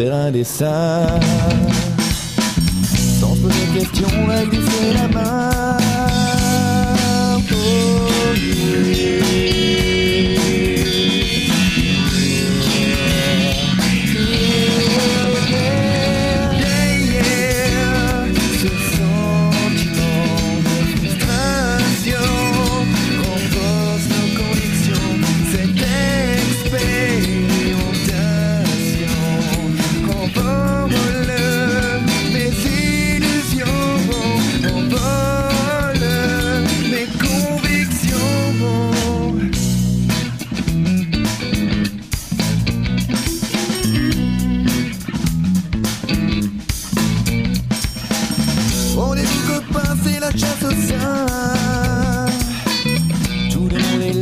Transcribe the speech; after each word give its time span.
faire 0.00 0.14
un 0.14 0.30
dessin. 0.30 1.09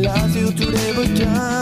Because 0.08 0.36
you 0.36 0.50
today 0.52 0.96
were 0.96 1.14
done. 1.14 1.57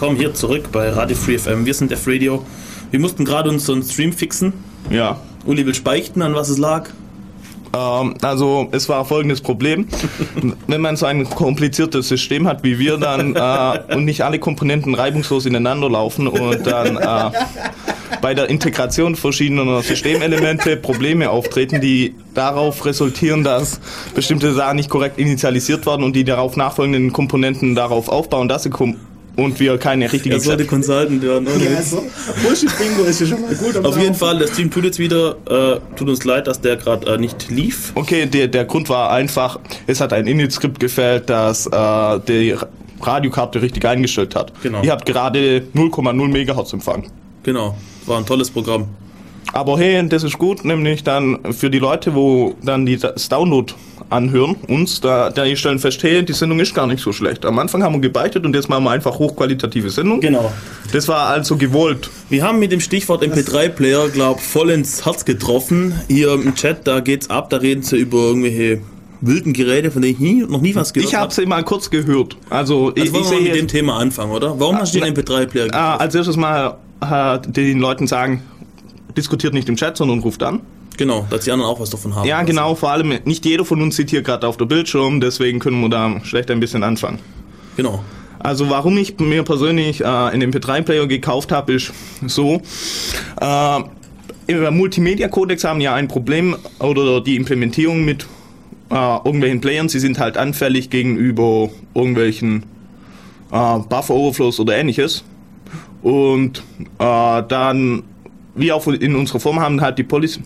Willkommen 0.00 0.18
hier 0.18 0.32
zurück 0.32 0.72
bei 0.72 0.88
Radio 0.88 1.14
Free 1.14 1.36
FM. 1.36 1.66
Wir 1.66 1.74
sind 1.74 1.92
F-Radio. 1.92 2.42
Wir 2.90 2.98
mussten 2.98 3.26
gerade 3.26 3.50
uns 3.50 3.66
so 3.66 3.74
einen 3.74 3.82
Stream 3.82 4.14
fixen. 4.14 4.54
Ja. 4.88 5.20
Uli 5.44 5.66
will 5.66 5.74
speichten, 5.74 6.22
an 6.22 6.34
was 6.34 6.48
es 6.48 6.56
lag. 6.56 6.88
Ähm, 7.76 8.14
also 8.22 8.68
es 8.72 8.88
war 8.88 9.04
folgendes 9.04 9.42
Problem. 9.42 9.88
Wenn 10.66 10.80
man 10.80 10.96
so 10.96 11.04
ein 11.04 11.28
kompliziertes 11.28 12.08
System 12.08 12.48
hat 12.48 12.64
wie 12.64 12.78
wir 12.78 12.96
dann 12.96 13.36
äh, 13.36 13.94
und 13.94 14.06
nicht 14.06 14.22
alle 14.22 14.38
Komponenten 14.38 14.94
reibungslos 14.94 15.44
ineinander 15.44 15.90
laufen 15.90 16.28
und 16.28 16.66
dann 16.66 16.96
äh, 16.96 17.36
bei 18.22 18.32
der 18.32 18.48
Integration 18.48 19.16
verschiedener 19.16 19.82
Systemelemente 19.82 20.78
Probleme 20.78 21.28
auftreten, 21.28 21.82
die 21.82 22.14
darauf 22.32 22.86
resultieren, 22.86 23.44
dass 23.44 23.80
bestimmte 24.14 24.54
Sachen 24.54 24.76
nicht 24.76 24.88
korrekt 24.88 25.18
initialisiert 25.18 25.84
werden 25.84 26.04
und 26.04 26.16
die 26.16 26.24
darauf 26.24 26.56
nachfolgenden 26.56 27.12
Komponenten 27.12 27.74
darauf 27.74 28.08
aufbauen, 28.08 28.48
dass 28.48 28.62
sie 28.62 28.70
kom 28.70 28.96
und 29.40 29.58
wir 29.58 29.78
keine 29.78 30.12
richtige 30.12 30.34
Er 30.34 30.40
sollte 30.40 30.66
Consultant 30.66 31.22
werden. 31.22 31.48
Oder? 31.48 31.76
Also, 31.76 32.04
Bullshit-Bingo 32.42 33.04
ist 33.04 33.20
ja 33.20 33.26
schon 33.26 33.40
mal 33.40 33.54
gut. 33.54 33.76
Auf 33.84 33.98
jeden 33.98 34.14
Fall, 34.14 34.38
der 34.38 34.48
Stream 34.48 34.70
tut 34.70 34.84
jetzt 34.84 34.98
wieder. 34.98 35.36
Äh, 35.48 35.80
tut 35.96 36.08
uns 36.08 36.24
leid, 36.24 36.46
dass 36.46 36.60
der 36.60 36.76
gerade 36.76 37.14
äh, 37.14 37.18
nicht 37.18 37.50
lief. 37.50 37.92
Okay, 37.94 38.26
der, 38.26 38.48
der 38.48 38.64
Grund 38.64 38.88
war 38.88 39.10
einfach, 39.10 39.58
es 39.86 40.00
hat 40.00 40.12
ein 40.12 40.26
Init-Skript 40.26 40.78
gefällt, 40.78 41.30
das 41.30 41.66
äh, 41.66 42.20
die 42.28 42.56
Radiokarte 43.00 43.62
richtig 43.62 43.86
eingestellt 43.86 44.36
hat. 44.36 44.52
Genau. 44.62 44.82
Ihr 44.82 44.92
habt 44.92 45.06
gerade 45.06 45.62
0,0 45.74 46.28
Megahertz 46.28 46.72
Empfang. 46.72 47.06
Genau, 47.42 47.76
war 48.06 48.18
ein 48.18 48.26
tolles 48.26 48.50
Programm. 48.50 48.88
Aber 49.52 49.78
hey, 49.78 50.06
das 50.08 50.22
ist 50.22 50.38
gut, 50.38 50.64
nämlich 50.64 51.02
dann 51.04 51.38
für 51.52 51.70
die 51.70 51.78
Leute, 51.78 52.14
wo 52.14 52.54
dann 52.62 52.86
die, 52.86 52.96
das 52.96 53.28
Download 53.28 53.72
anhören, 54.08 54.56
uns, 54.68 55.00
da, 55.00 55.30
da 55.30 55.44
die 55.44 55.56
stellen 55.56 55.78
fest, 55.78 56.02
hey, 56.02 56.24
die 56.24 56.32
Sendung 56.32 56.60
ist 56.60 56.74
gar 56.74 56.86
nicht 56.86 57.02
so 57.02 57.12
schlecht. 57.12 57.44
Am 57.44 57.58
Anfang 57.58 57.82
haben 57.82 57.94
wir 57.94 58.00
gebeichtet 58.00 58.44
und 58.44 58.54
jetzt 58.54 58.68
machen 58.68 58.84
wir 58.84 58.90
einfach 58.90 59.18
hochqualitative 59.18 59.90
Sendung. 59.90 60.20
Genau. 60.20 60.52
Das 60.92 61.08
war 61.08 61.28
also 61.28 61.56
gewollt. 61.56 62.10
Wir 62.28 62.42
haben 62.42 62.58
mit 62.58 62.72
dem 62.72 62.80
Stichwort 62.80 63.22
MP3-Player, 63.22 64.08
glaub, 64.08 64.40
voll 64.40 64.70
ins 64.70 65.04
Herz 65.04 65.24
getroffen. 65.24 65.94
Hier 66.08 66.32
im 66.34 66.54
Chat, 66.54 66.86
da 66.86 67.00
geht's 67.00 67.30
ab, 67.30 67.50
da 67.50 67.58
reden 67.58 67.82
sie 67.82 67.98
über 67.98 68.18
irgendwelche 68.18 68.80
wilden 69.20 69.52
Geräte, 69.52 69.90
von 69.90 70.02
denen 70.02 70.14
ich 70.14 70.20
nie, 70.20 70.44
noch 70.48 70.60
nie 70.60 70.74
was 70.74 70.92
gehört 70.92 71.10
Ich 71.10 71.14
habe 71.14 71.32
sie 71.32 71.44
mal 71.46 71.62
kurz 71.62 71.90
gehört. 71.90 72.36
Also, 72.48 72.92
ich, 72.94 73.02
Also 73.02 73.14
wollen 73.14 73.24
ich 73.24 73.30
wir 73.30 73.40
mit 73.52 73.54
dem 73.54 73.68
Thema 73.68 73.98
anfangen, 73.98 74.32
oder? 74.32 74.58
Warum 74.58 74.78
hast 74.78 74.94
du 74.94 75.00
den 75.00 75.14
MP3-Player 75.14 75.66
gekauft? 75.66 75.74
Ah, 75.74 75.96
als 75.96 76.14
erstes 76.14 76.36
mal 76.36 76.78
äh, 77.02 77.38
den 77.46 77.78
Leuten 77.78 78.06
sagen, 78.06 78.42
diskutiert 79.16 79.54
nicht 79.54 79.68
im 79.68 79.76
Chat, 79.76 79.96
sondern 79.96 80.20
ruft 80.20 80.42
an. 80.42 80.60
Genau, 80.96 81.26
dass 81.30 81.44
die 81.44 81.52
anderen 81.52 81.70
auch 81.70 81.80
was 81.80 81.90
davon 81.90 82.14
haben. 82.14 82.28
Ja, 82.28 82.42
genau, 82.42 82.74
vor 82.74 82.90
allem 82.90 83.14
nicht 83.24 83.46
jeder 83.46 83.64
von 83.64 83.80
uns 83.80 83.96
sieht 83.96 84.10
hier 84.10 84.22
gerade 84.22 84.46
auf 84.46 84.56
der 84.56 84.66
Bildschirm, 84.66 85.20
deswegen 85.20 85.58
können 85.58 85.80
wir 85.80 85.88
da 85.88 86.20
schlecht 86.24 86.50
ein 86.50 86.60
bisschen 86.60 86.82
anfangen. 86.82 87.18
Genau. 87.76 88.04
Also 88.38 88.70
warum 88.70 88.96
ich 88.96 89.18
mir 89.18 89.42
persönlich 89.42 90.00
äh, 90.00 90.04
einen 90.04 90.50
MP3-Player 90.52 91.06
gekauft 91.06 91.52
habe, 91.52 91.74
ist 91.74 91.92
so. 92.26 92.60
Äh, 93.40 93.80
Im 94.46 94.76
Multimedia-Codex 94.76 95.64
haben 95.64 95.80
ja 95.80 95.94
ein 95.94 96.08
Problem 96.08 96.56
oder 96.78 97.20
die 97.20 97.36
Implementierung 97.36 98.04
mit 98.04 98.26
äh, 98.90 98.94
irgendwelchen 98.94 99.60
Playern. 99.60 99.88
Sie 99.88 100.00
sind 100.00 100.18
halt 100.18 100.36
anfällig 100.36 100.90
gegenüber 100.90 101.68
irgendwelchen 101.94 102.64
äh, 103.52 103.78
Buffer-Overflows 103.78 104.58
oder 104.60 104.76
ähnliches. 104.76 105.22
Und 106.02 106.62
äh, 106.98 107.42
dann, 107.46 108.02
wie 108.54 108.72
auch 108.72 108.86
in 108.86 109.16
unserer 109.16 109.40
Form, 109.40 109.60
haben 109.60 109.80
halt 109.80 109.98
die 109.98 110.04
Policy 110.04 110.40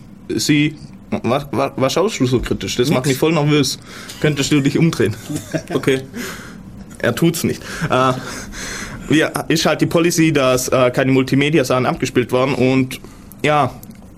Was, 1.23 1.47
was, 1.51 1.71
was 1.75 1.93
schaust 1.93 2.19
du 2.19 2.25
so 2.25 2.39
kritisch? 2.39 2.75
Das 2.75 2.89
macht 2.89 3.05
mich 3.05 3.17
voll 3.17 3.33
nervös. 3.33 3.79
Könntest 4.21 4.51
du 4.51 4.61
dich 4.61 4.77
umdrehen? 4.77 5.15
Okay. 5.73 6.01
Er 6.99 7.13
tut's 7.13 7.43
nicht. 7.43 7.61
Äh, 7.89 8.13
ja, 9.15 9.27
ist 9.47 9.65
halt 9.65 9.81
die 9.81 9.85
Policy, 9.85 10.31
dass 10.33 10.69
äh, 10.69 10.89
keine 10.91 11.11
Multimedia-Sachen 11.11 11.85
abgespielt 11.85 12.31
werden 12.31 12.55
und 12.55 12.99
ja, 13.43 13.71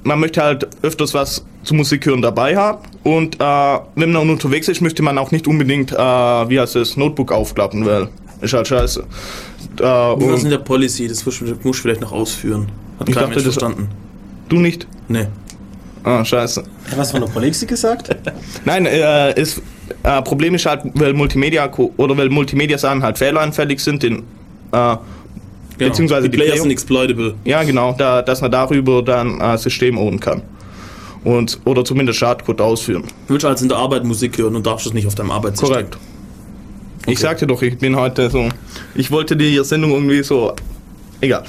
man 0.04 0.20
möchte 0.20 0.42
halt 0.42 0.68
öfters 0.84 1.14
was 1.14 1.46
zu 1.64 1.74
Musik 1.74 2.06
hören 2.06 2.22
dabei 2.22 2.56
haben 2.56 2.88
und 3.04 3.36
äh, 3.36 3.80
wenn 3.96 4.14
man 4.14 4.30
unterwegs 4.30 4.70
ist, 4.70 4.80
möchte 4.80 5.04
man 5.04 5.18
auch 5.18 5.32
nicht 5.32 5.48
unbedingt, 5.48 5.92
äh, 5.92 5.98
wie 5.98 6.60
heißt 6.60 6.78
es, 6.78 6.96
Notebook 6.96 7.32
aufklappen, 7.34 7.86
weil 7.86 8.08
ist 8.42 8.54
halt 8.54 8.68
scheiße. 8.68 9.04
Äh, 9.80 10.12
und 10.12 10.30
es 10.30 10.44
in 10.44 10.50
der 10.50 10.60
Policy? 10.60 11.08
Das 11.08 11.26
musst 11.26 11.42
du 11.42 11.74
vielleicht 11.74 12.02
noch 12.02 12.12
ausführen. 12.12 12.68
Hat 13.00 13.08
Ich 13.10 13.16
dachte, 13.16 13.28
Mensch 13.30 13.36
das- 13.36 13.44
verstanden. 13.44 13.90
du 14.50 14.58
nicht? 14.60 14.88
Nee. 15.08 15.28
Ah, 16.04 16.24
scheiße. 16.24 16.64
Was 16.96 17.12
von 17.12 17.22
der 17.22 17.28
Polizei 17.28 17.66
gesagt? 17.66 18.16
Nein, 18.66 18.86
äh, 18.86 19.40
ist, 19.40 19.62
äh, 20.04 20.22
Problem 20.22 20.56
ist 20.56 20.66
halt, 20.66 20.82
weil 20.94 21.14
Multimedia 21.14 21.70
oder 21.98 22.18
weil 22.18 22.30
Multimedia-Sachen 22.30 23.04
halt 23.04 23.18
fehleranfällig 23.18 23.80
sind, 23.80 24.04
den, 24.04 24.24
äh, 24.72 24.96
Genau. 25.78 25.90
Beziehungsweise 25.92 26.28
die 26.28 26.36
die 26.36 26.44
Player 26.44 26.58
sind 26.60 26.72
exploitable. 26.72 27.36
Ja, 27.46 27.62
genau, 27.62 27.94
da, 27.96 28.24
dass 28.24 28.42
man 28.42 28.50
darüber 28.50 29.04
dann 29.04 29.40
äh, 29.40 29.60
System 29.60 30.00
ownen 30.00 30.20
kann. 30.20 30.42
Und, 31.24 31.60
oder 31.66 31.86
zumindest 31.86 32.18
Schadcode 32.18 32.62
ausführen. 32.62 33.04
Du 33.28 33.34
willst 33.34 33.46
also 33.46 33.64
in 33.64 33.70
der 33.70 33.78
Arbeit 33.78 34.04
Musik 34.04 34.40
hören 34.40 34.56
und 34.56 34.66
darfst 34.66 34.88
es 34.88 34.94
nicht 34.94 35.06
auf 35.06 35.14
deinem 35.14 35.30
Arbeitssystem. 35.30 35.70
Korrekt. 35.76 35.98
Ich 37.06 37.20
sagte 37.20 37.46
doch, 37.46 37.62
ich 37.62 37.78
bin 37.78 37.96
heute 37.96 38.30
so. 38.32 38.50
Ich 38.96 39.12
wollte 39.12 39.38
die 39.38 39.64
Sendung 39.64 39.92
irgendwie 39.92 40.24
so. 40.24 40.54
Egal. 41.22 41.44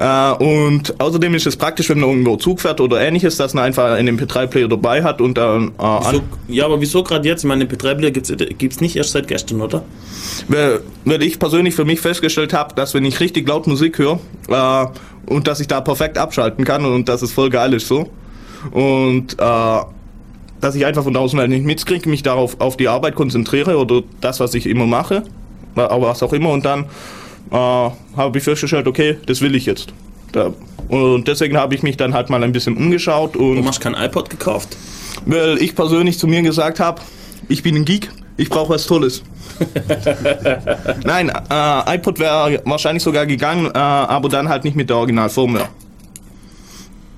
Äh, 0.00 0.32
und 0.32 0.98
außerdem 0.98 1.34
ist 1.34 1.46
es 1.46 1.56
praktisch, 1.56 1.90
wenn 1.90 2.00
man 2.00 2.08
irgendwo 2.08 2.36
Zug 2.36 2.62
fährt 2.62 2.80
oder 2.80 3.02
ähnliches, 3.02 3.36
dass 3.36 3.52
man 3.52 3.64
einfach 3.64 3.92
einen 3.92 4.18
MP3-Player 4.18 4.66
dabei 4.66 5.02
hat 5.02 5.20
und 5.20 5.36
dann 5.36 5.68
äh, 5.78 5.82
Wieso, 5.82 6.22
ja, 6.48 6.64
aber 6.64 6.80
wieso 6.80 7.02
gerade 7.02 7.28
jetzt? 7.28 7.44
Ich 7.44 7.48
meine, 7.48 7.66
den 7.66 7.78
P3-Player 7.78 8.10
gibt 8.10 8.72
es 8.72 8.80
nicht 8.80 8.96
erst 8.96 9.12
seit 9.12 9.28
gestern, 9.28 9.60
oder? 9.60 9.84
weil, 10.48 10.80
weil 11.04 11.22
ich 11.22 11.38
persönlich 11.38 11.74
für 11.74 11.84
mich 11.84 12.00
festgestellt 12.00 12.54
habe, 12.54 12.74
dass 12.74 12.94
wenn 12.94 13.04
ich 13.04 13.20
richtig 13.20 13.46
laut 13.46 13.66
Musik 13.66 13.98
höre 13.98 14.18
äh, 14.48 14.86
und 15.26 15.46
dass 15.46 15.60
ich 15.60 15.68
da 15.68 15.82
perfekt 15.82 16.16
abschalten 16.16 16.64
kann 16.64 16.86
und 16.86 17.08
dass 17.10 17.20
es 17.20 17.32
voll 17.32 17.50
geil 17.50 17.74
ist 17.74 17.86
so. 17.86 18.08
Und 18.70 19.34
äh, 19.38 19.78
dass 20.60 20.74
ich 20.74 20.86
einfach 20.86 21.04
von 21.04 21.12
der 21.12 21.20
Außenwelt 21.20 21.50
nicht 21.50 21.66
mitkriege, 21.66 22.08
mich 22.08 22.22
darauf 22.22 22.58
auf 22.58 22.78
die 22.78 22.88
Arbeit 22.88 23.16
konzentriere 23.16 23.76
oder 23.76 24.02
das, 24.22 24.40
was 24.40 24.54
ich 24.54 24.66
immer 24.66 24.86
mache, 24.86 25.24
aber 25.74 26.08
was 26.08 26.22
auch 26.22 26.32
immer 26.32 26.50
und 26.50 26.64
dann 26.64 26.86
äh, 27.50 27.54
habe 27.54 28.38
ich 28.38 28.44
festgestellt, 28.44 28.86
okay, 28.86 29.18
das 29.26 29.40
will 29.40 29.54
ich 29.54 29.66
jetzt. 29.66 29.92
Da, 30.32 30.52
und 30.88 31.26
deswegen 31.28 31.56
habe 31.56 31.74
ich 31.74 31.82
mich 31.82 31.96
dann 31.96 32.14
halt 32.14 32.30
mal 32.30 32.42
ein 32.42 32.52
bisschen 32.52 32.76
umgeschaut 32.76 33.34
Warum 33.34 33.58
und 33.58 33.66
hast 33.66 33.78
du 33.78 33.90
kein 33.90 33.94
iPod 33.94 34.30
gekauft? 34.30 34.76
weil 35.26 35.58
ich 35.58 35.74
persönlich 35.74 36.18
zu 36.18 36.26
mir 36.26 36.42
gesagt 36.42 36.80
habe, 36.80 37.00
ich 37.48 37.62
bin 37.62 37.76
ein 37.76 37.84
Geek, 37.84 38.10
ich 38.36 38.48
brauche 38.48 38.70
was 38.70 38.86
Tolles. 38.86 39.22
Nein, 41.04 41.30
äh, 41.50 41.96
iPod 41.96 42.18
wäre 42.18 42.62
wahrscheinlich 42.64 43.02
sogar 43.02 43.26
gegangen, 43.26 43.66
äh, 43.66 43.78
aber 43.78 44.28
dann 44.28 44.48
halt 44.48 44.64
nicht 44.64 44.76
mit 44.76 44.88
der 44.88 44.96
Originalfirmware. 44.96 45.68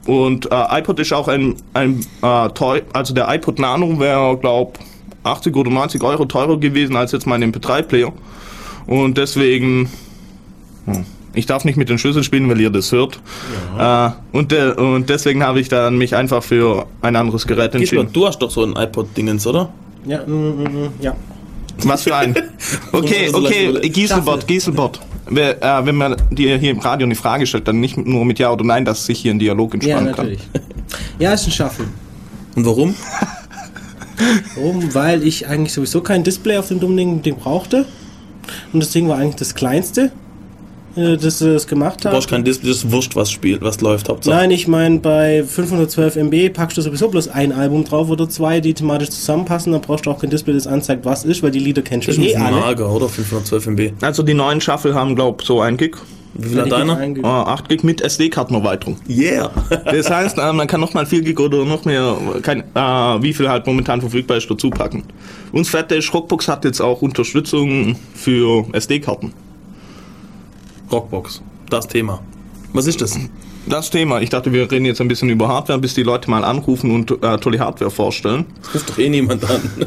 Und 0.06 0.50
äh, 0.50 0.78
iPod 0.78 0.98
ist 0.98 1.12
auch 1.12 1.28
ein, 1.28 1.54
ein 1.74 2.04
äh, 2.22 2.48
teuer, 2.50 2.82
also 2.92 3.14
der 3.14 3.32
iPod 3.32 3.60
Nano 3.60 4.00
wäre, 4.00 4.36
glaub 4.36 4.78
80 5.22 5.54
oder 5.54 5.70
90 5.70 6.02
Euro 6.02 6.24
teurer 6.24 6.58
gewesen 6.58 6.96
als 6.96 7.12
jetzt 7.12 7.26
mein 7.26 7.52
MP3-Player. 7.52 8.12
Und 8.86 9.16
deswegen, 9.16 9.88
hm, 10.86 11.04
ich 11.34 11.46
darf 11.46 11.64
nicht 11.64 11.76
mit 11.76 11.88
den 11.88 11.98
Schlüssel 11.98 12.22
spielen, 12.22 12.48
weil 12.48 12.60
ihr 12.60 12.70
das 12.70 12.92
hört. 12.92 13.20
Äh, 13.78 14.10
und, 14.32 14.52
de 14.52 14.74
und 14.76 15.08
deswegen 15.08 15.42
habe 15.42 15.60
ich 15.60 15.68
dann 15.68 15.96
mich 15.96 16.14
einfach 16.14 16.42
für 16.42 16.86
ein 17.00 17.16
anderes 17.16 17.46
Gerät 17.46 17.72
Gisbert, 17.72 17.80
entschieden. 17.82 18.12
du 18.12 18.26
hast 18.26 18.38
doch 18.40 18.50
so 18.50 18.64
ein 18.64 18.74
iPod-Dingens, 18.76 19.46
oder? 19.46 19.70
Ja, 20.06 20.26
mm, 20.26 20.30
mm, 20.30 20.62
mm, 20.62 20.88
ja. 21.00 21.16
Was 21.84 22.02
für 22.02 22.14
ein? 22.14 22.34
Okay, 22.92 23.30
okay, 23.32 23.88
Gieselbot, 23.88 24.46
Gieselbot. 24.46 25.00
Äh, 25.30 25.54
wenn 25.84 25.96
man 25.96 26.16
dir 26.30 26.58
hier 26.58 26.72
im 26.72 26.80
Radio 26.80 27.06
eine 27.06 27.14
Frage 27.14 27.46
stellt, 27.46 27.66
dann 27.66 27.80
nicht 27.80 27.96
nur 27.96 28.24
mit 28.24 28.38
Ja 28.38 28.52
oder 28.52 28.64
Nein, 28.64 28.84
dass 28.84 29.06
sich 29.06 29.20
hier 29.20 29.32
ein 29.32 29.38
Dialog 29.38 29.72
Ja, 29.72 29.74
entspannen 29.74 30.10
natürlich. 30.10 30.40
Ja, 31.18 31.32
ist 31.32 31.46
ein 31.46 31.52
Shuffle. 31.52 31.86
Und 32.54 32.66
warum? 32.66 32.94
Warum? 34.54 34.94
Weil 34.94 35.26
ich 35.26 35.48
eigentlich 35.48 35.72
sowieso 35.72 36.00
kein 36.00 36.22
Display 36.22 36.58
auf 36.58 36.68
dem 36.68 36.80
dummen 36.80 36.96
Ding, 36.96 37.22
Ding 37.22 37.36
brauchte. 37.36 37.86
Und 38.72 38.80
das 38.80 38.90
Ding 38.90 39.08
war 39.08 39.18
eigentlich 39.18 39.36
das 39.36 39.54
kleinste, 39.54 40.12
äh, 40.96 41.16
das 41.16 41.40
es 41.40 41.66
gemacht 41.66 42.00
Du 42.00 42.08
hat. 42.08 42.14
brauchst 42.14 42.28
kein 42.30 42.44
Display, 42.44 42.68
das 42.70 42.78
ist 42.78 42.92
wurscht, 42.92 43.16
was 43.16 43.30
spielt, 43.30 43.62
was 43.62 43.80
läuft, 43.80 44.08
Hauptsache. 44.08 44.34
Nein, 44.34 44.50
ich 44.50 44.68
meine, 44.68 44.98
bei 45.00 45.44
512 45.44 46.16
MB 46.16 46.50
packst 46.52 46.76
du 46.76 46.82
sowieso 46.82 47.08
bloß 47.08 47.28
ein 47.28 47.52
Album 47.52 47.84
drauf 47.84 48.08
oder 48.10 48.28
zwei, 48.28 48.60
die 48.60 48.74
thematisch 48.74 49.10
zusammenpassen. 49.10 49.72
Dann 49.72 49.80
brauchst 49.80 50.06
du 50.06 50.10
auch 50.10 50.18
kein 50.20 50.30
Display, 50.30 50.54
das 50.54 50.66
anzeigt, 50.66 51.04
was 51.04 51.24
ist, 51.24 51.42
weil 51.42 51.50
die 51.50 51.58
Lieder 51.60 51.82
kennst 51.82 52.08
Das 52.08 52.16
du 52.16 52.22
eh 52.22 52.36
alle. 52.36 52.56
mager, 52.56 52.90
oder? 52.90 53.08
512 53.08 53.66
MB. 53.68 53.92
Also 54.02 54.22
die 54.22 54.34
neuen 54.34 54.60
Shuffle 54.60 54.94
haben, 54.94 55.14
glaub 55.14 55.42
so 55.42 55.60
ein 55.60 55.76
Gig. 55.76 55.96
Wie 56.34 56.48
viel 56.48 56.62
hat 56.62 56.72
deiner? 56.72 56.96
ein- 56.96 57.16
Äh, 57.16 57.26
8 57.26 57.68
Gig 57.68 57.84
mit 57.84 58.00
SD-Kartenerweiterung. 58.00 58.96
Yeah! 59.06 59.50
Das 59.84 60.08
heißt, 60.08 60.38
äh, 60.38 60.52
man 60.54 60.66
kann 60.66 60.80
nochmal 60.80 61.04
4 61.04 61.20
Gig 61.20 61.38
oder 61.38 61.62
noch 61.66 61.84
mehr, 61.84 62.16
kein, 62.40 62.60
äh, 62.74 63.22
wie 63.22 63.34
viel 63.34 63.50
halt 63.50 63.66
momentan 63.66 64.00
verfügbar 64.00 64.38
ist, 64.38 64.50
dazu 64.50 64.70
packen. 64.70 65.04
Uns 65.52 65.68
fette 65.68 65.94
ist, 65.94 66.12
Rockbox 66.14 66.48
hat 66.48 66.64
jetzt 66.64 66.80
auch 66.80 67.02
Unterstützung 67.02 67.96
für 68.14 68.64
SD-Karten. 68.72 69.34
Rockbox. 70.92 71.42
Das 71.70 71.88
Thema. 71.88 72.20
Was 72.72 72.86
ist 72.86 73.00
das? 73.00 73.18
Das 73.66 73.90
Thema. 73.90 74.20
Ich 74.20 74.30
dachte, 74.30 74.52
wir 74.52 74.70
reden 74.70 74.86
jetzt 74.86 75.00
ein 75.00 75.08
bisschen 75.08 75.30
über 75.30 75.46
Hardware, 75.46 75.78
bis 75.78 75.94
die 75.94 76.02
Leute 76.02 76.28
mal 76.28 76.42
anrufen 76.42 76.90
und 76.90 77.10
äh, 77.22 77.38
tolle 77.38 77.60
Hardware 77.60 77.90
vorstellen. 77.90 78.44
Das 78.62 78.74
ruft 78.74 78.90
doch 78.90 78.98
eh 78.98 79.08
niemand 79.08 79.44
an. 79.48 79.60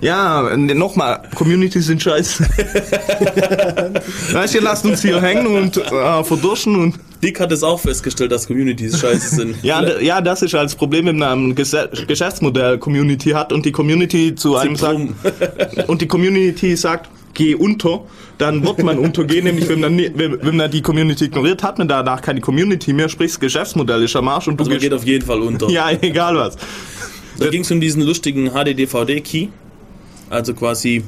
Ja, 0.00 0.54
nochmal, 0.54 1.22
Community 1.34 1.80
sind 1.80 2.02
scheiße. 2.02 2.44
weißt 4.32 4.54
du, 4.54 4.60
lasst 4.60 4.84
uns 4.84 5.00
hier 5.00 5.22
hängen 5.22 5.46
und 5.46 5.78
äh, 5.78 6.22
verdurschen 6.22 6.76
und. 6.76 6.96
Dick 7.22 7.40
hat 7.40 7.50
es 7.52 7.62
auch 7.62 7.80
festgestellt, 7.80 8.30
dass 8.30 8.46
Communities 8.46 9.00
scheiße 9.00 9.34
sind. 9.36 9.56
Ja, 9.62 9.98
ja, 10.00 10.20
das 10.20 10.42
ist 10.42 10.54
als 10.54 10.74
Problem, 10.74 11.06
wenn 11.06 11.16
man 11.16 11.48
ein 11.48 11.54
Gese 11.54 11.88
Geschäftsmodell 12.06 12.76
Community 12.76 13.30
hat 13.30 13.50
und 13.50 13.64
die 13.64 13.72
Community 13.72 14.34
zu 14.34 14.56
einem 14.56 14.76
sagt 14.76 15.00
und 15.86 16.02
die 16.02 16.06
Community 16.06 16.76
sagt, 16.76 17.08
geh 17.34 17.54
unter, 17.54 18.04
dann 18.38 18.64
wird 18.64 18.82
man 18.82 18.98
untergehen, 18.98 19.44
nämlich 19.44 19.68
wenn 19.68 19.80
man, 19.80 19.96
wenn, 19.98 20.42
wenn 20.42 20.56
man 20.56 20.70
die 20.70 20.82
Community 20.82 21.24
ignoriert, 21.24 21.62
hat 21.62 21.78
man 21.78 21.88
danach 21.88 22.22
keine 22.22 22.40
Community 22.40 22.92
mehr, 22.92 23.08
sprich 23.08 23.32
das 23.32 23.40
Geschäftsmodell 23.40 24.02
ist 24.02 24.16
am 24.16 24.28
Arsch 24.28 24.48
und 24.48 24.58
du 24.58 24.62
Also 24.62 24.70
man 24.70 24.80
geht 24.80 24.92
auf 24.92 25.04
jeden 25.04 25.24
Fall 25.24 25.42
unter. 25.42 25.68
Ja, 25.68 25.90
egal 25.90 26.36
was. 26.36 26.56
Da 27.38 27.48
ging 27.48 27.62
es 27.62 27.70
um 27.70 27.80
diesen 27.80 28.02
lustigen 28.02 28.50
HD-DVD-Key. 28.50 29.48
Also 30.30 30.54
quasi 30.54 31.02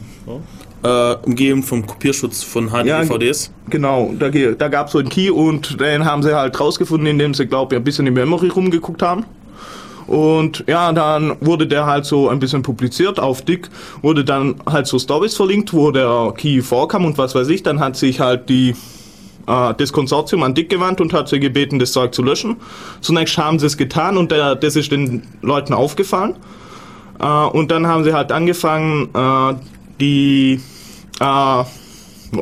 äh, 0.82 1.14
umgeben 1.24 1.62
vom 1.62 1.86
Kopierschutz 1.86 2.42
von 2.42 2.68
Ja, 2.84 3.02
HD-DVDs. 3.04 3.50
Genau, 3.70 4.12
da, 4.18 4.28
da 4.28 4.68
gab 4.68 4.86
es 4.86 4.92
so 4.92 4.98
einen 4.98 5.08
Key 5.08 5.30
und 5.30 5.80
den 5.80 6.04
haben 6.04 6.22
sie 6.22 6.36
halt 6.36 6.58
rausgefunden, 6.58 7.06
indem 7.06 7.34
sie, 7.34 7.46
glaube 7.46 7.74
ich, 7.74 7.80
ein 7.80 7.84
bisschen 7.84 8.06
in 8.06 8.14
Memory 8.14 8.48
rumgeguckt 8.48 9.02
haben. 9.02 9.24
Und 10.06 10.64
ja, 10.66 10.92
dann 10.92 11.36
wurde 11.40 11.66
der 11.66 11.86
halt 11.86 12.04
so 12.04 12.28
ein 12.28 12.38
bisschen 12.38 12.62
publiziert 12.62 13.18
auf 13.18 13.42
Dick, 13.42 13.68
wurde 14.02 14.24
dann 14.24 14.56
halt 14.64 14.86
so 14.86 14.98
Stories 14.98 15.34
verlinkt, 15.34 15.72
wo 15.72 15.90
der 15.90 16.32
Key 16.36 16.62
vorkam 16.62 17.04
und 17.04 17.18
was 17.18 17.34
weiß 17.34 17.48
ich. 17.48 17.62
Dann 17.62 17.80
hat 17.80 17.96
sich 17.96 18.20
halt 18.20 18.48
die 18.48 18.74
äh, 19.46 19.74
das 19.76 19.92
Konsortium 19.92 20.42
an 20.42 20.54
Dick 20.54 20.68
gewandt 20.68 21.00
und 21.00 21.12
hat 21.12 21.28
sie 21.28 21.40
gebeten, 21.40 21.78
das 21.78 21.92
Zeug 21.92 22.14
zu 22.14 22.22
löschen. 22.22 22.56
Zunächst 23.00 23.38
haben 23.38 23.58
sie 23.58 23.66
es 23.66 23.76
getan 23.76 24.16
und 24.16 24.30
der, 24.30 24.54
das 24.54 24.76
ist 24.76 24.92
den 24.92 25.22
Leuten 25.42 25.74
aufgefallen. 25.74 26.34
Äh, 27.20 27.26
und 27.26 27.70
dann 27.70 27.86
haben 27.86 28.04
sie 28.04 28.12
halt 28.12 28.32
angefangen, 28.32 29.08
äh, 29.14 29.54
die 30.00 30.60
äh, 31.20 31.64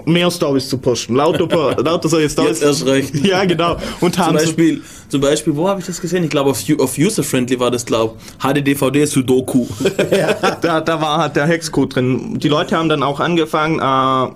mehr 0.06 0.30
Stories 0.30 0.68
zu 0.68 0.78
posten. 0.78 1.14
Lauter, 1.14 1.46
lauter 1.82 2.08
solche 2.08 2.30
Stories. 2.30 2.60
Jetzt 2.60 2.62
erst 2.62 2.86
recht. 2.86 3.14
Ja, 3.24 3.44
genau. 3.44 3.76
Und 4.00 4.14
Zum 4.14 4.24
haben 4.24 4.38
sie, 4.38 4.46
Beispiel, 4.46 4.82
zum 5.08 5.20
Beispiel, 5.20 5.56
wo 5.56 5.68
habe 5.68 5.80
ich 5.80 5.86
das 5.86 6.00
gesehen? 6.00 6.24
Ich 6.24 6.30
glaube, 6.30 6.50
auf, 6.50 6.62
auf 6.78 6.98
User-Friendly 6.98 7.58
war 7.58 7.70
das, 7.70 7.86
glaube 7.86 8.16
HD-DVD 8.40 9.06
Sudoku. 9.06 9.66
da, 10.60 10.80
da 10.80 11.00
war 11.00 11.18
halt 11.18 11.36
der 11.36 11.46
Hexcode 11.46 11.94
drin. 11.94 12.38
Die 12.38 12.48
Leute 12.48 12.76
haben 12.76 12.88
dann 12.88 13.02
auch 13.02 13.20
angefangen, 13.20 13.78
äh, 13.78 14.34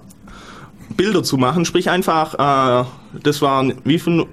Bilder 0.96 1.22
zu 1.22 1.36
machen, 1.36 1.64
sprich 1.64 1.90
einfach, 1.90 2.34
äh, 2.34 2.84
das 3.22 3.42
waren, 3.42 3.74
wie 3.84 3.98
viel, 3.98 4.26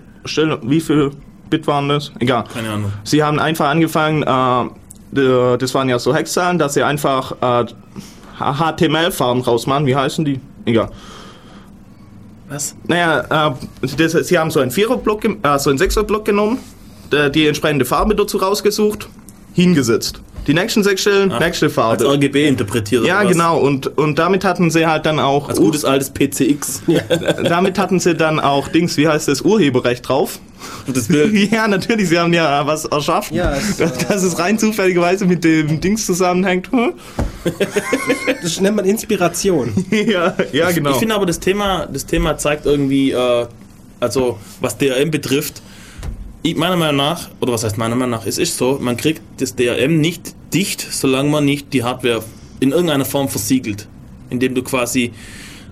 wie 0.63 0.81
viel 0.81 1.11
Bit 1.49 1.67
waren 1.67 1.89
das? 1.89 2.11
Egal. 2.19 2.45
Keine 2.53 2.69
Ahnung. 2.69 2.91
Sie 3.03 3.23
haben 3.23 3.39
einfach 3.39 3.69
angefangen, 3.69 4.23
äh, 4.23 5.57
das 5.57 5.73
waren 5.73 5.89
ja 5.89 5.99
so 5.99 6.13
Hexzahlen, 6.13 6.59
dass 6.59 6.73
sie 6.73 6.83
einfach 6.83 7.35
äh, 7.41 7.65
HTML-Farben 8.39 9.41
rausmachen. 9.41 9.85
Wie 9.85 9.95
heißen 9.95 10.25
die? 10.25 10.39
Egal. 10.65 10.89
Was? 12.47 12.75
Naja, 12.87 13.49
äh, 13.49 13.87
das, 13.97 14.11
sie 14.27 14.37
haben 14.37 14.51
so 14.51 14.59
einen 14.59 14.71
Viererblock, 14.71 15.25
äh, 15.25 15.59
so 15.59 15.69
einen 15.69 15.79
Sechserblock 15.79 16.25
genommen, 16.25 16.59
die 17.33 17.47
entsprechende 17.47 17.85
Farbe 17.85 18.15
dazu 18.15 18.37
rausgesucht, 18.37 19.07
hingesetzt. 19.55 20.21
Die 20.47 20.53
nächsten 20.53 20.83
sechs 20.83 21.01
Stellen, 21.01 21.33
nächste 21.39 21.65
Als 21.65 21.73
Farbe. 21.73 22.05
RGB 22.05 22.47
interpretiert. 22.47 23.03
Ja, 23.03 23.19
oder 23.19 23.25
was? 23.25 23.31
genau. 23.31 23.57
Und, 23.59 23.97
und 23.97 24.19
damit 24.19 24.43
hatten 24.43 24.69
sie 24.69 24.85
halt 24.85 25.05
dann 25.07 25.19
auch, 25.19 25.49
Als 25.49 25.57
gutes 25.57 25.83
altes 25.83 26.11
PCX. 26.11 26.83
damit 27.43 27.79
hatten 27.79 27.99
sie 27.99 28.13
dann 28.13 28.39
auch 28.39 28.67
Dings, 28.67 28.95
wie 28.97 29.07
heißt 29.07 29.27
das, 29.27 29.41
Urheberrecht 29.41 30.07
drauf. 30.07 30.39
Das 30.87 31.07
Bild. 31.07 31.33
Ja, 31.51 31.67
natürlich, 31.67 32.09
sie 32.09 32.19
haben 32.19 32.33
ja 32.33 32.65
was 32.67 32.85
erschaffen. 32.85 33.35
Ja, 33.35 33.55
es, 33.55 33.77
dass, 33.77 33.97
dass 34.07 34.23
es 34.23 34.37
rein 34.37 34.59
zufälligerweise 34.59 35.25
mit 35.25 35.43
dem 35.43 35.81
Dings 35.81 36.05
zusammenhängt. 36.05 36.69
Das 38.41 38.59
nennt 38.59 38.75
man 38.75 38.85
Inspiration. 38.85 39.71
ja, 39.91 40.35
ja, 40.51 40.71
genau. 40.71 40.91
Ich 40.91 40.97
finde 40.97 41.13
aber 41.13 41.27
das 41.27 41.39
Thema, 41.39 41.85
das 41.85 42.07
Thema 42.07 42.37
zeigt 42.37 42.65
irgendwie, 42.65 43.11
äh, 43.11 43.45
also 43.99 44.39
was 44.61 44.79
DRM 44.79 45.11
betrifft, 45.11 45.61
ich, 46.45 46.55
meiner 46.55 46.77
Meinung 46.77 46.97
nach, 46.97 47.29
oder 47.41 47.53
was 47.53 47.63
heißt 47.63 47.77
meiner 47.77 47.95
Meinung 47.95 48.11
nach, 48.11 48.27
es 48.27 48.37
ist 48.37 48.57
so, 48.57 48.77
man 48.79 48.97
kriegt 48.97 49.21
das 49.37 49.55
DRM 49.55 49.99
nicht 49.99 50.35
dicht, 50.53 50.79
solange 50.79 51.29
man 51.29 51.43
nicht 51.43 51.73
die 51.73 51.83
Hardware 51.83 52.23
in 52.59 52.71
irgendeiner 52.71 53.05
Form 53.05 53.29
versiegelt. 53.29 53.87
Indem 54.29 54.53
du 54.53 54.61
quasi 54.61 55.11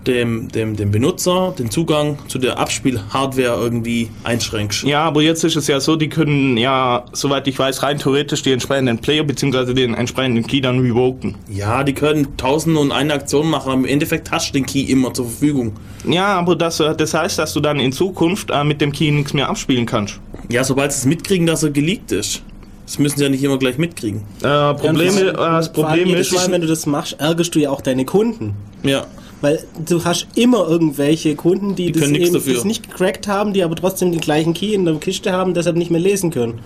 dem, 0.08 0.50
dem, 0.50 0.76
dem 0.76 0.92
Benutzer 0.92 1.54
den 1.58 1.72
Zugang 1.72 2.18
zu 2.28 2.38
der 2.38 2.60
Abspielhardware 2.60 3.62
irgendwie 3.62 4.10
einschränkst. 4.24 4.84
Ja, 4.84 5.04
aber 5.04 5.22
jetzt 5.22 5.44
ist 5.44 5.56
es 5.56 5.68
ja 5.68 5.80
so, 5.80 5.96
die 5.96 6.10
können 6.10 6.58
ja, 6.58 7.06
soweit 7.14 7.48
ich 7.48 7.58
weiß, 7.58 7.84
rein 7.84 8.00
theoretisch 8.00 8.42
die 8.44 8.52
entsprechenden 8.52 8.98
Player 9.00 9.24
bzw. 9.24 9.74
den 9.74 9.94
entsprechenden 9.94 10.46
Key 10.46 10.62
dann 10.62 10.80
revoken. 10.80 11.36
Ja, 11.50 11.84
die 11.84 11.94
können 11.94 12.38
tausend 12.38 12.78
und 12.78 12.92
eine 12.92 13.14
Aktion 13.14 13.50
machen, 13.50 13.72
aber 13.72 13.80
im 13.82 13.86
Endeffekt 13.86 14.32
hast 14.32 14.50
du 14.50 14.54
den 14.54 14.66
Key 14.66 14.82
immer 14.82 15.14
zur 15.14 15.26
Verfügung. 15.26 15.74
Ja, 16.08 16.28
aber 16.38 16.56
das, 16.56 16.80
äh, 16.80 16.96
das 16.96 17.14
heißt, 17.14 17.40
dass 17.40 17.54
du 17.54 17.60
dann 17.60 17.80
in 17.80 17.92
Zukunft 17.92 18.50
äh, 18.52 18.64
mit 18.64 18.82
dem 18.82 18.92
Key 18.92 19.12
nichts 19.12 19.34
mehr 19.34 19.50
abspielen 19.50 19.86
kannst. 19.86 20.20
Ja, 20.50 20.64
sobald 20.64 20.92
sie 20.92 21.00
es 21.00 21.06
mitkriegen, 21.06 21.48
dass 21.48 21.64
er 21.64 21.72
geleakt 21.72 22.12
ist. 22.12 22.44
Das 22.86 23.00
müssen 23.00 23.18
sie 23.18 23.24
ja 23.24 23.30
nicht 23.30 23.44
immer 23.44 23.58
gleich 23.58 23.78
mitkriegen. 23.78 24.22
Äh, 24.42 24.74
Probleme, 24.74 25.22
äh, 25.22 25.34
das 25.34 25.70
Vor 25.70 25.88
allem 25.88 26.04
Problem 26.04 26.20
ist, 26.20 26.34
Mal, 26.34 26.52
wenn 26.52 26.62
du 26.62 26.68
das 26.68 26.86
machst, 26.86 27.16
ärgerst 27.20 27.56
du 27.56 27.60
ja 27.60 27.70
auch 27.70 27.82
deine 27.82 28.06
Kunden. 28.06 28.56
Ja. 28.84 29.06
Weil 29.44 29.60
du 29.88 30.04
hast 30.06 30.26
immer 30.36 30.68
irgendwelche 30.70 31.36
Kunden, 31.36 31.76
die, 31.76 31.92
das, 31.92 32.02
können 32.02 32.14
nichts 32.14 32.34
eben, 32.34 32.56
das 32.56 32.64
nicht 32.64 32.90
gecrackt 32.90 33.28
haben, 33.28 33.52
die 33.52 33.62
aber 33.62 33.76
trotzdem 33.76 34.12
den 34.14 34.22
gleichen 34.22 34.54
Key 34.54 34.74
in 34.74 34.86
der 34.86 34.96
Kiste 34.96 35.34
haben, 35.34 35.54
deshalb 35.54 35.76
nicht 35.76 35.92
mehr 35.92 36.00
lesen 36.00 36.32
können. 36.32 36.60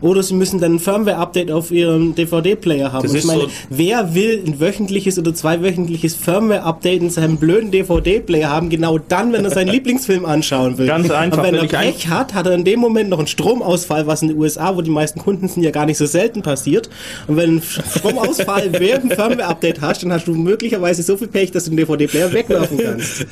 Oder 0.00 0.20
sie 0.24 0.34
müssen 0.34 0.60
dann 0.60 0.74
ein 0.74 0.78
Firmware-Update 0.80 1.52
auf 1.52 1.70
ihrem 1.70 2.16
DVD-Player 2.16 2.92
haben. 2.92 3.04
Das 3.04 3.14
ich 3.14 3.24
meine, 3.24 3.42
so- 3.42 3.48
wer 3.70 4.14
will 4.16 4.42
ein 4.44 4.58
wöchentliches 4.58 5.16
oder 5.16 5.32
zweiwöchentliches 5.32 6.16
Firmware-Update 6.16 7.02
in 7.02 7.10
seinem 7.10 7.36
blöden 7.36 7.70
DVD-Player 7.70 8.50
haben, 8.50 8.68
genau 8.68 8.98
dann, 8.98 9.32
wenn 9.32 9.44
er 9.44 9.52
seinen 9.52 9.68
Lieblingsfilm 9.72 10.24
anschauen 10.24 10.76
will? 10.76 10.88
Ganz 10.88 11.10
einfach, 11.12 11.38
Aber 11.38 11.46
wenn, 11.46 11.54
wenn 11.60 11.70
er 11.70 11.78
ein- 11.78 11.92
Pech 11.92 12.08
hat, 12.08 12.34
hat 12.34 12.46
er 12.46 12.54
in 12.54 12.64
dem 12.64 12.80
Moment 12.80 13.10
noch 13.10 13.18
einen 13.18 13.28
Stromausfall, 13.28 14.08
was 14.08 14.22
in 14.22 14.28
den 14.28 14.38
USA, 14.38 14.76
wo 14.76 14.82
die 14.82 14.90
meisten 14.90 15.20
Kunden 15.20 15.46
sind, 15.46 15.62
ja 15.62 15.70
gar 15.70 15.86
nicht 15.86 15.98
so 15.98 16.06
selten 16.06 16.42
passiert. 16.42 16.90
Und 17.28 17.36
wenn 17.36 17.58
ein 17.58 17.62
Stromausfall 17.62 18.70
während 18.78 19.04
dem 19.04 19.16
Firmware-Update 19.16 19.80
hast, 19.80 20.02
dann 20.02 20.12
hast 20.12 20.26
du 20.26 20.34
möglicherweise 20.34 21.02
so 21.04 21.16
viel 21.16 21.28
Pech, 21.28 21.52
dass 21.52 21.64
du 21.66 21.70
den 21.70 21.76
DVD-Player 21.76 22.23
wegwerfen 22.32 22.78
kannst. 22.78 23.26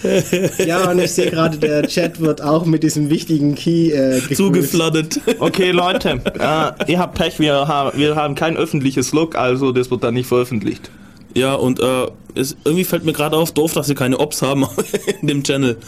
Ja, 0.66 0.90
und 0.90 0.98
ich 0.98 1.12
sehe 1.12 1.30
gerade, 1.30 1.58
der 1.58 1.86
Chat 1.86 2.20
wird 2.20 2.42
auch 2.42 2.64
mit 2.64 2.82
diesem 2.82 3.10
wichtigen 3.10 3.54
Key 3.54 3.90
äh. 3.90 4.20
Zugeflattert. 4.34 5.20
okay, 5.38 5.70
Leute, 5.70 6.20
äh, 6.38 6.90
ihr 6.92 6.98
habt 6.98 7.16
Pech, 7.16 7.38
wir, 7.38 7.68
haben 7.68 7.98
wir 7.98 8.16
haben 8.16 8.34
kein 8.34 8.56
öffentliches 8.56 9.12
Log, 9.12 9.36
also 9.36 9.72
das 9.72 9.90
wird 9.90 10.04
dann 10.04 10.14
nicht 10.14 10.26
veröffentlicht. 10.26 10.90
Ja, 11.34 11.54
und 11.54 11.80
äh, 11.80 12.06
es, 12.34 12.56
irgendwie 12.64 12.84
fällt 12.84 13.04
mir 13.04 13.12
gerade 13.12 13.36
auf, 13.36 13.52
doof, 13.52 13.72
dass 13.72 13.88
wir 13.88 13.94
keine 13.94 14.18
Ops 14.18 14.42
haben 14.42 14.66
in 15.20 15.28
dem 15.28 15.42
Channel. 15.42 15.78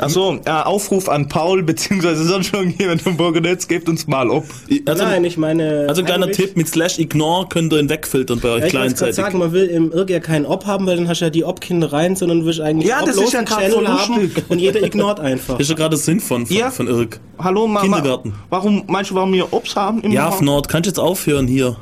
Achso, 0.00 0.38
äh, 0.44 0.50
Aufruf 0.50 1.08
an 1.08 1.28
Paul, 1.28 1.62
beziehungsweise 1.62 2.24
sonst 2.24 2.48
schon 2.48 2.70
jemand 2.78 3.02
vom 3.02 3.16
Burgenetz, 3.16 3.68
gebt 3.68 3.88
uns 3.88 4.06
mal 4.08 4.28
ob. 4.28 4.44
Also, 4.86 5.04
Nein, 5.04 5.24
ich 5.24 5.36
meine. 5.36 5.86
also 5.88 6.02
ein 6.02 6.06
kleiner 6.06 6.30
Tipp, 6.30 6.56
mit 6.56 6.68
Slash 6.68 6.98
Ignore 6.98 7.46
könnt 7.48 7.72
ihr 7.72 7.78
ihn 7.78 7.88
wegfiltern 7.88 8.40
bei 8.40 8.48
euch 8.48 8.60
Ja, 8.60 8.66
ich 8.66 8.72
kleinzeitig. 8.72 9.14
sagen, 9.14 9.38
man 9.38 9.52
will 9.52 9.66
im 9.66 9.92
Irg 9.92 10.10
ja 10.10 10.18
keinen 10.18 10.46
Op 10.46 10.66
haben, 10.66 10.86
weil 10.86 10.96
dann 10.96 11.06
hast 11.08 11.20
du 11.20 11.26
ja 11.26 11.30
die 11.30 11.44
Op-Kinder 11.44 11.92
rein, 11.92 12.16
sondern 12.16 12.40
du 12.40 12.46
willst 12.46 12.60
eigentlich 12.60 12.88
Ja, 12.88 13.04
das 13.04 13.16
ist 13.16 13.32
ja 13.32 13.44
Channel 13.44 13.86
haben 13.86 14.32
und 14.48 14.58
jeder 14.58 14.82
ignort 14.82 15.20
einfach. 15.20 15.54
Das 15.58 15.66
ist 15.66 15.70
ja 15.70 15.76
gerade 15.76 15.90
der 15.90 15.98
Sinn 15.98 16.18
von, 16.20 16.44
von, 16.46 16.56
Ja. 16.56 16.70
von 16.70 16.88
Irk. 16.88 17.20
Hallo 17.38 17.66
Mama. 17.68 17.80
Kindergarten. 17.82 18.34
Warum, 18.50 18.82
meinst 18.88 19.12
du, 19.12 19.14
warum 19.14 19.32
wir 19.32 19.52
Obst 19.52 19.76
haben 19.76 20.00
im 20.02 20.10
Ja? 20.10 20.30
Fnord, 20.32 20.68
kannst 20.68 20.86
du 20.86 20.90
jetzt 20.90 20.98
aufhören 20.98 21.46
hier? 21.46 21.76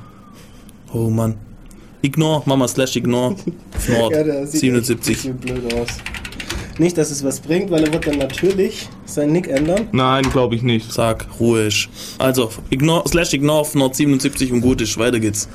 Oh 0.93 1.09
Mann. 1.09 1.37
Ignore, 2.03 2.43
Mama 2.45 2.69
Slash 2.69 2.97
Ignore. 2.97 3.37
Fnord, 3.79 4.15
77. 4.49 5.31
blöd 5.41 5.73
aus. 5.75 5.89
Nicht, 6.79 6.97
dass 6.99 7.11
es 7.11 7.23
was 7.23 7.41
bringt, 7.41 7.71
weil 7.71 7.85
er 7.85 7.93
wird 7.93 8.07
dann 8.07 8.19
natürlich 8.19 8.89
seinen 9.05 9.33
Nick 9.33 9.49
ändern. 9.49 9.89
Nein, 9.93 10.25
glaube 10.31 10.55
ich 10.55 10.63
nicht. 10.63 10.91
Sag, 10.93 11.27
ruhig. 11.39 11.89
Also, 12.19 12.51
Ignore, 12.71 13.07
Slash 13.09 13.33
Ignore, 13.35 13.65
Fnord 13.65 13.95
77 13.95 14.53
und 14.53 14.61
gut 14.63 14.81
ist. 14.81 14.97
Weiter 14.99 15.21
geht's. 15.21 15.49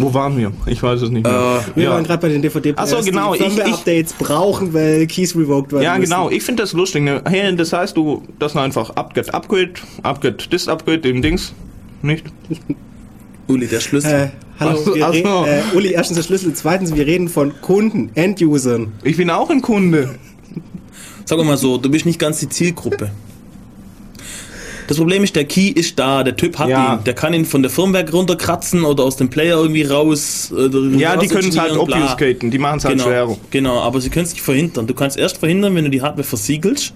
Wo 0.00 0.14
waren 0.14 0.36
wir? 0.38 0.52
Ich 0.66 0.80
weiß 0.82 1.02
es 1.02 1.10
nicht 1.10 1.24
mehr. 1.26 1.62
Äh, 1.66 1.76
Wir 1.76 1.84
Ja. 1.84 1.90
waren 1.90 2.04
gerade 2.04 2.20
bei 2.22 2.28
den 2.28 2.40
dvd 2.42 2.74
Ach 2.76 2.86
so, 2.86 3.00
genau, 3.02 3.34
die 3.34 3.40
ich- 3.40 3.46
ich- 3.48 3.52
Firmware-Updates 3.54 4.12
brauchen, 4.14 4.72
weil 4.72 5.06
Keys 5.08 5.34
revoked 5.34 5.72
werden 5.72 5.82
Ja, 5.82 5.96
müssen. 5.98 6.10
genau. 6.10 6.30
Ich 6.30 6.42
finde 6.44 6.62
das 6.62 6.72
lustig. 6.72 7.02
Ne? 7.02 7.20
Hey, 7.24 7.54
das 7.56 7.72
heißt, 7.72 7.96
du, 7.96 8.22
das 8.38 8.52
ist 8.52 8.58
einfach 8.58 8.90
Upgrade, 8.90 9.34
Upgrade, 9.34 9.72
Upgrade, 10.04 10.36
das 10.50 10.68
Upgrade, 10.68 10.98
dem 11.00 11.20
Dings. 11.20 11.52
Nicht? 12.02 12.24
Uli, 13.48 13.66
der 13.66 13.80
Schlüssel. 13.80 14.12
Äh, 14.12 14.28
hallo, 14.60 14.76
so, 14.84 14.94
wir 14.94 15.06
so. 15.12 15.44
äh, 15.46 15.62
Uli, 15.76 15.88
erstens 15.92 16.16
der 16.16 16.22
Schlüssel, 16.22 16.52
zweitens, 16.54 16.94
wir 16.94 17.06
reden 17.06 17.28
von 17.28 17.52
Kunden, 17.60 18.10
End-Usern. 18.14 18.92
Ich 19.02 19.16
bin 19.16 19.30
auch 19.30 19.50
ein 19.50 19.62
Kunde. 19.62 20.14
Sag 21.28 21.44
mal 21.44 21.58
so, 21.58 21.76
du 21.76 21.90
bist 21.90 22.06
nicht 22.06 22.18
ganz 22.18 22.40
die 22.40 22.48
Zielgruppe. 22.48 23.10
Das 24.86 24.96
Problem 24.96 25.22
ist, 25.22 25.36
der 25.36 25.44
Key 25.44 25.68
ist 25.68 25.98
da, 25.98 26.24
der 26.24 26.34
Typ 26.34 26.58
hat 26.58 26.70
Ja. 26.70 26.94
ihn. 26.94 27.04
Der 27.04 27.12
kann 27.12 27.34
ihn 27.34 27.44
von 27.44 27.60
der 27.60 27.70
Firmware 27.70 28.10
runterkratzen 28.10 28.82
oder 28.82 29.04
aus 29.04 29.16
dem 29.16 29.28
Player 29.28 29.58
irgendwie 29.58 29.82
raus. 29.82 30.50
Äh, 30.56 30.96
Ja, 30.96 31.18
die 31.18 31.26
raus 31.26 31.34
können 31.34 31.50
es 31.50 31.58
halt 31.58 31.76
obfuscaten. 31.76 32.50
Die 32.50 32.56
machen 32.58 32.78
es 32.78 32.86
halt 32.86 32.94
Genau, 32.96 33.04
schwerer. 33.10 33.36
genau, 33.50 33.78
aber 33.80 34.00
sie 34.00 34.08
können 34.08 34.24
es 34.24 34.32
nicht 34.32 34.40
verhindern. 34.42 34.86
Du 34.86 34.94
kannst 34.94 35.18
erst 35.18 35.36
verhindern, 35.36 35.74
wenn 35.74 35.84
du 35.84 35.90
die 35.90 36.00
Hardware 36.00 36.24
versiegelst. 36.24 36.94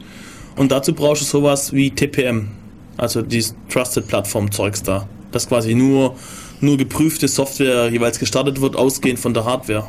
Und 0.56 0.72
dazu 0.72 0.94
brauchst 0.94 1.20
du 1.20 1.26
sowas 1.26 1.74
wie 1.74 1.90
TPM. 1.90 2.48
Also 2.96 3.20
dieses 3.20 3.54
Trusted 3.68 4.08
Platform 4.08 4.50
Zeugs 4.50 4.82
da. 4.82 5.06
Das 5.30 5.46
quasi 5.46 5.74
nur, 5.74 6.16
nur 6.62 6.78
geprüfte 6.78 7.28
Software 7.28 7.90
jeweils 7.90 8.18
gestartet 8.18 8.62
wird, 8.62 8.76
ausgehend 8.76 9.18
von 9.18 9.34
der 9.34 9.44
Hardware. 9.44 9.88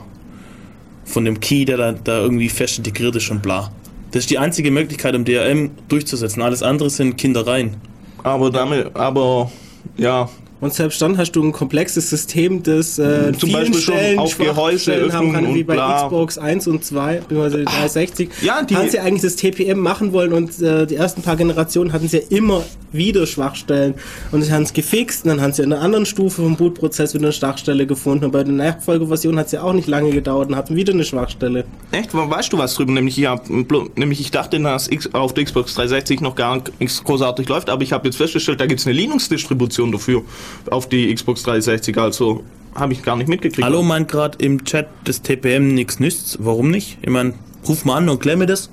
Von 1.05 1.23
dem 1.23 1.39
Key, 1.39 1.63
der 1.63 1.77
da, 1.77 1.91
da 1.93 2.19
irgendwie 2.19 2.49
fest 2.49 2.79
integriert 2.79 3.15
ist 3.15 3.31
und 3.31 3.41
bla. 3.41 3.71
Das 4.13 4.19
ist 4.21 4.29
die 4.29 4.37
einzige 4.37 4.69
Möglichkeit, 4.69 5.15
um 5.15 5.25
DRM 5.25 5.71
durchzusetzen. 5.87 6.43
Alles 6.43 6.61
andere 6.61 6.91
sind 6.91 7.17
Kindereien. 7.17 7.77
Aber 8.21 8.51
damit, 8.51 8.95
aber, 8.95 9.51
ja. 9.97 10.29
Und 10.63 10.73
selbst 10.73 11.01
dann 11.01 11.17
hast 11.17 11.33
du 11.33 11.43
ein 11.43 11.51
komplexes 11.51 12.09
System, 12.09 12.63
das 12.63 12.97
äh, 12.97 13.33
Zum 13.37 13.49
vielen 13.49 13.59
Beispiel 13.63 13.81
schon 13.81 13.95
Stellen 13.95 14.19
auf 14.19 14.37
Gehäuse, 14.37 15.11
haben 15.11 15.33
kann, 15.33 15.53
wie 15.53 15.63
bei 15.63 15.73
bla. 15.73 16.03
Xbox 16.05 16.37
1 16.37 16.67
und 16.67 16.85
2, 16.85 17.17
beziehungsweise 17.17 17.63
360. 17.65 18.29
Ja, 18.41 18.63
die- 18.63 18.77
haben 18.77 18.89
sie 18.89 18.99
eigentlich 18.99 19.23
das 19.23 19.35
TPM 19.35 19.79
machen 19.79 20.13
wollen 20.13 20.31
und 20.31 20.61
äh, 20.61 20.87
die 20.87 20.95
ersten 20.95 21.21
paar 21.21 21.35
Generationen 21.35 21.91
hatten 21.91 22.07
sie 22.07 22.17
ja 22.19 22.23
immer 22.29 22.63
wieder 22.93 23.27
Schwachstellen. 23.27 23.95
Und 24.31 24.43
sie 24.43 24.53
haben 24.53 24.63
es 24.63 24.71
gefixt 24.71 25.25
und 25.25 25.31
dann 25.31 25.41
haben 25.41 25.51
sie 25.51 25.63
in 25.63 25.73
einer 25.73 25.81
anderen 25.81 26.05
Stufe 26.05 26.41
vom 26.41 26.55
Bootprozess 26.55 27.13
wieder 27.13 27.25
eine 27.25 27.33
Schwachstelle 27.33 27.85
gefunden. 27.85 28.25
Und 28.25 28.31
bei 28.31 28.43
der 28.45 28.53
Nachfolgeversion 28.53 29.37
hat 29.37 29.47
es 29.47 29.51
ja 29.51 29.63
auch 29.63 29.73
nicht 29.73 29.87
lange 29.89 30.11
gedauert 30.11 30.47
und 30.49 30.55
hatten 30.55 30.77
wieder 30.77 30.93
eine 30.93 31.03
Schwachstelle. 31.03 31.65
Echt? 31.91 32.13
Weißt 32.13 32.53
du 32.53 32.57
was 32.57 32.73
drüber? 32.75 32.93
Nämlich 32.93 33.17
ich, 33.17 33.25
hab, 33.25 33.49
nämlich 33.49 34.21
ich 34.21 34.31
dachte, 34.31 34.59
dass 34.61 34.87
X 34.89 35.09
auf 35.13 35.33
der 35.33 35.43
Xbox 35.43 35.73
360 35.73 36.21
noch 36.21 36.35
gar 36.35 36.61
nichts 36.79 37.03
großartig 37.03 37.49
läuft, 37.49 37.69
aber 37.69 37.83
ich 37.83 37.91
habe 37.91 38.07
jetzt 38.07 38.15
festgestellt, 38.15 38.61
da 38.61 38.65
gibt 38.65 38.79
es 38.79 38.85
eine 38.85 38.95
Linux-Distribution 38.95 39.91
dafür 39.91 40.21
auf 40.69 40.87
die 40.89 41.13
Xbox 41.13 41.43
360, 41.43 41.97
also 41.97 42.43
habe 42.75 42.93
ich 42.93 43.03
gar 43.03 43.15
nicht 43.15 43.27
mitgekriegt. 43.27 43.63
Hallo 43.63 43.83
meint 43.83 44.07
gerade 44.07 44.37
im 44.43 44.63
Chat 44.65 44.87
das 45.03 45.21
TPM 45.21 45.73
nix 45.75 45.99
nützt. 45.99 46.37
Warum 46.41 46.71
nicht? 46.71 46.97
Ich 47.01 47.09
meine, 47.09 47.33
ruf 47.67 47.85
mal 47.85 47.97
an 47.97 48.09
und 48.09 48.19
klemme 48.19 48.45
das. 48.45 48.69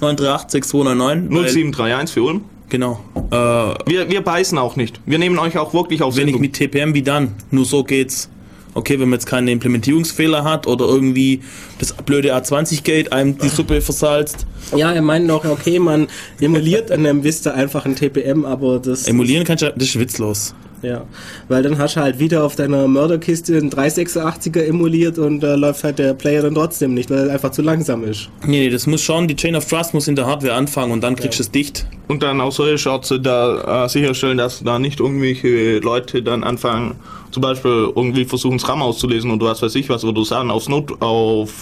938 0.00 0.50
6299. 0.50 1.30
weil- 1.30 1.50
0731 1.50 2.14
für 2.14 2.22
Ulm. 2.22 2.44
Genau. 2.70 3.00
Äh, 3.30 3.34
Wir, 3.36 4.08
wir 4.10 4.22
beißen 4.22 4.56
auch 4.56 4.76
nicht. 4.76 5.00
Wir 5.04 5.18
nehmen 5.18 5.38
euch 5.38 5.58
auch 5.58 5.74
wirklich 5.74 6.00
auf 6.02 6.16
wenn 6.16 6.28
ich 6.28 6.34
Sendung. 6.34 6.40
mit 6.40 6.54
TPM 6.54 6.94
wie 6.94 7.02
dann, 7.02 7.34
nur 7.50 7.66
so 7.66 7.84
geht's. 7.84 8.30
Okay, 8.74 8.94
wenn 8.98 9.10
man 9.10 9.18
jetzt 9.18 9.26
keine 9.26 9.50
Implementierungsfehler 9.52 10.44
hat 10.44 10.66
oder 10.66 10.86
irgendwie 10.86 11.42
das 11.78 11.92
blöde 11.92 12.34
A20-Gate 12.34 13.12
einem 13.12 13.36
die 13.36 13.50
Suppe 13.50 13.82
versalzt. 13.82 14.46
Ja, 14.74 14.90
er 14.92 15.02
meint 15.02 15.26
noch, 15.26 15.44
okay, 15.44 15.78
man 15.78 16.08
emuliert 16.40 16.90
an 16.90 17.04
einem 17.04 17.22
Vista 17.22 17.50
einfach 17.50 17.84
ein 17.84 17.94
TPM, 17.96 18.46
aber 18.46 18.78
das... 18.78 19.06
Emulieren 19.06 19.44
kannst 19.44 19.62
du, 19.62 19.70
das 19.76 19.88
ist 19.88 19.98
witzlos. 19.98 20.54
Ja, 20.82 21.04
weil 21.46 21.62
dann 21.62 21.78
hast 21.78 21.94
du 21.94 22.00
halt 22.00 22.18
wieder 22.18 22.42
auf 22.42 22.56
deiner 22.56 22.88
Mörderkiste 22.88 23.56
einen 23.56 23.70
386er 23.70 24.64
emuliert 24.64 25.16
und 25.16 25.38
da 25.38 25.54
läuft 25.54 25.84
halt 25.84 26.00
der 26.00 26.12
Player 26.14 26.42
dann 26.42 26.56
trotzdem 26.56 26.92
nicht, 26.92 27.08
weil 27.08 27.28
er 27.28 27.34
einfach 27.34 27.52
zu 27.52 27.62
langsam 27.62 28.02
ist. 28.02 28.28
Nee, 28.44 28.62
nee, 28.62 28.70
das 28.70 28.88
muss 28.88 29.00
schon, 29.00 29.28
die 29.28 29.36
Chain 29.36 29.54
of 29.54 29.64
Trust 29.66 29.94
muss 29.94 30.08
in 30.08 30.16
der 30.16 30.26
Hardware 30.26 30.54
anfangen 30.54 30.90
und 30.90 31.00
dann 31.02 31.14
kriegst 31.14 31.38
du 31.38 31.44
es 31.44 31.50
dicht. 31.52 31.86
Und 32.08 32.24
dann 32.24 32.40
auch 32.40 32.50
solche 32.50 32.78
Schorze 32.78 33.20
da 33.20 33.84
äh, 33.84 33.88
sicherstellen, 33.88 34.38
dass 34.38 34.64
da 34.64 34.80
nicht 34.80 34.98
irgendwelche 34.98 35.78
Leute 35.78 36.20
dann 36.22 36.42
anfangen, 36.42 36.96
zum 37.30 37.42
Beispiel 37.42 37.92
irgendwie 37.94 38.24
versuchen, 38.24 38.58
das 38.58 38.68
RAM 38.68 38.82
auszulesen 38.82 39.30
und 39.30 39.40
was 39.40 39.62
weiß 39.62 39.76
ich 39.76 39.88
was, 39.88 40.02
oder 40.02 40.14
du 40.14 40.24
sagen, 40.24 40.50
aufs 40.50 40.68
Not, 40.68 41.00
auf, 41.00 41.52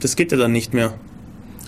Das 0.00 0.14
geht 0.14 0.30
ja 0.30 0.36
dann 0.36 0.52
nicht 0.52 0.74
mehr. 0.74 0.92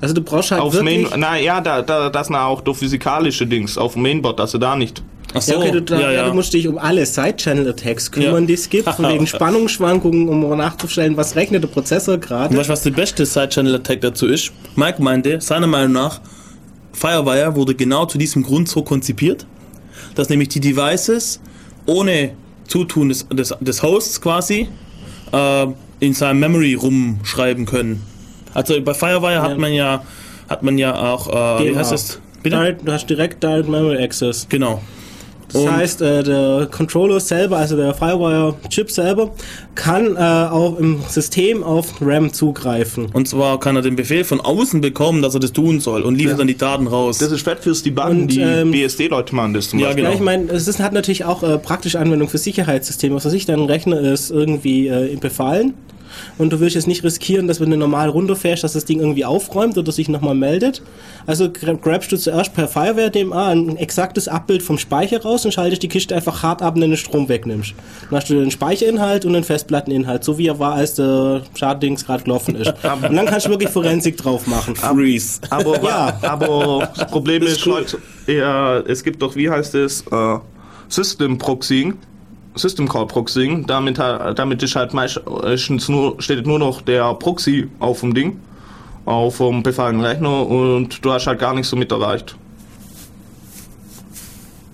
Also 0.03 0.15
du 0.15 0.23
brauchst 0.23 0.51
halt 0.51 0.63
aufs 0.63 0.81
Main, 0.83 1.03
wirklich... 1.03 1.17
na 1.19 1.39
ja, 1.39 1.61
da, 1.61 1.83
da, 1.83 2.11
das 2.11 2.27
sind 2.27 2.37
auch 2.37 2.61
durch 2.61 2.79
physikalische 2.79 3.47
Dings, 3.47 3.77
auf 3.77 3.95
dem 3.95 4.03
Mainboard, 4.03 4.39
dass 4.39 4.53
du 4.53 4.59
da 4.59 4.77
nicht. 4.77 5.03
Ach 5.35 5.41
so, 5.43 5.53
Ja, 5.53 5.59
okay, 5.59 5.81
du, 5.81 5.95
ja, 5.95 6.11
ja, 6.11 6.29
du 6.29 6.35
musst 6.35 6.53
dich 6.53 6.67
um 6.67 6.79
alle 6.79 7.07
Side-Channel-Attacks 7.07 8.11
kümmern, 8.11 8.47
die 8.47 8.55
es 8.55 8.69
gibt, 8.69 8.89
von 8.95 9.09
wegen 9.09 9.27
Spannungsschwankungen, 9.27 10.29
um 10.29 10.57
nachzustellen, 10.57 11.17
was 11.17 11.37
rechnet 11.37 11.63
der 11.63 11.69
Prozessor 11.69 12.19
gerade. 12.19 12.57
weißt 12.57 12.69
du, 12.69 12.73
was 12.73 12.83
der 12.83 12.91
beste 12.91 13.27
Side-Channel-Attack 13.27 14.01
dazu 14.01 14.27
ist? 14.27 14.53
Mike 14.77 15.03
meinte, 15.03 15.41
seiner 15.41 15.67
Meinung 15.67 15.93
nach, 15.93 16.21
Firewire 16.93 17.55
wurde 17.55 17.75
genau 17.75 18.07
zu 18.07 18.19
diesem 18.19 18.43
Grund 18.43 18.69
so 18.69 18.83
konzipiert, 18.83 19.47
dass 20.17 20.29
nämlich 20.29 20.49
die 20.49 20.61
Devices 20.61 21.41
ohne 21.87 22.33
Zutun 22.67 23.09
des, 23.09 23.27
des, 23.29 23.55
des 23.61 23.83
Hosts 23.83 24.21
quasi 24.21 24.69
äh, 25.33 25.67
in 26.01 26.15
seinem 26.15 26.41
Memory 26.41 26.75
rumschreiben 26.75 27.67
können. 27.67 28.03
Also 28.55 28.81
bei 28.81 28.95
Firewire 28.95 29.43
hat 29.43 29.59
man 29.59 29.73
ja 29.73 30.03
hat 30.51 30.65
man 30.65 30.77
ja 30.79 30.95
auch, 30.95 31.29
äh, 31.29 31.65
wie 31.65 31.69
DMA. 31.71 31.79
heißt 31.79 31.93
es? 31.93 32.21
Bitte? 32.43 32.57
Direct, 32.57 32.87
du 32.87 32.93
hast 32.93 33.09
direkt 33.09 33.43
Direct 33.43 33.69
Memory 33.69 34.03
Access. 34.03 34.47
Genau. 34.49 34.83
Das 35.53 35.63
Und- 35.63 35.73
heißt, 35.77 36.03
äh, 36.03 36.23
der 36.23 36.69
Controller 36.71 37.21
selber, 37.21 37.57
also 37.59 37.77
der 37.77 37.93
Firewire-Chip 37.95 38.91
selber, 38.91 39.31
kann 39.75 40.17
äh, 40.17 40.19
auch 40.21 40.79
im 40.79 41.01
System 41.09 41.63
auf 41.65 41.95
RAM 42.01 42.33
zugreifen. 42.33 43.07
Und 43.13 43.29
zwar 43.29 43.59
kann 43.61 43.77
er 43.77 43.83
den 43.83 43.97
Befehl 43.97 44.25
von 44.25 44.41
außen 44.41 44.81
bekommen, 44.81 45.23
dass 45.23 45.35
er 45.35 45.41
das 45.41 45.53
tun 45.53 45.81
soll 45.81 46.03
und 46.03 46.15
liefert 46.17 46.39
dann 46.39 46.47
die 46.47 46.57
Daten 46.57 46.87
raus. 46.87 47.19
Das 47.19 47.33
ist 47.33 47.43
fett 47.43 47.61
fürs 47.61 47.83
Debuggen. 47.83 48.23
Und, 48.23 48.29
Die 48.29 48.41
ähm, 48.41 48.71
BSD-Leute 48.71 49.35
machen 49.35 49.55
das 49.55 49.71
zum 49.71 49.79
Ja, 49.79 49.87
Beispiel. 49.87 50.05
genau. 50.05 50.11
Ja, 50.15 50.19
ich 50.19 50.25
meine, 50.25 50.51
es 50.53 50.69
ist, 50.69 50.79
hat 50.81 50.93
natürlich 50.93 51.25
auch 51.25 51.43
äh, 51.43 51.59
praktische 51.59 51.99
Anwendung 51.99 52.29
für 52.29 52.39
Sicherheitssysteme. 52.39 53.15
Was 53.17 53.25
weiß 53.25 53.33
ich, 53.33 53.47
dein 53.47 53.61
Rechner 53.61 54.01
ist 54.01 54.31
irgendwie 54.31 54.89
äh, 54.89 55.17
befallen 55.21 55.75
und 56.39 56.53
du 56.53 56.61
willst 56.61 56.75
jetzt 56.77 56.87
nicht 56.87 57.05
riskieren, 57.05 57.47
dass 57.49 57.61
wenn 57.61 57.71
du 57.71 57.77
normal 57.77 58.09
runterfährst, 58.09 58.65
dass 58.65 58.73
das 58.75 58.85
Ding 58.85 59.01
irgendwie 59.01 59.25
aufräumt 59.25 59.77
oder 59.79 59.93
sich 59.93 60.09
nochmal 60.09 60.35
meldet. 60.35 60.83
Also 61.27 61.45
gra- 61.47 61.77
grabst 61.77 62.11
du 62.13 62.17
zuerst 62.17 62.55
per 62.55 62.69
Fireware-DMA 62.69 63.49
ein 63.49 63.77
exaktes 63.77 64.29
Abbild 64.29 64.63
vom 64.63 64.79
Speicher 64.79 65.23
raus 65.23 65.45
und 65.45 65.53
schaltest 65.53 65.83
die 65.83 65.89
Kiste 65.89 66.15
einfach 66.15 66.43
hart 66.43 66.63
ab, 66.63 66.75
wenn 66.75 66.83
du 66.83 66.89
den 66.89 66.97
Strom 66.97 67.29
wegnimmst. 67.29 67.75
Dann 68.11 68.17
hast 68.19 68.31
du 68.31 68.35
den 68.35 68.51
Speicherinhalt 68.51 69.25
und 69.25 69.33
den 69.35 69.45
Festplatteninhalt, 69.45 70.25
so 70.25 70.39
wie 70.39 70.47
er 70.49 70.59
war, 70.59 70.75
als 70.75 70.95
der 70.95 71.43
Schaddings 71.55 72.05
gerade 72.07 72.25
gelaufen 72.25 72.55
ist. 72.57 72.69
und 73.09 73.15
dann 73.17 73.27
kannst 73.27 73.47
du 73.47 73.51
wirklich 73.51 73.71
Forensik 73.71 74.17
drauf 74.17 74.47
machen. 74.47 74.77
Freeze. 74.77 75.41
Aber, 75.51 75.83
Ja. 75.83 76.19
aber 76.23 76.89
das 76.97 77.11
Problem 77.11 77.43
Das 77.43 77.53
ist, 77.53 77.59
ist 77.59 77.67
cool. 77.67 77.73
Leute, 77.81 77.99
ja, 78.27 78.79
es 78.81 79.03
gibt 79.03 79.21
doch, 79.23 79.37
wie 79.37 79.49
heißt 79.51 79.75
es, 79.75 80.03
äh, 80.11 80.39
System 80.89 81.39
Proxying, 81.39 81.95
System 82.55 82.89
Call 82.89 83.07
Proxying. 83.07 83.67
Damit, 83.67 83.99
damit 83.99 84.63
ist 84.63 84.77
halt 84.77 84.95
meistens 84.95 85.89
nur, 85.89 86.21
steht 86.21 86.47
nur 86.47 86.59
noch 86.59 86.83
der 86.83 87.15
Proxy 87.15 87.69
auf 87.79 88.01
dem 88.01 88.15
Ding, 88.15 88.39
auf 89.05 89.39
dem 89.39 89.63
befallenen 89.63 90.05
Rechner 90.05 90.47
und 90.47 91.05
du 91.05 91.13
hast 91.13 91.27
halt 91.27 91.39
gar 91.39 91.55
nichts 91.55 91.71
so 91.71 91.77
mit 91.77 91.91
erreicht. 91.93 92.37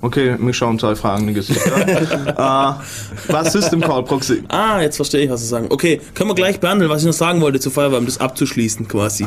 Okay, 0.02 0.36
mich 0.38 0.56
schauen 0.56 0.78
zwei 0.78 0.94
Fragen 0.94 1.26
in 1.26 1.34
Gesichter. 1.34 1.76
äh, 2.78 3.32
was 3.32 3.52
System 3.52 3.80
Call 3.80 4.04
Proxy? 4.04 4.44
Ah, 4.48 4.80
jetzt 4.80 4.96
verstehe 4.96 5.24
ich, 5.24 5.30
was 5.30 5.40
Sie 5.40 5.48
sagen. 5.48 5.66
Okay, 5.70 6.00
können 6.14 6.30
wir 6.30 6.34
gleich 6.34 6.60
behandeln, 6.60 6.90
was 6.90 7.00
ich 7.00 7.06
noch 7.06 7.14
sagen 7.14 7.40
wollte 7.40 7.58
zu 7.58 7.70
Firewire, 7.70 7.98
um 7.98 8.06
das 8.06 8.18
abzuschließen 8.18 8.86
quasi. 8.86 9.26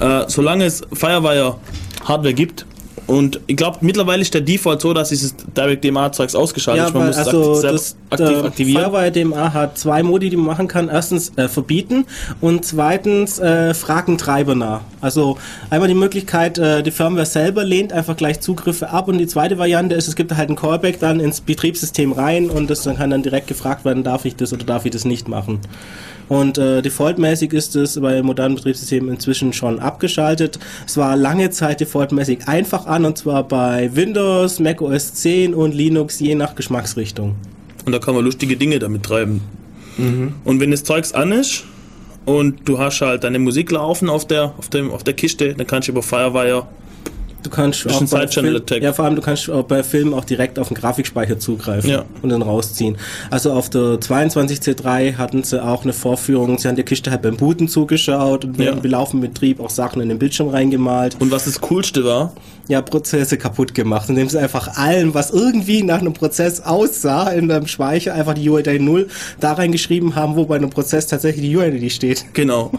Äh, 0.00 0.24
solange 0.26 0.64
es 0.64 0.82
Firewire 0.92 1.56
Hardware 2.04 2.34
gibt, 2.34 2.66
und 3.08 3.40
ich 3.46 3.56
glaube, 3.56 3.78
mittlerweile 3.80 4.20
ist 4.20 4.34
der 4.34 4.42
Default 4.42 4.82
so, 4.82 4.92
dass 4.92 5.08
dieses 5.08 5.34
Direct-DMA-Zeugs 5.56 6.34
ausgeschaltet 6.34 6.82
Ja, 6.82 6.88
ist. 6.88 6.94
Man 6.94 7.06
muss 7.06 7.16
es 7.16 7.26
also 7.26 7.52
aktiv, 7.54 7.62
das, 7.62 7.96
aktiv 8.10 8.28
der 8.28 8.44
aktivieren. 8.44 8.82
Firewire 8.82 9.12
DMA 9.12 9.52
hat 9.52 9.78
zwei 9.78 10.02
Modi, 10.02 10.30
die 10.30 10.36
man 10.36 10.46
machen 10.46 10.68
kann. 10.68 10.88
Erstens 10.88 11.32
äh, 11.36 11.48
verbieten 11.48 12.04
und 12.40 12.64
zweitens 12.64 13.38
äh, 13.38 13.74
fragen 13.74 14.18
Treiber 14.18 14.54
nach. 14.54 14.80
Also 15.00 15.38
einmal 15.70 15.88
die 15.88 15.94
Möglichkeit, 15.94 16.58
äh, 16.58 16.82
die 16.82 16.90
Firmware 16.90 17.26
selber 17.26 17.64
lehnt 17.64 17.92
einfach 17.92 18.16
gleich 18.16 18.40
Zugriffe 18.40 18.90
ab 18.90 19.08
und 19.08 19.18
die 19.18 19.26
zweite 19.26 19.58
Variante 19.58 19.94
ist, 19.94 20.08
es 20.08 20.16
gibt 20.16 20.34
halt 20.36 20.50
ein 20.50 20.56
Callback 20.56 21.00
dann 21.00 21.20
ins 21.20 21.40
Betriebssystem 21.40 22.12
rein 22.12 22.50
und 22.50 22.70
das 22.70 22.82
dann 22.82 22.96
kann 22.96 23.10
dann 23.10 23.22
direkt 23.22 23.46
gefragt 23.46 23.84
werden, 23.84 24.02
darf 24.04 24.24
ich 24.24 24.36
das 24.36 24.52
oder 24.52 24.64
darf 24.64 24.84
ich 24.84 24.90
das 24.90 25.04
nicht 25.04 25.28
machen. 25.28 25.60
Und 26.28 26.58
äh, 26.58 26.82
defaultmäßig 26.82 27.52
ist 27.52 27.74
es 27.74 27.98
bei 28.00 28.22
modernen 28.22 28.56
Betriebssystemen 28.56 29.10
inzwischen 29.10 29.52
schon 29.52 29.78
abgeschaltet. 29.78 30.58
Es 30.86 30.96
war 30.96 31.16
lange 31.16 31.50
Zeit 31.50 31.80
defaultmäßig 31.80 32.46
einfach 32.46 32.86
an 32.86 33.04
und 33.06 33.16
zwar 33.16 33.44
bei 33.44 33.90
Windows, 33.94 34.60
Mac 34.60 34.82
OS 34.82 35.14
10 35.14 35.54
und 35.54 35.74
Linux 35.74 36.20
je 36.20 36.34
nach 36.34 36.54
Geschmacksrichtung. 36.54 37.34
Und 37.88 37.92
da 37.92 38.00
kann 38.00 38.14
man 38.14 38.22
lustige 38.22 38.58
Dinge 38.58 38.78
damit 38.78 39.02
treiben. 39.02 39.40
Und 40.44 40.60
wenn 40.60 40.70
das 40.70 40.84
Zeugs 40.84 41.14
an 41.14 41.32
ist 41.32 41.64
und 42.26 42.68
du 42.68 42.78
hast 42.78 43.00
halt 43.00 43.24
deine 43.24 43.38
Musik 43.38 43.70
laufen 43.70 44.10
auf 44.10 44.26
der, 44.26 44.52
auf 44.58 44.68
dem, 44.68 44.90
auf 44.90 45.04
der 45.04 45.14
Kiste, 45.14 45.54
dann 45.54 45.66
kannst 45.66 45.88
du 45.88 45.92
über 45.92 46.02
Firewire 46.02 46.66
Du 47.48 47.54
kannst 47.54 47.86
auch 47.86 48.00
bei 48.10 48.26
Film-. 48.28 48.62
Ja, 48.80 48.92
vor 48.92 49.04
allem 49.04 49.16
du 49.16 49.22
kannst 49.22 49.48
auch 49.50 49.64
bei 49.64 49.82
Filmen 49.82 50.14
auch 50.14 50.24
direkt 50.24 50.58
auf 50.58 50.68
den 50.68 50.76
Grafikspeicher 50.76 51.38
zugreifen 51.38 51.90
Ja. 51.90 52.04
und 52.22 52.28
dann 52.30 52.42
rausziehen. 52.42 52.96
Also 53.30 53.52
auf 53.52 53.70
der 53.70 53.98
22C3 54.00 55.16
hatten 55.16 55.42
sie 55.42 55.62
auch 55.62 55.84
eine 55.84 55.92
Vorführung, 55.92 56.58
sie 56.58 56.68
haben 56.68 56.76
der 56.76 56.84
Kiste 56.84 57.10
halt 57.10 57.22
beim 57.22 57.36
Booten 57.36 57.68
zugeschaut 57.68 58.44
und 58.44 58.58
Ja. 58.58 58.72
im 58.72 59.20
Betrieb 59.20 59.60
auch 59.60 59.70
Sachen 59.70 60.02
in 60.02 60.08
den 60.08 60.18
Bildschirm 60.18 60.48
reingemalt. 60.48 61.16
Und 61.20 61.30
was 61.30 61.44
das 61.44 61.60
Coolste 61.60 62.04
war, 62.04 62.32
ja, 62.68 62.82
Prozesse 62.82 63.38
kaputt 63.38 63.74
gemacht, 63.74 64.08
indem 64.08 64.28
sie 64.28 64.38
einfach 64.38 64.76
allen, 64.76 65.14
was 65.14 65.30
irgendwie 65.30 65.82
nach 65.82 66.00
einem 66.00 66.12
Prozess 66.12 66.60
aussah, 66.60 67.30
in 67.30 67.50
einem 67.50 67.66
Speicher 67.66 68.14
einfach 68.14 68.34
die 68.34 68.48
UID 68.48 68.78
0 68.80 69.08
da 69.40 69.52
reingeschrieben 69.52 70.14
haben, 70.14 70.36
wo 70.36 70.44
bei 70.44 70.56
einem 70.56 70.70
Prozess 70.70 71.06
tatsächlich 71.06 71.44
die 71.48 71.56
UID 71.56 71.90
steht. 71.92 72.24
genau. 72.34 72.70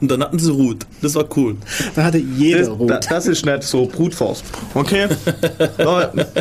Und 0.00 0.10
dann 0.10 0.22
hatten 0.22 0.38
sie 0.38 0.50
Root. 0.50 0.86
Das 1.02 1.14
war 1.14 1.24
cool. 1.36 1.56
Da 1.94 2.04
hatte 2.04 2.18
jeder 2.18 2.60
Das, 2.60 2.68
Rot. 2.70 2.90
da- 2.90 2.98
das 3.00 3.26
ist 3.26 3.44
nicht 3.46 3.62
so 3.62 3.86
Brute 3.86 4.16
Force. 4.16 4.42
Okay? 4.74 5.08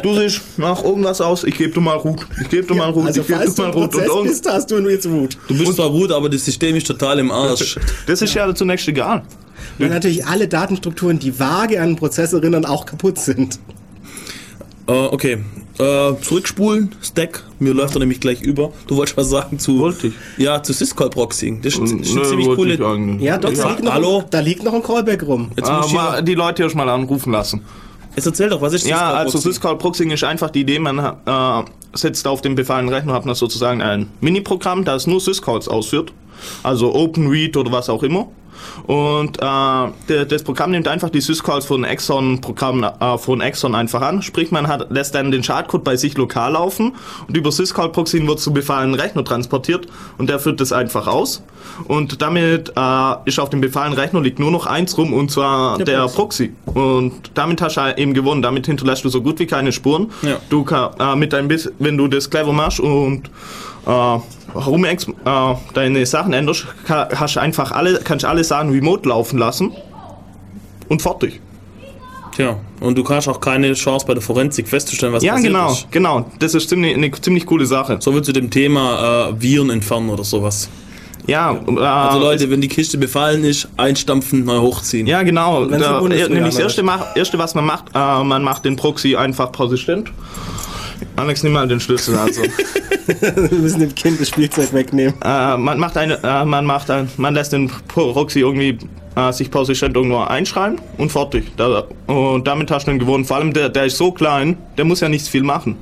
Du 0.03 0.15
siehst 0.19 0.41
nach 0.57 0.83
irgendwas 0.83 1.21
aus, 1.21 1.43
ich 1.43 1.57
gebe 1.57 1.73
dir 1.73 1.81
mal 1.81 1.95
Root. 1.95 2.25
Ich 2.41 2.49
gebe 2.49 2.67
dir 2.67 2.75
mal 2.75 2.89
Root, 2.89 3.07
also 3.07 3.21
ich 3.21 3.27
gebe 3.27 3.39
dir 3.39 3.45
du 3.51 3.61
mal. 3.61 3.71
Prozess 3.71 4.09
Und, 4.09 4.19
und 4.19 4.27
bist, 4.27 4.47
hast 4.49 4.71
du 4.71 4.77
jetzt 4.89 5.05
Root. 5.07 5.37
Du 5.47 5.57
bist 5.57 5.75
zwar 5.75 5.87
Root, 5.87 6.11
aber 6.11 6.29
das 6.29 6.43
System 6.45 6.75
ist 6.75 6.87
total 6.87 7.19
im 7.19 7.31
Arsch. 7.31 7.77
das 8.07 8.21
ist 8.21 8.33
ja 8.33 8.53
zunächst 8.53 8.87
egal. 8.87 9.23
Weil 9.77 9.89
natürlich 9.89 10.25
alle 10.25 10.47
Datenstrukturen, 10.47 11.19
die 11.19 11.37
vage 11.39 11.77
an 11.79 11.87
einen 11.87 11.95
Prozess 11.95 12.33
erinnern, 12.33 12.65
auch 12.65 12.85
kaputt 12.85 13.17
sind. 13.19 13.59
Äh, 14.87 14.91
okay. 14.91 15.39
Äh, 15.77 16.13
zurückspulen, 16.21 16.95
Stack. 17.01 17.43
Mir 17.59 17.73
läuft 17.73 17.95
er 17.95 17.99
nämlich 17.99 18.19
gleich 18.21 18.41
über. 18.41 18.71
Du 18.87 18.95
wolltest 18.95 19.17
was 19.17 19.29
sagen 19.29 19.59
zu. 19.59 19.79
Wollte 19.79 20.07
ich. 20.07 20.13
Ja, 20.37 20.63
zu 20.63 20.71
Syscall 20.71 21.09
Proxying. 21.09 21.61
Das 21.61 21.73
ist, 21.73 21.81
das 21.81 21.91
ist 21.91 22.13
Nö, 22.15 22.21
eine 22.21 22.29
ziemlich 22.29 22.47
coole. 22.55 22.75
Ja, 23.19 23.37
doch, 23.37 23.51
Ja, 23.51 23.57
da, 23.63 23.69
liegt 23.69 23.83
noch, 23.83 23.93
hallo? 23.93 24.23
da 24.29 24.39
liegt 24.39 24.63
noch 24.63 24.73
ein 24.73 24.81
Callback 24.83 25.23
rum. 25.23 25.51
Jetzt, 25.57 25.67
Äh, 25.69 25.73
muss 25.73 25.87
ich 25.87 25.93
mal 25.93 26.21
die 26.23 26.35
Leute 26.35 26.63
erst 26.63 26.75
mal 26.75 26.87
anrufen 26.87 27.33
lassen. 27.33 27.61
jetzt 28.15 28.25
erzähl 28.25 28.49
doch, 28.49 28.61
was 28.61 28.71
ist 28.73 28.87
Ja, 28.87 28.97
Syscall 28.97 29.15
also 29.15 29.31
Proxying? 29.33 29.53
Syscall 29.53 29.77
Proxying 29.77 30.11
ist 30.11 30.23
einfach 30.23 30.49
die 30.49 30.61
Idee, 30.61 30.79
man 30.79 30.97
äh, 30.99 31.63
setzt 31.93 32.25
auf 32.27 32.41
den 32.41 32.55
befallenen 32.55 32.93
Rechner, 32.93 33.13
hat 33.13 33.25
man 33.25 33.35
sozusagen 33.35 33.81
ein 33.81 34.07
Mini-Programm, 34.21 34.85
das 34.85 35.07
nur 35.07 35.19
Syscalls 35.19 35.67
ausführt. 35.67 36.13
Also 36.63 36.93
OpenRead 36.95 37.57
oder 37.57 37.71
was 37.73 37.89
auch 37.89 38.03
immer. 38.03 38.27
Und 38.87 39.37
äh, 39.41 40.25
das 40.25 40.43
Programm 40.43 40.71
nimmt 40.71 40.87
einfach 40.87 41.09
die 41.09 41.21
Syscalls 41.21 41.65
von 41.65 41.83
Exxon 41.83 42.41
Programm 42.41 42.83
äh, 42.83 43.17
von 43.17 43.41
Exxon 43.41 43.75
einfach 43.75 44.01
an. 44.01 44.21
Sprich, 44.21 44.51
man 44.51 44.67
hat, 44.67 44.91
lässt 44.91 45.15
dann 45.15 45.31
den 45.31 45.43
Schadcode 45.43 45.83
bei 45.83 45.95
sich 45.95 46.17
lokal 46.17 46.53
laufen 46.53 46.93
und 47.27 47.35
über 47.35 47.51
Syscall 47.51 47.89
Proxying 47.89 48.27
wird 48.27 48.39
zum 48.39 48.53
befallenen 48.53 48.95
Rechner 48.95 49.23
transportiert 49.23 49.87
und 50.17 50.29
der 50.29 50.39
führt 50.39 50.61
das 50.61 50.71
einfach 50.71 51.07
aus. 51.07 51.43
Und 51.85 52.21
damit 52.21 52.73
äh, 52.75 53.15
ist 53.25 53.39
auf 53.39 53.49
dem 53.49 53.61
befallenen 53.61 53.97
Rechner 53.97 54.21
liegt 54.21 54.39
nur 54.39 54.51
noch 54.51 54.65
eins 54.65 54.97
rum 54.97 55.13
und 55.13 55.31
zwar 55.31 55.77
Der 55.77 55.85
der, 55.85 56.07
Proxy. 56.07 56.53
Proxy. 56.65 56.79
Und 56.79 57.31
damit 57.33 57.61
hast 57.61 57.77
du 57.77 57.97
eben 57.97 58.13
gewonnen. 58.13 58.41
Damit 58.41 58.65
hinterlässt 58.65 59.03
du 59.03 59.09
so 59.09 59.21
gut 59.21 59.39
wie 59.39 59.45
keine 59.45 59.71
Spuren. 59.71 60.11
Ja. 60.21 60.37
Du 60.49 60.63
kann, 60.63 60.91
äh, 60.99 61.15
mit 61.15 61.33
deinem 61.33 61.47
Biss, 61.47 61.71
wenn 61.79 61.97
du 61.97 62.07
das 62.07 62.29
clever 62.29 62.53
machst 62.53 62.79
und 62.79 63.29
äh, 63.85 64.19
rum 64.55 64.85
äh, 64.85 64.95
deine 65.73 66.05
Sachen 66.05 66.33
änderst, 66.33 66.65
kann, 66.85 67.07
hast 67.15 67.35
du 67.35 67.39
einfach 67.41 67.71
alle, 67.71 67.99
kannst 68.03 68.23
du 68.23 68.29
alle 68.29 68.43
Sachen 68.43 68.71
remote 68.71 69.07
laufen 69.09 69.37
lassen 69.37 69.71
und 70.89 71.01
fertig. 71.01 71.41
Tja, 72.35 72.57
und 72.81 72.97
du 72.97 73.07
hast 73.07 73.27
auch 73.29 73.39
keine 73.39 73.73
Chance 73.73 74.05
bei 74.05 74.13
der 74.13 74.21
Forensik 74.21 74.67
festzustellen, 74.67 75.13
was 75.13 75.23
Ja, 75.23 75.33
passiert 75.33 75.53
genau, 75.53 75.71
ist. 75.71 75.87
genau. 75.91 76.29
Das 76.39 76.53
ist 76.53 76.67
ziemlich, 76.69 76.93
eine 76.93 77.09
ziemlich 77.11 77.45
coole 77.45 77.65
Sache. 77.65 77.97
So 78.01 78.13
wie 78.15 78.21
zu 78.21 78.33
dem 78.33 78.49
Thema 78.49 79.29
äh, 79.29 79.41
Viren 79.41 79.69
entfernen 79.69 80.09
oder 80.09 80.25
sowas. 80.25 80.69
Ja, 81.27 81.53
äh, 81.53 81.79
Also 81.79 82.19
Leute, 82.19 82.49
wenn 82.51 82.59
die 82.59 82.67
Kiste 82.67 82.97
befallen 82.97 83.45
ist, 83.45 83.69
einstampfen, 83.77 84.43
neu 84.43 84.59
hochziehen. 84.59 85.07
Ja, 85.07 85.23
genau. 85.23 85.65
Da, 85.65 85.99
Bundestrojaner 85.99 86.33
nämlich 86.35 86.55
das 86.55 86.75
erste, 86.75 86.83
erste, 87.15 87.37
was 87.39 87.55
man 87.55 87.65
macht, 87.65 87.85
äh, 87.95 88.23
man 88.23 88.43
macht 88.43 88.65
den 88.65 88.75
Proxy 88.75 89.15
einfach 89.15 89.51
persistent. 89.53 90.11
Alex, 91.15 91.43
nimm 91.43 91.53
mal 91.53 91.67
den 91.67 91.79
Schlüssel. 91.79 92.17
Also. 92.17 92.41
Wir 93.07 93.59
müssen 93.59 93.79
dem 93.79 93.93
Kind 93.93 94.19
das 94.19 94.29
Spielzeug 94.29 94.73
wegnehmen. 94.73 95.13
äh, 95.23 95.57
man 95.57 95.79
macht 95.79 95.97
eine, 95.97 96.21
äh, 96.23 96.45
man 96.45 96.65
macht 96.65 96.89
ein, 96.89 97.09
man 97.17 97.33
lässt 97.33 97.53
den 97.53 97.69
Proxy 97.87 98.39
irgendwie 98.39 98.77
äh, 99.15 99.31
sich 99.31 99.51
persistent 99.51 99.95
irgendwo 99.95 100.19
einschreiben 100.19 100.79
und 100.97 101.11
fertig. 101.11 101.51
Da, 101.55 101.83
und 102.07 102.47
damit 102.47 102.71
hast 102.71 102.87
du 102.87 102.91
ihn 102.91 102.99
gewonnen. 102.99 103.25
Vor 103.25 103.37
allem 103.37 103.53
der, 103.53 103.69
der 103.69 103.85
ist 103.85 103.97
so 103.97 104.11
klein, 104.11 104.57
der 104.77 104.85
muss 104.85 105.01
ja 105.01 105.09
nicht 105.09 105.27
viel 105.27 105.43
machen. 105.43 105.77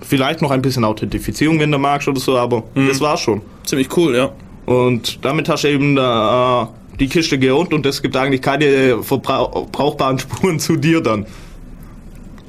Vielleicht 0.00 0.42
noch 0.42 0.50
ein 0.50 0.60
bisschen 0.60 0.84
Authentifizierung, 0.84 1.58
wenn 1.58 1.72
du 1.72 1.78
magst 1.78 2.06
oder 2.06 2.20
so, 2.20 2.36
aber 2.36 2.64
das 2.74 3.00
war's 3.00 3.20
schon. 3.20 3.40
Ziemlich 3.64 3.88
cool, 3.96 4.14
ja. 4.14 4.30
Und 4.66 5.24
damit 5.24 5.48
hast 5.48 5.64
du 5.64 5.68
eben 5.68 5.96
äh, 5.96 6.66
die 7.00 7.08
Kiste 7.08 7.38
geohnt 7.38 7.72
und 7.72 7.86
es 7.86 8.02
gibt 8.02 8.16
eigentlich 8.16 8.42
keine 8.42 9.02
verbrauchbaren 9.02 10.18
Spuren 10.18 10.58
zu 10.58 10.76
dir 10.76 11.00
dann. 11.00 11.24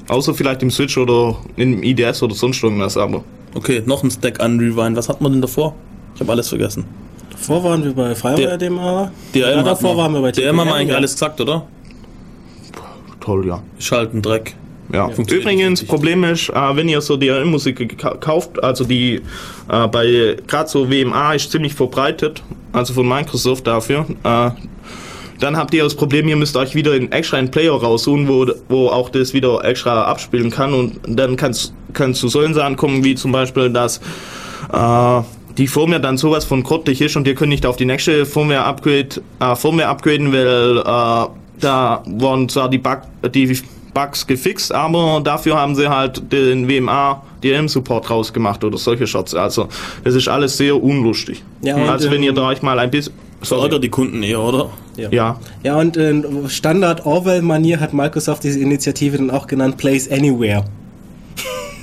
Außer 0.08 0.34
vielleicht 0.34 0.62
im 0.62 0.70
Switch 0.70 0.96
oder 0.96 1.36
im 1.56 1.82
IDS 1.82 2.22
oder 2.22 2.34
sonst 2.34 2.62
irgendwas, 2.62 2.96
aber. 2.96 3.22
Okay, 3.54 3.82
noch 3.84 4.02
ein 4.02 4.10
Stack 4.10 4.40
an 4.40 4.58
Rewind. 4.58 4.96
Was 4.96 5.08
hat 5.08 5.20
man 5.20 5.32
denn 5.32 5.40
davor? 5.40 5.74
Ich 6.14 6.20
habe 6.20 6.32
alles 6.32 6.48
vergessen. 6.48 6.84
Davor 7.30 7.62
waren 7.62 7.84
wir 7.84 7.92
bei 7.92 8.14
Fireware 8.14 8.58
DMA. 8.58 9.12
DRM 9.32 9.40
ja, 9.42 9.62
davor 9.62 9.96
waren 9.96 10.12
wir 10.12 10.20
bei 10.20 10.32
DRM 10.32 10.60
haben 10.60 10.68
wir 10.68 10.74
eigentlich 10.74 10.90
ja. 10.90 10.96
alles 10.96 11.12
gesagt, 11.12 11.40
oder? 11.40 11.66
Toll, 13.20 13.46
ja. 13.46 13.62
Ist 13.78 13.92
halt 13.92 14.14
ein 14.14 14.22
Dreck. 14.22 14.54
Ja. 14.92 15.08
Funktioniert 15.10 15.44
Übrigens. 15.44 15.84
Problem 15.84 16.24
ist, 16.24 16.48
äh, 16.48 16.76
wenn 16.76 16.88
ihr 16.88 17.00
so 17.00 17.16
DRM-Musik 17.16 17.98
kauft, 18.20 18.62
also 18.62 18.84
die 18.84 19.20
äh, 19.70 19.88
bei 19.88 20.36
gerade 20.46 20.68
so 20.68 20.90
WMA 20.90 21.34
ist 21.34 21.50
ziemlich 21.50 21.74
verbreitet, 21.74 22.42
also 22.72 22.94
von 22.94 23.06
Microsoft 23.06 23.66
dafür, 23.66 24.06
äh, 24.24 24.50
dann 25.38 25.56
habt 25.56 25.72
ihr 25.74 25.84
das 25.84 25.94
Problem, 25.94 26.28
ihr 26.28 26.36
müsst 26.36 26.56
euch 26.56 26.74
wieder 26.74 26.94
in 26.94 27.12
extra 27.12 27.36
einen 27.36 27.50
Player 27.50 27.72
raussuchen, 27.72 28.28
wo, 28.28 28.46
wo 28.68 28.88
auch 28.88 29.08
das 29.08 29.32
wieder 29.32 29.64
extra 29.64 30.04
abspielen 30.04 30.50
kann 30.50 30.74
und 30.74 31.00
dann 31.06 31.36
kann 31.36 31.52
es 31.52 31.72
zu 32.14 32.28
solchen 32.28 32.54
Sachen 32.54 32.76
kommen, 32.76 33.04
wie 33.04 33.14
zum 33.14 33.32
Beispiel, 33.32 33.70
dass 33.70 33.98
äh, 34.72 35.20
die 35.56 35.66
Firmware 35.66 36.00
dann 36.00 36.16
sowas 36.16 36.44
von 36.44 36.62
grottig 36.62 37.00
ist 37.00 37.16
und 37.16 37.26
ihr 37.26 37.34
könnt 37.34 37.50
nicht 37.50 37.66
auf 37.66 37.76
die 37.76 37.84
nächste 37.84 38.26
Firmware 38.26 38.64
Upgrade 38.64 39.08
äh, 39.40 39.56
Firmware 39.56 39.88
upgraden, 39.88 40.32
weil 40.32 40.78
äh, 40.78 41.28
da 41.60 42.02
wurden 42.06 42.48
zwar 42.48 42.70
die, 42.70 42.78
Bug, 42.78 42.98
die 43.34 43.58
Bugs 43.92 44.26
gefixt, 44.26 44.72
aber 44.72 45.20
dafür 45.22 45.56
haben 45.56 45.74
sie 45.74 45.88
halt 45.88 46.32
den 46.32 46.68
WMA 46.68 47.22
DRM 47.42 47.68
Support 47.68 48.10
rausgemacht 48.10 48.62
oder 48.64 48.78
solche 48.78 49.06
Shots. 49.06 49.34
Also 49.34 49.68
das 50.04 50.14
ist 50.14 50.28
alles 50.28 50.56
sehr 50.56 50.80
unlustig. 50.80 51.42
Ja, 51.62 51.76
also 51.76 52.10
wenn 52.10 52.18
ähm, 52.18 52.24
ihr 52.24 52.32
da 52.32 52.48
euch 52.48 52.62
mal 52.62 52.78
ein 52.78 52.90
bisschen 52.90 53.12
Verärgert 53.42 53.84
die 53.84 53.88
Kunden 53.88 54.22
eher, 54.22 54.40
oder? 54.40 54.70
ja, 54.96 55.38
Ja, 55.62 55.76
und 55.76 55.96
in 55.96 56.48
Standard 56.48 57.06
Orwell-Manier 57.06 57.78
hat 57.78 57.92
Microsoft 57.92 58.42
diese 58.42 58.58
Initiative 58.58 59.16
dann 59.16 59.30
auch 59.30 59.46
genannt 59.46 59.76
Place 59.76 60.10
Anywhere. 60.10 60.64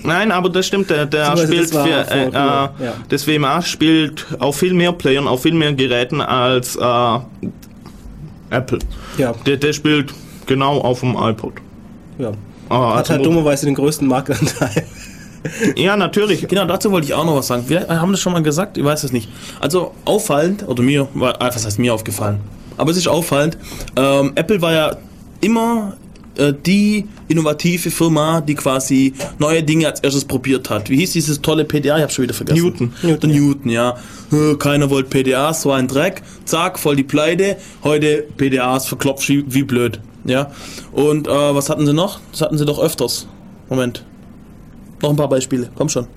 Nein, 0.04 0.32
aber 0.32 0.50
das 0.50 0.68
stimmt, 0.68 0.90
der, 0.90 1.06
der 1.06 1.36
spielt 1.38 1.74
das 1.74 1.82
für, 1.82 2.12
äh, 2.14 2.28
äh, 2.28 2.32
ja. 2.34 2.70
das 3.10 3.26
WMA 3.28 3.62
spielt 3.62 4.26
auf 4.40 4.58
viel 4.58 4.74
mehr 4.74 4.92
Playern, 4.92 5.28
auf 5.28 5.42
viel 5.44 5.54
mehr 5.54 5.74
Geräten 5.74 6.22
als 6.22 6.76
äh, 6.76 7.20
Apple. 8.52 8.80
Ja, 9.18 9.34
Der, 9.46 9.58
der 9.58 9.74
spielt 9.74 10.14
genau 10.46 10.80
auf 10.82 11.00
dem 11.00 11.16
iPod. 11.16 11.54
ja. 12.20 12.32
Ah, 12.68 12.96
Hat 12.96 13.12
halt 13.12 13.24
dummerweise 13.24 13.68
den 13.68 13.76
größten 13.76 14.08
Marktanteil. 14.08 14.84
Ja, 15.76 15.96
natürlich. 15.98 16.48
Genau, 16.48 16.66
dazu 16.66 16.92
wollte 16.92 17.08
ich 17.08 17.14
auch 17.14 17.26
noch 17.26 17.36
was 17.36 17.48
sagen. 17.48 17.66
Wir 17.68 17.88
haben 17.88 18.12
das 18.12 18.22
schon 18.22 18.34
mal 18.34 18.44
gesagt, 18.44 18.78
ich 18.78 18.84
weiß 18.84 19.04
es 19.04 19.12
nicht. 19.12 19.30
Also 19.60 19.94
auffallend, 20.06 20.68
oder 20.68 20.84
mir, 20.84 21.08
ah, 21.20 21.36
was 21.40 21.66
heißt 21.66 21.80
mir 21.80 21.94
aufgefallen? 21.94 22.40
Aber 22.78 22.92
es 22.92 22.98
ist 22.98 23.08
auffallend, 23.08 23.58
ähm, 23.96 24.34
Apple 24.36 24.62
war 24.62 24.74
ja 24.74 24.98
immer 25.42 25.96
äh, 26.38 26.54
die 26.54 27.08
innovative 27.28 27.90
Firma, 27.92 28.42
die 28.42 28.56
quasi 28.56 29.14
neue 29.40 29.64
Dinge 29.64 29.88
als 29.88 30.00
erstes 30.02 30.26
probiert 30.26 30.70
hat. 30.70 30.90
Wie 30.90 30.98
hieß 30.98 31.14
dieses 31.14 31.42
tolle 31.42 31.66
PDA? 31.66 31.98
Ich 31.98 32.04
habe 32.04 32.12
schon 32.12 32.24
wieder 32.24 32.34
vergessen. 32.34 32.64
Newton. 32.64 32.94
Newton, 33.02 33.32
Newton 33.32 33.70
ja. 33.72 33.98
Äh, 34.32 34.56
Keiner 34.56 34.90
wollte 34.90 35.10
PDAs, 35.10 35.62
so 35.62 35.72
ein 35.72 35.88
Dreck. 35.88 36.22
Zack, 36.46 36.78
voll 36.78 36.96
die 36.96 37.04
Pleite. 37.04 37.58
Heute 37.84 38.26
PDAs 38.38 38.88
verklopft 38.88 39.28
wie, 39.30 39.44
wie 39.48 39.64
blöd. 39.64 40.00
Ja. 40.26 40.52
Und 40.92 41.28
äh, 41.28 41.32
was 41.32 41.70
hatten 41.70 41.86
sie 41.86 41.94
noch? 41.94 42.20
Das 42.32 42.42
hatten 42.42 42.58
sie 42.58 42.66
doch 42.66 42.80
öfters. 42.80 43.28
Moment. 43.70 44.04
Noch 45.02 45.10
ein 45.10 45.16
paar 45.16 45.30
Beispiele. 45.30 45.70
Komm 45.76 45.90
schon. 45.90 46.08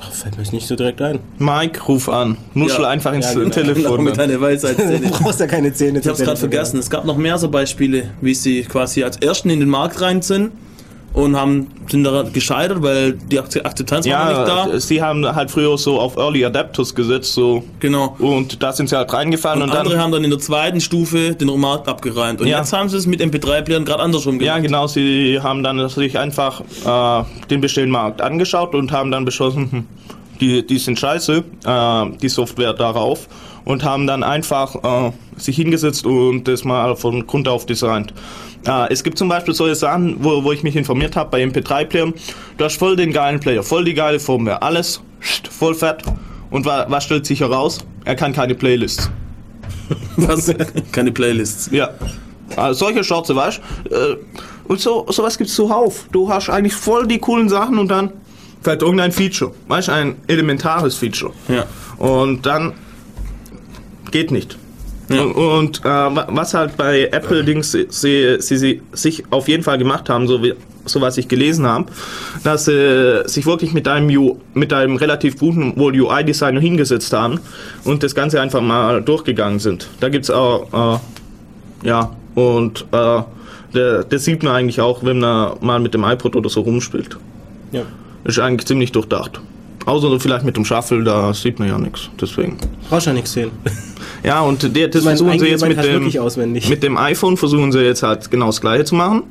Ach, 0.00 0.12
fällt 0.12 0.36
mir 0.36 0.42
jetzt 0.42 0.52
nicht 0.52 0.66
so 0.66 0.76
direkt 0.76 1.00
ein. 1.00 1.18
Mike, 1.38 1.82
ruf 1.84 2.08
an. 2.08 2.36
Nuschel 2.52 2.82
Ja. 2.82 2.88
einfach 2.90 3.12
ins 3.14 3.26
Ja, 3.26 3.34
genau. 3.34 3.48
Telefon. 3.50 4.04
mit 4.04 4.16
deiner 4.18 4.40
Weisheitszähne. 4.40 5.00
Du 5.10 5.10
brauchst 5.10 5.40
ja 5.40 5.46
keine 5.46 5.72
Zähne. 5.72 6.00
Ich 6.00 6.06
hab's 6.08 6.18
gerade 6.20 6.36
vergessen. 6.36 6.78
Es 6.78 6.90
gab 6.90 7.04
noch 7.04 7.16
mehr 7.16 7.38
so 7.38 7.48
Beispiele, 7.48 8.10
wie 8.20 8.34
sie 8.34 8.62
quasi 8.62 9.02
als 9.04 9.16
Ersten 9.18 9.48
in 9.50 9.60
den 9.60 9.68
Markt 9.68 10.00
rein 10.00 10.20
sind 10.20 10.52
und 11.14 11.36
haben, 11.36 11.68
sind 11.88 12.04
daran 12.04 12.32
gescheitert, 12.32 12.82
weil 12.82 13.12
die 13.12 13.38
Akze- 13.40 13.64
Akzeptanz 13.64 14.06
war 14.08 14.24
noch 14.32 14.38
nicht 14.40 14.48
Ja, 14.48 14.66
da. 14.66 14.80
sie 14.80 15.00
haben 15.00 15.24
halt 15.24 15.50
früher 15.50 15.78
so 15.78 16.00
auf 16.00 16.16
Early 16.16 16.44
Adapters 16.44 16.94
gesetzt, 16.94 17.32
so. 17.34 17.62
Genau. 17.80 18.16
Und 18.18 18.62
da 18.62 18.72
sind 18.72 18.88
sie 18.88 18.96
halt 18.96 19.12
reingefallen 19.12 19.62
Und, 19.62 19.70
und, 19.70 19.76
andere 19.76 19.94
dann. 19.94 20.02
haben 20.02 20.12
dann 20.12 20.24
in 20.24 20.30
der 20.30 20.40
zweiten 20.40 20.80
Stufe 20.80 21.34
den 21.36 21.48
Markt 21.60 21.88
abgereimt. 21.88 22.40
Und 22.40 22.48
Ja. 22.48 22.58
jetzt 22.58 22.72
haben 22.72 22.88
sie 22.88 22.96
es 22.96 23.06
mit 23.06 23.20
MP3-Playern 23.22 23.84
gerade 23.84 24.02
andersrum 24.02 24.40
Ja, 24.40 24.54
gemacht. 24.56 24.66
genau, 24.66 24.86
sie 24.88 25.38
haben 25.40 25.62
dann 25.62 25.88
sich 25.88 26.18
einfach 26.18 26.60
äh, 26.84 27.24
den 27.48 27.60
bestehenden 27.60 27.92
Markt 27.92 28.20
angeschaut 28.20 28.74
und 28.74 28.90
haben 28.90 29.10
dann 29.12 29.24
beschlossen, 29.24 29.68
hm, 29.70 29.86
die, 30.40 30.66
die 30.66 30.78
sind 30.78 30.98
scheiße, 30.98 31.44
äh, 31.64 32.04
die 32.20 32.28
Software 32.28 32.72
darauf 32.72 33.28
und 33.64 33.84
haben 33.84 34.06
dann 34.06 34.22
einfach 34.22 35.08
äh, 35.08 35.12
sich 35.36 35.56
hingesetzt 35.56 36.06
und 36.06 36.44
das 36.48 36.64
mal 36.64 36.96
von 36.96 37.26
Grund 37.26 37.48
auf 37.48 37.66
designt. 37.66 38.12
Äh, 38.66 38.92
es 38.92 39.02
gibt 39.04 39.18
zum 39.18 39.28
Beispiel 39.28 39.54
solche 39.54 39.74
Sachen, 39.74 40.22
wo, 40.22 40.44
wo 40.44 40.52
ich 40.52 40.62
mich 40.62 40.76
informiert 40.76 41.16
habe 41.16 41.30
bei 41.30 41.42
MP3-Playern, 41.44 42.14
du 42.56 42.64
hast 42.64 42.76
voll 42.78 42.96
den 42.96 43.12
geilen 43.12 43.40
Player, 43.40 43.62
voll 43.62 43.84
die 43.84 43.94
geile 43.94 44.20
Firmware, 44.20 44.62
alles 44.62 45.00
voll 45.50 45.74
fett. 45.74 46.02
Und 46.50 46.66
wa 46.66 46.86
was 46.88 47.04
stellt 47.04 47.26
sich 47.26 47.40
heraus? 47.40 47.78
Er 48.04 48.14
kann 48.14 48.32
keine 48.32 48.54
Playlists. 48.54 49.10
Was? 50.16 50.54
Keine 50.92 51.10
Playlists. 51.12 51.68
Ja. 51.72 51.90
Also 52.56 52.86
solche 52.86 53.02
Schorze, 53.04 53.34
weißt 53.34 53.60
du? 53.90 53.94
Äh, 53.94 54.16
Und 54.68 54.80
so, 54.80 55.04
sowas 55.10 55.36
gibt's 55.36 55.54
zuhauf. 55.54 56.06
Du 56.12 56.28
hast 56.28 56.48
eigentlich 56.48 56.74
voll 56.74 57.06
die 57.06 57.18
coolen 57.18 57.48
Sachen 57.48 57.78
und 57.78 57.88
dann 57.88 58.12
vielleicht 58.62 58.82
irgendein 58.82 59.12
Feature. 59.12 59.52
Weißt 59.68 59.88
du, 59.88 59.92
ein 59.92 60.16
elementares 60.26 60.94
Feature. 60.96 61.32
Ja. 61.48 61.64
Und 61.98 62.46
dann 62.46 62.72
geht 64.14 64.30
nicht. 64.30 64.56
Ja. 65.10 65.22
Und, 65.22 65.80
äh, 65.80 65.84
wa- 65.84 66.28
was 66.30 66.54
halt 66.54 66.78
bei 66.78 67.08
Apple-Dings 67.12 67.72
sie, 67.72 67.86
sie, 67.90 68.36
sie, 68.38 68.56
sie 68.56 68.82
sich 68.92 69.22
auf 69.30 69.48
jeden 69.48 69.62
Fall 69.62 69.76
gemacht 69.76 70.08
haben, 70.08 70.26
so, 70.26 70.42
wie, 70.42 70.54
so 70.86 71.00
was 71.02 71.18
ich 71.18 71.28
gelesen 71.28 71.66
habe, 71.66 71.86
dass 72.42 72.64
sie 72.64 73.22
sich 73.26 73.44
wirklich 73.44 73.74
mit 73.74 73.86
einem, 73.86 74.08
U, 74.16 74.38
mit 74.54 74.72
einem 74.72 74.96
relativ 74.96 75.38
guten 75.38 75.76
wohl 75.76 76.00
UI-Designer 76.00 76.60
hingesetzt 76.60 77.12
haben 77.12 77.38
und 77.84 78.02
das 78.02 78.14
Ganze 78.14 78.40
einfach 78.40 78.62
mal 78.62 79.02
durchgegangen 79.02 79.58
sind. 79.58 79.88
Da 80.00 80.08
gibt's 80.08 80.30
auch, 80.30 81.00
äh, 81.82 81.86
ja, 81.86 82.16
und 82.34 82.86
äh, 82.92 83.22
der, 83.74 84.04
das 84.04 84.24
sieht 84.24 84.42
man 84.42 84.54
eigentlich 84.54 84.80
auch, 84.80 85.04
wenn 85.04 85.18
man 85.18 85.56
mal 85.60 85.80
mit 85.80 85.92
dem 85.92 86.04
iPod 86.04 86.34
oder 86.36 86.48
so 86.48 86.62
rumspielt. 86.62 87.18
Ja. 87.72 87.82
Ist 88.24 88.38
eigentlich 88.38 88.66
ziemlich 88.66 88.90
durchdacht. 88.92 89.38
Außer 89.86 90.18
vielleicht 90.18 90.44
mit 90.44 90.56
dem 90.56 90.64
Shuffle, 90.64 91.04
da 91.04 91.34
sieht 91.34 91.58
man 91.58 91.68
ja 91.68 91.78
nichts. 91.78 92.08
Deswegen. 92.20 92.56
Brauchst 92.88 93.06
ja 93.06 93.12
nichts 93.12 93.32
sehen. 93.32 93.50
Ja, 94.24 94.40
und 94.40 94.74
der, 94.74 94.88
das 94.88 95.04
mein 95.04 95.18
versuchen 95.18 95.38
sie 95.38 95.46
jetzt 95.48 95.66
mit 95.66 95.82
dem, 95.82 96.52
mit 96.52 96.82
dem 96.82 96.96
iPhone 96.96 97.36
versuchen 97.36 97.72
sie 97.72 97.80
jetzt 97.80 98.02
halt 98.02 98.30
genau 98.30 98.46
das 98.46 98.60
gleiche 98.60 98.84
zu 98.84 98.94
machen. 98.94 99.24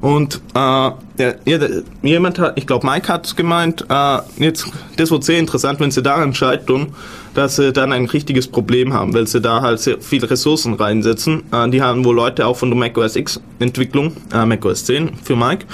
Und 0.00 0.40
äh, 0.54 0.90
der, 1.18 1.36
ja, 1.44 1.58
der, 1.58 1.82
jemand 2.02 2.38
hat, 2.38 2.54
ich 2.56 2.66
glaube 2.66 2.86
Mike 2.86 3.12
hat 3.12 3.36
gemeint, 3.36 3.84
äh, 3.90 4.18
jetzt, 4.38 4.66
das 4.96 5.10
wird 5.10 5.24
sehr 5.24 5.38
interessant, 5.38 5.80
wenn 5.80 5.90
sie 5.90 6.02
daran 6.02 6.34
scheitern, 6.34 6.94
dass 7.34 7.56
sie 7.56 7.74
dann 7.74 7.92
ein 7.92 8.06
richtiges 8.06 8.48
Problem 8.48 8.94
haben, 8.94 9.12
weil 9.12 9.26
sie 9.26 9.42
da 9.42 9.60
halt 9.60 9.80
sehr 9.80 10.00
viele 10.00 10.30
Ressourcen 10.30 10.74
reinsetzen. 10.74 11.42
Äh, 11.52 11.68
die 11.68 11.82
haben 11.82 12.02
wohl 12.06 12.16
Leute 12.16 12.46
auch 12.46 12.56
von 12.56 12.70
der 12.70 12.78
macOS 12.78 13.16
X 13.16 13.40
Entwicklung, 13.58 14.12
äh, 14.32 14.46
macOS 14.46 14.86
10 14.86 15.10
für 15.22 15.36
Mike. 15.36 15.66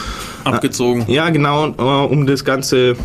Abgezogen. 0.43 1.05
Ja, 1.07 1.31
genau, 1.31 1.69
äh, 1.69 2.13
um 2.13 2.27
das 2.27 2.45
Ganze 2.45 2.97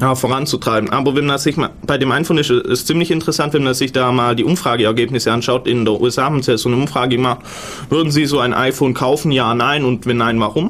ja, 0.00 0.14
voranzutreiben. 0.14 0.90
Aber 0.90 1.14
wenn 1.14 1.26
man 1.26 1.38
sich 1.38 1.56
mal, 1.56 1.70
bei 1.86 1.98
dem 1.98 2.10
iPhone 2.10 2.38
ist 2.38 2.50
es 2.50 2.86
ziemlich 2.86 3.10
interessant, 3.10 3.52
wenn 3.52 3.64
man 3.64 3.74
sich 3.74 3.92
da 3.92 4.10
mal 4.12 4.34
die 4.34 4.44
Umfrageergebnisse 4.44 5.30
anschaut. 5.30 5.66
In 5.66 5.84
der 5.84 6.00
USA 6.00 6.24
haben 6.24 6.42
sie 6.42 6.56
so 6.56 6.68
eine 6.68 6.78
Umfrage 6.78 7.16
gemacht. 7.16 7.40
Würden 7.90 8.10
Sie 8.10 8.24
so 8.24 8.40
ein 8.40 8.54
iPhone 8.54 8.94
kaufen? 8.94 9.30
Ja, 9.30 9.54
nein. 9.54 9.84
Und 9.84 10.06
wenn 10.06 10.16
nein, 10.16 10.40
warum? 10.40 10.68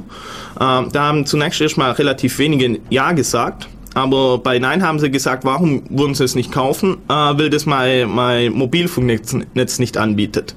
Äh, 0.56 0.58
da 0.58 0.92
haben 0.94 1.26
zunächst 1.26 1.60
erstmal 1.60 1.92
relativ 1.92 2.38
wenige 2.38 2.80
Ja 2.90 3.12
gesagt. 3.12 3.68
Aber 3.94 4.38
bei 4.38 4.60
Nein 4.60 4.84
haben 4.84 5.00
sie 5.00 5.10
gesagt, 5.10 5.44
warum 5.44 5.82
würden 5.90 6.14
sie 6.14 6.22
es 6.22 6.36
nicht 6.36 6.52
kaufen? 6.52 6.98
Äh, 7.08 7.12
weil 7.12 7.50
das 7.50 7.66
mein, 7.66 8.08
mein 8.08 8.52
Mobilfunknetz 8.52 9.36
Netz 9.54 9.78
nicht 9.78 9.96
anbietet. 9.96 10.54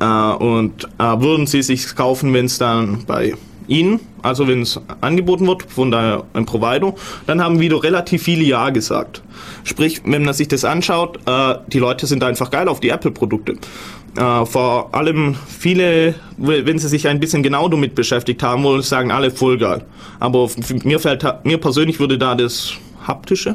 Äh, 0.00 0.04
und 0.04 0.84
äh, 0.98 1.20
würden 1.20 1.46
sie 1.46 1.62
sich 1.62 1.94
kaufen, 1.94 2.32
wenn 2.32 2.46
es 2.46 2.58
dann 2.58 3.04
bei 3.06 3.34
Ihnen, 3.70 4.00
also 4.22 4.48
wenn 4.48 4.62
es 4.62 4.80
angeboten 5.00 5.46
wird 5.46 5.62
von 5.70 5.94
einem 5.94 6.44
Provider, 6.44 6.94
dann 7.26 7.42
haben 7.42 7.60
wieder 7.60 7.82
relativ 7.82 8.24
viele 8.24 8.42
Ja 8.42 8.70
gesagt. 8.70 9.22
Sprich, 9.64 10.02
wenn 10.04 10.24
man 10.24 10.34
sich 10.34 10.48
das 10.48 10.64
anschaut, 10.64 11.18
äh, 11.26 11.54
die 11.68 11.78
Leute 11.78 12.06
sind 12.06 12.22
einfach 12.24 12.50
geil 12.50 12.68
auf 12.68 12.80
die 12.80 12.88
Apple-Produkte. 12.88 13.56
Äh, 14.16 14.44
vor 14.44 14.94
allem 14.94 15.36
viele, 15.46 16.14
wenn 16.36 16.78
sie 16.78 16.88
sich 16.88 17.06
ein 17.06 17.20
bisschen 17.20 17.42
genau 17.42 17.68
damit 17.68 17.94
beschäftigt 17.94 18.42
haben, 18.42 18.64
wollen 18.64 18.82
sagen 18.82 19.12
alle 19.12 19.30
voll 19.30 19.56
geil. 19.56 19.84
Aber 20.18 20.50
mir 20.84 20.98
fällt, 20.98 21.24
mir 21.44 21.58
persönlich 21.58 22.00
würde 22.00 22.18
da 22.18 22.34
das 22.34 22.72
haptische 23.06 23.54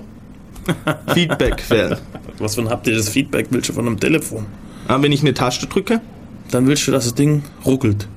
Feedback 1.13 1.59
fehlen. 1.59 1.97
Was 2.39 2.55
für 2.55 2.61
ein 2.61 2.69
haptisches 2.69 3.09
Feedback 3.09 3.47
willst 3.49 3.69
du 3.69 3.73
von 3.73 3.85
einem 3.85 3.99
Telefon? 3.99 4.45
Äh, 4.87 5.01
wenn 5.01 5.11
ich 5.11 5.21
eine 5.21 5.33
Taste 5.33 5.67
drücke, 5.67 6.01
Dann 6.51 6.67
willst 6.67 6.87
du, 6.87 6.91
dass 6.91 7.05
das 7.05 7.15
Ding 7.15 7.43
ruckelt. 7.65 8.07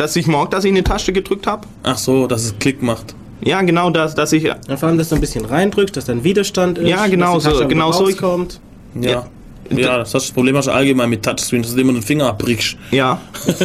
Dass 0.00 0.16
ich 0.16 0.26
merke, 0.26 0.50
dass 0.50 0.64
ich 0.64 0.70
eine 0.70 0.82
Taste 0.82 1.12
gedrückt 1.12 1.46
habe. 1.46 1.66
Ach 1.82 1.98
so, 1.98 2.26
dass 2.26 2.44
es 2.44 2.58
Klick 2.58 2.82
macht. 2.82 3.14
Ja, 3.42 3.62
genau, 3.62 3.90
dass, 3.90 4.14
dass 4.14 4.32
ich 4.32 4.50
Und 4.50 4.78
vor 4.78 4.88
allem, 4.88 4.98
dass 4.98 5.08
du 5.10 5.14
ein 5.14 5.20
bisschen 5.20 5.44
reindrückst, 5.44 5.96
dass 5.96 6.06
dann 6.06 6.24
Widerstand 6.24 6.78
ist. 6.78 6.88
Ja, 6.88 7.06
genau 7.06 7.34
dass 7.34 7.44
die 7.44 7.50
so- 7.50 7.56
Tasche 7.56 7.68
genau 7.68 7.92
so. 7.92 8.04
rauskommt. 8.04 8.60
Ja. 9.00 9.26
Ja, 9.72 9.98
das, 9.98 10.14
hast, 10.14 10.26
das 10.26 10.32
Problem 10.32 10.56
hast 10.56 10.66
du 10.66 10.72
allgemein 10.72 11.08
mit 11.08 11.22
Touchscreen, 11.24 11.62
dass 11.62 11.74
du 11.74 11.80
immer 11.80 11.92
den 11.92 12.02
Finger 12.02 12.26
abbrichst. 12.26 12.76
Ja. 12.90 13.20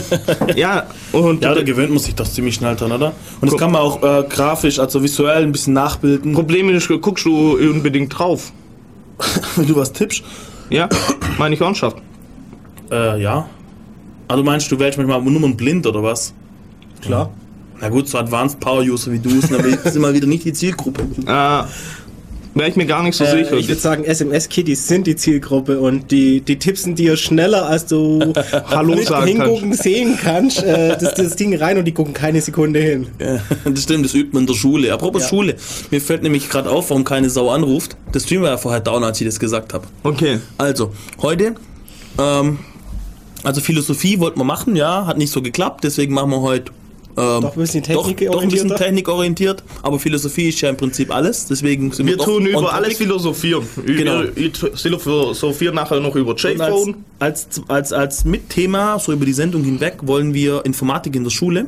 ja, 0.56 0.84
und 1.12 1.44
Ja, 1.44 1.56
da 1.56 1.64
gewöhnt 1.64 1.90
man 1.90 1.98
sich 1.98 2.14
das 2.14 2.32
ziemlich 2.36 2.54
schnell 2.56 2.76
dran, 2.76 2.92
oder? 2.92 3.14
Und 3.42 3.52
das 3.52 3.60
kann 3.60 3.72
man 3.72 3.82
auch 3.82 4.04
äh, 4.04 4.24
grafisch, 4.30 4.78
also 4.78 5.02
visuell 5.02 5.42
ein 5.42 5.52
bisschen 5.52 5.74
nachbilden. 5.74 6.34
Problem 6.34 6.70
ist, 6.70 6.88
guckst 7.02 7.26
du 7.26 7.58
unbedingt 7.58 8.18
drauf. 8.20 8.52
Wenn 9.56 9.66
du 9.66 9.76
was 9.78 9.94
tippst. 9.94 10.24
Ja, 10.70 10.90
meine 11.40 11.56
ich 11.56 11.62
ernsthaft. 11.62 11.98
Äh, 12.92 13.20
ja. 13.22 13.50
Also 14.28 14.44
meinst 14.44 14.72
du, 14.72 14.80
wählst 14.80 14.98
manchmal 14.98 15.22
Nummern 15.22 15.56
blind 15.56 15.86
oder 15.88 16.02
was? 16.04 16.34
Klar. 17.02 17.30
Na 17.82 17.90
gut, 17.90 18.08
so 18.08 18.18
Advanced 18.18 18.60
Power 18.60 18.82
User 18.82 19.12
wie 19.12 19.20
du 19.20 19.30
sind, 19.42 19.96
immer 19.96 20.14
wieder 20.14 20.28
nicht 20.28 20.46
die 20.46 20.54
Zielgruppe. 20.54 21.04
Äh, 21.28 21.64
Wäre 22.58 22.70
ich 22.70 22.78
mir 22.78 22.86
gar 22.86 23.04
nicht 23.04 23.16
so 23.18 23.26
Äh, 23.26 23.44
sicher. 23.44 23.58
ich 23.58 23.68
würde 23.68 23.82
sagen, 23.82 24.06
SMS-Kiddies 24.06 24.88
sind 24.88 25.08
die 25.08 25.18
Zielgruppe 25.18 25.78
und 25.82 26.10
die, 26.10 26.40
die 26.40 26.58
tippsen 26.58 26.96
dir 26.96 27.18
schneller, 27.18 27.66
als 27.68 27.86
du 27.88 28.34
Hallo 28.70 28.96
sagen 29.04 29.28
hingucken 29.28 29.74
sehen 29.74 30.18
kannst, 30.24 30.64
äh, 30.64 30.98
das, 30.98 31.16
das 31.16 31.36
Ding 31.36 31.54
rein 31.54 31.78
und 31.78 31.84
die 31.84 31.92
gucken 31.92 32.14
keine 32.14 32.40
Sekunde 32.40 32.80
hin. 32.80 33.08
Ja, 33.20 33.40
das 33.70 33.84
stimmt, 33.84 34.06
das 34.06 34.14
übt 34.14 34.30
man 34.32 34.44
in 34.44 34.48
der 34.48 34.54
Schule. 34.54 34.94
Apropos 34.94 35.24
Ja. 35.24 35.28
Schule, 35.28 35.56
mir 35.92 36.00
fällt 36.00 36.24
nämlich 36.24 36.48
gerade 36.50 36.70
auf, 36.70 36.92
warum 36.92 37.04
keine 37.04 37.30
Sau 37.30 37.50
anruft. 37.50 37.98
Das 38.14 38.24
Stream 38.24 38.42
war 38.44 38.52
ja 38.52 38.58
vorher 38.58 38.80
down, 38.80 39.04
als 39.04 39.20
ich 39.20 39.28
das 39.28 39.38
gesagt 39.38 39.74
habe. 39.74 39.86
Okay. 40.04 40.40
Also, 40.58 40.94
heute, 41.22 41.56
ähm, 42.18 42.60
also 43.46 43.62
Philosophie 43.62 44.20
wollten 44.20 44.40
wir 44.40 44.44
machen, 44.44 44.76
ja, 44.76 45.06
hat 45.06 45.18
nicht 45.18 45.32
so 45.32 45.42
geklappt, 45.42 45.84
deswegen 45.84 46.14
machen 46.14 46.32
wir 46.32 46.42
heute 46.42 46.72
ähm, 47.18 47.42
Doch 47.42 47.54
ein 47.54 47.60
bisschen 47.60 47.84
doch, 47.84 48.12
doch 48.12 48.42
ein 48.42 48.50
bisschen 48.50 48.76
technikorientiert, 48.76 49.64
aber 49.84 50.00
Philosophie 50.00 50.50
ist 50.50 50.60
ja 50.60 50.70
im 50.70 50.78
Prinzip 50.78 51.16
alles, 51.16 51.46
deswegen 51.46 51.92
sind 51.92 52.08
wir, 52.08 52.18
Wir 52.18 52.24
tun 52.24 52.46
über 52.46 52.74
alles 52.74 52.98
philosophieren. 52.98 53.66
Genau. 53.86 54.24
Ich 54.36 54.58
philosophieren 54.58 55.76
nachher 55.76 56.00
noch 56.02 56.16
über 56.16 56.36
J-Phone. 56.36 56.96
als, 57.20 57.48
als, 57.48 57.70
als, 57.70 57.94
als 57.94 58.26
Mitthema, 58.26 59.00
so 59.00 59.14
über 59.14 59.26
die 59.26 59.34
Sendung 59.34 59.64
hinweg, 59.64 60.00
wollen 60.02 60.34
wir 60.34 60.66
Informatik 60.66 61.16
in 61.16 61.24
der 61.24 61.32
Schule. 61.32 61.68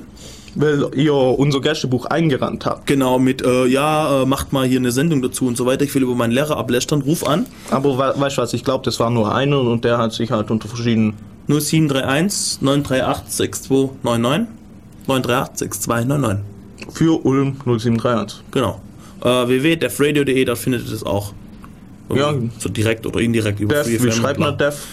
Weil 0.60 0.88
ihr 0.96 1.14
unser 1.14 1.62
Gästebuch 1.62 2.06
eingerannt 2.06 2.66
habt. 2.66 2.88
Genau, 2.88 3.20
mit, 3.20 3.44
äh, 3.44 3.68
ja, 3.68 4.24
äh, 4.24 4.26
macht 4.26 4.54
mal 4.54 4.66
hier 4.66 4.80
eine 4.80 4.92
Sendung 4.92 5.22
dazu 5.22 5.46
und 5.46 5.56
so 5.56 5.68
weiter. 5.68 5.84
Ich 5.84 5.94
will 5.94 6.02
über 6.02 6.16
meinen 6.16 6.32
Lehrer 6.32 6.58
ablästern, 6.58 7.04
ruf 7.04 7.28
an. 7.28 7.46
Aber 7.70 8.00
we 8.00 8.20
weißt 8.20 8.38
du 8.38 8.42
was, 8.42 8.54
ich 8.54 8.64
glaube, 8.64 8.84
das 8.84 9.00
war 9.00 9.12
nur 9.12 9.36
einer 9.36 9.62
und 9.62 9.86
der 9.86 10.00
hat 10.00 10.14
sich 10.14 10.32
halt 10.32 10.50
unter 10.50 10.68
verschiedenen 10.68 11.14
0731 11.48 12.62
938 12.62 13.32
6299 13.32 14.48
938 15.08 15.58
6299. 15.60 16.46
für 16.94 17.26
Ulm 17.26 17.56
0731. 17.66 18.44
Genau. 18.52 18.82
Äh, 19.22 19.48
www.defradio.de, 19.48 20.46
da 20.46 20.56
findet 20.56 20.86
ihr 20.86 20.92
das 20.92 21.04
auch. 21.04 21.34
Ja. 22.14 22.34
So 22.60 22.70
direkt 22.70 23.06
oder 23.06 23.20
indirekt 23.20 23.60
über 23.60 23.84
Def, 23.84 24.04
wie 24.04 24.12
schreibt 24.12 24.40
man 24.40 24.58
Def? 24.58 24.86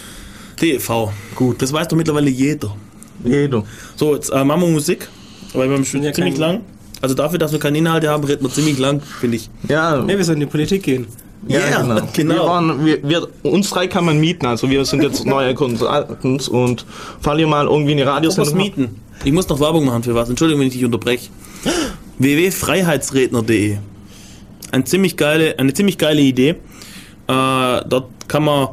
DEV. 0.61 1.11
Gut. 1.35 1.61
Das 1.63 1.73
weiß 1.73 1.89
doch 1.89 1.97
mittlerweile 1.97 2.31
jeder. 2.31 2.75
Jeder. 3.25 3.65
So, 3.97 4.15
jetzt 4.15 4.31
äh, 4.31 4.45
machen 4.45 4.63
wir 4.63 4.69
Musik. 4.69 5.09
Weil 5.53 5.69
wir 5.69 5.77
haben 5.77 5.85
schon 5.85 6.03
ja 6.03 6.13
ziemlich 6.13 6.37
lang. 6.37 6.63
Also 7.01 7.15
dafür, 7.15 7.39
dass 7.39 7.53
wir 7.53 7.59
keine 7.59 7.79
Inhalte 7.79 8.09
haben, 8.09 8.25
reden 8.25 8.43
wir 8.45 8.51
ziemlich 8.51 8.79
lang, 8.79 9.01
finde 9.01 9.37
ich. 9.37 9.51
Ja, 9.69 9.97
Ne, 10.03 10.17
wir 10.17 10.25
sollen 10.25 10.41
in 10.41 10.47
die 10.49 10.51
Politik 10.51 10.83
gehen. 10.83 11.07
Ja 11.49 11.59
Yeah, 11.61 11.83
genau. 11.83 12.01
genau. 12.15 12.35
Wir 12.35 12.45
waren, 12.45 12.85
wir, 12.85 13.09
wir, 13.09 13.29
uns 13.43 13.71
drei 13.71 13.87
kann 13.87 14.05
man 14.05 14.19
mieten, 14.19 14.47
also 14.47 14.69
wir 14.71 14.85
sind 14.85 15.03
jetzt 15.03 15.27
neue 15.27 15.55
Consultants 15.55 16.49
und 16.49 16.85
falls 17.21 17.41
ihr 17.41 17.47
mal 17.47 17.67
irgendwie 17.67 17.93
eine 17.93 18.07
Radiosendung 18.07 18.55
habt- 18.55 18.77
mieten. 18.77 19.01
Ich 19.25 19.33
muss 19.33 19.49
noch 19.49 19.61
Werbung 19.61 19.85
machen 19.87 20.03
für 20.03 20.15
was. 20.15 20.29
Entschuldigung, 20.29 20.61
wenn 20.61 20.69
ich 20.69 20.75
dich 20.75 20.85
unterbreche. 20.85 21.31
www.freiheitsredner.de 22.19 23.79
eine 24.73 24.85
ziemlich 24.85 25.17
geile, 25.17 25.59
eine 25.59 25.73
ziemlich 25.73 25.99
geile 25.99 26.21
Idee. 26.21 26.51
Äh, 26.51 26.57
dort 27.29 28.07
kann 28.27 28.45
man, 28.45 28.69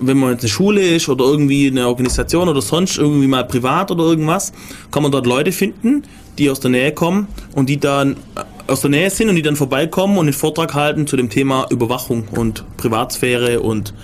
wenn 0.00 0.16
man 0.16 0.32
jetzt 0.32 0.42
eine 0.42 0.48
Schule 0.50 0.80
ist 0.80 1.08
oder 1.08 1.24
irgendwie 1.26 1.66
eine 1.68 1.86
Organisation 1.88 2.48
oder 2.48 2.62
sonst 2.62 2.96
irgendwie 2.96 3.26
mal 3.26 3.44
privat 3.44 3.90
oder 3.90 4.04
irgendwas, 4.04 4.52
kann 4.90 5.02
man 5.02 5.12
dort 5.12 5.26
Leute 5.26 5.52
finden, 5.52 6.04
die 6.38 6.48
aus 6.50 6.60
der 6.60 6.70
Nähe 6.70 6.92
kommen 6.92 7.28
und 7.54 7.68
die 7.68 7.78
dann 7.78 8.12
äh, 8.34 8.40
aus 8.66 8.80
der 8.80 8.90
Nähe 8.90 9.10
sind 9.10 9.28
und 9.28 9.36
die 9.36 9.42
dann 9.42 9.56
vorbeikommen 9.56 10.18
und 10.18 10.26
einen 10.26 10.32
Vortrag 10.32 10.74
halten 10.74 11.06
zu 11.06 11.16
dem 11.16 11.30
Thema 11.30 11.66
Überwachung 11.70 12.28
und 12.28 12.64
Privatsphäre 12.76 13.60
und 13.60 13.94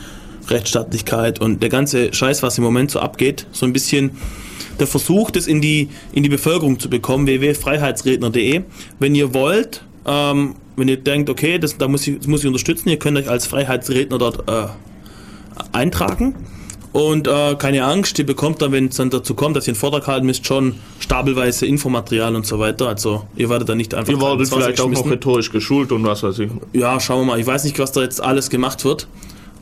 Rechtsstaatlichkeit 0.49 1.41
und 1.41 1.63
der 1.63 1.69
ganze 1.69 2.13
Scheiß, 2.13 2.43
was 2.43 2.59
im 2.59 2.65
Moment 2.65 2.91
so 2.91 3.01
abgeht, 3.01 3.47
so 3.53 3.67
ein 3.67 3.73
bisschen 3.73 4.13
der 4.79 4.87
Versuch, 4.87 5.31
das 5.31 5.47
in 5.47 5.61
die, 5.61 5.89
in 6.13 6.23
die 6.23 6.29
Bevölkerung 6.29 6.79
zu 6.81 6.91
bekommen, 6.91 7.27
www.freiheitsredner.de. 7.27 8.63
Wenn 8.99 9.15
ihr 9.15 9.35
wollt, 9.35 9.85
ähm, 10.07 10.55
wenn 10.77 10.89
ihr 10.89 10.97
denkt, 10.97 11.31
okay, 11.31 11.59
das, 11.59 11.77
da 11.79 11.89
muss 11.89 12.07
ich, 12.07 12.19
das 12.19 12.27
muss 12.27 12.41
ich 12.41 12.47
unterstützen, 12.47 12.89
ihr 12.89 12.99
könnt 12.99 13.19
euch 13.19 13.29
als 13.29 13.47
Freiheitsredner 13.47 14.19
dort 14.19 14.49
äh, 14.49 14.67
eintragen. 15.73 16.35
Und 16.93 17.27
äh, 17.27 17.55
keine 17.55 17.85
Angst, 17.85 18.19
ihr 18.19 18.27
bekommt 18.27 18.61
dann, 18.61 18.73
wenn 18.73 18.89
es 18.89 18.97
dann 18.97 19.09
dazu 19.09 19.35
kommt, 19.35 19.57
dass 19.57 19.67
ihr 19.67 19.73
einen 19.73 19.81
Vortrag 19.81 20.07
halten 20.07 20.27
müsst, 20.27 20.47
schon 20.47 20.75
stapelweise 20.99 21.65
Infomaterial 21.65 22.37
und 22.37 22.47
so 22.47 22.59
weiter. 22.59 22.89
Also 22.89 23.27
ihr 23.35 23.49
werdet 23.49 23.69
dann 23.69 23.79
nicht 23.79 23.95
einfach 23.95 24.13
Ihr 24.13 24.21
werdet 24.21 24.49
vielleicht 24.49 24.81
auch 24.81 24.91
noch 24.91 25.11
rhetorisch 25.11 25.51
geschult 25.51 25.91
und 25.91 26.05
was 26.05 26.23
weiß 26.23 26.39
ich. 26.41 26.51
Ja, 26.75 27.01
schauen 27.01 27.21
wir 27.21 27.33
mal. 27.33 27.41
Ich 27.41 27.47
weiß 27.47 27.65
nicht, 27.65 27.79
was 27.79 27.93
da 27.93 28.03
jetzt 28.03 28.23
alles 28.23 28.51
gemacht 28.51 28.85
wird. 28.85 29.09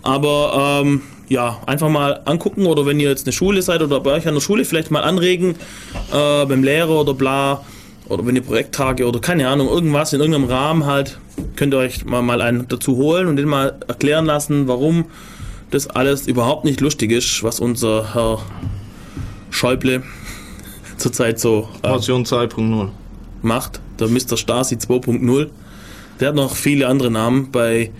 Aber 0.02 0.80
ähm, 0.82 1.02
ja, 1.28 1.58
einfach 1.66 1.88
mal 1.88 2.20
angucken 2.24 2.66
oder 2.66 2.84
wenn 2.86 2.98
ihr 2.98 3.08
jetzt 3.08 3.26
eine 3.26 3.32
Schule 3.32 3.62
seid 3.62 3.82
oder 3.82 4.00
bei 4.00 4.12
euch 4.12 4.26
an 4.26 4.34
der 4.34 4.40
Schule 4.40 4.64
vielleicht 4.64 4.90
mal 4.90 5.02
anregen, 5.02 5.54
äh, 6.12 6.46
beim 6.46 6.64
Lehrer 6.64 7.00
oder 7.00 7.14
bla, 7.14 7.62
oder 8.08 8.26
wenn 8.26 8.34
ihr 8.34 8.42
Projekttage 8.42 9.06
oder 9.06 9.20
keine 9.20 9.48
Ahnung, 9.48 9.68
irgendwas 9.68 10.12
in 10.12 10.20
irgendeinem 10.20 10.48
Rahmen 10.48 10.84
halt, 10.84 11.20
könnt 11.54 11.72
ihr 11.72 11.78
euch 11.78 12.04
mal, 12.04 12.22
mal 12.22 12.42
einen 12.42 12.66
dazu 12.66 12.96
holen 12.96 13.28
und 13.28 13.36
den 13.36 13.46
mal 13.46 13.78
erklären 13.86 14.26
lassen, 14.26 14.66
warum 14.66 15.04
das 15.70 15.86
alles 15.88 16.26
überhaupt 16.26 16.64
nicht 16.64 16.80
lustig 16.80 17.12
ist, 17.12 17.42
was 17.42 17.60
unser 17.60 18.14
Herr 18.14 18.38
Schäuble 19.50 20.02
zurzeit 20.96 21.38
so 21.38 21.68
äh, 21.82 21.88
Version 21.88 22.24
2.0. 22.24 22.88
macht, 23.42 23.80
der 23.98 24.08
Mr. 24.08 24.36
Stasi 24.36 24.76
2.0. 24.76 25.48
Der 26.18 26.28
hat 26.28 26.34
noch 26.34 26.54
viele 26.54 26.86
andere 26.88 27.10
Namen. 27.10 27.50
Bei, 27.50 27.90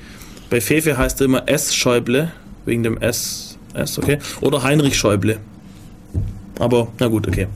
bei 0.51 0.61
Fefe 0.61 0.99
heißt 0.99 1.21
er 1.21 1.25
immer 1.27 1.49
S. 1.49 1.75
Schäuble, 1.75 2.33
wegen 2.67 2.83
dem 2.83 2.99
S. 2.99 3.57
S, 3.73 3.99
okay. 3.99 4.19
Oder 4.41 4.63
Heinrich 4.63 4.99
Schäuble. 4.99 5.39
Aber, 6.59 6.89
na 6.99 7.07
gut, 7.09 7.27
okay. 7.27 7.47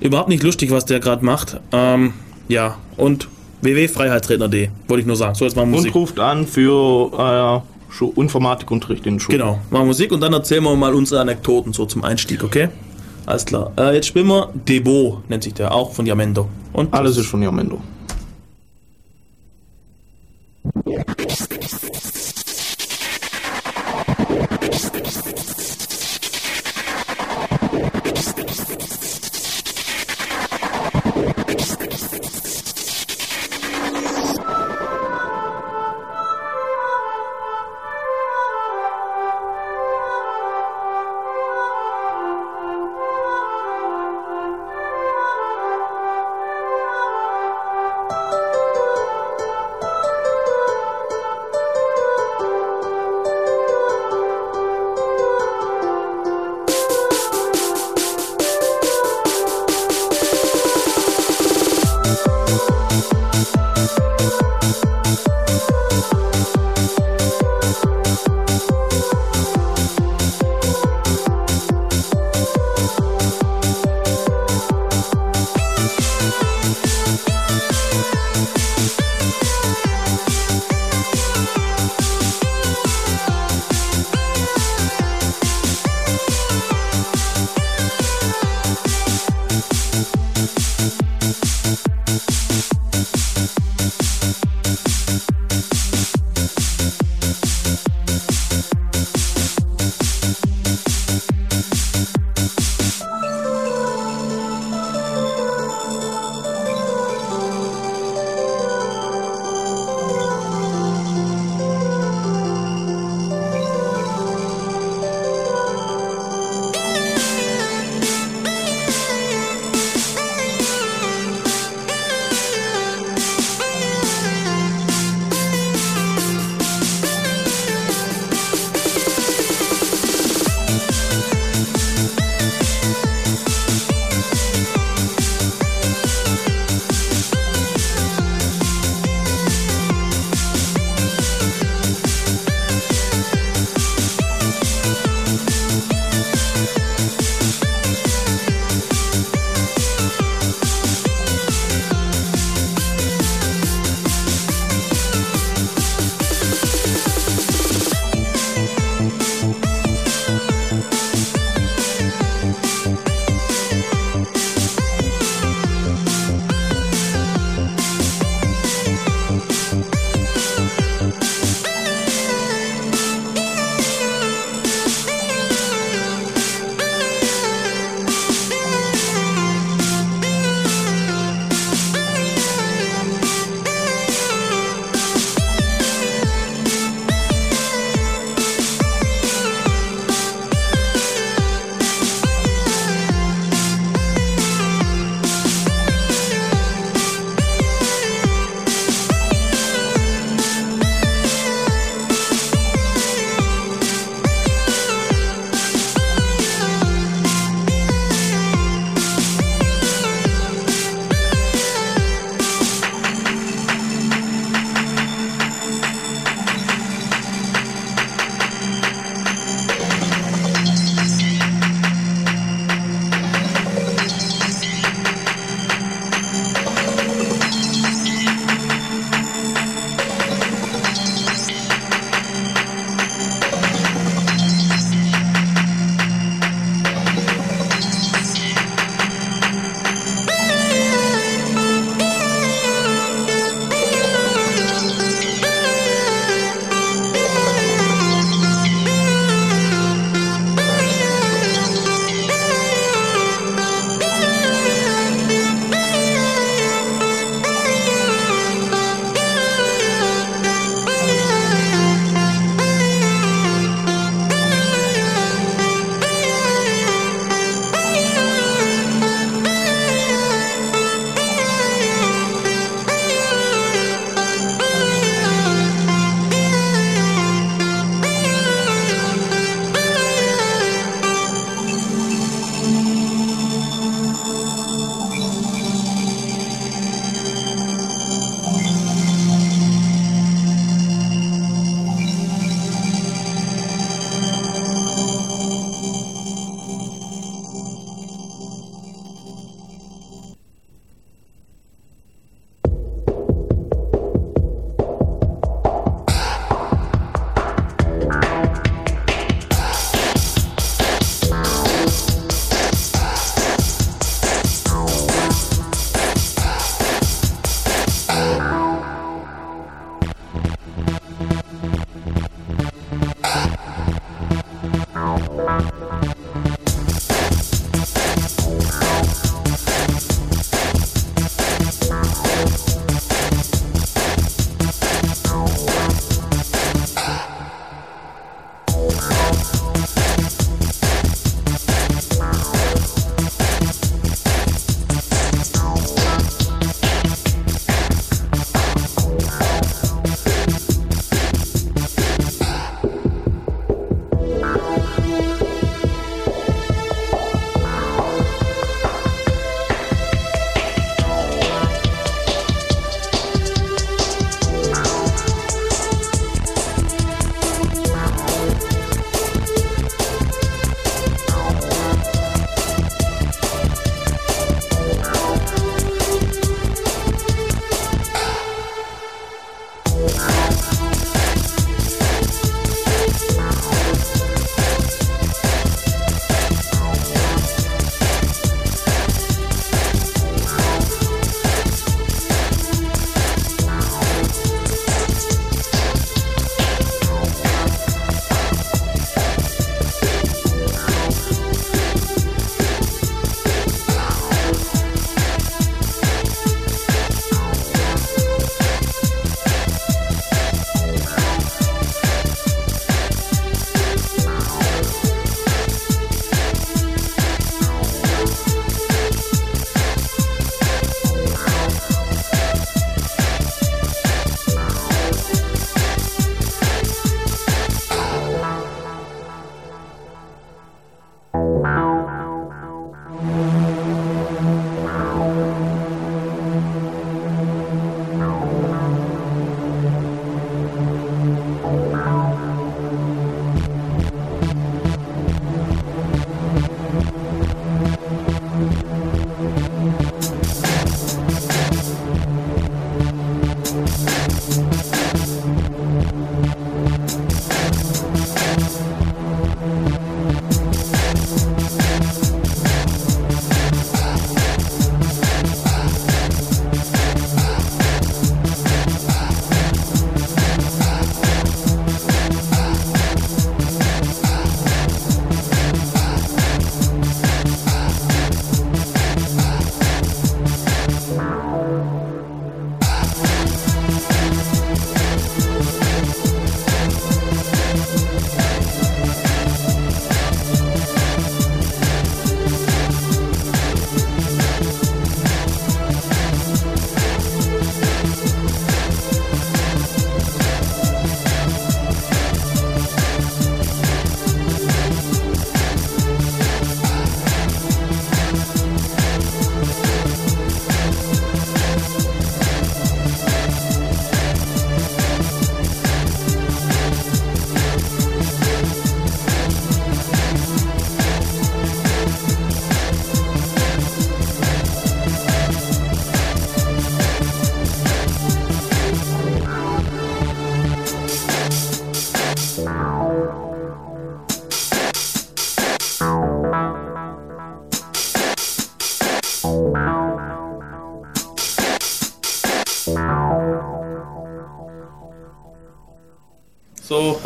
Überhaupt 0.00 0.28
nicht 0.28 0.42
lustig, 0.42 0.70
was 0.72 0.84
der 0.84 0.98
gerade 0.98 1.24
macht. 1.24 1.60
Ähm, 1.70 2.14
ja, 2.48 2.78
und 2.96 3.28
www.freiheitsredner.de, 3.60 4.70
wollte 4.88 5.00
ich 5.02 5.06
nur 5.06 5.14
sagen. 5.14 5.34
So, 5.36 5.44
jetzt 5.44 5.54
machen 5.56 5.70
wir 5.70 5.76
Und 5.76 5.82
Musik. 5.84 5.94
ruft 5.94 6.18
an 6.18 6.46
für 6.46 7.62
äh, 7.64 7.77
Informatikunterricht 8.16 9.06
in 9.06 9.18
Schulen. 9.18 9.38
Genau, 9.38 9.58
machen 9.70 9.86
Musik 9.86 10.12
und 10.12 10.20
dann 10.20 10.32
erzählen 10.32 10.62
wir 10.62 10.76
mal 10.76 10.94
unsere 10.94 11.20
Anekdoten 11.20 11.72
so 11.72 11.86
zum 11.86 12.04
Einstieg, 12.04 12.44
okay? 12.44 12.68
Alles 13.26 13.44
klar. 13.44 13.72
Äh, 13.76 13.94
jetzt 13.94 14.06
spielen 14.06 14.26
wir 14.26 14.50
Debo, 14.54 15.22
nennt 15.28 15.42
sich 15.42 15.54
der, 15.54 15.74
auch 15.74 15.92
von 15.92 16.06
Yamendo. 16.06 16.48
Und 16.72 16.94
Alles 16.94 17.16
ist 17.16 17.26
von 17.26 17.42
Yamendo. 17.42 17.80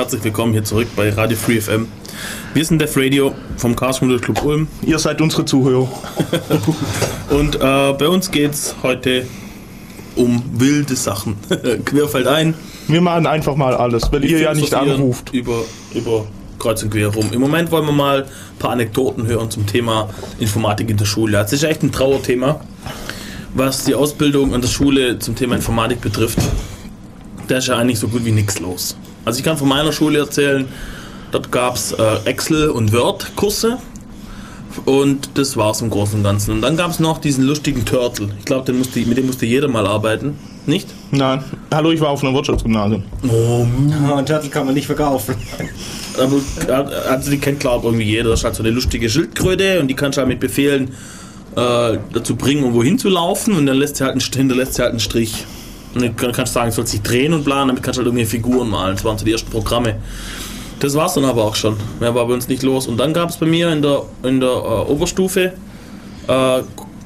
Herzlich 0.02 0.24
willkommen 0.24 0.52
hier 0.52 0.64
zurück 0.64 0.88
bei 0.96 1.10
Radio 1.10 1.36
Free 1.36 1.60
FM. 1.60 1.86
Wir 2.54 2.64
sind 2.64 2.80
Def 2.80 2.96
Radio 2.96 3.36
vom 3.56 3.76
Computer 3.76 4.18
Club 4.18 4.44
Ulm 4.44 4.66
Ihr 4.84 4.98
seid 4.98 5.20
unsere 5.20 5.44
Zuhörer. 5.44 5.88
und 7.30 7.54
äh, 7.54 7.58
bei 7.60 8.08
uns 8.08 8.28
geht's 8.32 8.74
heute 8.82 9.28
um 10.16 10.42
wilde 10.56 10.96
Sachen. 10.96 11.36
Querfeld 11.84 12.26
ein. 12.26 12.54
Wir 12.88 13.00
machen 13.00 13.28
einfach 13.28 13.54
mal 13.54 13.76
alles, 13.76 14.10
weil 14.10 14.24
ihr 14.24 14.40
ja 14.40 14.54
nicht 14.54 14.74
anruft. 14.74 15.32
Über, 15.32 15.62
über 15.94 16.26
kreuz 16.58 16.82
und 16.82 16.90
quer 16.90 17.06
rum. 17.06 17.28
Im 17.30 17.40
Moment 17.40 17.70
wollen 17.70 17.86
wir 17.86 17.92
mal 17.92 18.22
ein 18.24 18.58
paar 18.58 18.72
Anekdoten 18.72 19.28
hören 19.28 19.52
zum 19.52 19.68
Thema 19.68 20.10
Informatik 20.40 20.90
in 20.90 20.96
der 20.96 21.04
Schule. 21.04 21.38
Das 21.38 21.52
ist 21.52 21.62
echt 21.62 21.84
ein 21.84 21.92
Trauerthema, 21.92 22.60
was 23.54 23.84
die 23.84 23.94
Ausbildung 23.94 24.52
an 24.52 24.62
der 24.62 24.68
Schule 24.68 25.20
zum 25.20 25.36
Thema 25.36 25.54
Informatik 25.54 26.00
betrifft. 26.00 26.38
Da 27.46 27.58
ist 27.58 27.68
ja 27.68 27.76
eigentlich 27.76 28.00
so 28.00 28.08
gut 28.08 28.24
wie 28.24 28.32
nichts 28.32 28.58
los. 28.58 28.96
Also 29.24 29.38
ich 29.38 29.44
kann 29.44 29.56
von 29.56 29.68
meiner 29.68 29.92
Schule 29.92 30.18
erzählen, 30.18 30.66
dort 31.30 31.52
gab 31.52 31.76
es 31.76 31.92
äh, 31.92 32.16
Excel- 32.24 32.70
und 32.70 32.92
Word-Kurse. 32.92 33.78
Und 34.86 35.30
das 35.34 35.56
war's 35.56 35.82
im 35.82 35.90
Großen 35.90 36.16
und 36.16 36.24
Ganzen. 36.24 36.52
Und 36.52 36.62
dann 36.62 36.76
gab 36.76 36.90
es 36.90 36.98
noch 36.98 37.18
diesen 37.18 37.44
lustigen 37.44 37.84
Turtle. 37.84 38.30
Ich 38.38 38.46
glaube, 38.46 38.72
mit 38.72 38.96
dem 38.96 39.26
musste 39.26 39.44
jeder 39.44 39.68
mal 39.68 39.86
arbeiten. 39.86 40.38
Nicht? 40.64 40.88
Nein. 41.10 41.44
Hallo, 41.70 41.90
ich 41.90 42.00
war 42.00 42.10
auf 42.10 42.24
einem 42.24 42.34
Wirtschaftsgymnasium. 42.34 43.02
Oh, 43.28 43.66
Und 44.16 44.26
Turtle 44.26 44.48
kann 44.48 44.64
man 44.64 44.74
nicht 44.74 44.86
verkaufen. 44.86 45.34
Aber 46.18 46.40
also 47.10 47.30
die 47.30 47.38
kennt 47.38 47.60
glaube 47.60 47.80
ich 47.80 47.92
irgendwie 47.92 48.06
jeder. 48.06 48.30
Das 48.30 48.40
ist 48.40 48.44
halt 48.44 48.54
so 48.54 48.62
eine 48.62 48.70
lustige 48.70 49.10
Schildkröte 49.10 49.80
und 49.80 49.88
die 49.88 49.94
kannst 49.94 50.16
du 50.16 50.20
halt 50.20 50.28
mit 50.28 50.40
Befehlen 50.40 50.90
äh, 51.56 51.98
dazu 52.12 52.36
bringen, 52.36 52.64
um 52.64 52.74
wohin 52.74 52.98
zu 52.98 53.08
laufen 53.08 53.54
und 53.54 53.66
dann 53.66 53.76
lässt 53.76 53.96
sie 53.96 54.04
halt 54.04 54.12
einen, 54.12 54.20
hinterlässt 54.20 54.74
sie 54.74 54.82
halt 54.82 54.90
einen 54.90 55.00
Strich. 55.00 55.44
Dann 55.94 56.16
kann- 56.16 56.32
kannst 56.32 56.52
du 56.52 56.58
sagen, 56.58 56.68
es 56.70 56.76
soll 56.76 56.86
sich 56.86 57.02
drehen 57.02 57.32
und 57.34 57.44
planen, 57.44 57.68
damit 57.68 57.82
kannst 57.82 57.98
du 57.98 58.02
halt 58.02 58.06
irgendwie 58.08 58.24
Figuren 58.24 58.70
malen. 58.70 58.96
Das 58.96 59.04
waren 59.04 59.18
so 59.18 59.24
die 59.24 59.32
ersten 59.32 59.50
Programme. 59.50 59.96
Das 60.80 60.94
war's 60.94 61.14
dann 61.14 61.24
aber 61.24 61.44
auch 61.44 61.54
schon. 61.54 61.76
Mehr 62.00 62.14
war 62.14 62.26
bei 62.26 62.34
uns 62.34 62.48
nicht 62.48 62.62
los. 62.62 62.86
Und 62.86 62.96
dann 62.98 63.12
gab 63.12 63.30
es 63.30 63.36
bei 63.36 63.46
mir 63.46 63.70
in 63.72 63.82
der, 63.82 64.02
in 64.22 64.40
der 64.40 64.48
äh, 64.50 64.90
Oberstufe 64.90 65.52
äh, 66.28 66.62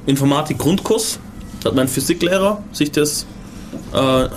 Informatik-Grundkurs. 0.06 1.18
Da 1.62 1.70
hat 1.70 1.76
mein 1.76 1.88
Physiklehrer 1.88 2.62
sich 2.72 2.90
das 2.92 3.26
äh, 3.92 4.28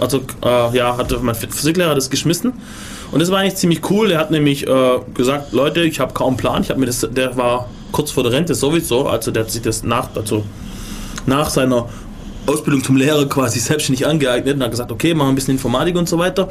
also 0.00 0.20
äh, 0.44 0.76
ja, 0.76 0.96
hatte 0.96 1.18
mein 1.20 1.34
Physiklehrer 1.34 1.94
das 1.94 2.08
geschmissen. 2.08 2.52
Und 3.10 3.20
das 3.20 3.30
war 3.30 3.38
eigentlich 3.40 3.56
ziemlich 3.56 3.80
cool. 3.90 4.10
Er 4.10 4.20
hat 4.20 4.30
nämlich 4.30 4.66
äh, 4.66 4.98
gesagt, 5.14 5.52
Leute, 5.52 5.82
ich 5.82 6.00
habe 6.00 6.14
kaum 6.14 6.36
Plan. 6.36 6.62
Ich 6.62 6.70
habe 6.70 6.80
mir 6.80 6.86
das, 6.86 7.06
der 7.10 7.36
war 7.36 7.68
kurz 7.90 8.10
vor 8.10 8.22
der 8.22 8.32
Rente 8.32 8.54
sowieso, 8.54 9.06
also 9.06 9.30
der 9.30 9.42
hat 9.44 9.50
sich 9.50 9.60
das 9.60 9.82
nach, 9.82 10.08
also 10.16 10.44
nach 11.26 11.50
seiner 11.50 11.88
Ausbildung 12.46 12.82
zum 12.82 12.96
Lehrer 12.96 13.28
quasi 13.28 13.58
selbstständig 13.60 14.06
angeeignet 14.06 14.56
und 14.56 14.62
hat 14.62 14.70
gesagt, 14.70 14.92
okay, 14.92 15.14
machen 15.14 15.28
wir 15.28 15.32
ein 15.32 15.34
bisschen 15.34 15.54
Informatik 15.54 15.96
und 15.96 16.08
so 16.08 16.18
weiter. 16.18 16.48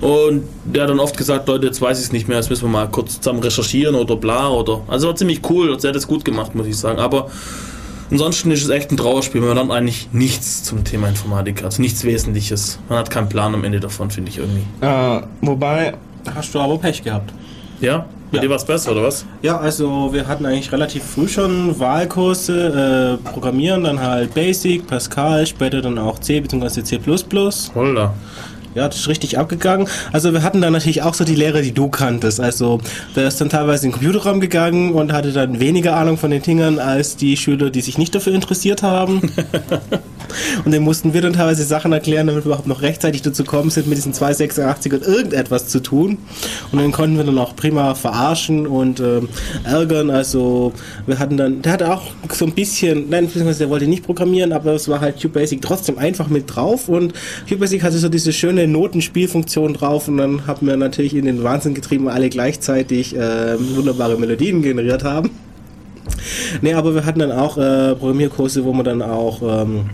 Und 0.00 0.42
der 0.64 0.82
hat 0.82 0.90
dann 0.90 0.98
oft 0.98 1.16
gesagt, 1.16 1.46
Leute, 1.46 1.66
jetzt 1.66 1.80
weiß 1.80 1.98
ich 1.98 2.06
es 2.06 2.12
nicht 2.12 2.26
mehr, 2.26 2.36
jetzt 2.36 2.50
müssen 2.50 2.64
wir 2.64 2.70
mal 2.70 2.88
kurz 2.88 3.20
zusammen 3.20 3.40
recherchieren 3.40 3.94
oder 3.94 4.16
bla 4.16 4.48
oder. 4.48 4.80
Also 4.88 5.06
war 5.06 5.14
ziemlich 5.14 5.40
cool, 5.48 5.72
also 5.72 5.86
er 5.86 5.90
hat 5.90 5.96
das 5.96 6.08
gut 6.08 6.24
gemacht, 6.24 6.54
muss 6.54 6.66
ich 6.66 6.76
sagen. 6.76 6.98
Aber 6.98 7.30
Ansonsten 8.10 8.50
ist 8.50 8.62
es 8.62 8.68
echt 8.68 8.90
ein 8.90 8.98
Trauerspiel. 8.98 9.40
Man 9.40 9.54
lernt 9.54 9.70
eigentlich 9.70 10.10
nichts 10.12 10.64
zum 10.64 10.84
Thema 10.84 11.08
Informatik, 11.08 11.64
also 11.64 11.80
nichts 11.80 12.04
Wesentliches. 12.04 12.78
Man 12.90 12.98
hat 12.98 13.08
keinen 13.10 13.30
Plan 13.30 13.54
am 13.54 13.64
Ende 13.64 13.80
davon, 13.80 14.10
finde 14.10 14.30
ich 14.30 14.36
irgendwie. 14.36 14.64
Äh, 14.82 15.22
wobei, 15.40 15.94
Da 16.22 16.34
hast 16.34 16.54
du 16.54 16.60
aber 16.60 16.76
Pech 16.76 17.02
gehabt. 17.02 17.32
Ja? 17.80 18.04
Ja. 18.36 18.42
dir 18.42 18.50
war 18.50 18.56
es 18.56 18.64
besser, 18.64 18.92
oder 18.92 19.02
was? 19.02 19.24
Ja, 19.42 19.58
also 19.58 20.12
wir 20.12 20.26
hatten 20.26 20.46
eigentlich 20.46 20.72
relativ 20.72 21.02
früh 21.04 21.28
schon 21.28 21.78
Wahlkurse, 21.78 23.18
äh, 23.24 23.30
Programmieren, 23.30 23.84
dann 23.84 24.00
halt 24.00 24.34
Basic, 24.34 24.86
Pascal, 24.86 25.46
später 25.46 25.82
dann 25.82 25.98
auch 25.98 26.18
C 26.18 26.40
bzw. 26.40 26.82
C++. 26.82 27.00
Holla. 27.74 28.14
Ja, 28.74 28.88
das 28.88 29.00
ist 29.00 29.08
richtig 29.08 29.38
abgegangen. 29.38 29.86
Also 30.12 30.32
wir 30.32 30.42
hatten 30.42 30.62
dann 30.62 30.72
natürlich 30.72 31.02
auch 31.02 31.12
so 31.12 31.24
die 31.24 31.34
Lehrer, 31.34 31.60
die 31.60 31.72
du 31.72 31.88
kanntest. 31.88 32.40
Also 32.40 32.80
der 33.14 33.28
ist 33.28 33.38
dann 33.38 33.50
teilweise 33.50 33.84
in 33.84 33.92
den 33.92 33.98
Computerraum 33.98 34.40
gegangen 34.40 34.92
und 34.92 35.12
hatte 35.12 35.32
dann 35.32 35.60
weniger 35.60 35.96
Ahnung 35.96 36.16
von 36.16 36.30
den 36.30 36.40
Dingern 36.40 36.78
als 36.78 37.16
die 37.16 37.36
Schüler, 37.36 37.68
die 37.68 37.82
sich 37.82 37.98
nicht 37.98 38.14
dafür 38.14 38.32
interessiert 38.32 38.82
haben. 38.82 39.20
und 40.64 40.72
dann 40.72 40.82
mussten 40.82 41.12
wir 41.12 41.20
dann 41.20 41.34
teilweise 41.34 41.64
Sachen 41.64 41.92
erklären, 41.92 42.28
damit 42.28 42.44
wir 42.44 42.46
überhaupt 42.46 42.66
noch 42.66 42.80
rechtzeitig 42.80 43.20
dazu 43.20 43.44
kommen 43.44 43.68
sind, 43.68 43.88
mit 43.88 43.98
diesen 43.98 44.14
286ern 44.14 45.06
irgendetwas 45.06 45.68
zu 45.68 45.80
tun. 45.80 46.16
Und 46.70 46.80
dann 46.80 46.92
konnten 46.92 47.18
wir 47.18 47.24
dann 47.24 47.38
auch 47.38 47.54
prima 47.54 47.94
verarschen 47.94 48.66
und 48.66 49.00
ähm, 49.00 49.28
ärgern. 49.64 50.08
Also 50.08 50.72
wir 51.04 51.18
hatten 51.18 51.36
dann, 51.36 51.60
der 51.60 51.72
hatte 51.72 51.92
auch 51.92 52.04
so 52.32 52.46
ein 52.46 52.52
bisschen, 52.52 53.10
nein, 53.10 53.26
beziehungsweise 53.26 53.58
der 53.58 53.68
wollte 53.68 53.86
nicht 53.86 54.04
programmieren, 54.04 54.54
aber 54.54 54.72
es 54.72 54.88
war 54.88 55.00
halt 55.00 55.20
QBasic 55.20 55.60
trotzdem 55.60 55.98
einfach 55.98 56.28
mit 56.28 56.54
drauf 56.54 56.88
und 56.88 57.12
QBasic 57.48 57.82
hatte 57.82 57.98
so 57.98 58.08
diese 58.08 58.32
schöne 58.32 58.61
Notenspielfunktion 58.66 59.74
drauf 59.74 60.08
und 60.08 60.18
dann 60.18 60.46
haben 60.46 60.66
wir 60.66 60.76
natürlich 60.76 61.14
in 61.14 61.24
den 61.24 61.42
Wahnsinn 61.42 61.74
getrieben, 61.74 62.08
alle 62.08 62.28
gleichzeitig 62.28 63.16
äh, 63.16 63.56
wunderbare 63.76 64.18
Melodien 64.18 64.62
generiert 64.62 65.04
haben. 65.04 65.30
Nee, 66.60 66.74
aber 66.74 66.94
wir 66.94 67.04
hatten 67.04 67.20
dann 67.20 67.32
auch 67.32 67.56
äh, 67.56 67.94
Programmierkurse, 67.94 68.64
wo 68.64 68.72
wir 68.72 68.82
dann 68.82 69.02
auch 69.02 69.42
ähm, 69.42 69.86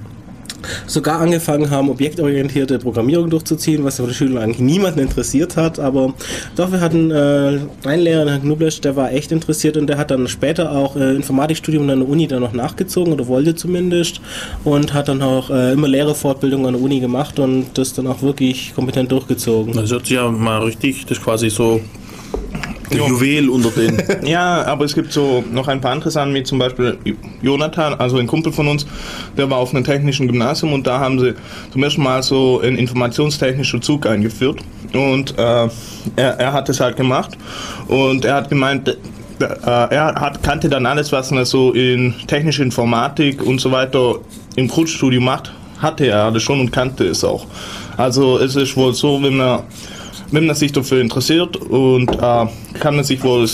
sogar 0.87 1.21
angefangen 1.21 1.71
haben, 1.71 1.91
objektorientierte 1.91 2.79
Programmierung 2.79 3.31
durchzuziehen, 3.31 3.85
was 3.85 3.97
von 3.97 4.07
den 4.07 4.15
Schülern 4.15 4.39
eigentlich 4.39 4.61
niemanden 4.61 5.01
interessiert 5.01 5.57
hat. 5.57 5.79
Aber 5.79 6.15
doch, 6.57 6.73
wir 6.73 6.81
hatten 6.81 7.11
äh, 7.11 7.61
einen 7.85 8.03
Lehrer, 8.03 8.31
Herrn 8.31 8.43
Knublesch, 8.43 8.81
der 8.81 8.97
war 8.97 9.13
echt 9.13 9.33
interessiert 9.33 9.77
und 9.77 9.87
der 9.87 9.99
hat 9.99 10.11
dann 10.11 10.27
später 10.29 10.73
auch 10.73 10.97
äh, 10.97 11.15
Informatikstudium 11.15 11.89
an 11.91 12.01
der 12.01 12.09
Uni 12.09 12.27
dann 12.27 12.41
noch 12.41 12.53
nachgezogen 12.53 13.13
oder 13.13 13.27
wollte 13.29 13.55
zumindest 13.55 14.21
und 14.65 14.95
hat 14.95 15.09
dann 15.09 15.23
auch 15.23 15.51
äh, 15.51 15.73
immer 15.73 15.89
Lehrerfortbildung 15.89 16.67
an 16.67 16.75
der 16.75 16.83
Uni 16.83 17.01
gemacht 17.01 17.39
und 17.39 17.67
das 17.75 17.93
dann 17.93 18.07
auch 18.07 18.23
wirklich 18.23 18.75
kompetent 18.75 19.13
durchgezogen. 19.13 19.75
Das 19.75 19.91
hört 19.91 20.07
sich 20.07 20.17
ja 20.17 20.31
mal 20.31 20.63
richtig, 20.63 21.07
das 21.07 21.19
ist 21.19 21.25
quasi 21.25 21.51
so 21.51 21.81
der 22.91 22.99
Jo. 22.99 23.09
Juwel 23.09 23.49
unter 23.49 23.71
den. 23.71 24.03
ja, 24.27 24.65
aber 24.65 24.85
es 24.85 24.95
gibt 24.95 25.13
so 25.13 25.45
noch 25.51 25.69
ein 25.69 25.81
paar 25.81 25.93
andere 25.93 26.11
Sachen, 26.11 26.35
wie 26.35 26.43
zum 26.43 26.59
Beispiel 26.59 26.99
Jonathan, 27.43 27.95
also 27.95 28.19
ein 28.19 28.27
Kumpel 28.27 28.53
von 28.53 28.69
uns, 28.69 28.87
der 29.37 29.49
war 29.51 29.59
auf 29.59 29.75
einem 29.75 29.85
technischen 29.85 30.27
Gymnasium 30.27 30.73
und 30.73 30.87
da 30.87 30.99
haben 31.01 31.19
sie 31.19 31.35
zum 31.73 31.83
ersten 31.83 32.03
Mal 32.03 32.23
so 32.23 32.61
einen 32.61 32.77
informationstechnischen 32.77 33.83
Zug 33.83 34.07
eingeführt 34.07 34.61
und 34.93 35.39
äh, 35.39 35.69
er, 36.17 36.39
er 36.39 36.53
hat 36.53 36.69
es 36.69 36.81
halt 36.81 36.97
gemacht 36.97 37.37
und 37.89 38.25
er 38.25 38.35
hat 38.35 38.49
gemeint, 38.49 38.89
äh, 38.89 38.97
er 39.41 40.15
hat, 40.15 40.43
kannte 40.43 40.69
dann 40.69 40.87
alles, 40.87 41.13
was 41.13 41.31
man 41.31 41.45
so 41.45 41.73
in 41.73 42.15
technische 42.27 42.63
Informatik 42.63 43.43
und 43.43 43.61
so 43.61 43.71
weiter 43.71 44.17
im 44.57 44.69
Grundstudium 44.69 45.25
macht, 45.25 45.53
hatte 45.79 46.07
er 46.07 46.25
alles 46.25 46.43
schon 46.43 46.61
und 46.61 46.73
kannte 46.73 47.05
es 47.05 47.25
auch. 47.25 47.47
Also 47.97 48.39
es 48.39 48.57
ist 48.57 48.77
wohl 48.77 48.95
so, 48.95 49.23
wenn 49.23 49.37
man 49.37 49.63
wenn 50.31 50.47
man 50.47 50.55
sich 50.57 50.73
dafür 50.73 51.01
interessiert 51.01 51.57
und 51.57 52.11
äh, 52.11 52.47
kann 52.79 52.97
man 52.97 53.05
sich 53.05 53.23
wohl 53.25 53.47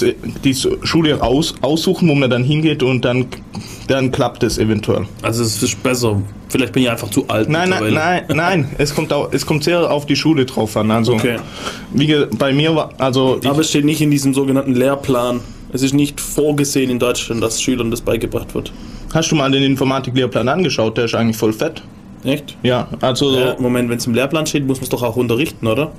die 0.43 0.55
Schule 0.55 1.23
aus, 1.23 1.55
aussuchen, 1.61 2.09
wo 2.09 2.15
man 2.15 2.31
dann 2.31 2.45
hingeht 2.45 2.83
und 2.83 3.05
dann, 3.05 3.27
dann 3.87 4.11
klappt 4.11 4.43
es 4.43 4.59
eventuell. 4.59 5.07
Also 5.23 5.43
es 5.43 5.63
ist 5.63 5.83
besser. 5.83 6.21
Vielleicht 6.49 6.73
bin 6.73 6.85
ich 6.85 6.91
einfach 6.91 7.11
zu 7.11 7.27
alt. 7.29 7.49
Nein, 7.49 7.71
nein, 7.71 7.93
nein, 7.95 8.23
nein, 8.33 8.69
es 8.79 8.95
kommt, 8.95 9.13
auch, 9.13 9.33
es 9.33 9.45
kommt 9.45 9.65
sehr 9.65 9.91
auf 9.91 10.07
die 10.07 10.17
Schule 10.17 10.45
drauf 10.47 10.77
an. 10.77 10.91
Also, 10.91 11.15
Okay. 11.15 11.37
wie 11.93 12.15
bei 12.39 12.53
mir 12.53 12.75
war, 12.75 12.91
also 12.99 13.41
Aber 13.45 13.61
es 13.61 13.71
steht 13.71 13.85
nicht 13.85 14.01
in 14.01 14.11
diesem 14.11 14.35
sogenannten 14.35 14.75
Lehrplan. 14.75 15.41
Es 15.73 15.83
ist 15.83 15.93
nicht 15.95 16.21
vorgesehen 16.21 16.91
in 16.91 17.01
Deutschland, 17.01 17.43
dass 17.43 17.61
Schülern 17.61 17.91
das 17.91 18.01
beigebracht 18.01 18.55
wird. 18.55 18.73
hast 19.13 19.31
du 19.33 19.35
mal 19.35 19.51
den 19.51 19.65
Informatiklehrplan 19.65 20.49
angeschaut? 20.49 20.97
Der 20.97 21.07
ist 21.07 21.15
eigentlich 21.17 21.37
voll 21.37 21.53
fett. 21.53 21.83
Echt? 22.23 22.57
Ja, 22.63 22.87
also 23.01 23.37
Ja, 23.37 23.57
Moment, 23.59 23.91
wenn 23.91 23.99
es 23.99 24.07
im 24.07 24.15
Lehrplan 24.15 24.47
steht, 24.47 24.67
muss 24.67 24.79
man 24.79 24.85
es 24.85 24.91
doch 24.91 25.03
auch 25.03 25.17
unterrichten, 25.17 25.67
oder? 25.67 25.91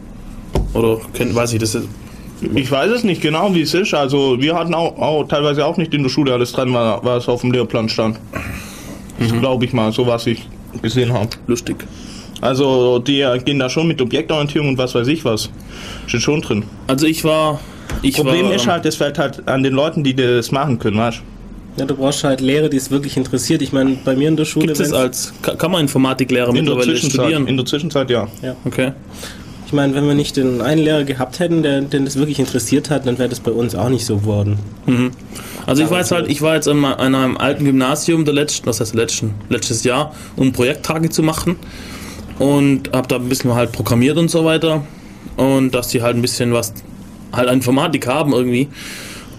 Oder 0.75 0.99
kennt, 1.13 1.33
weiß 1.33 1.53
ich, 1.53 1.59
das 1.59 1.73
ist. 1.73 1.87
ich 2.53 2.69
weiß 2.69 2.91
es 2.91 3.03
nicht 3.03 3.21
genau, 3.21 3.53
wie 3.55 3.61
es 3.61 3.73
ist. 3.73 3.93
Also 3.93 4.39
wir 4.39 4.55
hatten 4.55 4.73
auch, 4.73 4.97
auch 4.99 5.23
teilweise 5.23 5.65
auch 5.65 5.77
nicht 5.77 5.93
in 5.93 6.03
der 6.03 6.09
Schule 6.09 6.33
alles 6.33 6.51
dran, 6.51 6.73
war, 6.73 7.03
was 7.03 7.27
auf 7.27 7.41
dem 7.41 7.51
Lehrplan 7.51 7.89
stand. 7.89 8.19
Mhm. 9.17 9.39
Glaube 9.39 9.65
ich 9.65 9.73
mal, 9.73 9.91
so 9.91 10.05
was 10.05 10.27
ich 10.27 10.47
gesehen 10.81 11.13
habe. 11.13 11.29
lustig. 11.47 11.77
Also 12.41 12.99
die 12.99 13.25
gehen 13.45 13.59
da 13.59 13.69
schon 13.69 13.87
mit 13.87 14.01
Objektorientierung 14.01 14.69
und 14.69 14.77
was 14.77 14.93
weiß 14.93 15.07
ich 15.07 15.23
was. 15.23 15.49
Steht 16.05 16.21
schon 16.21 16.41
drin. 16.41 16.63
Also 16.87 17.07
ich 17.07 17.23
war. 17.23 17.59
Ich 18.01 18.15
Problem 18.15 18.47
war, 18.47 18.53
ist 18.53 18.65
ähm, 18.65 18.71
halt, 18.71 18.85
es 18.85 18.97
fällt 18.97 19.17
halt 19.17 19.47
an 19.47 19.63
den 19.63 19.73
Leuten, 19.73 20.03
die 20.03 20.13
das 20.13 20.51
machen 20.51 20.77
können, 20.79 20.97
weißt 20.97 21.21
Ja, 21.77 21.85
du 21.85 21.95
brauchst 21.95 22.23
halt 22.23 22.41
Lehrer, 22.41 22.67
die 22.67 22.77
es 22.77 22.91
wirklich 22.91 23.15
interessiert. 23.15 23.61
Ich 23.61 23.71
meine, 23.71 23.97
bei 24.03 24.15
mir 24.15 24.27
in 24.27 24.35
der 24.35 24.45
Schule... 24.45 24.67
Gibt 24.67 24.79
es 24.79 24.91
als. 24.91 25.33
Kann 25.41 25.71
man 25.71 25.81
Informatiklehrer 25.81 26.49
In 26.49 26.55
der 26.55 26.63
mittlerweile 26.63 26.91
Zwischenzeit. 26.91 27.21
studieren? 27.21 27.47
In 27.47 27.57
der 27.57 27.65
Zwischenzeit 27.65 28.09
ja. 28.09 28.27
okay. 28.65 28.91
Ich 29.75 29.77
meine, 29.77 29.93
wenn 29.93 30.07
wir 30.07 30.15
nicht 30.15 30.37
den 30.37 30.61
einen 30.61 30.81
Lehrer 30.81 31.03
gehabt 31.03 31.39
hätten, 31.39 31.61
der 31.61 31.81
den 31.81 32.05
das 32.05 32.15
wirklich 32.15 32.39
interessiert 32.39 32.89
hat, 32.89 33.05
dann 33.05 33.19
wäre 33.19 33.27
das 33.27 33.41
bei 33.41 33.51
uns 33.51 33.75
auch 33.75 33.89
nicht 33.89 34.05
so 34.05 34.19
geworden. 34.19 34.57
Also 35.65 35.83
ich 35.83 35.89
weiß 35.91 36.11
halt, 36.11 36.29
ich 36.31 36.41
war 36.41 36.55
jetzt 36.55 36.69
an, 36.69 36.85
an 36.85 37.13
einem 37.13 37.35
alten 37.35 37.65
Gymnasium 37.65 38.23
der 38.23 38.33
letzten, 38.33 38.67
was 38.67 38.79
heißt 38.79 38.95
letzten, 38.95 39.33
letztes 39.49 39.83
Jahr, 39.83 40.15
um 40.37 40.53
Projekttage 40.53 41.09
zu 41.09 41.23
machen. 41.23 41.57
Und 42.39 42.89
habe 42.93 43.05
da 43.09 43.17
ein 43.17 43.27
bisschen 43.27 43.53
halt 43.53 43.73
programmiert 43.73 44.17
und 44.17 44.31
so 44.31 44.45
weiter. 44.45 44.85
Und 45.35 45.75
dass 45.75 45.89
die 45.89 46.01
halt 46.01 46.15
ein 46.15 46.21
bisschen 46.21 46.53
was 46.53 46.73
halt 47.33 47.49
an 47.49 47.55
Informatik 47.55 48.07
haben 48.07 48.31
irgendwie. 48.31 48.69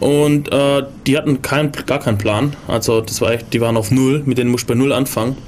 Und 0.00 0.52
äh, 0.52 0.82
die 1.06 1.16
hatten 1.16 1.40
kein, 1.40 1.72
gar 1.86 2.00
keinen 2.00 2.18
Plan, 2.18 2.54
also 2.68 3.00
das 3.00 3.22
war 3.22 3.30
echt, 3.30 3.54
die 3.54 3.62
waren 3.62 3.78
auf 3.78 3.90
null, 3.90 4.22
mit 4.26 4.36
denen 4.36 4.50
musst 4.50 4.68
du 4.68 4.74
bei 4.74 4.78
null 4.78 4.92
anfangen, 4.92 5.38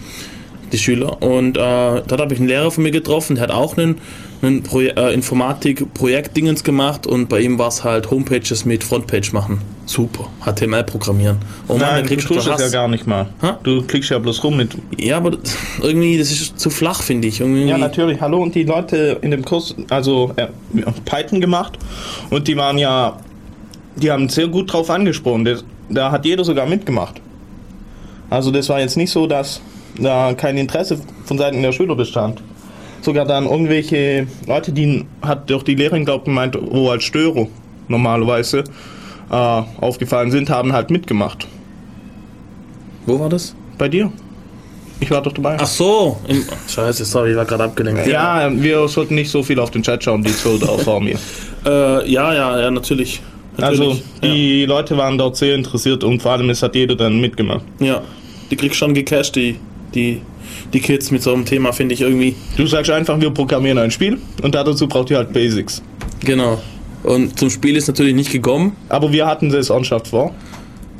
die 0.73 0.79
Schüler 0.79 1.23
und 1.23 1.57
äh, 1.57 1.61
dort 1.61 2.21
habe 2.21 2.35
ich 2.35 2.41
einen 2.41 2.49
Lehrer 2.49 2.71
von 2.71 2.83
mir 2.85 2.91
getroffen, 2.91 3.37
der 3.37 3.45
hat 3.45 3.51
auch 3.51 3.77
einen 3.77 3.99
ein 4.41 4.63
Pro 4.63 4.81
äh, 4.81 5.13
Informatik-Projektdingens 5.15 6.63
gemacht 6.63 7.07
und 7.07 7.29
bei 7.29 7.41
ihm 7.41 7.59
war 7.59 7.69
es 7.69 7.83
halt 7.83 8.11
Homepages 8.11 8.65
mit 8.65 8.85
Frontpage 8.85 9.33
machen. 9.33 9.61
Super. 9.87 10.29
HTML 10.45 10.85
programmieren. 10.85 11.39
Oh 11.67 11.73
Mann, 11.73 11.81
Nein, 11.81 12.03
du 12.05 12.09
kriegst 12.11 12.31
du 12.31 12.35
tust 12.35 12.49
es 12.49 12.61
ja 12.61 12.69
gar 12.69 12.87
nicht 12.89 13.07
mal. 13.07 13.27
Hä? 13.41 13.53
Du 13.65 13.83
klickst 13.83 14.11
ja 14.11 14.19
bloß 14.21 14.45
rum 14.45 14.57
mit. 14.57 14.77
Ja, 14.97 15.17
aber 15.17 15.33
das- 15.33 15.57
irgendwie, 15.83 16.19
das 16.19 16.31
ist 16.31 16.59
zu 16.61 16.71
flach, 16.71 17.03
finde 17.03 17.27
ich. 17.27 17.41
Irgendwie, 17.41 17.65
Ja, 17.65 17.79
natürlich. 17.79 18.21
Hallo, 18.21 18.41
und 18.43 18.55
die 18.55 18.63
Leute 18.65 19.19
in 19.23 19.33
dem 19.33 19.45
Kurs, 19.45 19.75
also 19.91 20.33
äh, 20.37 20.47
Python 21.05 21.41
gemacht 21.41 21.77
und 22.31 22.47
die 22.47 22.57
waren 22.57 22.79
ja, 22.79 23.19
die 23.97 24.11
haben 24.11 24.29
sehr 24.29 24.47
gut 24.47 24.73
drauf 24.73 24.89
angesprochen. 24.91 25.45
Das, 25.47 25.65
da 25.89 26.13
hat 26.13 26.25
jeder 26.25 26.45
sogar 26.45 26.67
mitgemacht. 26.67 27.21
Also 28.31 28.51
das 28.53 28.69
war 28.69 28.79
jetzt 28.79 28.97
nicht 28.97 29.11
so, 29.11 29.27
dass 29.27 29.61
da 29.99 30.35
kein 30.35 30.57
Interesse 30.57 30.99
von 31.25 31.39
Seiten 31.39 31.63
der 31.63 31.73
Schüler 31.73 31.95
bestand. 31.95 32.43
Sogar 33.01 33.25
dann 33.25 33.47
irgendwelche 33.47 34.27
Leute, 34.47 34.73
die 34.73 35.05
hat 35.23 35.51
doch 35.51 35.63
die 35.63 35.75
Lehrerin, 35.75 36.05
glaube 36.05 36.21
ich, 36.21 36.25
gemeint, 36.27 36.59
wo 36.61 36.91
als 36.91 37.05
Störer 37.05 37.47
normalerweise 37.87 38.65
äh, 39.31 39.35
aufgefallen 39.35 40.31
sind, 40.31 40.51
haben 40.51 40.73
halt 40.73 40.91
mitgemacht. 40.91 41.47
Wo 43.07 43.19
war 43.19 43.29
das? 43.29 43.55
Bei 43.79 43.89
dir? 43.89 44.13
Ich 45.01 45.11
war 45.11 45.23
doch 45.23 45.33
dabei. 45.33 45.57
Ach 45.61 45.67
so. 45.67 46.19
Im, 46.27 46.45
scheiße, 46.69 47.05
sorry, 47.05 47.31
ich 47.31 47.37
war 47.37 47.45
gerade 47.45 47.65
abgelenkt. 47.65 48.07
Ja, 48.07 48.51
wir 48.53 48.89
sollten 48.89 49.15
nicht 49.15 49.31
so 49.31 49.43
viel 49.43 49.61
auf 49.61 49.71
den 49.71 49.83
Chat 49.83 50.03
schauen, 50.03 50.23
die 50.23 50.35
zwei 50.35 50.59
da 50.59 50.67
vor 50.79 51.01
mir. 51.01 51.17
Äh, 51.65 52.11
ja, 52.11 52.35
ja, 52.35 52.61
ja, 52.61 52.71
natürlich. 52.71 53.21
Also 53.57 53.85
natürlich. 53.85 54.05
die 54.23 54.65
Leute 54.67 54.97
waren 54.97 55.19
dort 55.19 55.37
sehr 55.37 55.55
interessiert 55.55 56.05
und 56.05 56.21
vor 56.21 56.33
allem 56.33 56.51
es 56.51 56.63
hat 56.63 56.75
jeder 56.75 56.97
dann 56.97 57.21
mitgemacht. 57.21 57.65
ja. 57.79 57.87
ja, 57.87 58.03
die 58.51 58.57
kriegst 58.57 58.77
schon 58.79 58.95
gecasht, 58.95 59.37
die, 59.37 59.57
die, 59.95 60.23
die 60.73 60.81
Kids 60.81 61.11
mit 61.11 61.23
so 61.23 61.33
einem 61.33 61.45
Thema, 61.45 61.73
finde 61.73 61.95
ich 61.95 62.01
irgendwie. 62.01 62.35
Du 62.57 62.67
sagst 62.67 62.91
einfach, 62.91 63.21
wir 63.21 63.31
programmieren 63.31 63.79
ein 63.79 63.91
Spiel 63.91 64.19
und 64.43 64.55
dazu 64.55 64.89
braucht 64.89 65.11
ihr 65.11 65.19
halt 65.19 65.33
Basics. 65.33 65.83
Genau. 66.25 66.61
Und 67.03 67.39
zum 67.39 67.51
Spiel 67.51 67.77
ist 67.77 67.87
natürlich 67.87 68.15
nicht 68.15 68.33
gekommen. 68.33 68.77
Aber 68.89 69.13
wir 69.13 69.27
hatten 69.27 69.51
das 69.51 69.71
ernsthaft 69.71 70.09
vor. 70.09 70.35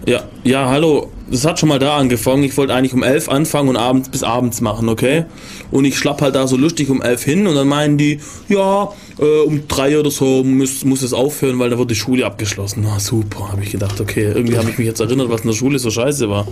Ja, 0.07 0.23
ja, 0.43 0.71
hallo. 0.71 1.11
Das 1.31 1.45
hat 1.45 1.59
schon 1.59 1.69
mal 1.69 1.79
da 1.79 1.99
angefangen. 1.99 2.43
Ich 2.45 2.57
wollte 2.57 2.73
eigentlich 2.73 2.95
um 2.95 3.03
elf 3.03 3.29
anfangen 3.29 3.69
und 3.69 3.77
abends 3.77 4.09
bis 4.09 4.23
abends 4.23 4.63
machen, 4.63 4.89
okay? 4.89 5.27
Und 5.71 5.85
ich 5.85 5.99
schlapp 5.99 6.23
halt 6.23 6.35
da 6.35 6.47
so 6.47 6.57
lustig 6.57 6.89
um 6.89 7.03
elf 7.03 7.23
hin 7.23 7.47
und 7.47 7.55
dann 7.55 7.69
meinen 7.69 7.99
die, 7.99 8.19
ja, 8.49 8.91
äh, 9.19 9.41
um 9.45 9.69
drei 9.69 9.99
oder 9.99 10.11
so 10.11 10.43
muss, 10.45 10.87
muss 10.87 11.03
es 11.03 11.13
aufhören, 11.13 11.59
weil 11.59 11.69
da 11.69 11.79
wird 11.79 11.91
die 11.91 11.95
Schule 11.95 12.25
abgeschlossen. 12.25 12.83
Na 12.83 12.99
super, 12.99 13.53
habe 13.53 13.63
ich 13.63 13.71
gedacht, 13.71 14.01
okay. 14.01 14.33
Irgendwie 14.35 14.57
habe 14.57 14.71
ich 14.71 14.79
mich 14.79 14.87
jetzt 14.87 15.01
erinnert, 15.01 15.29
was 15.29 15.43
in 15.43 15.49
der 15.49 15.55
Schule 15.57 15.79
so 15.79 15.91
scheiße 15.91 16.31
war. 16.31 16.47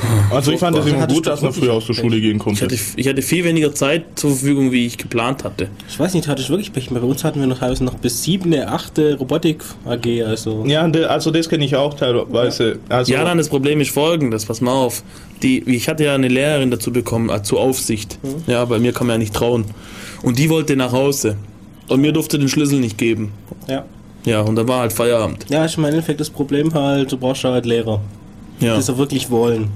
Also 0.30 0.52
ich 0.52 0.58
fand 0.60 0.76
es 0.76 0.86
immer 0.86 1.00
Hattest 1.00 1.16
gut, 1.16 1.26
dass 1.26 1.40
man 1.42 1.52
früher 1.52 1.72
aus 1.72 1.86
der 1.86 1.94
Schule 1.94 2.20
gehen 2.20 2.36
Ich 2.36 2.42
konnte. 2.42 2.64
hatte, 2.64 2.76
ich 2.96 3.08
hatte 3.08 3.22
viel 3.22 3.44
weniger 3.44 3.74
Zeit 3.74 4.04
zur 4.18 4.30
Verfügung, 4.30 4.72
wie 4.72 4.86
ich 4.86 4.98
geplant 4.98 5.44
hatte. 5.44 5.68
Ich 5.88 5.98
weiß 5.98 6.14
nicht, 6.14 6.26
hatte 6.28 6.42
ich 6.42 6.50
wirklich 6.50 6.72
Pech. 6.72 6.90
Bei 6.90 7.00
uns 7.00 7.24
hatten 7.24 7.40
wir 7.40 7.46
noch 7.46 7.58
teilweise 7.60 7.84
noch 7.84 7.94
bis 7.94 8.22
siebte, 8.22 8.68
achte 8.68 9.16
Robotik 9.18 9.62
AG, 9.84 10.22
also. 10.24 10.64
Ja, 10.66 10.82
also 10.82 11.30
das 11.30 11.48
kenne 11.48 11.64
ich 11.64 11.76
auch 11.76 11.94
teilweise. 11.94 12.78
Also, 12.88 13.12
Ja, 13.12 13.24
dann 13.24 13.38
das 13.38 13.48
Problem 13.48 13.80
ist 13.80 13.90
folgendes, 13.90 14.44
pass 14.46 14.60
mal 14.60 14.72
auf. 14.72 15.02
Die, 15.42 15.62
ich 15.70 15.88
hatte 15.88 16.04
ja 16.04 16.14
eine 16.14 16.28
Lehrerin 16.28 16.70
dazu 16.70 16.92
bekommen, 16.92 17.28
äh, 17.30 17.42
zur 17.42 17.60
Aufsicht. 17.60 18.18
Ja, 18.46 18.64
bei 18.64 18.78
mir 18.78 18.92
kann 18.92 19.06
man 19.06 19.14
ja 19.14 19.18
nicht 19.18 19.34
trauen. 19.34 19.64
Und 20.22 20.38
die 20.38 20.48
wollte 20.50 20.76
nach 20.76 20.92
Hause. 20.92 21.36
Und 21.88 22.00
mir 22.00 22.12
durfte 22.12 22.38
den 22.38 22.48
Schlüssel 22.48 22.80
nicht 22.80 22.98
geben. 22.98 23.32
Ja. 23.68 23.84
Ja, 24.24 24.40
und 24.40 24.56
dann 24.56 24.66
war 24.66 24.80
halt 24.80 24.92
Feierabend. 24.92 25.46
Ja, 25.50 25.64
ich 25.64 25.76
meine, 25.76 25.88
im 25.90 25.94
Endeffekt 25.98 26.18
das 26.20 26.30
Problem 26.30 26.74
halt, 26.74 27.12
du 27.12 27.16
brauchst 27.16 27.44
halt 27.44 27.64
Lehrer, 27.64 28.00
Ja. 28.58 28.74
die 28.74 28.80
es 28.80 28.90
auch 28.90 28.98
wirklich 28.98 29.30
wollen. 29.30 29.68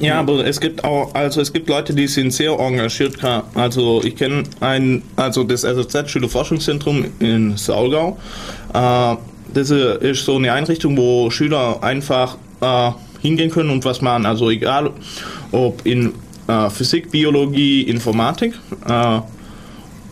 Ja, 0.00 0.18
aber 0.20 0.44
es 0.46 0.60
gibt 0.60 0.84
auch, 0.84 1.14
also 1.14 1.40
es 1.40 1.52
gibt 1.52 1.68
Leute, 1.68 1.94
die 1.94 2.06
sind 2.06 2.32
sehr 2.32 2.52
engagiert. 2.58 3.18
Also 3.54 4.02
ich 4.04 4.16
kenne 4.16 4.44
ein, 4.60 5.02
also 5.16 5.44
das 5.44 5.62
SZ 5.62 6.10
Schülerforschungszentrum 6.10 7.04
in 7.20 7.56
Saulgau. 7.56 8.18
Äh, 8.72 9.16
das 9.54 9.70
ist 9.70 10.24
so 10.24 10.36
eine 10.36 10.52
Einrichtung, 10.52 10.96
wo 10.96 11.30
Schüler 11.30 11.82
einfach 11.82 12.36
äh, 12.60 12.90
hingehen 13.20 13.50
können 13.50 13.70
und 13.70 13.84
was 13.84 14.00
machen. 14.00 14.26
Also 14.26 14.50
egal, 14.50 14.90
ob 15.52 15.84
in 15.84 16.14
äh, 16.48 16.70
Physik, 16.70 17.10
Biologie, 17.10 17.82
Informatik, 17.82 18.54
äh, 18.88 19.20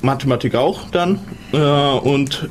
Mathematik 0.02 0.54
auch 0.54 0.88
dann. 0.90 1.20
Äh, 1.52 1.58
und 1.58 2.48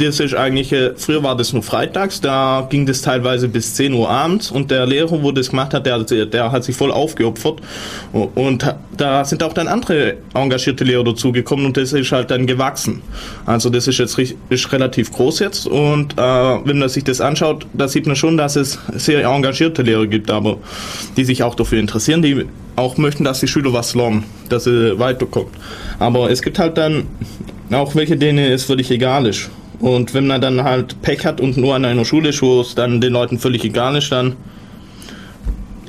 das 0.00 0.20
ist 0.20 0.34
eigentlich, 0.34 0.72
äh, 0.72 0.92
früher 0.96 1.22
war 1.22 1.36
das 1.36 1.52
nur 1.52 1.62
freitags, 1.62 2.20
da 2.20 2.66
ging 2.70 2.86
das 2.86 3.02
teilweise 3.02 3.48
bis 3.48 3.74
10 3.74 3.92
Uhr 3.92 4.08
abends 4.08 4.50
und 4.50 4.70
der 4.70 4.86
Lehrer, 4.86 5.22
wo 5.22 5.32
das 5.32 5.50
gemacht 5.50 5.74
hat, 5.74 5.86
der, 5.86 6.04
der 6.04 6.52
hat 6.52 6.64
sich 6.64 6.76
voll 6.76 6.90
aufgeopfert 6.90 7.60
und 8.12 8.74
da 8.96 9.24
sind 9.24 9.42
auch 9.42 9.52
dann 9.52 9.68
andere 9.68 10.16
engagierte 10.34 10.84
Lehrer 10.84 11.04
dazugekommen 11.04 11.66
und 11.66 11.76
das 11.76 11.92
ist 11.92 12.12
halt 12.12 12.30
dann 12.30 12.46
gewachsen. 12.46 13.02
Also 13.46 13.70
das 13.70 13.88
ist 13.88 13.98
jetzt 13.98 14.18
ist 14.18 14.72
relativ 14.72 15.12
groß 15.12 15.40
jetzt 15.40 15.66
und 15.66 16.14
äh, 16.14 16.16
wenn 16.18 16.78
man 16.78 16.88
sich 16.88 17.04
das 17.04 17.20
anschaut, 17.20 17.66
da 17.72 17.88
sieht 17.88 18.06
man 18.06 18.16
schon, 18.16 18.36
dass 18.36 18.56
es 18.56 18.78
sehr 18.92 19.24
engagierte 19.24 19.82
Lehrer 19.82 20.06
gibt, 20.06 20.30
aber 20.30 20.58
die 21.16 21.24
sich 21.24 21.42
auch 21.42 21.54
dafür 21.54 21.78
interessieren, 21.80 22.22
die 22.22 22.46
auch 22.76 22.96
möchten, 22.96 23.24
dass 23.24 23.40
die 23.40 23.48
Schüler 23.48 23.72
was 23.72 23.94
lernen, 23.94 24.24
dass 24.48 24.64
sie 24.64 24.98
weiterkommen. 24.98 25.50
Aber 25.98 26.30
es 26.30 26.42
gibt 26.42 26.58
halt 26.58 26.76
dann 26.78 27.06
auch 27.72 27.94
welche, 27.94 28.16
denen 28.16 28.38
es 28.38 28.64
völlig 28.64 28.90
egal 28.90 29.26
ist. 29.26 29.50
Und 29.84 30.14
wenn 30.14 30.26
man 30.26 30.40
dann 30.40 30.64
halt 30.64 31.02
Pech 31.02 31.26
hat 31.26 31.42
und 31.42 31.58
nur 31.58 31.74
an 31.74 31.84
einer 31.84 32.06
Schule 32.06 32.30
ist, 32.30 32.40
wo 32.40 32.62
es 32.62 32.74
dann 32.74 33.02
den 33.02 33.12
Leuten 33.12 33.38
völlig 33.38 33.64
egal 33.64 33.96
ist, 33.96 34.10
dann 34.10 34.34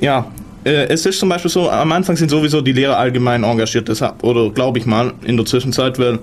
ja, 0.02 0.30
äh, 0.64 0.88
es 0.88 1.06
ist 1.06 1.18
zum 1.18 1.30
Beispiel 1.30 1.50
so, 1.50 1.70
am 1.70 1.92
Anfang 1.92 2.14
sind 2.14 2.30
sowieso 2.30 2.60
die 2.60 2.72
Lehrer 2.72 2.98
allgemein 2.98 3.42
engagiert, 3.42 3.88
deshalb, 3.88 4.22
oder 4.22 4.50
glaube 4.50 4.78
ich 4.78 4.84
mal, 4.84 5.14
in 5.24 5.38
der 5.38 5.46
Zwischenzeit, 5.46 5.98
weil 5.98 6.18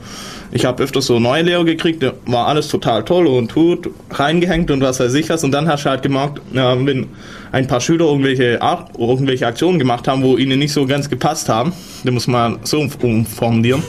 ich 0.52 0.66
habe 0.66 0.84
öfters 0.84 1.08
so 1.08 1.20
neue 1.20 1.42
Lehrer 1.42 1.66
gekriegt, 1.66 2.06
war 2.28 2.46
alles 2.46 2.68
total 2.68 3.04
toll 3.06 3.26
und 3.26 3.52
gut, 3.56 3.90
reingehängt 4.12 4.70
und 4.70 4.82
was 4.82 5.00
weiß 5.00 5.16
ich 5.16 5.28
was, 5.30 5.44
und 5.44 5.52
dann 5.52 5.68
hast 5.68 5.84
du 5.84 5.90
halt 5.90 6.04
gemerkt, 6.04 6.42
wenn 6.52 7.08
ein 7.54 7.66
paar 7.66 7.82
Schüler 7.82 8.06
irgendwelche, 8.06 8.62
Art, 8.62 8.92
irgendwelche 9.00 9.48
Aktionen 9.48 9.80
gemacht 9.80 10.08
haben, 10.08 10.22
wo 10.22 10.38
ihnen 10.38 10.60
nicht 10.60 10.74
so 10.74 10.86
ganz 10.86 11.10
gepasst 11.10 11.50
haben, 11.50 11.74
dann 12.04 12.14
muss 12.14 12.28
man 12.28 12.60
so 12.62 12.88
umformulieren, 13.02 13.82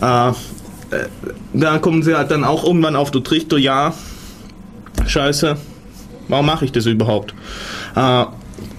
äh, 0.00 0.32
da 1.52 1.78
kommen 1.78 2.02
sie 2.02 2.14
halt 2.14 2.30
dann 2.30 2.44
auch 2.44 2.64
irgendwann 2.64 2.96
auf 2.96 3.10
den 3.10 3.24
Trichter, 3.24 3.58
ja, 3.58 3.94
scheiße, 5.06 5.56
warum 6.28 6.46
mache 6.46 6.64
ich 6.64 6.72
das 6.72 6.86
überhaupt? 6.86 7.34
Äh, 7.96 8.24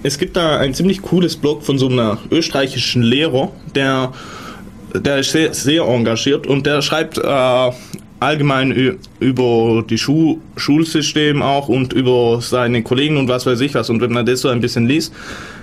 es 0.02 0.18
gibt 0.18 0.36
da 0.36 0.58
ein 0.58 0.74
ziemlich 0.74 1.02
cooles 1.02 1.36
Blog 1.36 1.62
von 1.64 1.78
so 1.78 1.88
einem 1.88 2.18
österreichischen 2.30 3.02
Lehrer, 3.02 3.50
der, 3.74 4.12
der 4.94 5.18
ist 5.18 5.32
sehr, 5.32 5.54
sehr 5.54 5.84
engagiert 5.84 6.46
und 6.46 6.66
der 6.66 6.82
schreibt 6.82 7.18
äh, 7.18 7.70
allgemein 8.20 8.98
über 9.20 9.84
die 9.88 9.98
Schu 9.98 10.38
Schulsystem 10.56 11.42
auch 11.42 11.68
und 11.68 11.92
über 11.92 12.40
seine 12.40 12.82
Kollegen 12.82 13.16
und 13.16 13.28
was 13.28 13.46
weiß 13.46 13.60
ich 13.60 13.74
was. 13.74 13.90
Und 13.90 14.00
wenn 14.00 14.12
man 14.12 14.24
das 14.24 14.40
so 14.40 14.48
ein 14.48 14.60
bisschen 14.60 14.86
liest, 14.86 15.12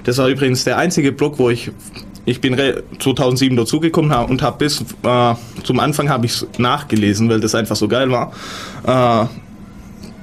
das 0.04 0.18
war 0.18 0.28
übrigens 0.28 0.64
der 0.64 0.78
einzige 0.78 1.12
Blog, 1.12 1.39
wo 1.39 1.49
ich 1.49 1.72
ich 2.26 2.39
bin 2.41 2.53
re- 2.53 2.84
2007 2.99 3.55
dazugekommen 3.57 4.11
und 4.30 4.41
habe 4.41 4.57
bis 4.59 4.82
äh, 5.03 5.34
zum 5.63 5.80
Anfang 5.80 6.09
habe 6.09 6.26
ich 6.26 6.43
nachgelesen, 6.57 7.30
weil 7.30 7.39
das 7.39 7.55
einfach 7.55 7.76
so 7.76 7.88
geil 7.88 8.11
war. 8.11 8.32
Äh, 8.86 9.28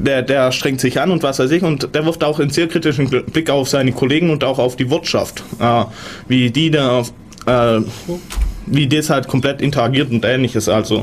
der, 0.00 0.22
der 0.22 0.52
strengt 0.52 0.80
sich 0.80 1.00
an 1.00 1.10
und 1.10 1.24
was 1.24 1.40
weiß 1.40 1.50
ich 1.50 1.62
und 1.64 1.92
der 1.92 2.06
wirft 2.06 2.22
auch 2.22 2.38
einen 2.38 2.50
sehr 2.50 2.68
kritischen 2.68 3.08
Blick 3.08 3.50
auf 3.50 3.68
seine 3.68 3.90
Kollegen 3.90 4.30
und 4.30 4.44
auch 4.44 4.60
auf 4.60 4.76
die 4.76 4.88
Wirtschaft, 4.90 5.42
äh, 5.58 5.84
wie 6.28 6.50
die 6.52 6.70
da, 6.70 7.00
äh, 7.46 7.80
wie 8.66 8.86
das 8.86 9.10
halt 9.10 9.26
komplett 9.26 9.60
interagiert 9.60 10.12
und 10.12 10.24
ähnliches, 10.24 10.68
also 10.68 11.02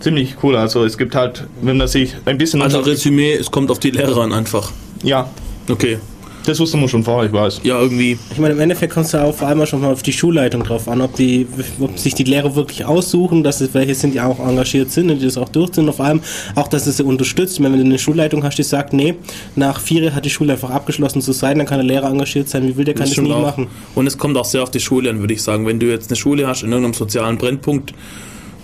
ziemlich 0.00 0.34
cool, 0.42 0.56
also 0.56 0.84
es 0.84 0.98
gibt 0.98 1.14
halt, 1.14 1.44
wenn 1.60 1.76
man 1.76 1.86
sich 1.86 2.16
ein 2.24 2.36
bisschen 2.36 2.60
Also 2.62 2.80
Resümee, 2.80 3.34
es 3.34 3.48
kommt 3.48 3.70
auf 3.70 3.78
die 3.78 3.90
Lehrer 3.92 4.22
an 4.22 4.32
einfach. 4.32 4.72
ja, 5.04 5.28
Okay. 5.68 5.98
Das 6.44 6.58
wusste 6.58 6.76
man 6.76 6.88
schon 6.88 7.04
vorher, 7.04 7.26
ich 7.26 7.32
weiß. 7.32 7.60
Ja, 7.62 7.80
irgendwie. 7.80 8.18
Ich 8.30 8.38
meine, 8.38 8.54
im 8.54 8.60
Endeffekt 8.60 8.92
kommt 8.92 9.06
es 9.06 9.12
ja 9.12 9.24
auch 9.24 9.34
vor 9.34 9.48
allem 9.48 9.64
schon 9.66 9.80
mal 9.80 9.92
auf 9.92 10.02
die 10.02 10.12
Schulleitung 10.12 10.64
drauf 10.64 10.88
an, 10.88 11.00
ob, 11.00 11.14
die, 11.14 11.46
ob 11.80 11.98
sich 11.98 12.14
die 12.14 12.24
Lehrer 12.24 12.54
wirklich 12.54 12.84
aussuchen, 12.84 13.42
dass 13.42 13.60
es 13.60 13.74
welche 13.74 13.94
sind, 13.94 14.14
die 14.14 14.20
auch 14.20 14.38
engagiert 14.40 14.90
sind 14.90 15.10
und 15.10 15.20
die 15.20 15.24
das 15.24 15.36
auch 15.36 15.48
durchziehen 15.48 15.88
und 15.88 15.94
vor 15.94 16.06
allem 16.06 16.20
auch, 16.54 16.68
dass 16.68 16.86
es 16.86 16.96
sie 16.96 17.04
unterstützt. 17.04 17.54
Ich 17.54 17.60
meine, 17.60 17.74
wenn 17.74 17.80
du 17.82 17.86
eine 17.86 17.98
Schulleitung 17.98 18.42
hast, 18.44 18.56
die 18.58 18.62
sagt, 18.62 18.92
nee, 18.92 19.14
nach 19.56 19.80
vier 19.80 20.14
hat 20.14 20.24
die 20.24 20.30
Schule 20.30 20.54
einfach 20.54 20.70
abgeschlossen 20.70 21.22
zu 21.22 21.32
sein, 21.32 21.58
dann 21.58 21.66
kann 21.66 21.78
der 21.78 21.86
Lehrer 21.86 22.08
engagiert 22.08 22.48
sein, 22.48 22.66
wie 22.66 22.76
will 22.76 22.84
der 22.84 22.94
kann 22.94 23.04
das, 23.04 23.12
stimmt 23.12 23.28
nicht 23.28 23.36
auch. 23.36 23.42
machen. 23.42 23.68
Und 23.94 24.06
es 24.06 24.18
kommt 24.18 24.36
auch 24.36 24.44
sehr 24.44 24.62
auf 24.62 24.70
die 24.70 24.80
Schule 24.80 25.10
an, 25.10 25.20
würde 25.20 25.34
ich 25.34 25.42
sagen. 25.42 25.66
Wenn 25.66 25.78
du 25.78 25.86
jetzt 25.86 26.10
eine 26.10 26.16
Schule 26.16 26.46
hast 26.46 26.62
in 26.62 26.70
irgendeinem 26.70 26.94
sozialen 26.94 27.38
Brennpunkt, 27.38 27.94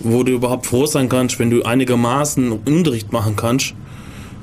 wo 0.01 0.23
du 0.23 0.33
überhaupt 0.33 0.67
froh 0.67 0.87
sein 0.87 1.09
kannst, 1.09 1.39
wenn 1.39 1.51
du 1.51 1.63
einigermaßen 1.63 2.53
Unterricht 2.53 3.13
machen 3.13 3.37
kannst, 3.37 3.75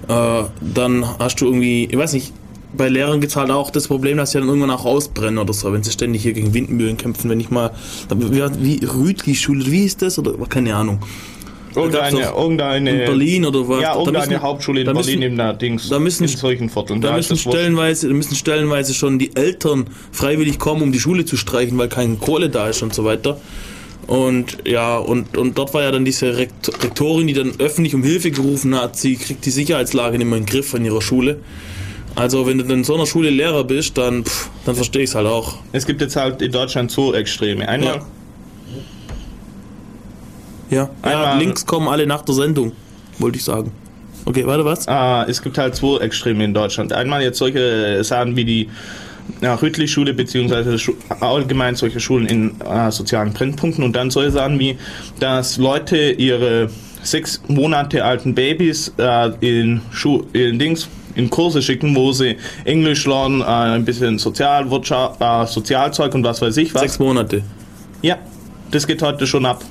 äh, 0.07 0.43
dann 0.61 1.05
hast 1.19 1.41
du 1.41 1.45
irgendwie, 1.45 1.86
ich 1.86 1.97
weiß 1.97 2.13
nicht, 2.13 2.33
bei 2.78 2.89
Lehrern 2.89 3.19
gibt 3.21 3.32
es 3.32 3.36
halt 3.36 3.51
auch 3.51 3.69
das 3.69 3.88
Problem, 3.88 4.17
dass 4.17 4.32
sie 4.32 4.39
dann 4.39 4.47
irgendwann 4.47 4.71
auch 4.71 4.86
ausbrennen 4.86 5.38
oder 5.38 5.53
so, 5.53 5.71
wenn 5.73 5.84
sie 5.84 5.91
ständig 5.91 6.21
hier 6.23 6.34
gegen 6.34 6.53
Windmühlen 6.53 6.97
kämpfen. 6.97 7.30
Wenn 7.30 7.39
ich 7.39 7.49
mal, 7.49 7.71
wie, 8.09 8.41
wie 8.82 8.86
Rütli-Schule, 8.86 9.65
wie 9.71 9.84
ist 9.86 10.01
das? 10.01 10.17
Oder 10.19 10.34
keine 10.47 10.76
Ahnung. 10.76 10.99
Irgendeine, 11.76 12.21
irgendeine, 12.21 12.89
in 12.91 12.97
Berlin 13.05 13.45
oder 13.45 13.67
was? 13.67 13.82
Ja, 13.82 13.93
Da 13.93 13.99
irgendeine 13.99 14.28
müssen- 14.28 14.41
Hauptschule 14.43 14.80
in 14.80 14.86
da 14.86 14.93
Berlin 14.93 15.19
müssen- 15.19 15.32
in 15.32 15.36
der 15.38 15.53
Dings, 15.53 15.89
da 15.89 15.99
müssen- 15.99 16.23
in 16.23 16.30
solchen 16.30 16.69
Vierteln. 16.69 17.01
Da 17.01 17.17
ist 17.17 17.30
müssen 17.32 17.49
stellenweise, 17.51 18.07
da 18.07 18.13
müssen 18.13 18.36
stellenweise 18.36 18.93
schon 18.93 19.19
die 19.19 19.36
Eltern 19.36 19.86
freiwillig 20.13 20.57
kommen, 20.57 20.82
um 20.84 20.91
die 20.93 20.99
Schule 21.01 21.26
zu 21.26 21.36
streichen, 21.36 21.78
weil 21.78 21.89
keine 21.89 22.15
Kohle 22.15 22.49
da 22.49 22.69
ist 22.69 22.82
und 22.82 22.93
so 22.93 23.03
weiter. 23.03 23.41
Und 24.07 24.59
ja, 24.65 24.97
und, 24.97 25.36
und 25.36 25.57
dort 25.57 25.73
war 25.73 25.82
ja 25.82 25.91
dann 25.91 26.05
diese 26.05 26.38
Rekt 26.38 26.69
Rektorin, 26.84 27.28
die 27.28 27.34
dann 27.34 27.51
öffentlich 27.57 27.93
um 27.95 28.03
Hilfe 28.03 28.32
gerufen 28.32 28.76
hat, 28.80 28.95
sie 28.97 29.15
kriegt 29.15 29.45
die 29.45 29.49
Sicherheitslage 29.51 30.17
nicht 30.17 30.28
mehr 30.28 30.38
in 30.38 30.45
den 30.45 30.49
Griff 30.49 30.73
an 30.76 30.86
ihrer 30.86 31.01
Schule. 31.01 31.39
Also 32.16 32.47
wenn 32.47 32.57
du 32.59 32.63
in 32.74 32.84
so 32.84 32.95
einer 32.95 33.05
Schule 33.05 33.30
Lehrer 33.30 33.63
bist, 33.63 33.97
dann, 33.97 34.24
pff, 34.24 34.49
dann 34.66 34.76
verstehe 34.76 35.03
ich 35.03 35.09
es 35.09 35.16
halt 35.16 35.28
auch. 35.28 35.55
Es 35.74 35.86
gibt 35.86 36.01
jetzt 36.01 36.16
halt 36.16 36.41
in 36.41 36.51
Deutschland 36.51 36.89
so 36.91 37.13
Extreme. 37.13 37.68
Einmal, 37.68 37.95
Ja. 37.95 38.05
Ja, 40.70 40.89
Einmal- 41.01 41.39
Links 41.39 41.66
kommen 41.66 41.88
alle 41.88 42.07
nach 42.07 42.24
der 42.24 42.36
Sendung, 42.36 42.72
wollte 43.20 43.38
ich 43.38 43.43
sagen. 43.43 43.72
Okay, 44.26 44.45
warte, 44.47 44.66
was? 44.66 44.88
Ah, 44.88 45.24
es 45.30 45.41
gibt 45.41 45.57
halt 45.57 45.76
zwei 45.76 45.99
Extreme 45.99 46.43
in 46.43 46.53
Deutschland. 46.53 46.91
Einmal 46.91 47.22
jetzt 47.22 47.38
solche 47.38 48.03
Sachen 48.03 48.36
wie 48.36 48.43
die 48.45 48.70
ja, 49.41 49.53
Rüttli-Schule 49.55 50.13
beziehungsweise 50.13 50.80
Schu 50.80 50.93
allgemein 51.20 51.76
solche 51.76 51.99
Schulen 51.99 52.26
in 52.26 52.61
äh, 52.61 52.91
sozialen 52.91 53.34
Brennpunkten 53.34 53.84
und 53.84 53.95
dann 53.95 54.09
solche 54.09 54.32
Sachen 54.32 54.59
wie, 54.59 54.78
dass 55.20 55.57
Leute 55.57 56.11
ihre 56.11 56.70
sechs 57.03 57.41
Monate 57.47 58.03
alten 58.03 58.34
Babys 58.34 58.91
äh, 58.97 59.30
in, 59.41 59.82
Schu 59.91 60.24
in 60.34 60.57
Dings 60.57 60.88
in 61.16 61.30
Kurse 61.30 61.61
schicken, 61.61 61.95
wo 61.95 62.11
sie 62.11 62.38
Englisch 62.66 63.05
lernen, 63.05 63.41
äh, 63.41 63.45
ein 63.45 63.86
bisschen 63.86 64.20
Sozialwirtschaft, 64.20 65.22
äh, 65.22 65.45
Sozialzeug 65.47 66.13
und 66.16 66.24
was 66.24 66.41
weiß 66.41 66.57
ich 66.57 66.74
was. 66.74 66.82
Sechs 66.82 66.99
Monate. 66.99 67.41
Ja, 68.01 68.18
das 68.72 68.86
geht 68.86 69.01
heute 69.01 69.26
schon 69.26 69.45
ab. 69.45 69.63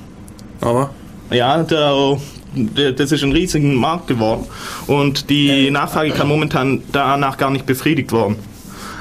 Aber 0.61 0.89
Ja, 1.31 1.61
der, 1.63 2.17
der, 2.55 2.91
das 2.93 3.11
ist 3.11 3.23
ein 3.23 3.31
riesiger 3.31 3.67
Markt 3.67 4.07
geworden 4.07 4.45
und 4.87 5.29
die 5.29 5.69
Nachfrage 5.71 6.11
kann 6.11 6.27
momentan 6.27 6.81
danach 6.91 7.37
gar 7.37 7.51
nicht 7.51 7.65
befriedigt 7.65 8.11
werden. 8.11 8.35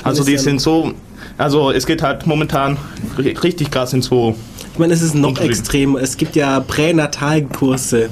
Also 0.02 0.24
die 0.24 0.36
sind 0.38 0.60
so, 0.60 0.92
also 1.38 1.70
es 1.70 1.86
geht 1.86 2.02
halt 2.02 2.26
momentan 2.26 2.76
ri- 3.18 3.42
richtig 3.42 3.70
krass 3.70 3.92
in 3.92 4.02
so. 4.02 4.34
Ich 4.74 4.78
meine, 4.80 4.92
es 4.92 5.02
ist 5.02 5.14
noch 5.14 5.28
Unterschied. 5.30 5.50
extrem. 5.50 5.96
Es 5.96 6.16
gibt 6.16 6.34
ja 6.34 6.58
Pränatalkurse, 6.60 8.08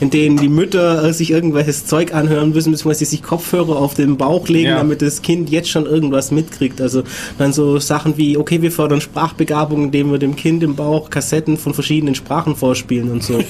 in 0.00 0.10
denen 0.10 0.36
die 0.36 0.48
Mütter 0.48 1.04
äh, 1.04 1.12
sich 1.12 1.30
irgendwelches 1.30 1.86
Zeug 1.86 2.12
anhören 2.12 2.50
müssen, 2.50 2.72
beziehungsweise 2.72 3.04
sich 3.04 3.22
Kopfhörer 3.22 3.76
auf 3.76 3.94
den 3.94 4.16
Bauch 4.16 4.48
legen, 4.48 4.70
Ja. 4.70 4.78
damit 4.78 5.02
das 5.02 5.22
Kind 5.22 5.50
jetzt 5.50 5.68
schon 5.70 5.86
irgendwas 5.86 6.32
mitkriegt. 6.32 6.80
Also 6.80 7.04
dann 7.38 7.52
so 7.52 7.78
Sachen 7.78 8.16
wie, 8.16 8.36
okay, 8.36 8.60
wir 8.60 8.72
fördern 8.72 9.00
Sprachbegabung, 9.00 9.84
indem 9.84 10.10
wir 10.10 10.18
dem 10.18 10.34
Kind 10.34 10.62
im 10.64 10.74
Bauch 10.74 11.10
Kassetten 11.10 11.56
von 11.56 11.74
verschiedenen 11.74 12.14
Sprachen 12.16 12.56
vorspielen 12.56 13.10
und 13.10 13.22
so. 13.22 13.38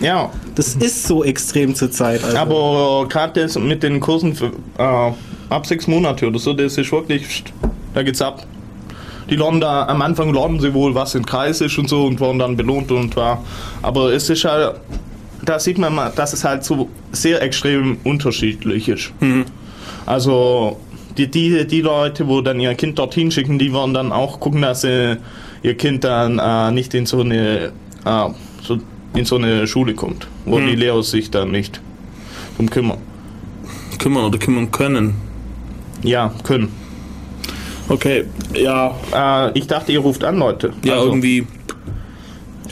Ja, 0.00 0.30
Das 0.56 0.74
ist 0.74 1.06
so 1.06 1.22
extrem 1.22 1.76
zurzeit. 1.76 2.24
Also. 2.24 2.36
aber 2.36 3.06
gerade 3.08 3.40
das 3.40 3.56
mit 3.56 3.84
den 3.84 4.00
Kursen 4.00 4.34
für, 4.34 4.46
äh, 4.76 5.12
ab 5.48 5.64
sechs 5.64 5.86
Monate 5.86 6.26
oder 6.26 6.40
so, 6.40 6.52
das 6.54 6.76
ist 6.76 6.90
wirklich, 6.90 7.44
da 7.94 8.02
geht's 8.02 8.20
ab. 8.20 8.44
Die 9.32 9.38
lernen 9.38 9.62
da, 9.62 9.86
am 9.86 10.02
Anfang 10.02 10.34
lernen 10.34 10.60
sie 10.60 10.74
wohl, 10.74 10.94
was 10.94 11.16
ein 11.16 11.24
Kreis 11.24 11.62
ist 11.62 11.78
und 11.78 11.88
so 11.88 12.04
und 12.04 12.20
werden 12.20 12.38
dann 12.38 12.54
belohnt 12.54 12.92
und 12.92 13.16
war. 13.16 13.42
Aber 13.80 14.12
es 14.12 14.28
ist 14.28 14.44
halt, 14.44 14.74
da 15.42 15.58
sieht 15.58 15.78
man 15.78 15.94
mal, 15.94 16.12
dass 16.14 16.34
es 16.34 16.44
halt 16.44 16.64
so 16.64 16.90
sehr 17.12 17.40
extrem 17.40 17.96
unterschiedlich 18.04 18.90
ist. 18.90 19.10
Also 20.04 20.78
die, 21.16 21.30
die, 21.30 21.66
die 21.66 21.80
Leute, 21.80 22.28
wo 22.28 22.42
dann 22.42 22.60
ihr 22.60 22.74
Kind 22.74 22.98
dorthin 22.98 23.30
schicken, 23.30 23.58
die 23.58 23.72
werden 23.72 23.94
dann 23.94 24.12
auch 24.12 24.38
gucken, 24.38 24.60
dass 24.60 24.82
sie 24.82 25.16
ihr 25.62 25.78
Kind 25.78 26.04
dann 26.04 26.38
äh, 26.38 26.70
nicht 26.70 26.92
in 26.92 27.06
so 27.06 27.20
eine 27.20 27.72
äh, 28.04 28.28
so, 28.62 28.80
in 29.14 29.24
so 29.24 29.36
eine 29.36 29.66
Schule 29.66 29.94
kommt, 29.94 30.26
wo 30.44 30.60
die 30.60 30.76
Lehrer 30.76 31.02
sich 31.02 31.30
dann 31.30 31.52
nicht 31.52 31.80
drum 32.58 32.68
kümmern. 32.68 32.98
kümmern 33.98 34.24
oder 34.24 34.36
kümmern 34.36 34.70
können. 34.70 35.14
Ja, 36.02 36.34
können. 36.42 36.81
Okay, 37.92 38.24
ja, 38.54 38.94
Äh, 39.14 39.58
ich 39.58 39.66
dachte, 39.66 39.92
ihr 39.92 40.00
ruft 40.00 40.24
an, 40.24 40.38
Leute. 40.38 40.72
ja, 40.82 40.94
also, 40.94 41.06
irgendwie. 41.08 41.46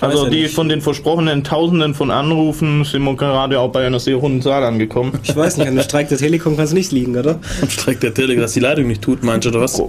Also 0.01 0.25
ja 0.25 0.31
die 0.31 0.43
nicht. 0.45 0.55
von 0.55 0.71
den 0.71 0.81
versprochenen 0.81 1.45
Tausenden 1.45 1.93
von 1.93 2.11
Anrufen 2.11 2.85
sind 2.87 3.03
wir 3.03 3.14
gerade 3.16 3.61
auch 3.61 3.71
bei 3.71 3.87
einer 3.87 4.01
sehr 4.01 4.18
hohen 4.18 4.41
Zahl 4.41 4.64
angekommen. 4.64 5.12
ich 5.23 5.37
weiß 5.37 5.59
nicht, 5.59 5.68
an 5.68 5.77
der 5.77 5.83
Streik 5.83 6.09
der 6.09 6.16
Telekom 6.16 6.57
kann 6.57 6.64
es 6.64 6.73
nicht 6.73 6.91
liegen, 6.91 7.14
oder? 7.18 7.39
Streckt 7.68 8.03
der 8.03 8.14
Tele, 8.14 8.35
dass 8.37 8.55
die 8.55 8.61
Leitung 8.61 8.87
nicht 8.87 9.03
tut, 9.03 9.23
meinst 9.23 9.45
du, 9.45 9.51
oder 9.51 9.61
was? 9.61 9.79
Äh, 9.79 9.85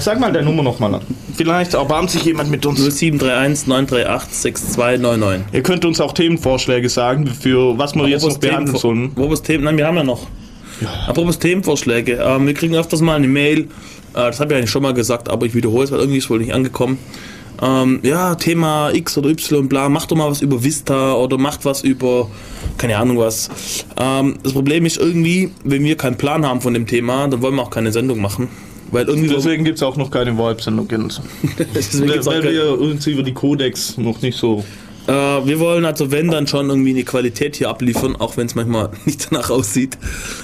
sag 0.00 0.20
mal 0.20 0.30
deine 0.30 0.44
Nummer 0.44 0.62
nochmal 0.62 0.96
an. 0.96 1.00
Vielleicht 1.34 1.72
erbarmt 1.72 2.10
sich 2.10 2.24
jemand 2.24 2.50
mit 2.50 2.66
uns. 2.66 2.78
0731 2.78 3.66
938 3.66 4.34
6299. 4.34 5.54
Ihr 5.54 5.62
könnt 5.62 5.86
uns 5.86 5.98
auch 5.98 6.12
Themenvorschläge 6.12 6.90
sagen, 6.90 7.26
für 7.26 7.78
was 7.78 7.94
wir 7.94 8.06
jetzt 8.06 8.26
noch 8.26 8.36
behandeln 8.36 8.76
sollen. 8.76 9.12
Apropos 9.16 9.40
Themen, 9.40 9.64
nein, 9.64 9.78
wir 9.78 9.86
haben 9.86 9.96
ja 9.96 10.04
noch. 10.04 10.26
Apropos 11.06 11.38
Themenvorschläge, 11.38 12.20
ähm, 12.22 12.46
wir 12.46 12.54
kriegen 12.54 12.74
öfters 12.74 13.00
mal 13.00 13.14
eine 13.16 13.28
Mail, 13.28 13.68
das 14.14 14.40
habe 14.40 14.52
ich 14.52 14.58
eigentlich 14.58 14.70
schon 14.70 14.82
mal 14.82 14.94
gesagt, 14.94 15.28
aber 15.28 15.46
ich 15.46 15.54
wiederhole 15.54 15.84
es, 15.84 15.90
weil 15.92 15.98
irgendwie 16.00 16.18
ist 16.18 16.24
es 16.24 16.30
wohl 16.30 16.38
nicht 16.38 16.54
angekommen. 16.54 16.98
Ähm, 17.62 18.00
ja, 18.02 18.34
Thema 18.34 18.90
X 18.92 19.16
oder 19.16 19.30
Y, 19.30 19.68
bla, 19.68 19.88
macht 19.88 20.10
doch 20.10 20.16
mal 20.16 20.28
was 20.30 20.42
über 20.42 20.62
Vista 20.64 21.14
oder 21.14 21.38
macht 21.38 21.64
was 21.64 21.82
über, 21.82 22.28
keine 22.78 22.96
Ahnung 22.98 23.18
was. 23.18 23.48
Ähm, 23.96 24.36
das 24.42 24.52
Problem 24.52 24.84
ist 24.86 24.96
irgendwie, 24.98 25.50
wenn 25.62 25.84
wir 25.84 25.96
keinen 25.96 26.16
Plan 26.16 26.44
haben 26.44 26.60
von 26.60 26.74
dem 26.74 26.86
Thema, 26.86 27.28
dann 27.28 27.42
wollen 27.42 27.54
wir 27.54 27.62
auch 27.62 27.70
keine 27.70 27.92
Sendung 27.92 28.20
machen. 28.20 28.48
Weil 28.90 29.06
irgendwie 29.08 29.28
Deswegen 29.28 29.64
gibt 29.64 29.78
es 29.78 29.82
auch 29.82 29.96
noch 29.96 30.10
keine 30.10 30.36
auch 32.28 32.32
Weil 32.32 32.42
kein- 32.42 32.52
wir 32.52 32.80
uns 32.80 33.06
über 33.06 33.22
die 33.22 33.32
Codex 33.34 33.96
noch 33.98 34.20
nicht 34.20 34.36
so. 34.38 34.64
Äh, 35.06 35.12
wir 35.12 35.60
wollen 35.60 35.84
also, 35.84 36.10
wenn, 36.10 36.30
dann 36.30 36.46
schon 36.46 36.68
irgendwie 36.68 36.90
eine 36.90 37.04
Qualität 37.04 37.56
hier 37.56 37.68
abliefern, 37.68 38.16
auch 38.16 38.36
wenn 38.36 38.46
es 38.46 38.54
manchmal 38.54 38.90
nicht 39.04 39.30
danach 39.30 39.50
aussieht. 39.50 39.98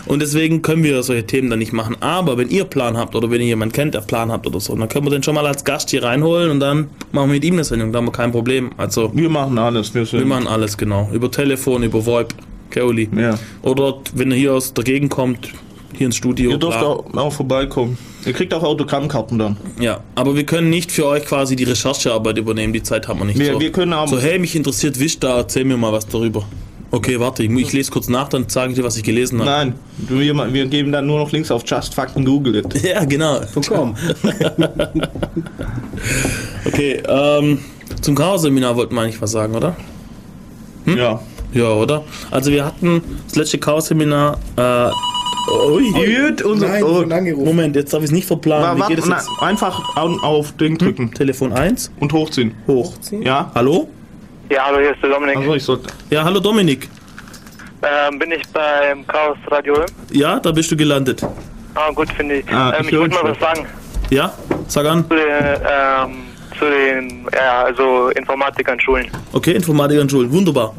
Und 0.06 0.20
deswegen 0.20 0.62
können 0.62 0.82
wir 0.82 1.02
solche 1.02 1.26
Themen 1.26 1.50
dann 1.50 1.58
nicht 1.58 1.72
machen. 1.72 1.96
Aber 2.00 2.36
wenn 2.36 2.48
ihr 2.48 2.64
Plan 2.64 2.96
habt 2.96 3.14
oder 3.14 3.30
wenn 3.30 3.40
ihr 3.40 3.48
jemanden 3.48 3.72
kennt, 3.72 3.94
der 3.94 4.00
Plan 4.00 4.30
habt 4.30 4.46
oder 4.46 4.61
so, 4.61 4.74
dann 4.76 4.88
können 4.88 5.06
wir 5.06 5.11
den 5.11 5.22
schon 5.22 5.34
mal 5.34 5.46
als 5.46 5.64
Gast 5.64 5.90
hier 5.90 6.02
reinholen 6.02 6.50
und 6.50 6.61
dann 6.61 6.88
machen 7.12 7.28
wir 7.28 7.34
mit 7.34 7.44
ihm 7.44 7.54
eine 7.54 7.64
Sendung. 7.64 7.92
Da 7.92 7.98
haben 7.98 8.06
wir 8.06 8.12
kein 8.12 8.32
Problem. 8.32 8.70
Also, 8.76 9.11
Wir 9.14 9.30
machen 9.30 9.58
alles. 9.58 9.94
Wir, 9.94 10.04
sind, 10.04 10.20
wir 10.20 10.26
machen 10.26 10.46
alles 10.46 10.76
genau. 10.76 11.08
Über 11.12 11.30
Telefon, 11.30 11.82
über 11.82 12.04
VoIP, 12.04 12.34
Keoli. 12.70 13.08
Ja. 13.16 13.38
Oder 13.62 13.94
wenn 14.14 14.30
ihr 14.30 14.36
hier 14.36 14.54
aus 14.54 14.74
der 14.74 14.84
Gegend 14.84 15.11
kommt, 15.11 15.50
hier 16.01 16.07
ins 16.07 16.16
Studio. 16.16 16.53
Ihr 16.53 16.57
dürft 16.57 16.78
bla. 16.78 17.20
auch, 17.20 17.30
vorbeikommen. 17.32 17.98
Ihr 18.24 18.32
kriegt 18.32 18.55
auch 18.55 18.62
Autogrammkarten 18.62 19.38
dann. 19.38 19.59
Ja, 19.78 20.01
aber 20.14 20.34
wir 20.34 20.46
können 20.46 20.70
nicht 20.70 20.90
für 20.90 21.05
euch 21.05 21.26
quasi 21.26 21.57
die 21.57 21.64
Recherchearbeit 21.64 22.38
übernehmen. 22.38 22.72
Die 22.72 22.82
Zeit 22.82 23.07
haben 23.07 23.18
wir 23.18 23.26
nicht. 23.26 23.38
Wir- 23.38 23.53
so. 23.53 23.61
wir 23.61 23.70
können 23.70 23.92
aber- 23.92 24.09
so, 24.09 24.18
hey, 24.18 24.38
mich 24.38 24.57
interessiert 24.57 24.98
Vista, 24.98 25.36
erzähl 25.36 25.66
mir 25.66 25.76
mal 25.76 25.92
was 25.92 26.07
darüber. 26.07 26.44
Okay, 26.90 27.20
warte, 27.20 27.42
ich, 27.42 27.51
ich 27.51 27.72
lese 27.74 27.90
kurz 27.90 28.09
nach, 28.09 28.30
dann 28.30 28.48
sage 28.48 28.70
ich 28.72 28.78
dir, 28.78 28.82
was 28.82 28.96
ich 28.96 29.03
gelesen 29.03 29.40
habe. 29.40 29.51
Nein, 29.51 29.74
wir, 30.09 30.53
wir 30.55 30.66
geben 30.66 30.90
dann 30.90 31.07
nur 31.07 31.18
noch 31.18 31.30
Links 31.32 31.51
auf 31.51 31.64
Just 31.66 31.94
Fucking 31.94 32.24
Google 32.24 32.57
It. 32.57 32.82
Ja, 32.84 33.05
genau. 33.05 33.40
Komm. 33.68 33.94
Okay, 36.64 37.03
ähm, 37.07 37.59
zum 38.01 38.14
Chaos-Seminar 38.14 38.74
wollten 38.76 38.94
wir 38.94 39.03
eigentlich 39.03 39.20
was 39.20 39.32
sagen, 39.32 39.55
oder? 39.55 39.76
Hm? 40.86 40.96
Ja. 40.96 41.20
Ja, 41.53 41.68
oder? 41.72 42.05
Also 42.30 42.51
wir 42.53 42.64
hatten 42.64 43.03
das 43.26 43.36
letzte 43.36 43.59
Chaos-Seminar, 43.59 44.38
äh, 44.57 44.90
ui, 45.51 45.90
Gut, 45.92 46.42
unser. 46.42 46.68
Nein, 46.68 46.82
oh, 46.84 47.01
schon 47.03 47.12
angerufen. 47.12 47.44
Moment, 47.44 47.76
jetzt 47.76 47.92
darf 47.92 48.01
ich 48.01 48.07
es 48.07 48.12
nicht 48.12 48.26
verplanen. 48.26 48.78
wa- 48.80 48.84
Wie 48.88 48.88
geht 48.94 48.98
es 49.03 49.07
na, 49.07 49.16
jetzt? 49.16 49.28
einfach 49.40 49.96
auf, 49.96 50.22
auf 50.22 50.53
Ding 50.57 50.78
drücken 50.78 51.12
Telefon 51.12 51.53
1, 51.53 51.90
und 52.01 52.12
hochziehen. 52.12 52.55
hoch. 52.66 52.94
Ja? 53.11 53.51
Hallo? 53.55 53.88
Ja, 54.51 54.66
hallo, 54.66 54.78
hier 54.80 54.92
ist 54.92 55.03
der 55.03 55.11
Dominik. 55.11 55.36
Also 55.36 55.55
ich 55.55 55.62
sollte. 55.64 55.88
Ja, 56.11 56.24
hallo 56.24 56.40
Dominik. 56.40 56.88
Ähm, 57.82 58.18
bin 58.18 58.30
ich 58.32 58.42
beim 58.48 59.07
Chaos 59.07 59.38
Radio 59.48 59.74
Ulm? 59.74 59.86
Ja, 60.12 60.38
da 60.38 60.53
bist 60.53 60.70
du 60.70 60.76
gelandet. 60.76 61.22
Ah, 61.74 61.90
gut, 61.94 62.11
finde 62.12 62.36
ich. 62.36 62.53
Ah, 62.53 62.74
ähm, 62.78 62.86
ich 62.86 62.92
ich 62.92 62.98
wollte 62.98 63.14
mal 63.14 63.30
was 63.30 63.38
sagen 63.38 63.66
Ja, 64.11 64.32
sag 64.66 64.86
an. 64.86 65.05
zu 65.09 65.14
den, 65.14 65.24
ähm, 65.24 66.11
zu 66.59 66.64
den 66.66 67.26
ja, 67.34 67.62
also 67.64 68.09
Informatik 68.11 68.68
an 68.68 68.78
Schulen. 68.80 69.07
Okay, 69.32 69.53
Informatik 69.53 70.01
an 70.01 70.11
Schulen, 70.11 70.30
wunderbar. 70.32 70.74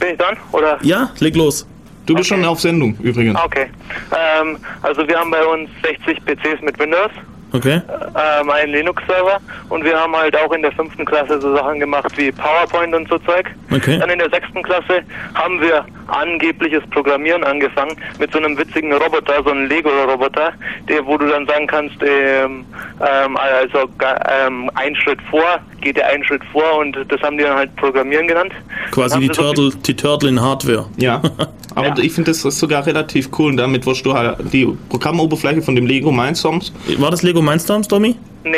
Bin 0.00 0.08
ich 0.12 0.18
dran? 0.18 0.36
Oder? 0.52 0.78
Ja, 0.82 1.10
leg 1.20 1.36
los. 1.36 1.66
Du 2.12 2.18
bist 2.18 2.28
schon 2.28 2.44
auf 2.44 2.60
Sendung 2.60 2.96
übrigens. 3.02 3.38
Okay. 3.42 3.66
Ähm, 4.12 4.58
also 4.82 5.06
wir 5.06 5.18
haben 5.18 5.30
bei 5.30 5.44
uns 5.44 5.70
60 5.82 6.24
PCs 6.24 6.60
mit 6.62 6.78
Windows, 6.78 7.10
Okay. 7.54 7.80
ähm, 7.90 8.50
einen 8.50 8.72
Linux-Server 8.72 9.38
und 9.68 9.84
wir 9.84 9.98
haben 9.98 10.16
halt 10.16 10.34
auch 10.36 10.52
in 10.52 10.62
der 10.62 10.72
fünften 10.72 11.04
Klasse 11.04 11.38
so 11.40 11.54
Sachen 11.54 11.80
gemacht 11.80 12.10
wie 12.16 12.32
PowerPoint 12.32 12.94
und 12.94 13.08
so 13.08 13.18
Zeug. 13.18 13.46
Okay. 13.70 13.98
Dann 13.98 14.08
in 14.10 14.18
der 14.18 14.30
sechsten 14.30 14.62
Klasse 14.62 15.02
haben 15.34 15.60
wir 15.60 15.84
angebliches 16.08 16.82
Programmieren 16.90 17.44
angefangen 17.44 17.94
mit 18.18 18.32
so 18.32 18.38
einem 18.38 18.56
witzigen 18.56 18.92
Roboter, 18.92 19.42
so 19.44 19.50
einem 19.50 19.66
Lego-Roboter, 19.68 20.52
der, 20.88 21.04
wo 21.06 21.16
du 21.18 21.26
dann 21.26 21.46
sagen 21.46 21.66
kannst, 21.66 21.96
ähm, 22.02 22.64
ähm, 23.00 23.36
also 23.36 23.88
ähm, 24.46 24.70
ein 24.74 24.96
Schritt 24.96 25.20
vor, 25.30 25.60
geht 25.80 25.96
der 25.98 26.08
einen 26.08 26.24
Schritt 26.24 26.42
vor 26.52 26.78
und 26.78 26.96
das 27.08 27.20
haben 27.22 27.36
die 27.36 27.44
dann 27.44 27.56
halt 27.56 27.76
Programmieren 27.76 28.28
genannt. 28.28 28.52
Quasi 28.90 29.18
die 29.20 29.26
sie 29.28 29.34
so 29.34 29.42
Turtle, 29.42 29.70
die 29.86 29.96
Turtle 29.96 30.28
in 30.30 30.40
Hardware. 30.40 30.86
Ja. 30.96 31.20
Aber 31.74 31.88
Ja. 31.88 31.94
ich 31.98 32.12
finde 32.12 32.30
das 32.30 32.44
ist 32.44 32.58
sogar 32.58 32.86
relativ 32.86 33.28
cool. 33.38 33.50
Und 33.50 33.56
damit 33.58 33.84
wirst 33.86 34.04
du 34.06 34.12
halt 34.14 34.36
die 34.52 34.66
Programmoberfläche 34.88 35.62
von 35.62 35.74
dem 35.74 35.86
Lego 35.86 36.10
Mindstorms. 36.12 36.72
War 36.98 37.10
das 37.10 37.22
Lego 37.22 37.40
Mindstorms, 37.42 37.88
Tommy? 37.88 38.14
Nee, 38.44 38.56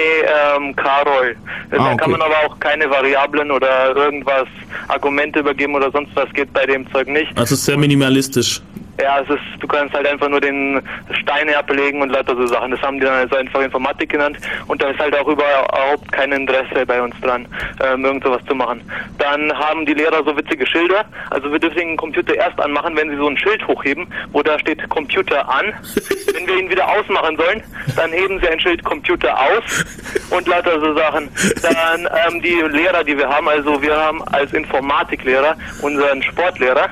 ähm, 0.56 0.74
Carol. 0.76 1.36
Da 1.70 1.76
Ah, 1.76 1.94
kann 1.94 2.00
okay. 2.00 2.10
man 2.12 2.22
aber 2.22 2.34
auch 2.46 2.58
keine 2.58 2.88
Variablen 2.88 3.50
oder 3.50 3.94
irgendwas, 3.94 4.46
Argumente 4.88 5.40
übergeben 5.40 5.74
oder 5.74 5.90
sonst 5.90 6.10
was 6.14 6.32
geht 6.32 6.50
bei 6.54 6.64
dem 6.64 6.90
Zeug 6.90 7.06
nicht. 7.08 7.36
Also 7.36 7.54
sehr 7.54 7.76
minimalistisch. 7.76 8.62
Ja, 9.01 9.20
es 9.20 9.28
ist, 9.28 9.42
du 9.61 9.66
kannst 9.66 9.92
halt 9.95 10.07
einfach 10.07 10.28
nur 10.28 10.40
den 10.40 10.80
Steine 11.20 11.57
ablegen 11.57 12.01
und 12.01 12.11
lauter 12.11 12.36
so 12.36 12.47
Sachen. 12.47 12.70
Das 12.70 12.80
haben 12.82 12.99
die 12.99 13.05
dann 13.05 13.14
also 13.14 13.36
einfach 13.36 13.61
Informatik 13.61 14.11
genannt 14.11 14.38
und 14.68 14.80
da 14.80 14.88
ist 14.90 15.01
halt 15.01 15.16
auch 15.16 15.26
überhaupt 15.26 16.11
kein 16.12 16.30
Interesse 16.32 16.86
bei 16.86 17.03
uns 17.03 17.14
dran, 17.20 17.47
ähm, 17.84 18.05
irgend 18.05 18.24
sowas 18.24 18.42
zu 18.47 18.55
machen. 18.55 18.80
Dann 19.18 19.53
haben 19.53 19.84
die 19.84 19.95
Lehrer 19.95 20.22
so 20.24 20.36
witzige 20.36 20.66
Schilder. 20.66 21.05
Also 21.30 21.51
wir 21.51 21.59
dürfen 21.59 21.78
den 21.78 21.97
Computer 21.97 22.34
erst 22.34 22.61
anmachen, 22.61 22.97
wenn 22.97 23.11
sie 23.11 23.16
so 23.16 23.28
ein 23.28 23.36
Schild 23.36 23.66
hochheben, 23.66 24.07
wo 24.32 24.42
da 24.42 24.59
steht 24.59 24.88
Computer 24.90 25.49
an. 25.49 25.72
wenn 26.34 26.47
wir 26.47 26.59
ihn 26.59 26.70
wieder 26.70 26.86
ausmachen 26.88 27.36
sollen, 27.36 27.62
dann 27.97 28.12
heben 28.12 28.40
sie 28.40 28.49
ein 28.49 28.61
Schild 28.61 28.84
Computer 28.84 29.36
aus 29.38 29.84
und 30.30 30.47
lauter 30.47 30.80
so 30.80 30.95
Sachen. 30.97 31.28
Dann 31.62 32.09
ähm, 32.26 32.42
die 32.42 32.61
Lehrer, 32.76 33.05
die 33.05 33.16
wir 33.16 33.28
haben, 33.28 33.49
also 33.49 33.80
wir 33.80 33.97
haben 33.97 34.22
als 34.28 34.53
Informatiklehrer 34.53 35.57
unseren 35.82 36.22
Sportlehrer 36.22 36.88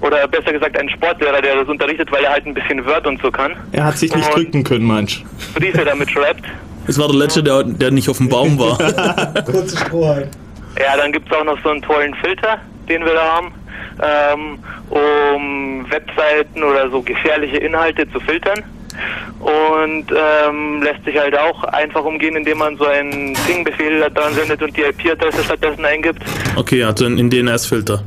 oder 0.00 0.26
besser 0.28 0.52
gesagt 0.52 0.78
einen 0.78 0.90
Sportlehrer, 0.90 1.40
der 1.46 1.56
das 1.56 1.68
unterrichtet, 1.68 2.10
weil 2.10 2.24
er 2.24 2.32
halt 2.32 2.46
ein 2.46 2.54
bisschen 2.54 2.84
Word 2.84 3.06
und 3.06 3.22
so 3.22 3.30
kann. 3.30 3.52
Er 3.72 3.84
hat 3.84 3.96
sich 3.98 4.14
nicht 4.14 4.26
Und 4.26 4.34
drücken 4.34 4.64
können, 4.64 4.84
manch. 4.84 5.24
Briefe 5.54 5.84
damit 5.84 6.10
schreibt. 6.10 6.44
Das 6.86 6.98
war 6.98 7.06
der 7.08 7.16
letzte, 7.16 7.42
der, 7.42 7.62
der 7.64 7.90
nicht 7.90 8.08
auf 8.08 8.18
dem 8.18 8.28
Baum 8.28 8.58
war. 8.58 8.76
Kurze 9.44 9.76
Strohhalm. 9.76 10.28
Ja, 10.78 10.96
dann 10.96 11.12
gibt 11.12 11.30
es 11.30 11.36
auch 11.36 11.44
noch 11.44 11.58
so 11.62 11.70
einen 11.70 11.82
tollen 11.82 12.14
Filter, 12.16 12.58
den 12.88 13.04
wir 13.04 13.14
da 13.14 13.32
haben, 13.36 13.52
ähm, 14.02 14.58
um 14.90 15.86
Webseiten 15.90 16.62
oder 16.62 16.90
so 16.90 17.00
gefährliche 17.00 17.56
Inhalte 17.58 18.10
zu 18.12 18.20
filtern. 18.20 18.62
Und 19.40 20.06
ähm, 20.10 20.82
lässt 20.82 21.04
sich 21.04 21.18
halt 21.18 21.36
auch 21.38 21.62
einfach 21.64 22.02
umgehen, 22.04 22.34
indem 22.36 22.58
man 22.58 22.76
so 22.78 22.86
einen 22.86 23.34
Ping-Befehl 23.46 24.00
da 24.00 24.08
dran 24.08 24.32
sendet 24.34 24.62
und 24.62 24.74
die 24.76 24.82
IP-Adresse 24.82 25.44
stattdessen 25.44 25.84
eingibt. 25.84 26.22
Okay, 26.56 26.82
also 26.82 27.04
in, 27.04 27.18
in 27.18 27.30
DNS-Filter. 27.30 28.02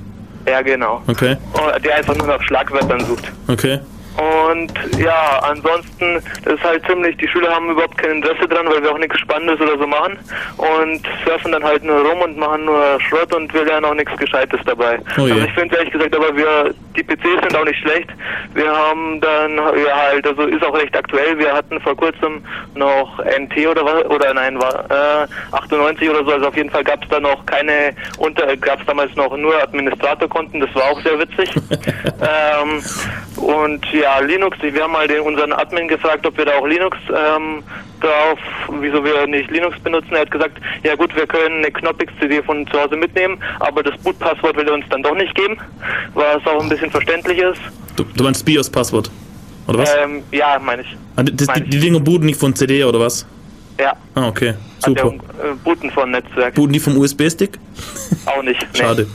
Ja, 0.47 0.61
genau. 0.61 1.01
Okay, 1.07 1.37
Und 1.53 1.85
Der 1.85 1.95
einfach 1.97 2.15
nur 2.15 2.27
nach 2.27 2.41
Schlagwörtern 2.43 3.05
sucht. 3.05 3.31
okay. 3.47 3.79
Und 4.19 4.73
ja, 4.97 5.39
ansonsten, 5.43 6.21
das 6.43 6.55
ist 6.55 6.63
halt 6.63 6.85
ziemlich, 6.85 7.15
die 7.17 7.27
Schüler 7.27 7.55
haben 7.55 7.69
überhaupt 7.69 7.97
kein 7.97 8.17
Interesse 8.17 8.47
dran, 8.49 8.67
weil 8.67 8.83
wir 8.83 8.91
auch 8.91 8.97
nichts 8.97 9.17
Spannendes 9.19 9.61
oder 9.61 9.77
so 9.77 9.87
machen 9.87 10.17
und 10.57 11.01
surfen 11.25 11.53
dann 11.53 11.63
halt 11.63 11.83
nur 11.85 12.01
rum 12.01 12.21
und 12.21 12.37
machen 12.37 12.65
nur 12.65 12.99
Schrott 13.07 13.33
und 13.33 13.53
wir 13.53 13.63
lernen 13.63 13.85
auch 13.85 13.93
nichts 13.93 14.15
Gescheites 14.17 14.59
dabei. 14.65 14.99
Oh 15.17 15.21
also 15.21 15.37
ich 15.37 15.53
finde 15.53 15.77
ehrlich 15.77 15.93
gesagt, 15.93 16.13
aber 16.13 16.35
wir, 16.35 16.73
die 16.97 17.03
PCs 17.03 17.43
sind 17.43 17.55
auch 17.55 17.63
nicht 17.63 17.79
schlecht. 17.79 18.09
Wir 18.55 18.69
haben 18.69 19.21
dann, 19.21 19.55
ja 19.55 19.95
halt, 19.95 20.27
also 20.27 20.41
ist 20.43 20.65
auch 20.65 20.75
recht 20.75 20.97
aktuell, 20.97 21.37
wir 21.37 21.53
hatten 21.53 21.79
vor 21.79 21.95
kurzem 21.95 22.43
noch 22.75 23.19
NT 23.19 23.67
oder 23.67 23.85
was, 23.85 24.05
oder 24.05 24.33
nein, 24.33 24.59
war 24.59 24.83
äh, 24.89 25.55
98 25.55 26.09
oder 26.09 26.25
so, 26.25 26.31
also 26.31 26.47
auf 26.47 26.57
jeden 26.57 26.69
Fall 26.69 26.83
gab 26.83 27.01
es 27.03 27.09
da 27.09 27.21
noch 27.21 27.45
keine, 27.45 27.93
unter, 28.17 28.57
gab 28.57 28.81
es 28.81 28.85
damals 28.85 29.15
noch 29.15 29.35
nur 29.37 29.61
Administratorkonten, 29.63 30.59
das 30.59 30.75
war 30.75 30.91
auch 30.91 31.01
sehr 31.03 31.17
witzig. 31.19 31.49
ähm, 32.19 32.83
und 33.37 33.85
ja, 33.93 34.08
Linux, 34.25 34.57
wir 34.61 34.83
haben 34.83 34.91
mal 34.93 35.07
den, 35.07 35.21
unseren 35.21 35.53
Admin 35.53 35.87
gefragt, 35.87 36.25
ob 36.25 36.37
wir 36.37 36.45
da 36.45 36.53
auch 36.57 36.65
Linux 36.67 36.97
ähm, 37.09 37.63
drauf, 38.01 38.39
wieso 38.81 39.03
wir 39.03 39.27
nicht 39.27 39.49
Linux 39.51 39.79
benutzen. 39.79 40.09
Er 40.13 40.21
hat 40.21 40.31
gesagt, 40.31 40.57
ja 40.83 40.95
gut, 40.95 41.15
wir 41.15 41.27
können 41.27 41.57
eine 41.59 41.71
Knoppix-CD 41.71 42.41
von 42.43 42.65
zu 42.67 42.79
Hause 42.81 42.95
mitnehmen, 42.95 43.37
aber 43.59 43.83
das 43.83 43.97
Bootpasswort 44.01 44.55
will 44.57 44.67
er 44.67 44.73
uns 44.73 44.85
dann 44.89 45.03
doch 45.03 45.15
nicht 45.15 45.33
geben, 45.35 45.57
was 46.13 46.45
auch 46.45 46.61
ein 46.61 46.69
bisschen 46.69 46.89
verständlich 46.91 47.37
ist. 47.39 47.59
Du, 47.95 48.03
du 48.03 48.23
meinst 48.23 48.45
BIOS-Passwort? 48.45 49.09
Oder 49.67 49.79
was? 49.79 49.95
Ähm, 50.03 50.23
ja, 50.31 50.57
meine 50.59 50.81
ich. 50.81 50.97
Ah, 51.15 51.23
die, 51.23 51.31
die, 51.35 51.45
mein 51.45 51.63
ich. 51.63 51.69
die 51.69 51.79
Dinger 51.79 51.99
booten 51.99 52.25
nicht 52.25 52.39
von 52.39 52.55
CD 52.55 52.83
oder 52.83 52.99
was? 52.99 53.25
Ja, 53.79 53.93
Ah, 54.15 54.27
okay. 54.27 54.55
also 54.81 54.95
Super. 55.09 55.13
äh, 55.13 55.53
Booten 55.63 55.89
von 55.91 56.11
Netzwerk. 56.11 56.53
Booten 56.55 56.73
die 56.73 56.79
vom 56.79 56.97
USB-Stick? 56.97 57.51
Auch 58.25 58.41
nicht. 58.43 58.59
nee. 58.73 58.79
Schade. 58.79 59.07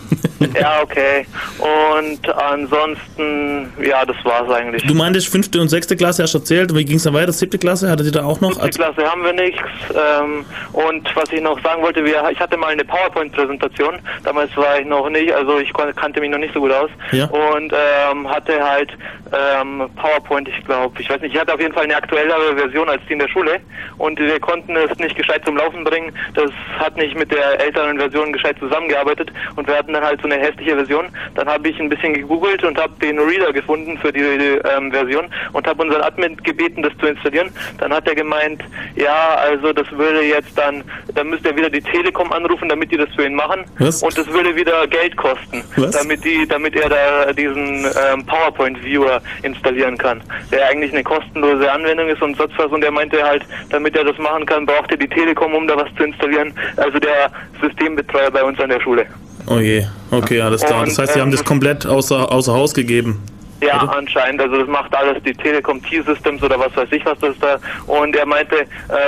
Ja, 0.54 0.82
okay. 0.82 1.26
Und 1.58 2.28
ansonsten, 2.34 3.72
ja, 3.82 4.04
das 4.04 4.16
war's 4.24 4.50
eigentlich. 4.50 4.86
Du 4.86 4.94
meintest 4.94 5.28
fünfte 5.28 5.60
und 5.60 5.68
sechste 5.68 5.96
Klasse, 5.96 6.22
hast 6.22 6.34
du 6.34 6.38
erzählt. 6.38 6.74
Wie 6.74 6.84
ging 6.84 6.96
es 6.96 7.04
dann 7.04 7.14
weiter? 7.14 7.32
Siebte 7.32 7.58
Klasse? 7.58 7.90
Hattet 7.90 8.06
ihr 8.06 8.12
da 8.12 8.24
auch 8.24 8.40
noch? 8.40 8.58
Also, 8.58 8.78
Klasse 8.78 9.04
haben 9.08 9.24
wir 9.24 9.32
nichts. 9.32 9.62
Ähm, 9.90 10.44
und 10.72 11.16
was 11.16 11.30
ich 11.32 11.40
noch 11.40 11.60
sagen 11.62 11.82
wollte, 11.82 12.04
wir, 12.04 12.28
ich 12.30 12.38
hatte 12.38 12.56
mal 12.56 12.68
eine 12.68 12.84
PowerPoint-Präsentation. 12.84 13.98
Damals 14.22 14.56
war 14.56 14.78
ich 14.78 14.86
noch 14.86 15.08
nicht, 15.08 15.32
also 15.32 15.58
ich 15.58 15.72
kannte 15.72 16.20
mich 16.20 16.30
noch 16.30 16.38
nicht 16.38 16.54
so 16.54 16.60
gut 16.60 16.72
aus. 16.72 16.90
Ja. 17.12 17.26
Und 17.26 17.72
ähm, 17.72 18.28
hatte 18.28 18.62
halt 18.62 18.90
ähm, 19.32 19.88
PowerPoint, 19.96 20.48
ich 20.48 20.64
glaube, 20.64 21.00
ich 21.00 21.08
weiß 21.08 21.20
nicht, 21.20 21.34
ich 21.34 21.40
hatte 21.40 21.54
auf 21.54 21.60
jeden 21.60 21.72
Fall 21.74 21.84
eine 21.84 21.96
aktuellere 21.96 22.56
Version 22.56 22.88
als 22.88 23.02
die 23.08 23.14
in 23.14 23.18
der 23.18 23.28
Schule. 23.28 23.60
Und 23.98 24.18
wir 24.18 24.40
konnten 24.40 24.76
es 24.76 24.98
nicht 24.98 25.16
gescheit 25.16 25.42
zum 25.44 25.56
Laufen 25.56 25.84
bringen. 25.84 26.12
Das 26.34 26.50
hat 26.78 26.96
nicht 26.96 27.16
mit 27.16 27.30
der 27.32 27.60
älteren 27.60 27.98
Version 27.98 28.32
gescheit 28.32 28.56
zusammengearbeitet. 28.58 29.32
Und 29.56 29.66
wir 29.66 29.76
hatten 29.76 29.92
dann 29.92 30.04
halt 30.04 30.20
so 30.20 30.28
eine 30.28 30.33
hässliche 30.38 30.76
Version. 30.76 31.06
Dann 31.34 31.48
habe 31.48 31.68
ich 31.68 31.78
ein 31.80 31.88
bisschen 31.88 32.14
gegoogelt 32.14 32.64
und 32.64 32.78
habe 32.78 32.92
den 33.00 33.18
Reader 33.18 33.52
gefunden 33.52 33.98
für 33.98 34.12
die, 34.12 34.20
ähm, 34.20 34.90
Version 34.92 35.26
und 35.52 35.66
habe 35.66 35.82
unseren 35.82 36.02
Admin 36.02 36.36
gebeten, 36.38 36.82
das 36.82 36.92
zu 36.98 37.06
installieren. 37.06 37.50
Dann 37.78 37.92
hat 37.92 38.06
er 38.06 38.14
gemeint, 38.14 38.62
ja, 38.96 39.36
also 39.36 39.72
das 39.72 39.90
würde 39.92 40.22
jetzt 40.22 40.56
dann, 40.56 40.82
dann 41.14 41.28
müsste 41.28 41.50
er 41.50 41.56
wieder 41.56 41.70
die 41.70 41.80
Telekom 41.80 42.32
anrufen, 42.32 42.68
damit 42.68 42.90
die 42.92 42.96
das 42.96 43.08
für 43.14 43.26
ihn 43.26 43.34
machen. 43.34 43.64
Was? 43.78 44.02
Und 44.02 44.16
das 44.16 44.26
würde 44.28 44.54
wieder 44.54 44.86
Geld 44.86 45.16
kosten, 45.16 45.62
Was? 45.76 45.90
damit 45.90 46.24
die, 46.24 46.46
damit 46.46 46.76
er 46.76 46.88
da 46.88 47.32
diesen 47.32 47.84
ähm, 47.84 48.24
PowerPoint-Viewer 48.26 49.20
installieren 49.42 49.98
kann, 49.98 50.22
der 50.50 50.68
eigentlich 50.68 50.92
eine 50.92 51.02
kostenlose 51.02 51.70
Anwendung 51.70 52.08
ist 52.08 52.22
und 52.22 52.36
sonst 52.36 52.56
was. 52.58 52.70
Und 52.70 52.84
er 52.84 52.90
meinte 52.90 53.22
halt, 53.22 53.44
damit 53.70 53.96
er 53.96 54.04
das 54.04 54.18
machen 54.18 54.46
kann, 54.46 54.66
braucht 54.66 54.90
er 54.90 54.96
die 54.96 55.08
Telekom, 55.08 55.54
um 55.54 55.66
da 55.66 55.76
was 55.76 55.92
zu 55.96 56.04
installieren. 56.04 56.52
Also 56.76 56.98
der 56.98 57.30
Systembetreuer 57.60 58.30
bei 58.30 58.42
uns 58.42 58.58
an 58.60 58.70
der 58.70 58.80
Schule. 58.80 59.06
Oh 59.46 59.58
je. 59.58 59.84
Okay, 60.10 60.40
alles 60.40 60.62
klar. 60.62 60.80
Und, 60.80 60.88
Das 60.88 60.98
heißt, 60.98 61.14
sie 61.14 61.20
haben 61.20 61.28
ähm, 61.30 61.36
das 61.36 61.44
komplett 61.44 61.86
außer, 61.86 62.30
außer 62.30 62.52
Haus 62.52 62.74
gegeben. 62.74 63.22
Ja, 63.64 63.82
Oder? 63.82 63.96
anscheinend. 63.96 64.40
Also 64.42 64.58
das 64.58 64.68
macht 64.68 64.94
alles 64.94 65.22
die 65.22 65.32
Telekom 65.32 65.82
T-Systems 65.82 66.42
oder 66.42 66.58
was 66.58 66.76
weiß 66.76 66.88
ich 66.90 67.04
was 67.04 67.18
das 67.20 67.34
da. 67.40 67.58
Und 67.86 68.14
er 68.14 68.26
meinte, 68.26 68.56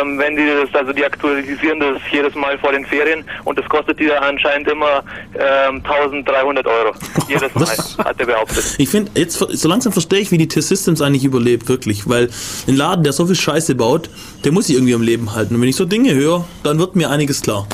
ähm, 0.01 0.18
wenn 0.18 0.37
die 0.37 0.47
das, 0.47 0.74
also 0.74 0.93
die 0.93 1.05
aktualisieren 1.05 1.80
das 1.80 2.01
jedes 2.11 2.34
Mal 2.34 2.59
vor 2.59 2.72
den 2.72 2.84
Ferien 2.87 3.24
und 3.45 3.59
das 3.59 3.68
kostet 3.68 3.99
die 3.99 4.07
da 4.07 4.18
anscheinend 4.18 4.68
immer 4.68 5.03
ähm, 5.34 5.82
1300 5.84 6.66
Euro. 6.66 6.95
Jedes 7.28 7.55
Mal, 7.55 7.62
Was? 7.62 7.99
hat 7.99 8.18
er 8.18 8.26
behauptet. 8.26 8.76
Ich 8.78 8.89
finde, 8.89 9.11
jetzt 9.14 9.34
so 9.37 9.68
langsam 9.68 9.93
verstehe 9.93 10.20
ich, 10.20 10.30
wie 10.30 10.39
die 10.39 10.49
T-Systems 10.49 11.03
eigentlich 11.03 11.24
überlebt, 11.24 11.68
wirklich. 11.68 12.09
Weil 12.09 12.30
ein 12.68 12.76
Laden, 12.76 13.03
der 13.05 13.12
so 13.12 13.26
viel 13.26 13.34
Scheiße 13.34 13.74
baut, 13.74 14.09
der 14.45 14.53
muss 14.53 14.68
sich 14.68 14.76
irgendwie 14.76 14.95
am 14.95 15.03
Leben 15.03 15.34
halten. 15.34 15.55
Und 15.57 15.61
wenn 15.61 15.68
ich 15.68 15.76
so 15.76 15.84
Dinge 15.84 16.14
höre, 16.14 16.45
dann 16.62 16.78
wird 16.78 16.97
mir 16.97 17.11
einiges 17.11 17.43
klar. 17.43 17.66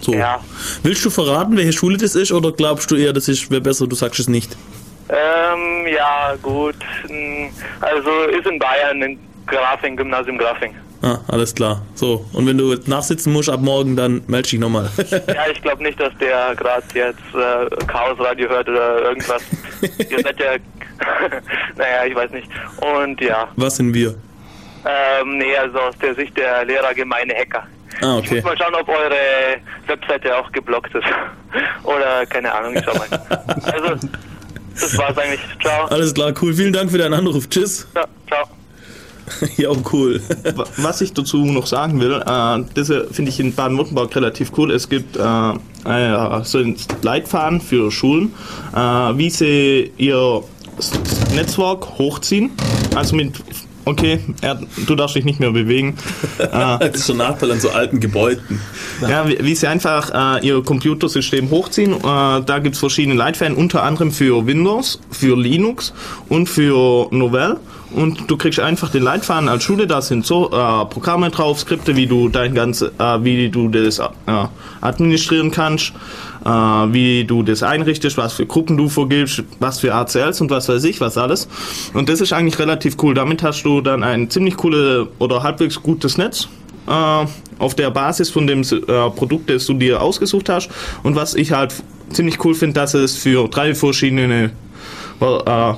So. 0.00 0.12
Ja. 0.14 0.40
Willst 0.82 1.04
du 1.04 1.10
verraten, 1.10 1.56
welche 1.56 1.72
Schule 1.72 1.96
das 1.96 2.14
ist, 2.14 2.32
oder 2.32 2.52
glaubst 2.52 2.90
du 2.90 2.96
eher, 2.96 3.12
das 3.12 3.28
ist 3.28 3.50
wäre 3.50 3.60
besser, 3.60 3.86
du 3.86 3.96
sagst 3.96 4.20
es 4.20 4.28
nicht? 4.28 4.56
Ähm, 5.08 5.86
ja, 5.92 6.34
gut. 6.42 6.76
Also 7.80 8.10
ist 8.30 8.46
in 8.46 8.58
Bayern, 8.58 9.02
in 9.02 9.18
Grafing, 9.46 9.96
Gymnasium 9.96 10.36
Grafing. 10.38 10.74
Ah, 11.00 11.18
alles 11.28 11.54
klar. 11.54 11.82
So, 11.94 12.24
und 12.32 12.46
wenn 12.46 12.58
du 12.58 12.74
nachsitzen 12.86 13.32
musst 13.32 13.48
ab 13.48 13.60
morgen, 13.60 13.94
dann 13.96 14.22
melde 14.26 14.48
dich 14.50 14.58
nochmal. 14.58 14.90
Ja, 15.10 15.48
ich 15.52 15.62
glaube 15.62 15.82
nicht, 15.82 15.98
dass 16.00 16.12
der 16.20 16.54
gerade 16.56 16.82
jetzt 16.92 17.18
äh, 17.34 17.84
Chaos 17.86 18.18
Radio 18.18 18.48
hört 18.48 18.68
oder 18.68 19.02
irgendwas. 19.02 19.42
Ihr 20.10 20.20
seid 20.22 20.40
ja, 20.40 20.56
naja, 21.76 22.04
ich 22.06 22.14
weiß 22.14 22.30
nicht. 22.32 22.48
Und 22.80 23.20
ja, 23.20 23.48
Was 23.56 23.76
sind 23.76 23.94
wir? 23.94 24.14
ähm, 24.84 25.38
nee, 25.38 25.56
also 25.56 25.78
aus 25.78 25.96
der 26.02 26.14
Sicht 26.16 26.36
der 26.36 26.64
Lehrer 26.64 26.92
gemeine 26.94 27.32
Hacker. 27.34 27.64
Ah, 28.00 28.18
Ich 28.18 28.26
okay. 28.26 28.34
muss 28.36 28.44
mal 28.44 28.56
schauen, 28.58 28.74
ob 28.80 28.88
eure 28.88 29.56
Webseite 29.86 30.36
auch 30.36 30.50
geblockt 30.52 30.94
ist. 30.94 31.04
Oder 31.84 32.26
keine 32.26 32.52
Ahnung, 32.54 32.74
ich 32.76 32.84
schau 32.84 32.94
mal. 32.94 33.08
Also, 33.64 34.08
das 34.80 34.98
war's 34.98 35.18
eigentlich. 35.18 35.40
Ciao. 35.60 35.86
Alles 35.86 36.14
klar, 36.14 36.32
cool. 36.40 36.54
Vielen 36.54 36.72
Dank 36.72 36.90
für 36.90 36.98
deinen 36.98 37.14
Anruf. 37.14 37.48
Tschüss. 37.48 37.86
Ja, 37.96 38.04
ciao. 38.28 38.44
ja, 39.56 39.70
cool. 39.92 40.22
Wa- 40.54 40.64
Was 40.78 41.00
ich 41.00 41.12
dazu 41.12 41.44
noch 41.44 41.66
sagen 41.66 42.00
will, 42.00 42.12
äh, 42.12 42.64
das 42.74 42.88
äh, 42.88 43.04
finde 43.12 43.30
ich 43.30 43.40
in 43.40 43.54
Baden-Württemberg 43.54 44.14
relativ 44.16 44.52
cool. 44.56 44.70
Es 44.70 44.88
gibt 44.88 45.16
äh, 45.16 45.20
äh, 45.20 46.44
so 46.44 46.58
einen 46.58 46.76
Leitfaden 47.02 47.60
für 47.60 47.90
Schulen, 47.90 48.32
äh, 48.74 48.78
wie 48.78 49.28
sie 49.30 49.92
ihr 49.98 50.42
Netzwerk 51.34 51.98
hochziehen. 51.98 52.52
Also 52.94 53.16
mit, 53.16 53.32
okay, 53.88 54.20
er, 54.42 54.60
du 54.86 54.94
darfst 54.94 55.16
dich 55.16 55.24
nicht 55.24 55.40
mehr 55.40 55.52
bewegen. 55.52 55.96
Das 56.38 56.94
ist 56.94 57.06
schon 57.06 57.20
ein 57.20 57.28
Nachteil 57.28 57.52
an 57.52 57.60
so 57.60 57.70
alten 57.70 58.00
Gebäuden. 58.00 58.60
Ja, 59.00 59.28
wie, 59.28 59.38
wie 59.40 59.54
sie 59.54 59.66
einfach 59.66 60.38
äh, 60.38 60.46
ihr 60.46 60.62
Computersystem 60.62 61.50
hochziehen. 61.50 61.92
Äh, 61.92 62.00
da 62.02 62.58
gibt 62.60 62.74
es 62.74 62.80
verschiedene 62.80 63.16
Leitfäden, 63.16 63.56
unter 63.56 63.82
anderem 63.82 64.12
für 64.12 64.46
Windows, 64.46 65.00
für 65.10 65.36
Linux 65.36 65.92
und 66.28 66.48
für 66.48 67.08
Novell. 67.10 67.56
Und 67.90 68.30
du 68.30 68.36
kriegst 68.36 68.60
einfach 68.60 68.90
den 68.90 69.02
Leitfaden 69.02 69.48
als 69.48 69.64
Schule, 69.64 69.86
da 69.86 70.02
sind 70.02 70.26
so 70.26 70.46
äh, 70.46 70.50
Programme 70.86 71.30
drauf, 71.30 71.60
Skripte, 71.60 71.96
wie 71.96 72.06
du 72.06 72.28
dein 72.28 72.54
ganze, 72.54 72.92
äh, 72.98 73.24
wie 73.24 73.48
du 73.48 73.68
das 73.68 73.98
äh, 73.98 74.02
administrieren 74.80 75.50
kannst, 75.50 75.92
äh, 76.44 76.48
wie 76.48 77.24
du 77.24 77.42
das 77.42 77.62
einrichtest, 77.62 78.16
was 78.16 78.32
für 78.34 78.46
Gruppen 78.46 78.76
du 78.76 78.88
vorgibst, 78.88 79.42
was 79.58 79.80
für 79.80 79.94
ACLs 79.94 80.40
und 80.40 80.50
was 80.50 80.68
weiß 80.68 80.84
ich, 80.84 81.00
was 81.00 81.16
alles. 81.18 81.48
Und 81.94 82.08
das 82.08 82.20
ist 82.20 82.32
eigentlich 82.32 82.58
relativ 82.58 82.96
cool. 83.02 83.14
Damit 83.14 83.42
hast 83.42 83.62
du 83.62 83.80
dann 83.80 84.02
ein 84.02 84.30
ziemlich 84.30 84.56
cooles 84.56 85.08
oder 85.18 85.42
halbwegs 85.42 85.82
gutes 85.82 86.18
Netz 86.18 86.48
äh, 86.86 87.26
auf 87.58 87.74
der 87.74 87.90
Basis 87.90 88.30
von 88.30 88.46
dem 88.46 88.62
äh, 88.62 89.10
Produkt, 89.10 89.50
das 89.50 89.66
du 89.66 89.74
dir 89.74 90.00
ausgesucht 90.00 90.48
hast. 90.48 90.70
Und 91.02 91.16
was 91.16 91.34
ich 91.34 91.52
halt 91.52 91.74
ziemlich 92.10 92.44
cool 92.44 92.54
finde, 92.54 92.74
dass 92.74 92.94
es 92.94 93.16
für 93.16 93.48
drei 93.48 93.74
verschiedene 93.74 94.50
äh, 95.20 95.74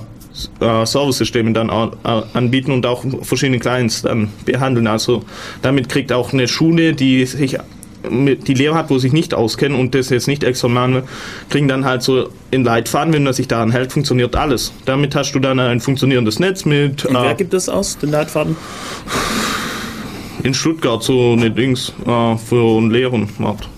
äh, 0.60 0.86
Serversysteme 0.86 1.52
dann 1.52 1.68
äh, 1.68 2.22
anbieten 2.32 2.70
und 2.70 2.86
auch 2.86 3.04
verschiedene 3.22 3.58
Clients 3.58 4.02
dann 4.02 4.28
behandeln. 4.44 4.86
Also 4.86 5.22
damit 5.62 5.88
kriegt 5.88 6.12
auch 6.12 6.32
eine 6.32 6.46
Schule, 6.48 6.92
die 6.94 7.26
sich 7.26 7.58
die 8.02 8.54
Lehrer 8.54 8.74
hat, 8.76 8.90
wo 8.90 8.98
sich 8.98 9.12
nicht 9.12 9.34
auskennen 9.34 9.78
und 9.78 9.94
das 9.94 10.08
jetzt 10.10 10.26
nicht 10.28 10.42
extra 10.44 10.68
machen 10.68 10.94
will, 10.94 11.02
kriegen 11.50 11.68
dann 11.68 11.84
halt 11.84 12.02
so 12.02 12.28
in 12.50 12.64
Leitfaden, 12.64 13.12
wenn 13.12 13.24
man 13.24 13.32
sich 13.32 13.48
daran 13.48 13.70
hält, 13.70 13.92
funktioniert 13.92 14.34
alles. 14.36 14.72
Damit 14.86 15.14
hast 15.14 15.32
du 15.32 15.38
dann 15.38 15.58
ein 15.60 15.80
funktionierendes 15.80 16.38
Netz 16.38 16.64
mit 16.64 17.04
Und 17.04 17.14
wer 17.14 17.32
äh, 17.32 17.34
gibt 17.34 17.52
das 17.52 17.68
aus, 17.68 17.98
den 17.98 18.10
Leitfaden? 18.10 18.56
in 20.42 20.54
Stuttgart 20.54 21.02
so 21.02 21.32
eine 21.32 21.50
Dings 21.50 21.92
äh, 22.06 22.36
für 22.36 22.78
einen 22.78 22.90
Lehren 22.90 23.28
macht. 23.38 23.68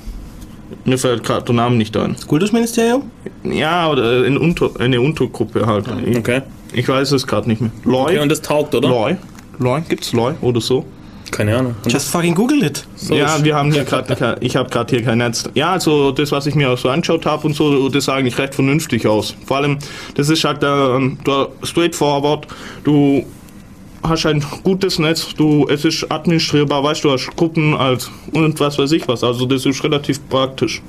Mir 0.85 0.99
fällt 0.99 1.25
gerade 1.25 1.45
der 1.45 1.55
Name 1.55 1.77
nicht 1.77 1.97
ein. 1.97 2.16
Kultusministerium? 2.27 3.11
Ja, 3.45 3.91
oder 3.91 4.25
in 4.25 4.37
Unter, 4.37 4.70
eine 4.79 5.01
Untergruppe 5.01 5.66
halt. 5.66 5.87
Ich, 6.07 6.16
Okay. 6.16 6.43
ich 6.73 6.89
weiß 6.89 7.12
es 7.12 7.27
gerade 7.27 7.49
nicht 7.49 7.61
mehr. 7.61 7.70
Loy? 7.85 8.03
okay. 8.12 8.18
Und 8.20 8.29
das 8.31 8.43
taugt, 8.43 8.75
oder? 8.75 8.89
Loy? 8.89 9.16
Loy? 9.59 9.83
Gibt's 9.89 10.12
Loy 10.12 10.35
oder 10.41 10.61
so? 10.61 10.85
Keine 11.33 11.57
Ahnung. 11.59 11.74
Und 11.83 11.93
Just 11.93 12.11
fucking 12.11 12.35
Google 12.37 12.62
it. 12.62 12.87
so 12.95 13.14
ja, 13.14 13.43
wir 13.43 13.57
haben 13.57 13.72
hier 13.72 13.83
gerade, 13.91 14.14
kein- 14.14 14.37
ich 14.41 14.55
habe 14.55 14.70
gerade 14.70 14.95
hier 14.95 15.05
kein 15.05 15.18
Netz. 15.18 15.49
Ja, 15.55 15.72
also 15.72 16.12
das, 16.12 16.30
was 16.30 16.47
ich 16.47 16.55
mir 16.55 16.70
auch 16.70 16.78
so 16.78 16.89
angeschaut 16.91 17.26
habe 17.26 17.47
und 17.49 17.55
so, 17.57 17.89
das 17.89 18.05
sah 18.05 18.14
eigentlich 18.14 18.39
recht 18.39 18.55
vernünftig 18.55 19.07
aus. 19.07 19.35
Vor 19.47 19.57
allem, 19.57 19.78
das 20.14 20.28
ist 20.28 20.45
halt 20.45 20.59
ähm, 20.62 21.18
der 21.26 21.49
straightforward. 21.64 22.47
Du 22.85 23.24
hast 24.03 24.26
ein 24.26 24.45
gutes 24.62 24.99
Netz, 24.99 25.28
du, 25.37 25.66
es 25.68 25.85
ist 25.85 26.11
administrierbar, 26.12 26.85
weißt 26.85 27.03
du, 27.05 27.11
hast 27.12 27.35
Gruppen 27.35 27.74
als 27.74 28.11
und 28.33 28.61
was 28.61 28.78
weiß 28.78 28.93
ich 28.93 29.09
was. 29.09 29.24
Also 29.24 29.47
das 29.47 29.64
ist 29.64 29.83
relativ 29.83 30.20
praktisch. 30.28 30.83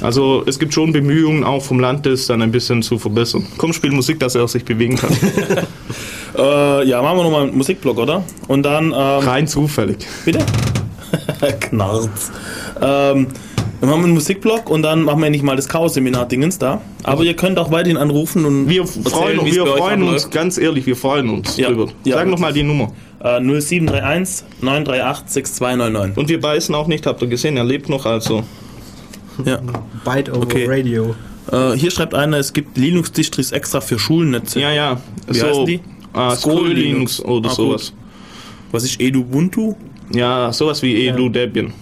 Also 0.00 0.42
es 0.46 0.58
gibt 0.58 0.74
schon 0.74 0.92
Bemühungen 0.92 1.42
auch 1.44 1.62
vom 1.62 1.80
Land, 1.80 2.06
das 2.06 2.26
dann 2.26 2.42
ein 2.42 2.52
bisschen 2.52 2.82
zu 2.82 2.98
verbessern. 2.98 3.46
Komm, 3.56 3.72
spiel 3.72 3.90
Musik, 3.92 4.20
dass 4.20 4.34
er 4.34 4.44
auch 4.44 4.48
sich 4.48 4.64
bewegen 4.64 4.96
kann. 4.96 5.10
Äh, 6.36 6.88
ja, 6.88 7.02
machen 7.02 7.18
wir 7.18 7.24
nochmal 7.24 7.42
einen 7.44 7.56
Musikblock, 7.56 7.98
oder? 7.98 8.22
Und 8.48 8.62
dann, 8.64 8.86
ähm, 8.86 8.92
Rein 8.92 9.46
zufällig. 9.46 9.98
bitte? 10.24 10.40
Knarz. 11.60 12.30
Ähm, 12.80 13.28
dann 13.80 13.90
machen 13.90 14.00
wir 14.00 14.04
einen 14.06 14.14
Musikblock 14.14 14.70
und 14.70 14.82
dann 14.82 15.02
machen 15.02 15.20
wir 15.20 15.26
endlich 15.26 15.42
mal 15.42 15.54
das 15.56 15.68
Chaos-Seminar-Dingens 15.68 16.58
da. 16.58 16.80
Aber 17.02 17.22
ihr 17.24 17.34
könnt 17.34 17.58
auch 17.58 17.70
weiterhin 17.70 17.96
anrufen 17.98 18.44
und 18.44 18.68
Wir 18.68 18.82
erzählen, 18.82 19.04
freuen, 19.06 19.46
es 19.46 19.54
wir 19.54 19.64
bei 19.64 19.70
euch 19.72 19.78
freuen 19.78 20.02
uns, 20.02 20.30
ganz 20.30 20.58
ehrlich, 20.58 20.86
wir 20.86 20.96
freuen 20.96 21.28
uns 21.28 21.56
Ja. 21.56 21.68
drüber. 21.68 21.88
Ja. 22.04 22.16
Sag 22.16 22.28
nochmal 22.28 22.52
die 22.52 22.62
Nummer. 22.62 22.92
Äh, 23.22 23.40
0731 23.40 24.44
938 24.62 25.28
6299. 25.28 26.16
Und 26.18 26.28
wir 26.28 26.40
beißen 26.40 26.74
auch 26.74 26.86
nicht, 26.86 27.06
habt 27.06 27.20
ihr 27.22 27.28
gesehen, 27.28 27.56
er 27.56 27.64
lebt 27.64 27.88
noch, 27.88 28.06
also. 28.06 28.42
Ja. 29.44 29.58
Byte 30.04 30.30
over 30.30 30.42
Okay. 30.42 30.66
Radio. 30.66 31.14
Äh, 31.52 31.72
hier 31.76 31.90
schreibt 31.90 32.14
einer, 32.14 32.38
es 32.38 32.52
gibt 32.54 32.76
Linux-Distris 32.78 33.52
extra 33.52 33.80
für 33.80 33.98
Schulnetze. 33.98 34.58
Ja, 34.60 34.72
ja. 34.72 35.00
Wie 35.28 35.40
heißen 35.42 35.66
die? 35.66 35.80
Äh, 36.16 36.30
Scroll 36.36 36.72
Linux 36.72 37.20
oder 37.20 37.50
Ah, 37.50 37.54
sowas. 37.54 37.92
Was 38.72 38.84
ist 38.84 39.00
Edubuntu? 39.00 39.74
Ja, 40.12 40.52
sowas 40.52 40.82
wie 40.82 41.06
Edu 41.06 41.28
Debian. 41.28 41.72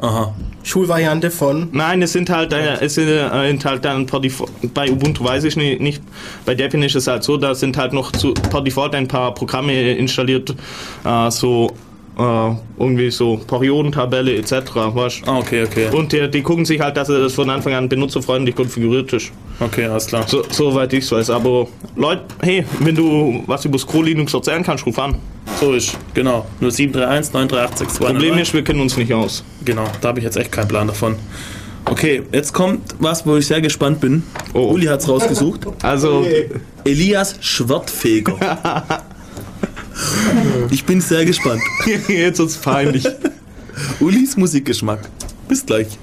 Aha. 0.00 0.34
Schulvariante 0.62 1.30
von. 1.30 1.68
Nein, 1.72 2.02
es 2.02 2.12
sind 2.12 2.28
halt, 2.30 2.52
äh, 2.52 2.74
es 2.80 2.94
sind 2.94 3.08
äh, 3.08 3.58
halt 3.64 3.84
dann 3.84 4.06
per 4.06 4.20
Default, 4.20 4.50
bei 4.74 4.90
Ubuntu 4.90 5.24
weiß 5.24 5.44
ich 5.44 5.56
nicht, 5.56 5.80
nicht, 5.80 6.02
bei 6.44 6.54
Debian 6.54 6.82
ist 6.82 6.94
es 6.94 7.06
halt 7.06 7.24
so, 7.24 7.36
da 7.36 7.54
sind 7.54 7.76
halt 7.76 7.92
noch 7.92 8.12
zu, 8.12 8.34
per 8.34 8.60
Default 8.60 8.94
ein 8.94 9.08
paar 9.08 9.32
Programme 9.34 9.72
installiert, 9.92 10.54
äh, 11.04 11.30
so 11.30 11.72
äh, 12.18 12.50
irgendwie 12.78 13.10
so 13.10 13.36
Periodentabelle 13.46 14.36
etc. 14.36 14.52
Weißt? 14.74 15.22
Ah, 15.26 15.38
okay, 15.38 15.64
okay. 15.64 15.88
Und 15.92 16.12
die, 16.12 16.28
die 16.28 16.42
gucken 16.42 16.64
sich 16.64 16.80
halt, 16.80 16.96
dass 16.96 17.08
das 17.08 17.34
von 17.34 17.48
Anfang 17.48 17.74
an 17.74 17.88
benutzerfreundlich 17.88 18.54
konfiguriert 18.54 19.12
ist. 19.12 19.30
Okay, 19.60 19.86
alles 19.86 20.06
klar. 20.06 20.24
So, 20.26 20.42
soweit 20.50 20.92
ich 20.92 21.04
es 21.04 21.12
weiß. 21.12 21.30
Aber 21.30 21.68
Leute, 21.96 22.24
hey, 22.42 22.64
wenn 22.80 22.94
du 22.94 23.42
was 23.46 23.64
über 23.64 23.78
Scroll 23.78 24.06
Linux 24.06 24.34
erzählen 24.34 24.62
kannst, 24.62 24.84
ruf 24.84 24.98
an. 24.98 25.16
So 25.60 25.72
ist, 25.72 25.96
genau. 26.14 26.46
0731 26.60 27.32
938 27.32 27.78
6299. 27.78 27.98
Problem 27.98 28.38
ist, 28.42 28.54
wir 28.54 28.64
kennen 28.64 28.80
uns 28.80 28.96
nicht 28.96 29.12
aus. 29.12 29.44
Genau, 29.64 29.84
da 30.00 30.08
habe 30.08 30.18
ich 30.18 30.24
jetzt 30.24 30.36
echt 30.36 30.52
keinen 30.52 30.68
Plan 30.68 30.86
davon. 30.86 31.16
Okay, 31.84 32.22
jetzt 32.32 32.52
kommt 32.52 32.82
was, 32.98 33.26
wo 33.26 33.36
ich 33.36 33.46
sehr 33.46 33.62
gespannt 33.62 34.00
bin. 34.00 34.22
Oh. 34.52 34.72
Uli 34.72 34.86
hat 34.86 35.00
es 35.00 35.08
rausgesucht. 35.08 35.66
Also, 35.82 36.26
Elias 36.84 37.36
Schwertfeger. 37.40 38.36
ich 40.70 40.84
bin 40.84 41.00
sehr 41.00 41.24
gespannt. 41.24 41.62
jetzt 42.08 42.38
wird's 42.38 42.56
peinlich. 42.56 43.06
Ulis 44.00 44.36
Musikgeschmack. 44.36 45.00
Bis 45.48 45.64
gleich. 45.64 45.98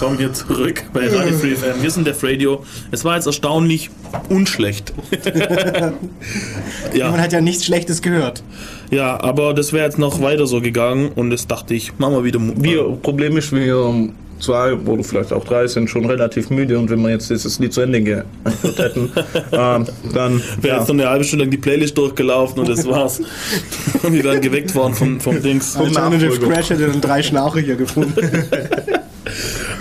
Willkommen 0.00 0.18
hier 0.18 0.32
zurück 0.32 0.82
bei 0.94 1.08
Radio 1.08 1.36
Free 1.36 1.54
FM. 1.54 1.82
Wir 1.82 1.90
sind 1.90 2.06
Def 2.06 2.24
Radio. 2.24 2.64
Es 2.90 3.04
war 3.04 3.16
jetzt 3.16 3.26
erstaunlich 3.26 3.90
unschlecht. 4.30 4.94
Man 5.74 5.92
ja, 6.94 7.12
hat 7.18 7.34
ja 7.34 7.42
nichts 7.42 7.66
Schlechtes 7.66 8.00
gehört. 8.00 8.42
ja, 8.90 9.22
aber 9.22 9.52
das 9.52 9.74
wäre 9.74 9.84
jetzt 9.84 9.98
noch 9.98 10.22
weiter 10.22 10.46
so 10.46 10.62
gegangen 10.62 11.10
und 11.14 11.28
das 11.28 11.48
dachte 11.48 11.74
ich, 11.74 11.98
machen 11.98 12.14
wir 12.14 12.24
wieder. 12.24 12.40
Wir, 12.40 12.82
Problem 13.02 13.36
ist, 13.36 13.52
wir 13.52 14.08
zwei 14.38 14.72
oder 14.72 15.04
vielleicht 15.04 15.34
auch 15.34 15.44
drei 15.44 15.66
sind 15.66 15.90
schon 15.90 16.06
relativ 16.06 16.48
müde 16.48 16.78
und 16.78 16.88
wenn 16.88 17.02
wir 17.02 17.10
jetzt 17.10 17.28
dieses 17.28 17.58
Lied 17.58 17.74
zu 17.74 17.82
Ende 17.82 18.00
gehört 18.00 18.26
hätten, 18.78 19.12
ähm, 19.52 19.86
dann 20.14 20.42
wäre 20.62 20.76
ja, 20.76 20.78
jetzt 20.78 20.88
noch 20.88 20.94
eine 20.94 21.10
halbe 21.10 21.24
Stunde 21.24 21.44
lang 21.44 21.50
die 21.50 21.58
Playlist 21.58 21.98
durchgelaufen 21.98 22.60
und 22.60 22.70
das 22.70 22.86
war's. 22.86 23.20
und 24.02 24.14
wir 24.14 24.24
wären 24.24 24.40
geweckt 24.40 24.74
worden 24.74 24.94
vom, 24.94 25.20
vom 25.20 25.42
Dings. 25.42 25.76
Alternative. 25.76 26.38
Crash 26.38 26.70
hätte 26.70 26.86
dann 26.86 27.02
drei 27.02 27.22
Schnauche 27.22 27.60
hier 27.60 27.76
gefunden. 27.76 28.14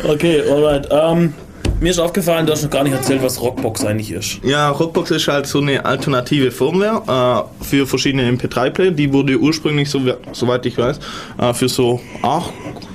Okay, 0.08 0.42
alright. 0.50 0.88
Ähm, 0.92 1.34
mir 1.82 1.92
ist 1.92 2.00
aufgefallen, 2.00 2.46
du 2.46 2.52
hast 2.52 2.64
noch 2.64 2.70
gar 2.70 2.84
nicht 2.84 2.94
erzählt, 2.94 3.22
was 3.24 3.40
Rockbox 3.42 3.86
eigentlich 3.86 4.12
ist. 4.12 4.40
Ja, 4.44 4.70
Rockbox 4.70 5.12
ist 5.12 5.28
halt 5.28 5.48
so 5.48 5.60
eine 5.60 5.86
alternative 5.86 6.52
Firmware 6.52 7.46
äh, 7.62 7.64
für 7.64 7.88
verschiedene 7.88 8.30
MP3-Player. 8.30 8.92
Die 8.92 9.12
wurde 9.14 9.38
ursprünglich, 9.38 9.90
so, 9.90 10.02
soweit 10.34 10.66
ich 10.66 10.78
weiß, 10.78 11.00
äh, 11.38 11.54
für 11.54 11.70
so 11.70 12.00
Ach- 12.22 12.50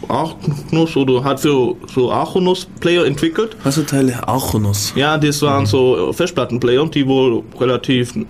Achnus 0.09 0.97
oder 0.97 1.25
hat 1.25 1.41
für 1.41 1.77
so 1.95 2.13
Achnus-Player 2.13 3.07
entwickelt. 3.07 3.57
Was 3.65 3.77
für 3.77 3.87
Teile? 3.87 4.27
Archonus. 4.29 4.93
Ja, 4.97 5.17
das 5.17 5.41
waren 5.41 5.65
so 5.65 6.13
Festplattenplayer, 6.13 6.87
die 6.89 7.07
wohl 7.07 7.43
relativ 7.59 8.13
frisch 8.13 8.25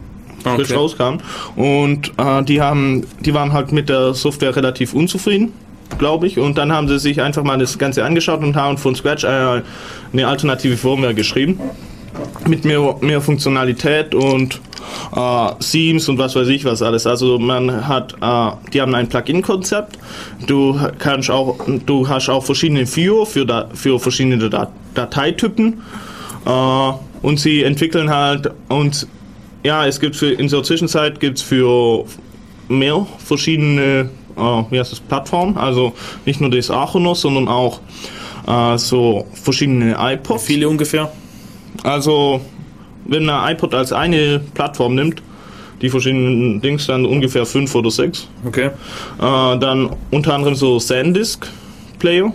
Okay. 0.71 0.75
rauskamen. 0.75 1.21
Und 1.57 2.13
äh, 2.17 2.43
die 2.45 2.61
haben, 2.61 3.05
die 3.21 3.35
waren 3.35 3.53
halt 3.53 3.73
mit 3.73 3.89
der 3.89 4.15
Software 4.15 4.55
relativ 4.55 4.95
unzufrieden, 4.95 5.53
glaube 5.99 6.27
ich. 6.27 6.39
Und 6.39 6.59
dann 6.59 6.73
haben 6.73 6.89
sie 6.89 6.99
sich 6.99 7.21
einfach 7.21 7.43
mal 7.43 7.59
das 7.59 7.79
Ganze 7.79 8.05
angeschaut 8.05 8.43
und 8.43 8.57
haben 8.57 8.79
von 8.79 8.95
Scratch 8.95 9.25
äh, 9.25 9.63
eine 10.13 10.27
alternative 10.27 10.77
Firmware 10.77 11.15
geschrieben. 11.15 11.61
Mit 12.47 12.65
mehr, 12.65 12.97
mehr 13.01 13.21
Funktionalität 13.21 14.15
und 14.15 14.61
äh, 15.15 15.51
Themes 15.61 16.09
und 16.09 16.19
was 16.19 16.37
weiß 16.37 16.49
ich 16.49 16.65
was 16.65 16.83
alles. 16.83 17.07
Also 17.07 17.39
man 17.39 17.89
hat, 17.89 18.15
äh, 18.21 18.71
die 18.73 18.81
haben 18.81 18.95
ein 18.95 19.09
Plugin-Konzept. 19.09 19.99
Du 20.47 20.79
kannst 20.99 21.31
auch, 21.31 21.59
du 21.87 22.09
hast 22.09 22.29
auch 22.29 22.45
verschiedene 22.45 22.87
Viewer 22.87 23.27
für, 23.27 23.45
da, 23.45 23.69
für 23.75 23.99
verschiedene 23.99 24.49
Dat 24.49 24.71
Dateitypen. 24.95 25.83
Äh, 26.47 26.93
und 27.23 27.41
sie 27.41 27.63
entwickeln 27.63 28.11
halt 28.11 28.51
und 28.69 29.07
ja, 29.65 29.87
es 29.87 29.99
gibt 29.99 30.15
für 30.15 30.31
in 30.31 30.47
der 30.49 30.63
Zwischenzeit 30.63 31.21
gibt 31.21 31.39
es 31.39 31.43
für 31.43 32.05
mehr 32.69 33.07
verschiedene 33.19 34.11
äh, 34.37 34.41
wie 34.71 34.79
heißt 34.79 34.93
das, 34.93 35.01
Plattformen, 35.01 35.57
also 35.57 35.93
nicht 36.25 36.41
nur 36.41 36.51
das 36.51 36.71
Achonos, 36.71 37.21
sondern 37.21 37.49
auch 37.49 37.81
äh, 38.47 38.79
so 38.79 39.27
verschiedene 39.33 39.97
iPods. 39.99 40.45
Viele 40.45 40.69
ungefähr. 40.69 41.11
Also, 41.83 42.41
wenn 43.05 43.25
man 43.25 43.53
iPod 43.53 43.75
als 43.75 43.93
eine 43.93 44.41
Plattform 44.55 44.95
nimmt, 44.95 45.23
die 45.83 45.91
verschiedenen 45.91 46.61
Dings 46.61 46.87
dann 46.87 47.05
ungefähr 47.05 47.45
fünf 47.45 47.75
oder 47.75 47.91
sechs. 47.91 48.29
Okay. 48.47 48.67
Äh, 48.67 48.71
dann 49.19 49.91
unter 50.11 50.35
anderem 50.35 50.55
so 50.55 50.79
SanDisk 50.79 51.47
Player. 51.99 52.33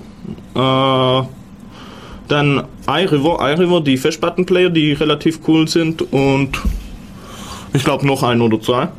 Äh, 0.56 1.24
dann 2.28 2.64
iRiver, 2.88 3.40
iRiver, 3.42 3.82
die 3.82 3.98
Festplattenplayer, 3.98 4.70
die 4.70 4.94
relativ 4.94 5.40
cool 5.48 5.68
sind 5.68 6.02
und 6.14 6.60
ich 7.74 7.84
glaube 7.84 8.06
noch 8.06 8.22
ein 8.24 8.40
oder 8.42 8.62
zwei. 8.62 8.90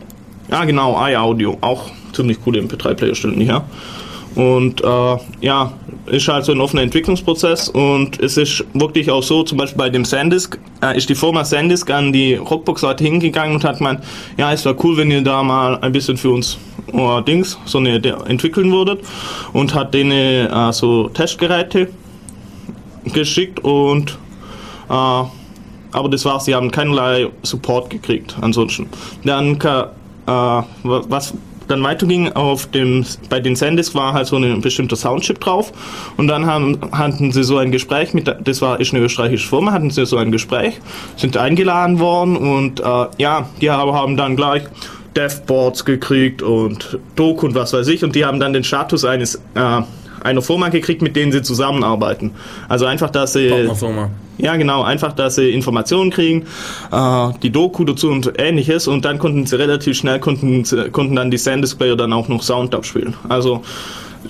Ja 0.51 0.65
genau, 0.65 0.97
iAudio, 1.07 1.57
auch 1.61 1.91
ziemlich 2.13 2.43
coole 2.43 2.61
MP3-Player 2.61 3.15
stellen 3.15 3.41
her. 3.41 3.65
Und 4.37 4.81
äh, 4.85 5.17
ja, 5.41 5.73
ist 6.07 6.29
halt 6.29 6.45
so 6.45 6.53
ein 6.53 6.61
offener 6.61 6.83
Entwicklungsprozess 6.83 7.69
und 7.69 8.21
es 8.21 8.37
ist 8.37 8.65
wirklich 8.75 9.11
auch 9.11 9.25
so, 9.25 9.43
zum 9.43 9.59
Beispiel 9.59 9.79
bei 9.79 9.91
dem 9.91 10.05
SanDisk, 10.05 10.57
äh, 10.85 10.97
ist 10.97 11.09
die 11.09 11.17
Firma 11.17 11.45
SanDisk 11.45 11.91
an 11.91 12.13
die 12.13 12.35
Rockbox-Leute 12.35 13.03
hingegangen 13.03 13.57
und 13.57 13.65
hat 13.65 13.79
gemeint, 13.79 14.01
ja, 14.37 14.53
es 14.53 14.65
wäre 14.65 14.77
cool, 14.85 14.97
wenn 14.97 15.11
ihr 15.11 15.23
da 15.23 15.43
mal 15.43 15.79
ein 15.81 15.91
bisschen 15.91 16.17
für 16.17 16.31
uns 16.31 16.59
äh, 16.93 17.23
Dings, 17.23 17.59
so 17.65 17.79
eine 17.79 17.97
entwickeln 18.27 18.71
würdet 18.71 19.01
und 19.53 19.75
hat 19.75 19.95
denen 19.95 20.13
äh, 20.47 20.73
so 20.73 21.09
Testgeräte 21.09 21.89
geschickt 23.13 23.61
und 23.65 24.11
äh, 24.89 24.93
aber 25.93 26.09
das 26.09 26.25
war's, 26.25 26.45
sie 26.45 26.55
haben 26.55 26.71
keinerlei 26.71 27.29
Support 27.43 27.91
gekriegt 27.91 28.37
ansonsten. 28.41 28.87
Dann 29.25 29.57
äh, 29.59 29.67
wa- 30.29 30.63
was 30.85 31.35
dann 31.71 31.83
weiterging 31.83 32.33
auf 32.33 32.67
dem 32.67 33.05
bei 33.29 33.41
den 33.41 33.57
SanDisk 33.57 33.95
war 33.95 34.13
halt 34.13 34.27
so 34.27 34.37
ein 34.37 34.61
bestimmter 34.61 34.97
Soundchip 34.97 35.41
drauf 35.41 35.73
und 36.17 36.29
dann 36.29 36.47
haben, 36.47 36.79
hatten 36.93 37.33
sie 37.33 37.45
so 37.45 37.59
ein 37.59 37.71
Gespräch 37.71 38.15
mit 38.15 38.35
das 38.45 38.63
war 38.63 38.81
ist 38.81 38.93
eine 38.93 39.03
österreichische 39.03 39.49
Firma 39.49 39.73
hatten 39.73 39.91
sie 39.91 40.05
so 40.07 40.17
ein 40.17 40.33
Gespräch 40.33 40.81
sind 41.17 41.37
eingeladen 41.37 41.99
worden 41.99 42.37
und 42.37 42.81
äh, 42.81 43.07
ja 43.19 43.49
die 43.61 43.71
haben, 43.71 43.93
haben 43.93 44.17
dann 44.17 44.37
gleich 44.37 44.65
Devboards 45.17 45.85
gekriegt 45.85 46.43
und 46.43 46.99
Doku 47.17 47.47
und 47.47 47.55
was 47.55 47.73
weiß 47.73 47.89
ich 47.89 48.05
und 48.05 48.15
die 48.15 48.25
haben 48.25 48.41
dann 48.41 48.53
den 48.53 48.65
Status 48.65 49.05
eines 49.05 49.37
äh, 49.55 49.83
einer 50.23 50.43
Firma 50.43 50.69
gekriegt, 50.69 51.03
mit 51.03 51.17
denen 51.17 51.33
sie 51.33 51.43
zusammenarbeiten. 51.43 52.33
Also 52.69 52.87
einfach, 52.87 53.11
dass 53.11 53.33
sie 53.33 53.49
Partnerfirma. 53.49 54.11
Ja, 54.43 54.57
genau. 54.57 54.83
Einfach, 54.83 55.13
dass 55.13 55.37
sie 55.37 55.51
Informationen 55.51 56.11
kriegen, 56.11 56.47
äh, 56.93 57.29
die 57.43 57.51
Doku 57.51 57.85
dazu 57.85 58.09
und 58.09 58.33
ähnliches 58.39 58.89
und 58.89 59.05
dann 59.05 59.19
konnten 59.19 59.47
sie 59.47 59.57
relativ 59.57 59.97
schnell, 59.97 60.19
konnten, 60.19 60.65
konnten 60.93 61.17
dann 61.17 61.31
die 61.31 61.39
SanDisk-Player 61.39 61.97
dann 61.97 62.13
auch 62.13 62.29
noch 62.29 62.43
Sound 62.43 62.75
abspielen. 62.75 63.15
Also 63.29 63.63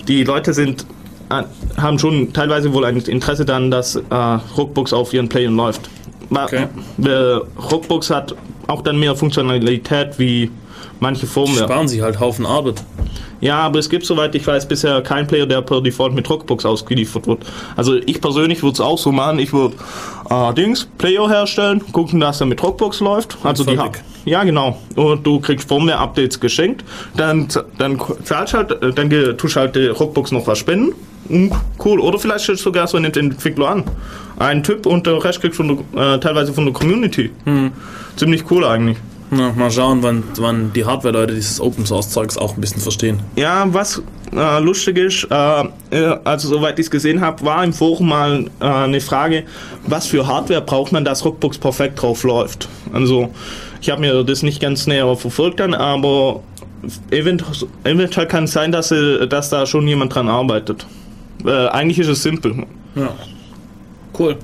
die 0.07 0.23
Leute 0.23 0.53
sind 0.53 0.85
äh, 1.29 1.43
haben 1.81 1.97
schon 1.97 2.33
teilweise 2.33 2.73
wohl 2.73 2.85
ein 2.85 2.97
Interesse 2.97 3.45
daran, 3.45 3.71
dass 3.71 3.95
äh, 3.95 4.15
Rockbox 4.57 4.93
auf 4.93 5.13
ihren 5.13 5.29
Playern 5.29 5.55
läuft. 5.55 5.89
Okay. 6.29 6.67
äh, 7.03 7.09
Rockbox 7.09 8.09
hat 8.09 8.35
auch 8.67 8.81
dann 8.81 8.99
mehr 8.99 9.15
Funktionalität 9.15 10.17
wie 10.17 10.49
manche 10.99 11.27
Firmware. 11.27 11.63
Sparen 11.65 11.87
sich 11.87 12.01
halt 12.01 12.19
Haufen 12.19 12.45
Arbeit. 12.45 12.83
Ja, 13.39 13.57
aber 13.59 13.79
es 13.79 13.89
gibt, 13.89 14.05
soweit 14.05 14.35
ich 14.35 14.45
weiß, 14.45 14.67
bisher 14.67 15.01
keinen 15.01 15.25
Player, 15.25 15.47
der 15.47 15.61
per 15.61 15.81
Default 15.81 16.13
mit 16.13 16.29
Rockbox 16.29 16.63
ausgeliefert 16.65 17.25
wird. 17.25 17.39
Also 17.75 17.95
ich 17.95 18.21
persönlich 18.21 18.61
würde 18.61 18.73
es 18.73 18.79
auch 18.81 18.99
so 18.99 19.11
machen. 19.11 19.39
Ich 19.39 19.51
würde 19.51 19.75
äh, 20.29 20.53
Dings, 20.53 20.87
Player 20.99 21.27
herstellen, 21.27 21.81
gucken, 21.91 22.19
dass 22.19 22.39
er 22.39 22.45
mit 22.45 22.61
Rockbox 22.61 22.99
läuft. 22.99 23.37
Also 23.43 23.63
die 23.63 23.75
fertig. 23.75 24.01
ha- 24.01 24.05
Ja, 24.25 24.43
genau. 24.43 24.77
Und 24.95 25.25
du 25.25 25.39
kriegst 25.39 25.67
Firmware-Updates 25.67 26.39
geschenkt. 26.39 26.83
Dann, 27.17 27.47
dann 27.79 27.99
zahlst 28.23 28.53
halt, 28.53 28.71
äh, 28.83 28.93
dann 28.93 29.09
tust 29.37 29.55
halt 29.55 29.75
die 29.75 29.87
Rockbox 29.87 30.31
noch 30.31 30.45
was 30.45 30.59
spenden. 30.59 30.93
Und 31.27 31.51
cool. 31.83 31.99
Oder 31.99 32.19
vielleicht 32.19 32.41
stellst 32.43 32.61
du 32.63 32.69
sogar 32.69 32.85
so 32.87 32.97
einen 32.97 33.11
Entwickler 33.11 33.69
an. 33.69 33.83
Ein 34.37 34.61
Typ 34.63 34.85
und 34.85 35.07
der 35.07 35.23
Rest 35.23 35.41
kriegst 35.41 35.57
du 35.57 35.83
äh, 35.95 36.19
teilweise 36.19 36.53
von 36.53 36.65
der 36.65 36.73
Community. 36.73 37.31
Ziemlich 38.17 38.43
cool 38.51 38.65
eigentlich. 38.65 38.97
Na, 39.33 39.53
mal 39.53 39.71
schauen, 39.71 40.03
wann, 40.03 40.25
wann 40.35 40.73
die 40.73 40.83
Hardware-Leute 40.83 41.33
dieses 41.33 41.61
Open-Source-Zeugs 41.61 42.37
auch 42.37 42.55
ein 42.55 42.61
bisschen 42.61 42.81
verstehen. 42.81 43.21
Ja, 43.37 43.65
was 43.69 44.03
äh, 44.35 44.59
lustig 44.59 44.97
ist, 44.97 45.25
äh, 45.31 45.63
äh, 45.91 46.17
also 46.25 46.49
soweit 46.49 46.77
ich 46.79 46.87
es 46.87 46.91
gesehen 46.91 47.21
habe, 47.21 47.45
war 47.45 47.63
im 47.63 47.71
Forum 47.71 48.09
mal 48.09 48.49
äh, 48.59 48.65
eine 48.65 48.99
Frage, 48.99 49.45
was 49.87 50.05
für 50.05 50.27
Hardware 50.27 50.61
braucht 50.61 50.91
man, 50.91 51.05
dass 51.05 51.23
Rockbox 51.23 51.59
perfekt 51.59 52.01
drauf 52.01 52.23
läuft. 52.23 52.67
Also 52.91 53.29
ich 53.79 53.89
habe 53.89 54.01
mir 54.01 54.21
das 54.25 54.43
nicht 54.43 54.61
ganz 54.61 54.85
näher 54.85 55.15
verfolgt 55.15 55.61
dann, 55.61 55.73
aber 55.75 56.43
event 57.09 57.45
eventuell 57.85 58.27
kann 58.27 58.43
es 58.43 58.51
sein, 58.51 58.73
dass, 58.73 58.91
äh, 58.91 59.27
dass 59.27 59.49
da 59.49 59.65
schon 59.65 59.87
jemand 59.87 60.13
dran 60.13 60.27
arbeitet. 60.27 60.85
Äh, 61.45 61.67
eigentlich 61.67 61.99
ist 61.99 62.09
es 62.09 62.21
simpel. 62.21 62.65
Ja. 62.95 63.13
Cool. 64.19 64.35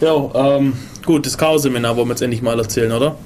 Ja, 0.00 0.30
ähm, 0.34 0.74
gut, 1.04 1.26
das 1.26 1.36
Chaos-Seminar 1.36 1.96
wollen 1.96 2.06
wir 2.06 2.12
jetzt 2.12 2.22
endlich 2.22 2.42
mal 2.42 2.56
erzählen, 2.60 2.92
oder? 2.92 3.16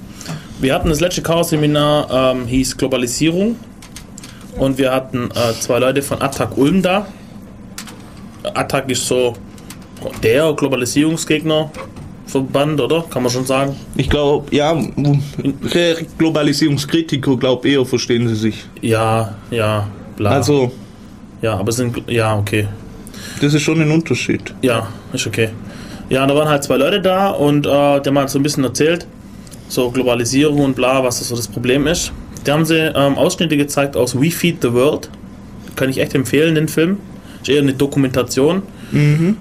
Wir 0.61 0.75
hatten 0.75 0.89
das 0.89 0.99
letzte 0.99 1.23
Chaos-Seminar, 1.23 2.35
ähm, 2.35 2.47
hieß 2.47 2.77
Globalisierung. 2.77 3.55
Und 4.59 4.77
wir 4.77 4.93
hatten 4.93 5.31
äh, 5.31 5.53
zwei 5.61 5.79
Leute 5.79 6.03
von 6.03 6.21
Attac 6.21 6.59
Ulm 6.59 6.83
da. 6.83 7.07
Attac 8.43 8.91
ist 8.91 9.07
so 9.07 9.35
der 10.25 10.53
Globalisierungsgegner-Verband, 10.55 12.81
oder? 12.81 13.05
Kann 13.09 13.23
man 13.23 13.31
schon 13.31 13.47
sagen. 13.47 13.77
Ich 13.97 14.11
glaube, 14.11 14.53
ja, 14.53 14.77
Globalisierungskritiker, 16.19 17.37
glaube 17.37 17.69
eher 17.69 17.85
verstehen 17.85 18.27
sie 18.27 18.35
sich. 18.35 18.65
Ja, 18.81 19.37
ja, 19.53 19.87
bla. 20.17 20.31
Also, 20.31 20.73
ja, 21.41 21.57
aber 21.57 21.69
es 21.69 21.77
sind, 21.77 22.03
ja, 22.09 22.37
okay. 22.37 22.67
das 23.41 23.55
ist 23.55 23.63
schon 23.63 23.81
ein 23.81 23.93
Unterschied. 23.93 24.53
Ja, 24.63 24.89
ist 25.13 25.25
okay. 25.25 25.51
Ja, 26.09 26.27
da 26.27 26.35
waren 26.35 26.49
halt 26.49 26.65
zwei 26.65 26.79
Leute 26.79 27.01
da 27.01 27.31
und 27.31 27.65
äh, 27.65 27.71
haben 27.71 28.19
halt 28.19 28.31
so 28.31 28.41
ein 28.41 28.43
bisschen 28.43 28.65
erzählt, 28.65 29.07
so 29.69 29.91
Globalisierung 29.91 30.61
und 30.61 30.77
bla, 30.77 31.03
was 31.05 31.19
das 31.19 31.29
so 31.29 31.37
das 31.37 31.49
Problem 31.49 31.87
ist. 31.87 32.13
Da 32.45 32.55
haben 32.55 32.65
sie 32.65 32.79
ähm, 32.79 33.17
Ausschnitte 33.17 33.57
gezeigt 33.57 33.97
aus 33.97 34.19
We 34.21 34.31
Feed 34.31 34.63
the 34.63 34.73
World. 34.73 35.11
Kann 35.77 35.91
ich 35.91 35.99
echt 35.99 36.15
empfehlen, 36.15 36.55
den 36.55 36.69
Film. 36.69 36.99
Ist 37.43 37.49
eher 37.49 37.63
eine 37.63 37.75
Dokumentation, 37.75 38.63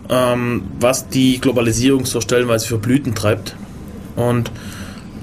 ähm, 0.10 0.64
was 0.80 1.08
die 1.10 1.40
Globalisierung 1.40 2.06
so 2.06 2.22
stellenweise 2.22 2.68
für 2.68 2.78
Blüten 2.78 3.16
treibt. 3.16 3.56
Und 4.16 4.52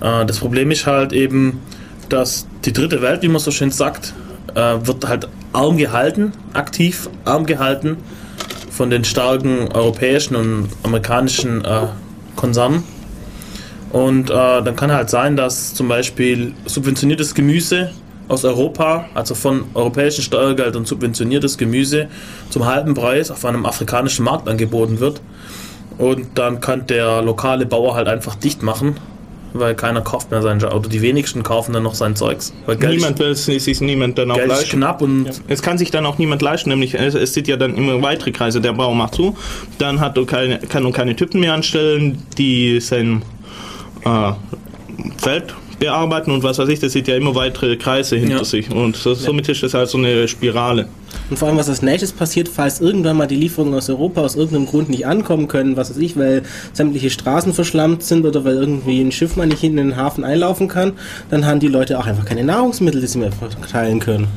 äh, 0.01 0.25
das 0.27 0.39
Problem 0.39 0.71
ist 0.71 0.87
halt 0.87 1.13
eben, 1.13 1.61
dass 2.09 2.47
die 2.65 2.73
dritte 2.73 3.03
Welt, 3.03 3.23
wie 3.23 3.29
man 3.29 3.41
so 3.41 3.51
schön 3.51 3.71
sagt, 3.71 4.15
äh, 4.55 4.87
wird 4.87 5.07
halt 5.07 5.29
arm 5.53 5.77
gehalten, 5.77 6.33
aktiv 6.53 7.09
arm 7.25 7.47
gehalten 7.47 7.97
von 8.71 8.91
den 8.91 9.05
starken 9.05 9.69
europäischen 9.73 10.35
und 10.35 10.69
amerikanischen 10.83 11.65
äh, 11.65 11.87
Konzernen. 12.35 12.83
Und 13.95 14.29
äh, 14.29 14.33
dann 14.35 14.75
kann 14.75 14.91
halt 14.91 15.09
sein, 15.09 15.37
dass 15.37 15.73
zum 15.73 15.87
Beispiel 15.87 16.53
subventioniertes 16.66 17.33
Gemüse 17.33 17.93
aus 18.27 18.45
Europa, 18.45 19.05
also 19.15 19.37
von 19.37 19.66
europäischen 19.73 20.23
Steuergeldern 20.23 20.85
subventioniertes 20.85 21.59
Gemüse 21.59 22.09
zum 22.51 22.66
halben 22.66 22.95
Preis 22.95 23.31
auf 23.31 23.45
einem 23.45 23.65
afrikanischen 23.65 24.25
Markt 24.25 24.49
angeboten 24.49 24.99
wird. 24.99 25.21
Und 25.97 26.27
dann 26.35 26.59
kann 26.59 26.89
der 26.89 27.23
lokale 27.23 27.66
Bauer 27.66 27.95
halt 27.95 28.09
einfach 28.09 28.35
dicht 28.35 28.65
machen, 28.65 28.97
weil 29.53 29.77
keiner 29.77 30.01
kauft 30.01 30.33
mehr 30.33 30.43
sein 30.43 30.61
oder 30.65 30.89
die 30.89 31.01
wenigsten 31.01 31.45
kaufen 31.45 31.73
dann 31.73 31.85
noch 31.85 31.95
sein 31.95 32.16
Zeugs. 32.16 32.53
Weil 32.66 32.79
Geld, 32.79 32.97
Niemand 32.97 33.21
will 33.21 33.29
es 33.29 33.45
sich 33.45 33.81
niemand 33.81 34.19
dann 34.19 34.33
auch 34.33 34.35
Geld 34.35 34.51
ist 34.51 34.59
leisten. 34.59 34.79
knapp 34.79 35.03
und 35.03 35.31
Es 35.47 35.62
kann 35.62 35.79
sich 35.79 35.93
dann 35.93 36.05
auch 36.05 36.19
niemand 36.19 36.43
leisten, 36.43 36.69
nämlich 36.71 36.95
es, 36.95 37.15
es 37.15 37.33
sind 37.33 37.47
ja 37.47 37.57
dann 37.57 37.77
immer 37.77 38.03
weitere 38.03 38.33
Kreise. 38.33 38.61
Der 38.61 38.73
Bauer 38.73 38.97
macht 38.97 39.15
zu, 39.15 39.37
dann 39.79 40.01
hat 40.01 40.16
er 40.16 40.27
keine, 40.27 40.59
kann 40.59 40.85
er 40.85 40.91
keine 40.91 41.15
Typen 41.15 41.39
mehr 41.39 41.55
anstellen, 41.55 42.21
die 42.37 42.81
sein 42.81 43.23
äh, 44.05 44.33
Feld 45.19 45.55
bearbeiten 45.81 46.31
und 46.31 46.43
was 46.45 46.59
weiß 46.59 46.69
ich, 46.69 46.79
das 46.79 46.93
sind 46.93 47.09
ja 47.09 47.17
immer 47.17 47.35
weitere 47.35 47.77
Kreise 47.77 48.17
hinter 48.17 48.37
Ja. 48.39 48.45
sich. 48.45 48.71
Und 48.71 48.95
so, 48.97 49.13
somit 49.13 49.49
ist 49.49 49.63
das 49.65 49.75
halt 49.75 49.89
so 49.89 49.99
eine 49.99 50.29
Spirale. 50.29 50.87
Und 51.31 51.37
vor 51.39 51.49
allem, 51.49 51.57
was 51.57 51.69
als 51.69 51.83
nächstes 51.83 52.13
passiert, 52.13 52.49
falls 52.49 52.81
irgendwann 52.81 53.17
mal 53.17 53.27
die 53.27 53.35
Lieferungen 53.35 53.75
aus 53.75 53.91
Europa 53.91 54.21
aus 54.21 54.37
irgendeinem 54.37 54.67
Grund 54.67 54.89
nicht 54.89 55.07
ankommen 55.07 55.49
können, 55.49 55.77
was 55.77 55.91
weiß 55.91 55.97
ich, 55.99 56.17
weil 56.17 56.43
sämtliche 56.73 57.11
Straßen 57.11 57.53
verschlammt 57.55 58.03
sind 58.05 58.25
oder 58.25 58.45
weil 58.45 58.55
irgendwie 58.55 59.01
ein 59.01 59.11
Schiff 59.11 59.35
mal 59.37 59.47
nicht 59.47 59.65
in 59.65 59.77
den 59.77 59.97
Hafen 59.97 60.23
einlaufen 60.23 60.69
kann, 60.69 60.93
dann 61.31 61.45
haben 61.45 61.59
die 61.61 61.69
Leute 61.69 61.99
auch 61.99 62.07
einfach 62.07 62.25
keine 62.25 62.45
Nahrungsmittel, 62.45 63.01
die 63.01 63.07
sie 63.09 63.19
mehr 63.19 63.33
verteilen 63.33 63.99
können. 64.01 64.29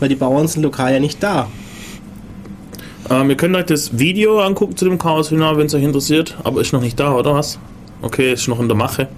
Weil 0.00 0.08
die 0.08 0.16
Bauern 0.16 0.48
sind 0.48 0.62
lokal 0.62 0.92
ja 0.92 1.00
nicht 1.00 1.22
da. 1.22 1.48
Ähm, 3.08 3.30
ihr 3.30 3.36
könnt 3.36 3.54
euch 3.56 3.66
das 3.66 3.98
Video 3.98 4.40
angucken 4.40 4.76
zu 4.76 4.84
dem 4.84 4.98
Chaos-Hühner, 4.98 5.56
wenn 5.56 5.66
es 5.66 5.74
euch 5.74 5.82
interessiert. 5.82 6.36
Aber 6.44 6.60
ist 6.60 6.72
noch 6.72 6.80
nicht 6.80 6.98
da, 7.00 7.14
oder 7.14 7.34
was? 7.34 7.58
Okay, 8.02 8.32
ist 8.32 8.48
noch 8.48 8.60
in 8.60 8.68
der 8.68 8.76
Mache. 8.76 9.08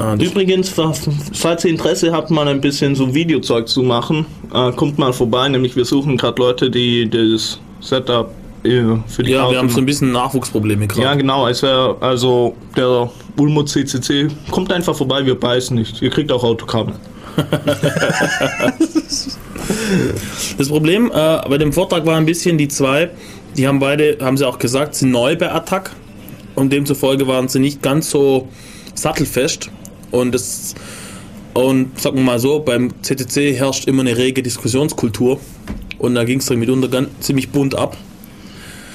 Äh, 0.00 0.24
Übrigens, 0.24 0.70
fa- 0.70 0.92
falls 1.34 1.64
ihr 1.64 1.70
Interesse 1.70 2.12
habt, 2.12 2.30
mal 2.30 2.48
ein 2.48 2.60
bisschen 2.60 2.94
so 2.94 3.14
Videozeug 3.14 3.68
zu 3.68 3.82
machen, 3.82 4.24
äh, 4.52 4.72
kommt 4.72 4.98
mal 4.98 5.12
vorbei, 5.12 5.48
nämlich 5.48 5.76
wir 5.76 5.84
suchen 5.84 6.16
gerade 6.16 6.40
Leute, 6.40 6.70
die 6.70 7.08
das 7.10 7.60
Setup 7.80 8.30
äh, 8.64 8.80
für 9.06 9.22
die 9.22 9.32
ja, 9.32 9.50
wir 9.50 9.58
haben 9.58 9.68
so 9.68 9.78
ein 9.80 9.86
bisschen 9.86 10.12
Nachwuchsprobleme 10.12 10.86
gerade. 10.86 11.02
Ja, 11.02 11.14
genau. 11.14 11.46
Wäre 11.46 11.96
also 12.00 12.54
der 12.76 13.10
Ulmo 13.36 13.64
CCC. 13.64 14.28
Kommt 14.50 14.72
einfach 14.72 14.94
vorbei, 14.96 15.26
wir 15.26 15.38
beißen 15.38 15.76
nicht. 15.76 16.00
Ihr 16.00 16.10
kriegt 16.10 16.32
auch 16.32 16.42
Autokabel. 16.44 16.94
Das 20.58 20.68
Problem 20.68 21.10
äh, 21.14 21.38
bei 21.48 21.58
dem 21.58 21.72
Vortrag 21.72 22.04
war 22.06 22.16
ein 22.16 22.26
bisschen, 22.26 22.58
die 22.58 22.68
zwei, 22.68 23.10
die 23.56 23.66
haben 23.66 23.78
beide, 23.78 24.18
haben 24.20 24.36
sie 24.36 24.46
auch 24.46 24.58
gesagt, 24.58 24.94
sind 24.94 25.10
neu 25.10 25.36
bei 25.36 25.50
Attack 25.52 25.90
und 26.54 26.72
demzufolge 26.72 27.26
waren 27.26 27.48
sie 27.48 27.58
nicht 27.58 27.82
ganz 27.82 28.10
so 28.10 28.48
sattelfest 28.94 29.70
und 30.10 30.32
das 30.32 30.74
und 31.54 32.00
sagen 32.00 32.16
wir 32.16 32.24
mal 32.24 32.38
so, 32.38 32.60
beim 32.60 32.90
CTC 33.02 33.54
herrscht 33.54 33.86
immer 33.86 34.00
eine 34.00 34.16
rege 34.16 34.42
Diskussionskultur 34.42 35.38
und 35.98 36.14
da 36.14 36.24
ging 36.24 36.38
es 36.38 36.46
dann 36.46 36.58
mitunter 36.58 36.88
ganz, 36.88 37.08
ziemlich 37.20 37.50
bunt 37.50 37.74
ab. 37.74 37.96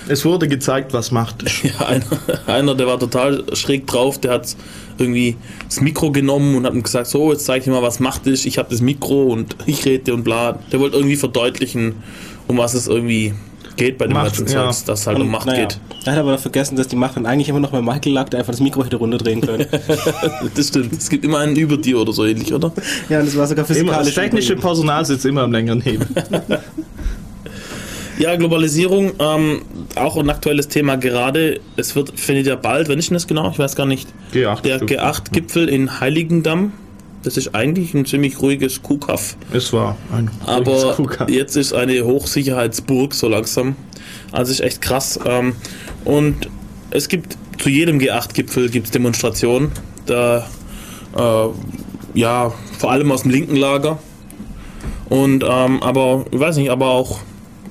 Es 0.09 0.23
wurde 0.23 0.47
gezeigt, 0.47 0.93
was 0.93 1.11
Macht. 1.11 1.43
Ja, 1.63 1.85
einer, 1.85 2.05
einer, 2.47 2.75
der 2.75 2.87
war 2.87 2.99
total 2.99 3.43
schräg 3.55 3.85
drauf, 3.87 4.19
der 4.19 4.31
hat 4.31 4.55
irgendwie 4.97 5.35
das 5.67 5.81
Mikro 5.81 6.11
genommen 6.11 6.55
und 6.55 6.65
hat 6.65 6.73
ihm 6.73 6.81
gesagt, 6.81 7.07
so, 7.07 7.31
jetzt 7.31 7.45
zeig 7.45 7.59
ich 7.59 7.63
dir 7.65 7.71
mal, 7.71 7.81
was 7.81 7.99
Macht 7.99 8.25
ist, 8.25 8.45
ich 8.45 8.57
habe 8.57 8.69
das 8.69 8.81
Mikro 8.81 9.23
und 9.23 9.55
ich 9.65 9.85
rede 9.85 10.13
und 10.13 10.23
bla. 10.23 10.59
Der 10.71 10.79
wollte 10.79 10.95
irgendwie 10.95 11.17
verdeutlichen, 11.17 11.95
um 12.47 12.57
was 12.57 12.73
es 12.73 12.87
irgendwie 12.87 13.33
geht 13.77 13.97
bei 13.97 14.05
dem 14.05 14.13
Macht, 14.13 14.35
ganzen 14.35 14.47
ja. 14.47 14.65
Zeugs, 14.65 14.83
dass 14.83 15.01
es 15.01 15.07
halt 15.07 15.19
um 15.19 15.29
Macht 15.29 15.45
naja, 15.45 15.61
geht. 15.61 15.79
Er 16.05 16.13
hat 16.13 16.19
aber 16.19 16.37
vergessen, 16.37 16.75
dass 16.75 16.87
die 16.87 16.95
Macht 16.95 17.15
dann 17.15 17.25
eigentlich 17.25 17.49
immer 17.49 17.59
noch 17.59 17.71
bei 17.71 17.81
Michael 17.81 18.13
lag, 18.13 18.29
der 18.29 18.39
einfach 18.39 18.51
das 18.51 18.59
Mikro 18.59 18.83
hätte 18.83 18.97
runterdrehen 18.97 19.41
können. 19.41 19.65
Das 20.55 20.67
stimmt. 20.69 20.93
Es 20.93 21.09
gibt 21.09 21.23
immer 21.23 21.39
einen 21.39 21.55
über 21.55 21.77
dir 21.77 21.99
oder 21.99 22.11
so 22.11 22.25
ähnlich, 22.25 22.53
oder? 22.53 22.71
ja, 23.09 23.19
und 23.19 23.27
das 23.27 23.37
war 23.37 23.47
sogar 23.47 23.65
Immer, 23.69 23.93
das 23.93 24.07
physikalisch. 24.07 24.15
technische. 24.15 24.55
Personal 24.55 25.05
sitzt 25.05 25.25
immer 25.25 25.43
am 25.43 25.51
längeren 25.51 25.81
Hebel. 25.81 26.07
Ja, 28.19 28.35
Globalisierung, 28.35 29.11
ähm, 29.19 29.61
auch 29.95 30.17
ein 30.17 30.29
aktuelles 30.29 30.67
Thema 30.67 30.95
gerade. 30.97 31.59
Es 31.75 31.95
wird, 31.95 32.19
findet 32.19 32.47
ja 32.47 32.55
bald, 32.55 32.89
wenn 32.89 32.97
ich 32.97 33.09
das 33.09 33.27
genau, 33.27 33.51
ich 33.51 33.59
weiß 33.59 33.75
gar 33.75 33.85
nicht, 33.85 34.09
G8 34.33 34.61
der 34.63 34.79
Gipfel. 34.79 34.97
G8-Gipfel 34.97 35.69
in 35.69 35.99
Heiligendamm. 35.99 36.73
Das 37.23 37.35
ist 37.35 37.53
eigentlich 37.55 37.93
ein 37.93 38.05
ziemlich 38.05 38.41
ruhiges 38.41 38.81
Kuhkaff. 38.81 39.35
Es 39.51 39.73
war 39.73 39.97
ein 40.13 40.29
Aber 40.45 40.71
ruhiges 40.71 40.95
Kuhkaff. 40.95 41.29
jetzt 41.29 41.55
ist 41.55 41.73
eine 41.73 42.03
Hochsicherheitsburg 42.03 43.13
so 43.13 43.27
langsam. 43.27 43.75
Also 44.31 44.51
ist 44.51 44.61
echt 44.61 44.81
krass. 44.81 45.19
Ähm, 45.25 45.55
und 46.05 46.49
es 46.91 47.09
gibt 47.09 47.37
zu 47.57 47.69
jedem 47.69 47.99
G8-Gipfel 47.99 48.69
gibt's 48.69 48.91
Demonstrationen. 48.91 49.71
Da, 50.05 50.47
äh, 51.17 51.47
ja, 52.17 52.53
vor 52.77 52.91
allem 52.91 53.11
aus 53.11 53.23
dem 53.23 53.31
linken 53.31 53.55
Lager. 53.55 53.99
Und, 55.09 55.43
ähm, 55.47 55.81
aber, 55.81 56.25
ich 56.31 56.39
weiß 56.39 56.57
nicht, 56.57 56.69
aber 56.69 56.87
auch 56.87 57.19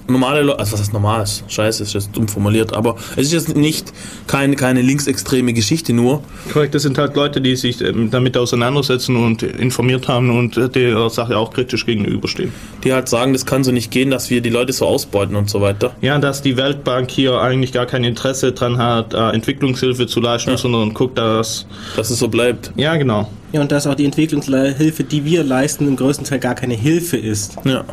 normale 0.09 0.43
Leute, 0.43 0.59
also 0.59 0.73
was 0.73 0.81
heißt 0.81 0.93
normal? 0.93 1.23
ist 1.23 1.45
Scheiße, 1.49 1.83
ist 1.83 1.95
jetzt 1.95 2.11
dumm 2.17 2.29
formuliert, 2.29 2.73
aber 2.75 2.97
es 3.17 3.27
ist 3.29 3.33
jetzt 3.33 3.57
nicht 3.57 3.93
keine, 4.27 4.57
keine 4.57 4.83
linksextreme 4.83 5.53
Geschichte 5.53 5.93
nur. 5.93 6.23
Korrekt, 6.53 6.75
das 6.75 6.83
sind 6.83 6.99
halt 6.99 7.17
Leute, 7.17 7.41
die 7.41 7.57
sich 7.57 7.81
ähm, 7.81 8.11
damit 8.11 8.37
auseinandersetzen 8.37 9.17
und 9.17 9.43
informiert 9.43 10.09
haben 10.09 10.31
und 10.31 10.57
äh, 10.57 10.69
der 10.69 11.11
Sache 11.11 11.37
auch 11.37 11.53
kritisch 11.53 11.87
gegenüberstehen. 11.87 12.53
Die 12.85 12.93
halt 12.93 13.09
sagen, 13.09 13.33
das 13.33 13.47
kann 13.47 13.65
so 13.65 13.73
nicht 13.73 13.91
gehen, 13.91 14.11
dass 14.11 14.31
wir 14.31 14.41
die 14.41 14.51
Leute 14.51 14.73
so 14.73 14.87
ausbeuten 14.87 15.37
und 15.37 15.51
so 15.51 15.61
weiter. 15.61 15.95
Ja, 16.01 16.19
dass 16.19 16.43
die 16.43 16.57
Weltbank 16.57 17.11
hier 17.11 17.41
eigentlich 17.41 17.73
gar 17.73 17.87
kein 17.87 18.05
Interesse 18.05 18.53
dran 18.53 18.79
hat, 18.79 19.15
äh, 19.15 19.31
Entwicklungshilfe 19.31 20.07
zu 20.07 20.21
leisten, 20.21 20.57
sondern 20.57 20.95
guckt, 20.95 21.19
dass. 21.19 21.67
Dass 21.97 22.11
es 22.11 22.19
so 22.19 22.29
bleibt. 22.29 22.73
Ja, 22.77 22.97
genau. 22.97 23.31
Ja, 23.53 23.61
und 23.61 23.73
dass 23.73 23.87
auch 23.87 23.95
die 23.95 24.05
Entwicklungshilfe, 24.05 25.05
die 25.05 25.25
wir 25.25 25.45
leisten, 25.45 25.87
im 25.87 25.97
größten 25.97 26.27
Teil 26.27 26.41
gar 26.41 26.55
keine 26.55 26.75
Hilfe 26.75 27.17
ist. 27.17 27.57
Ja. 27.65 27.85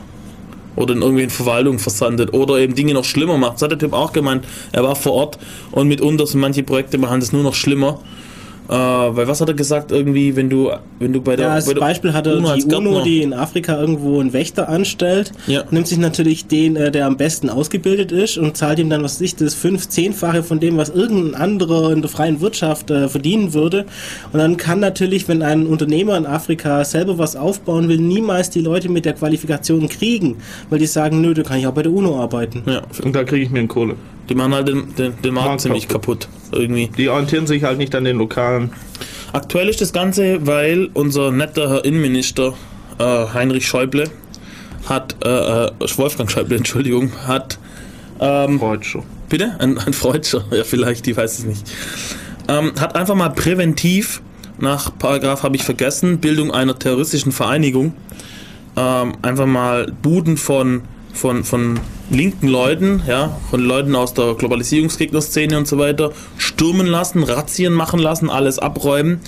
Oder 0.75 0.93
in 0.93 1.01
irgendwelchen 1.01 1.31
Verwaltungen 1.31 1.79
versandet. 1.79 2.33
Oder 2.33 2.57
eben 2.57 2.75
Dinge 2.75 2.93
noch 2.93 3.05
schlimmer 3.05 3.37
macht. 3.37 3.55
Das 3.55 3.63
hat 3.63 3.71
der 3.71 3.79
Typ 3.79 3.93
auch 3.93 4.13
gemeint. 4.13 4.45
Er 4.71 4.83
war 4.83 4.95
vor 4.95 5.13
Ort 5.13 5.39
und 5.71 5.87
mitunter 5.87 6.25
sind 6.25 6.39
manche 6.39 6.63
Projekte 6.63 6.97
machen 6.97 7.19
das 7.19 7.31
nur 7.31 7.43
noch 7.43 7.53
schlimmer. 7.53 7.99
Äh, 8.69 8.73
weil 8.73 9.27
was 9.27 9.41
hat 9.41 9.49
er 9.49 9.53
gesagt? 9.53 9.91
Irgendwie, 9.91 10.35
wenn 10.35 10.49
du, 10.49 10.71
wenn 10.99 11.11
du 11.11 11.21
bei 11.21 11.35
der. 11.35 11.47
Ja, 11.47 11.53
als 11.53 11.65
bei 11.65 11.73
der 11.73 11.81
Beispiel 11.81 12.13
hatte 12.13 12.37
UNO 12.37 12.55
die 12.55 12.63
UNO, 12.63 13.01
die 13.01 13.21
in 13.21 13.33
Afrika 13.33 13.79
irgendwo 13.79 14.19
einen 14.19 14.31
Wächter 14.31 14.69
anstellt, 14.69 15.31
Ja. 15.47 15.63
nimmt 15.71 15.87
sich 15.87 15.97
natürlich 15.97 16.47
den, 16.47 16.75
äh, 16.75 16.89
der 16.91 17.07
am 17.07 17.17
besten 17.17 17.49
ausgebildet 17.49 18.11
ist 18.11 18.37
und 18.37 18.55
zahlt 18.55 18.79
ihm 18.79 18.89
dann, 18.89 19.03
was 19.03 19.15
weiß 19.15 19.21
ich, 19.21 19.35
das 19.35 19.53
fünf, 19.53 19.89
zehnfache 19.89 20.43
von 20.43 20.59
dem, 20.61 20.77
was 20.77 20.89
irgendein 20.89 21.35
anderer 21.39 21.91
in 21.91 22.01
der 22.01 22.09
freien 22.09 22.39
Wirtschaft 22.39 22.89
äh, 22.89 23.09
verdienen 23.09 23.53
würde. 23.53 23.85
Und 24.31 24.39
dann 24.39 24.55
kann 24.57 24.79
natürlich, 24.79 25.27
wenn 25.27 25.41
ein 25.41 25.67
Unternehmer 25.67 26.15
in 26.17 26.25
Afrika 26.25 26.85
selber 26.85 27.17
was 27.17 27.35
aufbauen 27.35 27.89
will, 27.89 27.97
niemals 27.97 28.49
die 28.49 28.61
Leute 28.61 28.87
mit 28.89 29.03
der 29.03 29.13
Qualifikation 29.13 29.89
kriegen, 29.89 30.37
weil 30.69 30.79
die 30.79 30.85
sagen, 30.87 31.19
nö, 31.21 31.33
da 31.33 31.43
kann 31.43 31.59
ich 31.59 31.67
auch 31.67 31.73
bei 31.73 31.83
der 31.83 31.91
UNO 31.91 32.19
arbeiten. 32.21 32.63
Ja, 32.65 32.81
Und 33.03 33.13
da 33.13 33.23
kriege 33.25 33.43
ich 33.43 33.49
mir 33.51 33.59
eine 33.59 33.67
Kohle. 33.67 33.95
Die 34.29 34.35
machen 34.35 34.53
halt 34.53 34.67
den, 34.67 34.95
den, 34.95 35.13
den 35.21 35.33
Markt 35.33 35.47
Markt 35.47 35.61
ziemlich 35.61 35.87
kaputt. 35.87 36.27
Irgendwie. 36.51 36.89
Die 36.97 37.09
orientieren 37.09 37.47
sich 37.47 37.63
halt 37.63 37.77
nicht 37.77 37.95
an 37.95 38.03
den 38.03 38.17
lokalen. 38.17 38.71
Aktuell 39.31 39.67
ist 39.69 39.81
das 39.81 39.93
Ganze, 39.93 40.45
weil 40.45 40.89
unser 40.93 41.31
netter 41.31 41.69
Herr 41.69 41.85
Innenminister 41.85 42.53
äh, 42.99 43.03
Heinrich 43.33 43.67
Schäuble 43.67 44.09
hat, 44.87 45.15
äh, 45.23 45.29
äh, 45.29 45.71
Wolfgang 45.97 46.29
Schäuble, 46.29 46.57
Entschuldigung, 46.57 47.11
hat 47.25 47.57
ähm, 48.19 48.59
Freudscher. 48.59 49.03
Bitte? 49.29 49.55
Ein, 49.59 49.77
ein 49.77 49.93
Freudscher, 49.93 50.45
ja 50.51 50.63
vielleicht, 50.63 51.07
ich 51.07 51.17
weiß 51.17 51.39
es 51.39 51.45
nicht. 51.45 51.63
Ähm, 52.47 52.73
hat 52.79 52.95
einfach 52.95 53.15
mal 53.15 53.29
präventiv, 53.29 54.21
nach 54.59 54.91
Paragraph 54.97 55.43
habe 55.43 55.55
ich 55.55 55.63
vergessen, 55.63 56.19
Bildung 56.19 56.51
einer 56.51 56.77
terroristischen 56.77 57.31
Vereinigung, 57.31 57.93
ähm, 58.77 59.13
einfach 59.21 59.45
mal 59.45 59.91
Buden 60.01 60.37
von, 60.37 60.83
von, 61.13 61.43
von 61.43 61.79
linken 62.09 62.47
Leuten, 62.47 63.03
ja, 63.07 63.37
von 63.49 63.61
Leuten 63.61 63.95
aus 63.95 64.13
der 64.13 64.33
Globalisierungsgegnerszene 64.33 65.57
und 65.57 65.67
so 65.67 65.77
weiter, 65.77 66.11
stürmen 66.37 66.87
lassen, 66.87 67.23
Razzien 67.23 67.73
machen 67.73 67.99
lassen, 67.99 68.29
alles 68.29 68.59
abräumen. 68.59 69.19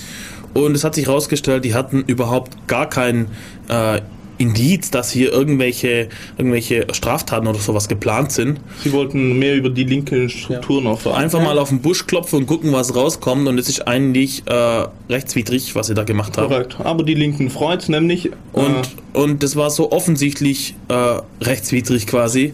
Und 0.53 0.76
es 0.76 0.84
hat 0.84 0.95
sich 0.95 1.07
herausgestellt, 1.07 1.66
die 1.66 1.74
hatten 1.74 2.03
überhaupt 2.07 2.68
gar 2.68 2.90
kein 2.90 3.28
äh, 3.68 4.02
Indiz, 4.38 4.91
dass 4.91 5.12
hier 5.12 5.32
irgendwelche, 5.32 6.10
irgendwelche 6.38 6.88
Straftaten 6.91 7.48
oder 7.48 7.60
sowas 7.60 7.88
geplant 7.88 8.32
sind. 8.32 8.60
Sie 8.84 8.91
wollten 8.91 9.38
mehr 9.40 9.56
über 9.56 9.70
die 9.70 9.84
linken 9.84 10.30
Strukturen 10.30 10.86
erfahren. 10.86 11.16
Einfach 11.16 11.41
mal 11.41 11.57
auf 11.57 11.70
den 11.70 11.82
Busch 11.82 12.06
klopfen 12.07 12.40
und 12.40 12.45
gucken, 12.48 12.74
was 12.74 12.95
rauskommt. 12.95 13.48
Und 13.48 13.57
es 13.57 13.70
ist 13.70 13.88
eigentlich 13.88 14.44
äh, 14.48 14.86
rechtswidrig, 15.10 15.76
was 15.76 15.88
sie 15.88 15.94
da 15.94 16.03
gemacht 16.03 16.38
haben. 16.38 16.49
Korrekt. 16.49 16.78
Aber 16.80 17.03
die 17.03 17.14
linken 17.16 17.49
freut's 17.49 17.90
nämlich. 17.90 18.32
Und, 18.53 18.90
äh, 19.14 19.18
und 19.18 19.44
das 19.44 19.56
war 19.56 19.70
so 19.70 19.91
offensichtlich 19.91 20.76
äh, 20.90 21.20
rechtswidrig 21.41 22.07
quasi, 22.07 22.53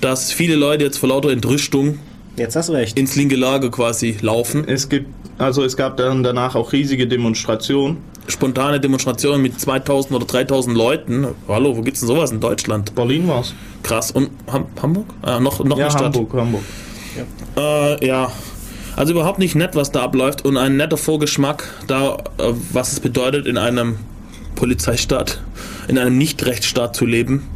dass 0.00 0.32
viele 0.32 0.56
Leute 0.56 0.84
jetzt 0.84 0.98
vor 0.98 1.08
lauter 1.10 1.30
Entrüstung 1.30 1.98
Jetzt 2.36 2.56
hast 2.56 2.68
du 2.68 2.72
recht. 2.72 2.98
ins 2.98 3.16
linke 3.16 3.36
Lager 3.36 3.70
quasi 3.70 4.16
laufen. 4.22 4.64
es 4.66 4.88
gibt, 4.88 5.08
also 5.38 5.62
es 5.62 5.76
gab 5.76 5.96
dann 5.96 6.22
danach 6.22 6.54
auch 6.54 6.72
riesige 6.72 7.06
Demonstrationen. 7.06 7.98
Spontane 8.30 8.80
Demonstration 8.80 9.42
mit 9.42 9.60
2000 9.60 10.14
oder 10.14 10.26
3000 10.26 10.76
Leuten. 10.76 11.26
Hallo, 11.48 11.76
wo 11.76 11.82
gibt's 11.82 12.00
denn 12.00 12.08
sowas 12.08 12.30
in 12.30 12.40
Deutschland? 12.40 12.94
Berlin 12.94 13.28
war's. 13.28 13.54
Krass. 13.82 14.10
Und 14.10 14.30
Ham 14.52 14.66
Hamburg? 14.80 15.06
Ah, 15.22 15.40
noch, 15.40 15.62
noch 15.64 15.78
Ja, 15.78 15.84
eine 15.86 15.90
Stadt. 15.90 16.04
Hamburg, 16.16 16.32
Hamburg. 16.34 16.62
Äh, 17.56 18.06
ja. 18.06 18.30
Also 18.96 19.12
überhaupt 19.12 19.38
nicht 19.38 19.54
nett, 19.54 19.74
was 19.76 19.92
da 19.92 20.02
abläuft 20.02 20.44
und 20.44 20.56
ein 20.56 20.76
netter 20.76 20.96
Vorgeschmack 20.96 21.64
da, 21.86 22.16
äh, 22.38 22.52
was 22.72 22.92
es 22.92 23.00
bedeutet, 23.00 23.46
in 23.46 23.56
einem 23.56 23.96
Polizeistaat, 24.56 25.40
in 25.88 25.98
einem 25.98 26.18
Nicht-Rechtsstaat 26.18 26.94
zu 26.94 27.06
leben. 27.06 27.48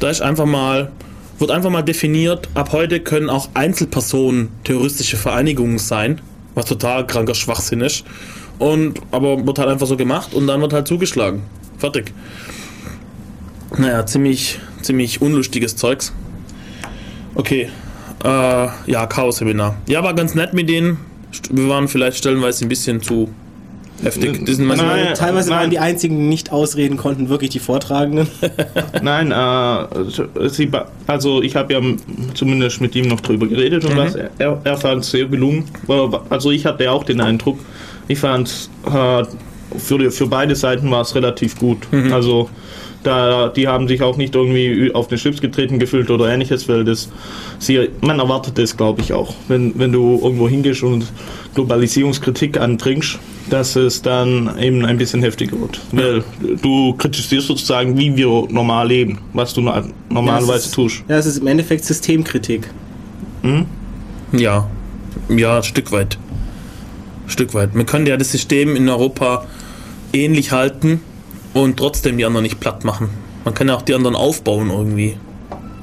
Da 0.00 0.10
ist 0.10 0.20
einfach 0.20 0.46
mal, 0.46 0.90
wird 1.38 1.50
einfach 1.50 1.70
mal 1.70 1.82
definiert, 1.82 2.48
ab 2.54 2.72
heute 2.72 3.00
können 3.00 3.30
auch 3.30 3.48
Einzelpersonen 3.54 4.50
terroristische 4.64 5.16
Vereinigungen 5.16 5.78
sein, 5.78 6.20
was 6.54 6.66
total 6.66 7.06
kranker 7.06 7.34
Schwachsinn 7.34 7.80
ist. 7.80 8.04
Und, 8.58 9.00
aber 9.10 9.44
wird 9.46 9.58
halt 9.58 9.68
einfach 9.68 9.86
so 9.86 9.96
gemacht 9.96 10.34
und 10.34 10.46
dann 10.46 10.60
wird 10.60 10.72
halt 10.72 10.86
zugeschlagen. 10.86 11.42
Fertig. 11.78 12.12
Naja, 13.76 14.06
ziemlich, 14.06 14.60
ziemlich 14.82 15.20
unlustiges 15.20 15.76
Zeugs. 15.76 16.12
Okay, 17.34 17.68
äh, 18.24 18.28
ja, 18.28 19.06
Chaos-Seminar. 19.06 19.76
Ja, 19.88 20.02
war 20.02 20.14
ganz 20.14 20.34
nett 20.34 20.54
mit 20.54 20.68
denen. 20.68 20.98
Wir 21.50 21.68
waren 21.68 21.88
vielleicht 21.88 22.16
stellenweise 22.16 22.64
ein 22.64 22.68
bisschen 22.68 23.02
zu 23.02 23.28
heftig. 24.02 24.44
Die 24.44 24.54
sind 24.54 24.68
Nein. 24.68 25.14
Teilweise 25.14 25.50
nein. 25.50 25.60
waren 25.60 25.70
die 25.70 25.78
einzigen, 25.78 26.16
die 26.16 26.24
nicht 26.24 26.52
ausreden 26.52 26.96
konnten, 26.96 27.28
wirklich 27.28 27.50
die 27.50 27.58
Vortragenden. 27.58 28.28
Nein, 29.02 29.30
äh, 29.32 30.48
sie, 30.48 30.70
also 31.06 31.42
ich 31.42 31.56
habe 31.56 31.72
ja 31.72 31.80
zumindest 32.34 32.80
mit 32.80 32.94
ihm 32.94 33.08
noch 33.08 33.20
drüber 33.20 33.46
geredet 33.46 33.84
und 33.84 33.96
was. 33.96 34.14
Er, 34.14 34.60
er 34.62 34.76
fand 34.76 35.02
es 35.02 35.10
sehr 35.10 35.26
gelungen. 35.26 35.64
Also 36.30 36.50
ich 36.50 36.66
hatte 36.66 36.90
auch 36.90 37.04
den 37.04 37.20
Eindruck, 37.20 37.58
ich 38.08 38.18
fand 38.18 38.68
äh, 38.86 39.24
für, 39.78 40.10
für 40.10 40.26
beide 40.26 40.54
Seiten 40.54 40.90
war 40.90 41.00
es 41.02 41.14
relativ 41.14 41.58
gut. 41.58 41.78
Also 42.12 42.48
da, 43.02 43.48
die 43.48 43.66
haben 43.68 43.86
sich 43.88 44.00
auch 44.02 44.16
nicht 44.16 44.34
irgendwie 44.34 44.94
auf 44.94 45.08
den 45.08 45.18
Schlips 45.18 45.40
getreten 45.40 45.78
gefühlt 45.78 46.10
oder 46.10 46.32
ähnliches, 46.32 46.68
weil 46.68 46.84
das, 46.84 47.10
sie, 47.58 47.88
man 48.00 48.18
erwartet 48.18 48.56
das, 48.56 48.76
glaube 48.76 49.02
ich, 49.02 49.12
auch. 49.12 49.34
Wenn, 49.48 49.78
wenn 49.78 49.92
du 49.92 50.20
irgendwo 50.22 50.48
hingehst 50.48 50.82
und 50.82 51.04
Globalisierungskritik 51.54 52.58
antrinkst, 52.58 53.18
dass 53.50 53.76
es 53.76 54.00
dann 54.00 54.56
eben 54.58 54.84
ein 54.86 54.96
bisschen 54.96 55.20
heftiger 55.22 55.60
wird. 55.60 55.80
Weil 55.92 56.24
du 56.62 56.94
kritisierst 56.94 57.48
sozusagen, 57.48 57.98
wie 57.98 58.16
wir 58.16 58.46
normal 58.48 58.88
leben, 58.88 59.18
was 59.34 59.52
du 59.52 59.60
normalerweise 59.60 60.50
Ja, 60.50 60.54
ist- 60.56 60.74
tust. 60.74 61.04
Ja, 61.08 61.16
es 61.18 61.26
ist 61.26 61.38
im 61.38 61.46
Endeffekt 61.46 61.84
Systemkritik. 61.84 62.70
Ja, 64.32 64.66
ja, 65.28 65.56
ein 65.58 65.62
Stück 65.62 65.92
weit. 65.92 66.16
Ein 67.26 67.30
Stück 67.30 67.54
weit. 67.54 67.74
Man 67.74 67.86
könnte 67.86 68.10
ja 68.10 68.16
das 68.16 68.30
System 68.30 68.76
in 68.76 68.88
Europa 68.88 69.46
ähnlich 70.12 70.52
halten 70.52 71.00
und 71.52 71.76
trotzdem 71.76 72.18
die 72.18 72.24
anderen 72.24 72.44
nicht 72.44 72.60
platt 72.60 72.84
machen. 72.84 73.10
Man 73.44 73.54
kann 73.54 73.68
ja 73.68 73.74
auch 73.74 73.82
die 73.82 73.94
anderen 73.94 74.16
aufbauen 74.16 74.70
irgendwie. 74.70 75.16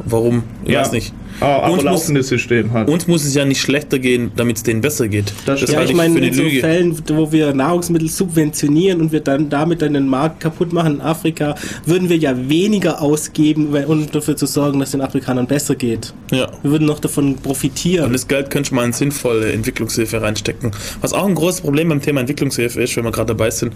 Warum? 0.03 0.43
Ich 0.63 0.75
weiß 0.75 0.91
nicht. 0.91 1.13
Ah, 1.41 1.57
aber 1.57 1.65
Uns 1.73 1.75
muss- 1.77 1.83
laufendes 1.83 2.27
System 2.29 2.71
halt. 2.71 2.87
Uns 2.89 3.07
muss 3.07 3.25
es 3.25 3.33
ja 3.35 3.43
nicht 3.45 3.59
schlechter 3.59 3.99
gehen, 3.99 4.31
damit 4.35 4.57
es 4.57 4.63
denen 4.63 4.79
besser 4.81 5.07
geht. 5.07 5.33
Das 5.45 5.59
stimmt. 5.59 5.73
Ja, 5.73 5.83
ich 5.83 5.93
meine, 5.93 6.13
für 6.17 6.25
in 6.25 6.33
so 6.33 6.43
Lüge. 6.43 6.59
Fällen, 6.61 6.97
wo 7.09 7.31
wir 7.31 7.53
Nahrungsmittel 7.53 8.09
subventionieren 8.09 9.01
und 9.01 9.11
wir 9.11 9.19
dann 9.19 9.49
damit 9.49 9.81
dann 9.81 9.93
den 9.93 10.07
Markt 10.07 10.39
kaputt 10.39 10.71
machen 10.71 10.95
in 10.95 11.01
Afrika, 11.01 11.55
würden 11.85 12.09
wir 12.09 12.17
ja 12.17 12.33
weniger 12.49 13.01
ausgeben, 13.01 13.73
um 13.87 14.09
dafür 14.11 14.37
zu 14.37 14.45
sorgen, 14.45 14.79
dass 14.79 14.89
es 14.89 14.91
den 14.93 15.01
Afrikanern 15.01 15.47
besser 15.47 15.75
geht. 15.75 16.13
Ja. 16.31 16.49
Wir 16.61 16.71
würden 16.71 16.85
noch 16.87 16.99
davon 16.99 17.25
Und 17.33 17.43
profitieren. 17.43 18.13
das 18.13 18.27
Geld 18.27 18.49
könnte 18.51 18.73
man 18.75 18.85
in 18.85 18.93
sinnvolle 18.93 19.51
Entwicklungshilfe 19.51 20.21
reinstecken. 20.21 20.71
Was 21.01 21.11
auch 21.13 21.25
ein 21.27 21.35
großes 21.35 21.61
Problem 21.61 21.89
beim 21.89 22.01
Thema 22.01 22.21
Entwicklungshilfe 22.21 22.81
ist, 22.81 22.95
wenn 22.95 23.03
wir 23.03 23.11
gerade 23.11 23.27
dabei 23.27 23.49
sind. 23.49 23.73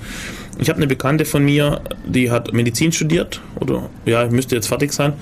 Ich 0.59 0.69
habe 0.69 0.77
eine 0.77 0.87
Bekannte 0.87 1.25
von 1.25 1.43
mir, 1.43 1.81
die 2.05 2.29
hat 2.31 2.53
Medizin 2.53 2.91
studiert, 2.91 3.41
oder 3.59 3.89
ja, 4.05 4.27
müsste 4.27 4.55
jetzt 4.55 4.67
fertig 4.67 4.93
sein. 4.93 5.13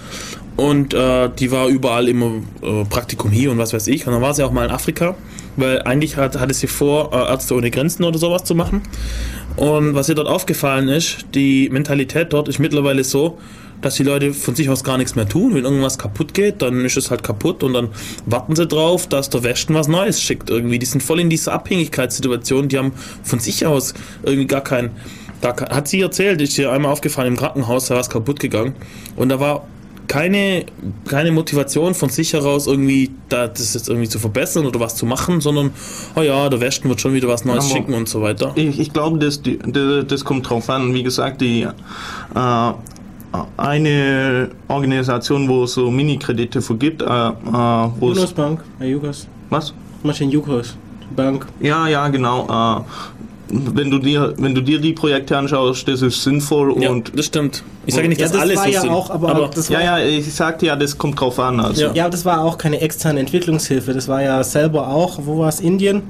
Und 0.55 0.93
äh, 0.93 1.29
die 1.39 1.51
war 1.51 1.67
überall 1.67 2.07
immer 2.07 2.31
äh, 2.61 2.85
Praktikum 2.85 3.31
hier 3.31 3.51
und 3.51 3.57
was 3.57 3.73
weiß 3.73 3.87
ich. 3.87 4.05
Und 4.05 4.13
dann 4.13 4.21
war 4.21 4.33
sie 4.33 4.43
auch 4.43 4.51
mal 4.51 4.65
in 4.65 4.71
Afrika, 4.71 5.15
weil 5.55 5.81
eigentlich 5.81 6.15
hat, 6.17 6.39
hatte 6.39 6.53
sie 6.53 6.67
vor, 6.67 7.11
äh, 7.11 7.31
Ärzte 7.31 7.55
ohne 7.55 7.71
Grenzen 7.71 8.03
oder 8.03 8.19
sowas 8.19 8.43
zu 8.43 8.53
machen. 8.53 8.81
Und 9.55 9.95
was 9.95 10.09
ihr 10.09 10.15
dort 10.15 10.27
aufgefallen 10.27 10.89
ist, 10.89 11.25
die 11.33 11.69
Mentalität 11.69 12.33
dort 12.33 12.47
ist 12.47 12.59
mittlerweile 12.59 13.03
so, 13.03 13.39
dass 13.81 13.95
die 13.95 14.03
Leute 14.03 14.33
von 14.33 14.55
sich 14.55 14.69
aus 14.69 14.83
gar 14.83 14.97
nichts 14.97 15.15
mehr 15.15 15.27
tun. 15.27 15.53
Wenn 15.53 15.65
irgendwas 15.65 15.97
kaputt 15.97 16.33
geht, 16.33 16.61
dann 16.61 16.85
ist 16.85 16.97
es 16.97 17.11
halt 17.11 17.21
kaputt 17.21 17.63
und 17.63 17.73
dann 17.73 17.89
warten 18.25 18.55
sie 18.55 18.65
drauf, 18.65 19.07
dass 19.07 19.29
der 19.29 19.43
Westen 19.43 19.73
was 19.73 19.87
Neues 19.87 20.21
schickt 20.21 20.49
irgendwie. 20.49 20.79
Die 20.79 20.85
sind 20.85 21.03
voll 21.03 21.19
in 21.19 21.29
dieser 21.29 21.53
Abhängigkeitssituation, 21.53 22.69
die 22.69 22.77
haben 22.77 22.93
von 23.23 23.39
sich 23.39 23.65
aus 23.65 23.93
irgendwie 24.23 24.47
gar 24.47 24.61
kein, 24.61 24.91
kein 25.41 25.69
hat 25.69 25.87
sie 25.87 26.01
erzählt, 26.01 26.41
ist 26.41 26.57
ihr 26.57 26.71
einmal 26.71 26.91
aufgefallen 26.91 27.33
im 27.33 27.37
Krankenhaus, 27.37 27.87
da 27.87 27.95
war 27.95 27.99
was 27.99 28.09
kaputt 28.09 28.39
gegangen 28.39 28.73
und 29.17 29.29
da 29.29 29.39
war 29.39 29.67
keine, 30.07 30.65
keine 31.07 31.31
Motivation 31.31 31.93
von 31.93 32.09
sich 32.09 32.33
heraus 32.33 32.67
irgendwie 32.67 33.11
da, 33.29 33.47
das 33.47 33.73
jetzt 33.73 33.89
irgendwie 33.89 34.09
zu 34.09 34.19
verbessern 34.19 34.65
oder 34.65 34.79
was 34.79 34.95
zu 34.95 35.05
machen, 35.05 35.41
sondern, 35.41 35.71
oh 36.15 36.21
ja, 36.21 36.49
der 36.49 36.59
Westen 36.59 36.89
wird 36.89 37.01
schon 37.01 37.13
wieder 37.13 37.27
was 37.27 37.45
Neues 37.45 37.65
Aber- 37.65 37.73
schicken 37.75 37.93
und 37.93 38.07
so 38.09 38.21
weiter. 38.21 38.51
Ich, 38.55 38.79
ich 38.79 38.93
glaube, 38.93 39.17
das, 39.19 39.41
die, 39.41 39.57
das, 39.59 40.05
das 40.07 40.25
kommt 40.25 40.49
drauf 40.49 40.69
an. 40.69 40.93
Wie 40.93 41.03
gesagt, 41.03 41.41
die 41.41 41.61
äh, 41.63 42.71
eine 43.57 44.49
Organisation, 44.67 45.47
wo 45.47 45.63
es 45.63 45.73
so 45.73 45.89
Mini-Kredite 45.89 46.61
vergibt, 46.61 47.01
äh, 47.01 47.05
äh, 47.05 47.31
wo 47.99 48.09
Junos 48.09 48.33
Bank, 48.33 48.63
ja, 48.79 48.85
Jukos. 48.85 49.27
was? 49.49 49.73
Maschinen 50.03 50.31
Jukos. 50.31 50.75
Die 51.09 51.15
Bank. 51.15 51.47
Ja, 51.59 51.87
ja, 51.87 52.07
genau. 52.09 52.45
Äh, 52.45 52.81
wenn 53.53 53.91
du 53.91 53.99
dir, 53.99 54.33
wenn 54.37 54.55
du 54.55 54.61
dir 54.61 54.79
die 54.79 54.93
Projekte 54.93 55.37
anschaust, 55.37 55.87
das 55.87 56.01
ist 56.01 56.23
sinnvoll 56.23 56.75
Ja, 56.81 56.89
und 56.89 57.11
das 57.17 57.25
stimmt. 57.27 57.63
Ich 57.85 57.93
sage 57.93 58.07
nicht, 58.07 58.19
Ja, 58.19 58.27
dass 58.27 58.33
das 58.33 58.41
alles 58.41 58.57
war 58.57 58.65
so 58.65 58.71
ja 58.71 58.81
sind. 58.81 58.89
auch, 58.89 59.09
aber, 59.09 59.49
das 59.53 59.69
war 59.69 59.81
ja, 59.83 59.99
ja, 59.99 60.05
ich 60.05 60.33
sagte 60.33 60.65
ja, 60.65 60.75
das 60.75 60.97
kommt 60.97 61.19
drauf 61.19 61.39
an. 61.39 61.59
Also. 61.59 61.83
Ja. 61.83 61.93
Ja, 61.93 62.03
aber 62.05 62.11
das 62.11 62.25
war 62.25 62.43
auch 62.43 62.57
keine 62.57 62.79
externe 62.81 63.19
Entwicklungshilfe. 63.19 63.93
Das 63.93 64.07
war 64.07 64.21
ja 64.21 64.43
selber 64.43 64.87
auch, 64.87 65.19
wo 65.23 65.39
war 65.39 65.49
es, 65.49 65.59
Indien? 65.59 66.03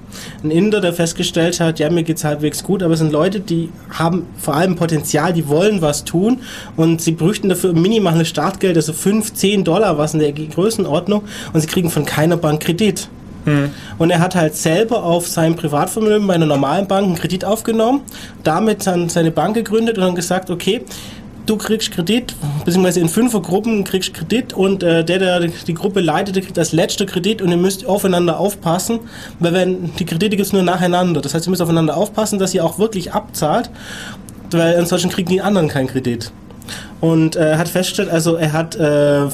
Ein 0.44 0.52
Inder, 0.52 0.82
der 0.82 0.94
festgestellt 0.94 1.60
hat, 1.60 1.80
ja, 1.80 1.90
mir 1.90 2.04
geht's 2.04 2.24
halbwegs 2.24 2.64
gut, 2.64 2.84
aber 2.84 2.94
es 2.94 3.00
sind 3.00 3.12
Leute, 3.12 3.40
die 3.40 3.70
haben 3.90 4.28
vor 4.38 4.56
allem 4.56 4.76
Potenzial, 4.76 5.34
die 5.34 5.48
wollen 5.48 5.82
was 5.82 6.04
tun 6.06 6.40
und 6.78 7.02
sie 7.02 7.12
bräuchten 7.12 7.50
dafür 7.50 7.74
minimales 7.74 8.28
Startgeld, 8.30 8.78
also 8.78 8.94
5, 8.94 9.34
10 9.34 9.64
Dollar, 9.64 9.98
was 9.98 10.14
in 10.14 10.20
der 10.20 10.32
Größenordnung, 10.32 11.24
und 11.54 11.62
sie 11.62 11.68
kriegen 11.68 11.90
von 11.90 12.06
keiner 12.06 12.38
Bank 12.38 12.62
Kredit. 12.62 13.10
Und 13.98 14.10
er 14.10 14.20
hat 14.20 14.36
halt 14.36 14.56
selber 14.56 15.04
auf 15.04 15.28
seinem 15.28 15.56
Privatvermögen 15.56 16.28
bei 16.28 16.36
einer 16.36 16.46
normalen 16.46 16.88
Bank 16.88 17.06
einen 17.06 17.16
Kredit 17.16 17.46
aufgenommen, 17.46 18.02
damit 18.44 18.86
dann 18.88 19.10
seine 19.10 19.32
Bank 19.32 19.56
gegründet 19.56 19.98
und 19.98 20.04
dann 20.04 20.16
gesagt, 20.16 20.50
okay, 20.50 20.82
du 21.46 21.58
kriegst 21.58 21.92
Kredit, 21.92 22.36
beziehungsweise 22.64 23.00
in 23.00 23.10
Fünfergruppen 23.10 23.84
kriegst 23.84 24.14
Kredit 24.14 24.54
und 24.54 24.84
äh, 24.84 25.04
der, 25.04 25.20
der 25.20 25.40
die 25.42 25.74
Gruppe 25.74 26.00
leitet, 26.00 26.36
der 26.36 26.44
kriegt 26.44 26.58
als 26.58 26.72
letzter 26.72 27.06
Kredit 27.06 27.42
und 27.42 27.50
ihr 27.50 27.58
müsst 27.58 27.86
aufeinander 27.86 28.40
aufpassen, 28.40 29.00
weil 29.40 29.54
wenn 29.54 29.94
die 29.96 30.06
Kredite 30.06 30.38
gibt's 30.38 30.54
nur 30.54 30.64
nacheinander. 30.64 31.22
Das 31.22 31.34
heißt, 31.34 31.48
ihr 31.48 31.50
müsst 31.50 31.62
aufeinander 31.62 31.98
aufpassen, 31.98 32.40
dass 32.40 32.54
ihr 32.54 32.64
auch 32.64 32.80
wirklich 32.80 33.14
abzahlt, 33.14 33.70
weil 34.52 34.78
ansonsten 34.78 35.10
kriegen 35.10 35.30
die 35.30 35.42
anderen 35.42 35.68
keinen 35.68 35.88
Kredit. 35.88 36.32
Und 37.02 37.36
äh, 37.36 37.58
hat 37.58 37.68
festgestellt, 37.68 38.10
also 38.10 38.36
er 38.36 38.54
hat 38.54 38.76
äh, 38.78 39.28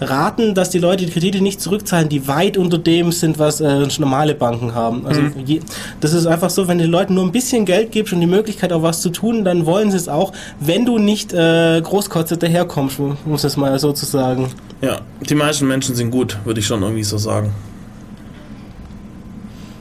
raten, 0.00 0.54
dass 0.54 0.70
die 0.70 0.78
Leute 0.78 1.06
die 1.06 1.12
Kredite 1.12 1.40
nicht 1.40 1.60
zurückzahlen, 1.60 2.08
die 2.08 2.28
weit 2.28 2.56
unter 2.56 2.78
dem 2.78 3.12
sind, 3.12 3.38
was 3.38 3.60
äh, 3.60 3.86
normale 3.98 4.34
Banken 4.34 4.74
haben. 4.74 5.06
Also 5.06 5.22
je, 5.44 5.60
das 6.00 6.12
ist 6.12 6.26
einfach 6.26 6.50
so, 6.50 6.68
wenn 6.68 6.78
du 6.78 6.84
den 6.84 6.90
Leuten 6.90 7.14
nur 7.14 7.24
ein 7.24 7.32
bisschen 7.32 7.64
Geld 7.64 7.92
gibst 7.92 8.12
und 8.12 8.20
die 8.20 8.26
Möglichkeit 8.26 8.72
auch 8.72 8.82
was 8.82 9.00
zu 9.00 9.10
tun, 9.10 9.44
dann 9.44 9.66
wollen 9.66 9.90
sie 9.90 9.96
es 9.96 10.08
auch, 10.08 10.32
wenn 10.60 10.84
du 10.84 10.98
nicht 10.98 11.32
äh, 11.32 11.80
großkotzig 11.80 12.38
daherkommst, 12.38 13.00
muss 13.24 13.44
es 13.44 13.56
mal 13.56 13.78
so 13.78 13.92
zu 13.92 14.06
sagen. 14.06 14.50
Ja, 14.80 15.00
die 15.20 15.34
meisten 15.34 15.66
Menschen 15.66 15.94
sind 15.94 16.10
gut, 16.10 16.38
würde 16.44 16.60
ich 16.60 16.66
schon 16.66 16.82
irgendwie 16.82 17.04
so 17.04 17.18
sagen. 17.18 17.52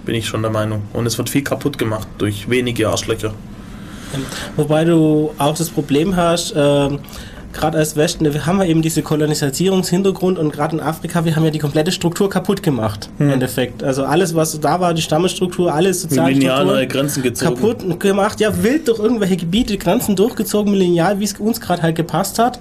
Bin 0.05 0.15
ich 0.15 0.25
schon 0.25 0.41
der 0.41 0.51
Meinung. 0.51 0.83
Und 0.93 1.05
es 1.05 1.17
wird 1.17 1.29
viel 1.29 1.43
kaputt 1.43 1.77
gemacht 1.77 2.07
durch 2.17 2.49
wenige 2.49 2.87
Arschlöcher. 2.89 3.33
Wobei 4.55 4.85
du 4.85 5.31
auch 5.37 5.55
das 5.55 5.69
Problem 5.69 6.15
hast, 6.15 6.53
ähm, 6.55 6.99
gerade 7.57 7.77
als 7.77 7.95
Westen, 7.95 8.33
wir 8.33 8.45
haben 8.45 8.59
ja 8.59 8.65
eben 8.65 8.81
diese 8.81 9.01
Kolonisierungshintergrund 9.01 10.39
und 10.39 10.51
gerade 10.51 10.77
in 10.77 10.81
Afrika, 10.81 11.25
wir 11.25 11.35
haben 11.35 11.43
ja 11.43 11.51
die 11.51 11.59
komplette 11.59 11.91
Struktur 11.91 12.29
kaputt 12.29 12.63
gemacht, 12.63 13.09
im 13.19 13.29
Endeffekt. 13.29 13.83
Also 13.83 14.05
alles, 14.05 14.35
was 14.35 14.59
da 14.59 14.79
war, 14.79 14.93
die 14.93 15.01
Stammesstruktur, 15.01 15.73
alles 15.73 16.03
soziale 16.03 16.33
Lineal 16.33 16.87
Grenzen 16.87 17.23
gezogen. 17.23 17.55
kaputt 17.55 17.99
gemacht, 17.99 18.39
ja, 18.39 18.63
wild 18.63 18.87
durch 18.87 18.99
irgendwelche 18.99 19.37
Gebiete, 19.37 19.77
Grenzen 19.77 20.15
durchgezogen, 20.15 20.73
lineal, 20.73 21.19
wie 21.19 21.25
es 21.25 21.33
uns 21.33 21.59
gerade 21.59 21.81
halt 21.81 21.95
gepasst 21.95 22.39
hat. 22.39 22.59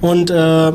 Und 0.00 0.30
äh, 0.30 0.72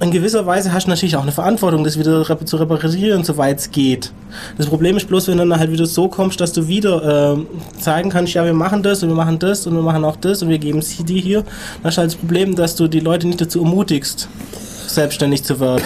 in 0.00 0.10
gewisser 0.10 0.44
Weise 0.44 0.72
hast 0.72 0.86
du 0.86 0.90
natürlich 0.90 1.16
auch 1.16 1.22
eine 1.22 1.32
Verantwortung, 1.32 1.84
das 1.84 1.98
wieder 1.98 2.24
zu 2.44 2.56
reparieren, 2.56 3.24
soweit 3.24 3.58
es 3.58 3.70
geht. 3.70 4.12
Das 4.58 4.66
Problem 4.66 4.96
ist 4.96 5.08
bloß, 5.08 5.28
wenn 5.28 5.38
du 5.38 5.46
dann 5.46 5.58
halt 5.58 5.72
wieder 5.72 5.86
so 5.86 6.08
kommst, 6.08 6.40
dass 6.40 6.52
du 6.52 6.68
wieder 6.68 7.36
äh, 7.36 7.80
zeigen 7.80 8.10
kannst, 8.10 8.34
ja, 8.34 8.44
wir 8.44 8.52
machen 8.52 8.82
das 8.82 9.02
und 9.02 9.08
wir 9.08 9.16
machen 9.16 9.38
das 9.38 9.66
und 9.66 9.74
wir 9.74 9.82
machen 9.82 10.04
auch 10.04 10.16
das 10.16 10.42
und 10.42 10.48
wir 10.48 10.58
geben 10.58 10.82
sie 10.82 11.04
die 11.04 11.20
hier. 11.20 11.42
Dann 11.42 11.84
hast 11.84 11.96
du 11.96 12.00
halt 12.00 12.10
das 12.10 12.16
Problem, 12.16 12.54
dass 12.54 12.76
du 12.76 12.88
die 12.88 13.00
Leute 13.00 13.26
nicht 13.26 13.40
dazu 13.40 13.60
ermutigst, 13.60 14.28
selbstständig 14.86 15.44
zu 15.44 15.58
werden. 15.60 15.82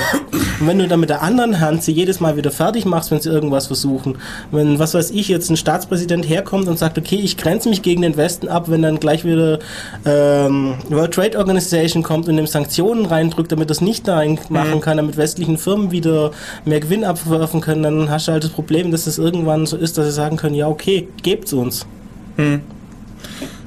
Und 0.61 0.67
wenn 0.67 0.79
du 0.79 0.87
dann 0.87 1.01
mit 1.01 1.09
der 1.09 1.23
anderen 1.23 1.61
Hand 1.61 1.83
sie 1.83 1.93
jedes 1.93 2.21
Mal 2.21 2.37
wieder 2.37 2.51
fertig 2.51 2.85
machst, 2.85 3.11
wenn 3.11 3.21
sie 3.21 3.31
irgendwas 3.31 3.67
versuchen, 3.67 4.19
wenn, 4.53 4.79
was 4.79 4.95
weiß 4.95 5.11
ich, 5.11 5.29
jetzt 5.29 5.51
ein 5.51 5.57
Staatspräsident 5.57 6.29
herkommt 6.29 6.69
und 6.69 6.79
sagt, 6.79 6.99
okay, 6.99 7.17
ich 7.17 7.39
grenze 7.39 7.71
mich 7.71 7.83
gegen 7.83 8.03
den 8.03 8.17
Westen 8.17 8.49
ab, 8.49 8.71
wenn 8.71 8.83
dann 8.83 9.01
gleich 9.01 9.25
wieder 9.25 9.59
ähm, 10.05 10.75
World 10.91 11.15
Trade 11.15 11.39
Organization 11.39 12.03
kommt 12.03 12.29
und 12.29 12.37
ihm 12.37 12.47
Sanktionen 12.47 13.07
reindrückt, 13.07 13.51
damit 13.53 13.71
das 13.71 13.81
nicht 13.81 14.07
da 14.07 14.23
machen 14.51 14.81
kann, 14.83 14.99
damit 14.99 15.17
westlichen 15.17 15.57
Firmen 15.57 15.91
wieder 15.91 16.33
mehr 16.65 16.81
Gewinn 16.81 17.05
abwerfen 17.05 17.61
können, 17.61 17.83
dann 17.83 18.11
hast 18.11 18.29
du 18.29 18.33
halt 18.33 18.45
das 18.45 18.51
Problem, 18.51 18.91
dass 18.91 19.07
es 19.07 19.19
irgendwann 19.19 19.65
so 19.65 19.77
ist, 19.77 19.97
dass 19.97 20.05
sie 20.05 20.13
sagen 20.13 20.37
können, 20.37 20.55
ja 20.55 20.69
okay, 20.69 21.09
gebt's 21.23 21.53
uns. 21.53 21.87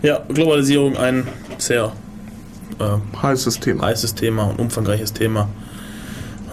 Ja, 0.04 0.20
Globalisierung 0.28 0.98
ein 0.98 1.28
sehr 1.58 1.92
äh, 2.80 3.18
Heißes 3.22 3.60
Thema. 3.60 3.86
heißes 3.86 4.16
Thema 4.16 4.44
und 4.44 4.60
umfangreiches 4.60 5.14
Thema. 5.14 5.48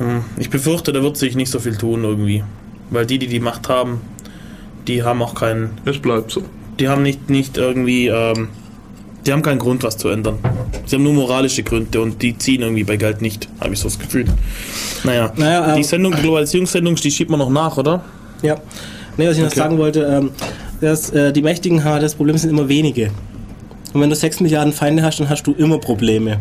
Hm, 0.00 0.24
Ich 0.38 0.50
befürchte, 0.50 0.92
da 0.92 1.02
wird 1.02 1.16
sich 1.16 1.36
nicht 1.36 1.50
so 1.50 1.60
viel 1.60 1.76
tun 1.76 2.02
irgendwie. 2.04 2.42
Weil 2.90 3.06
die, 3.06 3.18
die 3.18 3.28
die 3.28 3.38
Macht 3.40 3.68
haben, 3.68 4.00
die 4.88 5.02
haben 5.04 5.22
auch 5.22 5.34
keinen, 5.34 5.70
Es 5.84 5.98
bleibt 5.98 6.32
so. 6.32 6.42
die 6.80 6.88
haben 6.88 7.02
nicht, 7.02 7.30
nicht 7.30 7.56
irgendwie, 7.56 8.08
ähm, 8.08 8.48
die 9.26 9.32
haben 9.32 9.42
keinen 9.42 9.58
Grund, 9.58 9.82
was 9.84 9.96
zu 9.98 10.08
ändern. 10.08 10.38
Sie 10.86 10.96
haben 10.96 11.02
nur 11.04 11.12
moralische 11.12 11.62
Gründe 11.62 12.00
und 12.00 12.20
die 12.22 12.36
ziehen 12.38 12.62
irgendwie 12.62 12.84
bei 12.84 12.96
Geld 12.96 13.20
nicht, 13.22 13.48
habe 13.60 13.74
ich 13.74 13.78
so 13.78 13.88
das 13.88 13.98
Gefühl. 13.98 14.24
Naja, 15.04 15.32
Naja, 15.36 15.74
die 15.74 15.80
ähm, 15.80 15.84
Sendung, 15.84 16.16
die 16.16 16.22
Globalisierungssendung, 16.22 16.94
die 16.96 17.10
schiebt 17.10 17.30
man 17.30 17.38
noch 17.38 17.50
nach, 17.50 17.76
oder? 17.76 18.02
Ja. 18.42 18.56
Nee, 19.16 19.28
was 19.28 19.36
ich 19.36 19.42
noch 19.42 19.50
Okay. 19.50 19.58
sagen 19.60 19.78
wollte, 19.78 20.02
ähm, 20.04 20.30
dass 20.80 21.10
äh, 21.10 21.32
die 21.32 21.42
Mächtigen 21.42 21.84
haben, 21.84 22.00
das 22.00 22.14
Problem 22.14 22.38
sind 22.38 22.50
immer 22.50 22.66
wenige. 22.68 23.10
Und 23.92 24.00
wenn 24.00 24.10
du 24.10 24.16
6 24.16 24.40
Milliarden 24.40 24.72
Feinde 24.72 25.02
hast, 25.02 25.20
dann 25.20 25.28
hast 25.28 25.42
du 25.44 25.52
immer 25.52 25.78
Probleme. 25.78 26.38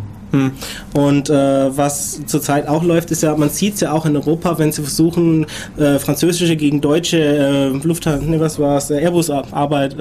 Und 0.93 1.30
äh, 1.30 1.77
was 1.77 2.21
zurzeit 2.27 2.67
auch 2.67 2.84
läuft, 2.84 3.09
ist 3.11 3.23
ja, 3.23 3.35
man 3.35 3.49
sieht 3.49 3.76
es 3.76 3.80
ja 3.81 3.91
auch 3.91 4.05
in 4.05 4.15
Europa, 4.15 4.59
wenn 4.59 4.71
sie 4.71 4.84
versuchen, 4.84 5.47
äh, 5.77 5.97
französische 5.97 6.55
gegen 6.55 6.81
deutsche 6.81 7.17
äh, 7.17 7.67
Lufthansa, 7.69 8.26
ne, 8.26 8.39
was 8.39 8.59
war 8.59 8.77
es, 8.77 8.91
Airbus-Arbeit 8.91 9.95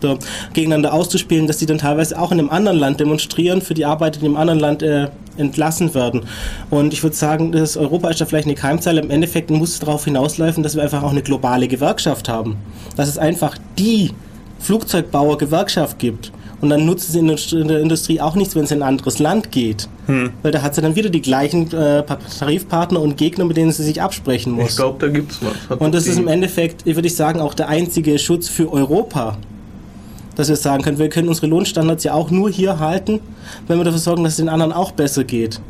da 0.00 0.16
gegeneinander 0.54 0.92
auszuspielen, 0.94 1.46
dass 1.46 1.58
die 1.58 1.66
dann 1.66 1.78
teilweise 1.78 2.18
auch 2.18 2.32
in 2.32 2.38
einem 2.38 2.50
anderen 2.50 2.78
Land 2.78 3.00
demonstrieren 3.00 3.60
für 3.60 3.74
die 3.74 3.84
Arbeit, 3.84 4.16
die 4.16 4.24
einem 4.24 4.36
anderen 4.36 4.58
Land 4.58 4.82
äh, 4.82 5.08
entlassen 5.36 5.94
werden. 5.94 6.22
Und 6.70 6.92
ich 6.92 7.02
würde 7.02 7.14
sagen, 7.14 7.52
das 7.52 7.76
Europa 7.76 8.08
ist 8.08 8.20
da 8.20 8.24
vielleicht 8.24 8.46
eine 8.46 8.54
Keimzahl. 8.54 8.98
Im 8.98 9.10
Endeffekt 9.10 9.50
muss 9.50 9.74
es 9.74 9.78
darauf 9.78 10.04
hinauslaufen, 10.04 10.62
dass 10.62 10.74
wir 10.74 10.82
einfach 10.82 11.02
auch 11.02 11.10
eine 11.10 11.22
globale 11.22 11.68
Gewerkschaft 11.68 12.28
haben. 12.28 12.56
Dass 12.96 13.08
es 13.08 13.18
einfach 13.18 13.58
die 13.78 14.12
Flugzeugbauer-Gewerkschaft 14.58 15.98
gibt. 15.98 16.32
Und 16.60 16.68
dann 16.68 16.84
nutzt 16.84 17.08
es 17.08 17.14
in 17.14 17.26
der 17.26 17.38
in 17.52 17.68
der 17.68 17.80
Industrie 17.80 18.20
auch 18.20 18.34
nichts, 18.34 18.54
wenn 18.54 18.64
es 18.64 18.70
in 18.70 18.82
ein 18.82 18.88
anderes 18.88 19.18
Land 19.18 19.50
geht. 19.50 19.88
Weil 20.42 20.52
da 20.52 20.62
hat 20.62 20.74
sie 20.74 20.82
dann 20.82 20.96
wieder 20.96 21.08
die 21.08 21.22
gleichen 21.22 21.72
äh, 21.72 22.02
Tarifpartner 22.38 23.00
und 23.00 23.16
Gegner, 23.16 23.44
mit 23.44 23.56
denen 23.56 23.72
sie 23.72 23.84
sich 23.84 24.02
absprechen 24.02 24.52
muss. 24.52 24.70
Ich 24.70 24.76
glaube, 24.76 24.98
da 25.06 25.12
gibt's 25.12 25.38
was. 25.40 25.70
Hat 25.70 25.80
Und 25.80 25.94
das 25.94 26.06
ist 26.06 26.18
im 26.18 26.28
Endeffekt, 26.28 26.84
würde 26.84 27.06
ich 27.06 27.16
sagen, 27.16 27.40
auch 27.40 27.54
der 27.54 27.68
einzige 27.68 28.18
Schutz 28.18 28.48
für 28.48 28.72
Europa. 28.72 29.38
Dass 30.36 30.48
wir 30.48 30.56
sagen 30.56 30.82
können, 30.82 30.98
wir 30.98 31.08
können 31.08 31.28
unsere 31.28 31.46
Lohnstandards 31.48 32.04
ja 32.04 32.14
auch 32.14 32.30
nur 32.30 32.50
hier 32.50 32.78
halten, 32.78 33.20
wenn 33.66 33.78
wir 33.78 33.84
dafür 33.84 34.00
sorgen, 34.00 34.24
dass 34.24 34.34
es 34.34 34.36
den 34.38 34.48
anderen 34.48 34.72
auch 34.72 34.92
besser 34.92 35.24
geht. 35.24 35.60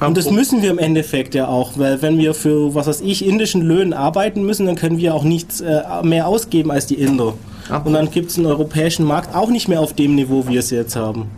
Und 0.00 0.16
das 0.16 0.30
müssen 0.30 0.62
wir 0.62 0.70
im 0.70 0.78
Endeffekt 0.78 1.34
ja 1.34 1.48
auch, 1.48 1.72
weil 1.76 2.02
wenn 2.02 2.18
wir 2.18 2.34
für, 2.34 2.74
was 2.74 2.86
weiß 2.86 3.00
ich, 3.02 3.24
indischen 3.26 3.62
Löhnen 3.62 3.92
arbeiten 3.92 4.44
müssen, 4.44 4.66
dann 4.66 4.76
können 4.76 4.98
wir 4.98 5.14
auch 5.14 5.24
nichts 5.24 5.60
äh, 5.60 5.82
mehr 6.02 6.26
ausgeben 6.26 6.70
als 6.70 6.86
die 6.86 6.96
Inder. 6.96 7.34
Und 7.84 7.92
dann 7.92 8.10
gibt 8.10 8.30
es 8.30 8.38
einen 8.38 8.46
europäischen 8.46 9.06
Markt 9.06 9.34
auch 9.34 9.50
nicht 9.50 9.68
mehr 9.68 9.80
auf 9.80 9.94
dem 9.94 10.14
Niveau, 10.14 10.46
wie 10.46 10.54
wir 10.54 10.60
es 10.60 10.70
jetzt 10.70 10.96
haben. 10.96 11.30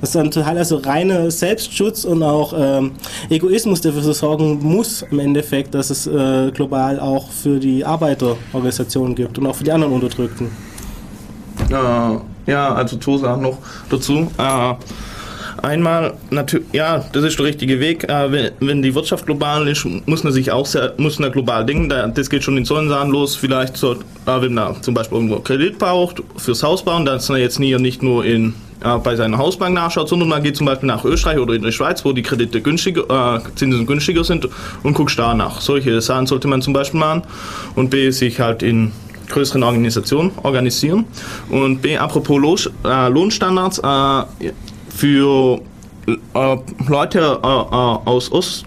Das 0.00 0.10
ist 0.10 0.16
dann 0.16 0.30
total 0.30 0.58
also 0.58 0.76
reiner 0.76 1.30
Selbstschutz 1.30 2.04
und 2.04 2.22
auch 2.22 2.52
ähm, 2.56 2.92
Egoismus, 3.30 3.80
der 3.80 3.92
dafür 3.92 4.14
sorgen 4.14 4.58
muss 4.62 5.02
im 5.10 5.18
Endeffekt, 5.18 5.74
dass 5.74 5.90
es 5.90 6.06
äh, 6.06 6.50
global 6.52 7.00
auch 7.00 7.30
für 7.30 7.58
die 7.58 7.84
Arbeiterorganisationen 7.84 9.14
gibt 9.14 9.38
und 9.38 9.46
auch 9.46 9.54
für 9.54 9.64
die 9.64 9.72
anderen 9.72 9.94
Unterdrückten. 9.94 10.50
Äh, 11.70 12.50
ja, 12.50 12.74
also 12.74 12.98
Sachen 13.16 13.42
noch 13.42 13.58
dazu. 13.88 14.30
Äh, 14.36 14.74
einmal, 15.64 16.14
natürlich, 16.30 16.66
ja, 16.72 17.04
das 17.12 17.24
ist 17.24 17.38
der 17.38 17.46
richtige 17.46 17.80
Weg. 17.80 18.04
Äh, 18.04 18.30
wenn, 18.30 18.50
wenn 18.60 18.82
die 18.82 18.94
Wirtschaft 18.94 19.26
global 19.26 19.66
ist, 19.66 19.86
muss 20.06 20.22
man 20.22 20.32
sich 20.32 20.52
auch 20.52 20.66
sehr, 20.66 20.94
muss 20.96 21.18
man 21.18 21.32
global 21.32 21.64
denken. 21.64 21.88
Da, 21.88 22.06
das 22.06 22.30
geht 22.30 22.44
schon 22.44 22.56
in 22.56 22.64
solchen 22.64 22.88
Sachen 22.88 23.10
los. 23.10 23.34
Vielleicht 23.34 23.76
so, 23.76 23.92
äh, 23.92 23.96
wenn 24.26 24.54
man 24.54 24.80
zum 24.82 24.94
Beispiel 24.94 25.16
irgendwo 25.16 25.40
Kredit 25.40 25.78
braucht 25.78 26.22
fürs 26.36 26.62
Haus 26.62 26.84
bauen, 26.84 27.04
dass 27.04 27.28
man 27.28 27.40
jetzt 27.40 27.58
nie, 27.58 27.74
nicht 27.78 28.02
nur 28.02 28.24
in 28.24 28.54
äh, 28.84 28.98
bei 28.98 29.16
seiner 29.16 29.38
Hausbank 29.38 29.74
nachschaut, 29.74 30.08
sondern 30.08 30.28
man 30.28 30.42
geht 30.42 30.56
zum 30.56 30.66
Beispiel 30.66 30.86
nach 30.86 31.04
Österreich 31.04 31.38
oder 31.38 31.54
in 31.54 31.62
die 31.62 31.72
Schweiz, 31.72 32.04
wo 32.04 32.12
die 32.12 32.22
Kredite 32.22 32.60
günstiger, 32.60 33.36
äh, 33.36 33.40
Zinsen 33.54 33.86
günstiger 33.86 34.24
sind 34.24 34.48
und 34.82 34.94
guckt 34.94 35.18
da 35.18 35.34
nach. 35.34 35.60
Solche 35.60 36.00
Sachen 36.00 36.26
sollte 36.26 36.48
man 36.48 36.62
zum 36.62 36.72
Beispiel 36.72 37.00
machen 37.00 37.22
und 37.74 37.90
B, 37.90 38.10
sich 38.10 38.40
halt 38.40 38.62
in 38.62 38.92
größeren 39.28 39.62
Organisationen 39.62 40.32
organisieren. 40.42 41.06
Und 41.48 41.80
B, 41.80 41.96
apropos 41.96 42.70
äh, 42.84 43.08
Lohnstandards, 43.08 43.78
äh, 43.78 44.52
für 44.94 45.60
äh, 46.06 46.56
Leute 46.88 47.18
äh, 47.42 47.46
äh, 47.46 47.48
aus 47.48 48.30
Ost, 48.32 48.64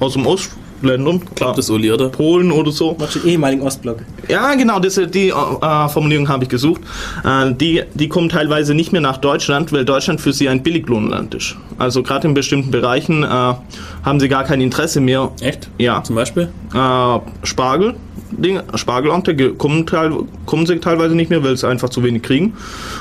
aus 0.00 0.12
dem 0.14 0.26
Ostländern, 0.26 1.20
Klappt 1.34 1.58
das, 1.58 1.70
Uli, 1.70 1.90
oder? 1.92 2.08
Polen 2.08 2.50
oder 2.52 2.70
so, 2.72 2.94
Was 2.98 3.12
den 3.14 3.24
ehemaligen 3.26 3.62
Ostblock. 3.62 3.98
ja, 4.28 4.54
genau, 4.54 4.78
das, 4.80 5.00
die 5.12 5.28
äh, 5.28 5.88
Formulierung 5.88 6.28
habe 6.28 6.44
ich 6.44 6.50
gesucht. 6.50 6.80
Äh, 7.24 7.52
die, 7.54 7.82
die 7.94 8.08
kommen 8.08 8.28
teilweise 8.28 8.74
nicht 8.74 8.92
mehr 8.92 9.00
nach 9.00 9.16
Deutschland, 9.18 9.72
weil 9.72 9.84
Deutschland 9.84 10.20
für 10.20 10.32
sie 10.32 10.48
ein 10.48 10.62
Billiglohnland 10.62 11.34
ist. 11.34 11.56
Also 11.78 12.02
gerade 12.02 12.28
in 12.28 12.34
bestimmten 12.34 12.70
Bereichen 12.70 13.22
äh, 13.22 13.26
haben 13.26 14.20
sie 14.20 14.28
gar 14.28 14.44
kein 14.44 14.60
Interesse 14.60 15.00
mehr. 15.00 15.30
Echt? 15.40 15.68
Ja, 15.78 16.02
Zum 16.02 16.16
Beispiel? 16.16 16.48
äh, 16.74 17.18
Spargel, 17.44 17.94
Ding, 18.32 18.60
Spargelamte 18.74 19.34
ge- 19.34 19.54
kommen, 19.56 19.86
teil, 19.86 20.12
kommen 20.46 20.66
sie 20.66 20.78
teilweise 20.78 21.14
nicht 21.14 21.30
mehr, 21.30 21.42
weil 21.44 21.56
sie 21.56 21.68
einfach 21.68 21.88
zu 21.90 22.02
wenig 22.02 22.22
kriegen. 22.22 22.54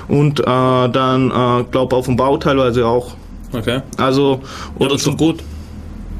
Und 0.07 0.39
äh, 0.39 0.43
dann, 0.43 1.31
äh, 1.31 1.63
glaube 1.71 1.95
auf 1.95 2.05
dem 2.05 2.15
Bau 2.17 2.37
teilweise 2.37 2.85
auch. 2.85 3.15
Okay. 3.53 3.81
Also, 3.97 4.41
Oder 4.77 4.89
doch 4.91 4.97
zu, 4.97 5.15
gut. 5.15 5.39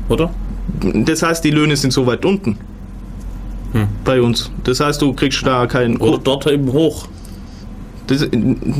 Oder? 0.09 0.31
das 0.93 1.21
heißt, 1.23 1.43
die 1.43 1.51
Löhne 1.51 1.75
sind 1.77 1.91
so 1.93 2.05
weit 2.07 2.25
unten. 2.25 2.57
Bei 4.03 4.21
uns. 4.21 4.51
Das 4.65 4.81
heißt, 4.81 5.01
du 5.01 5.13
kriegst 5.13 5.45
da 5.45 5.65
keinen. 5.65 5.95
Oder 5.97 6.17
dort 6.17 6.45
eben 6.47 6.71
hoch. 6.73 7.07
Das, 8.07 8.27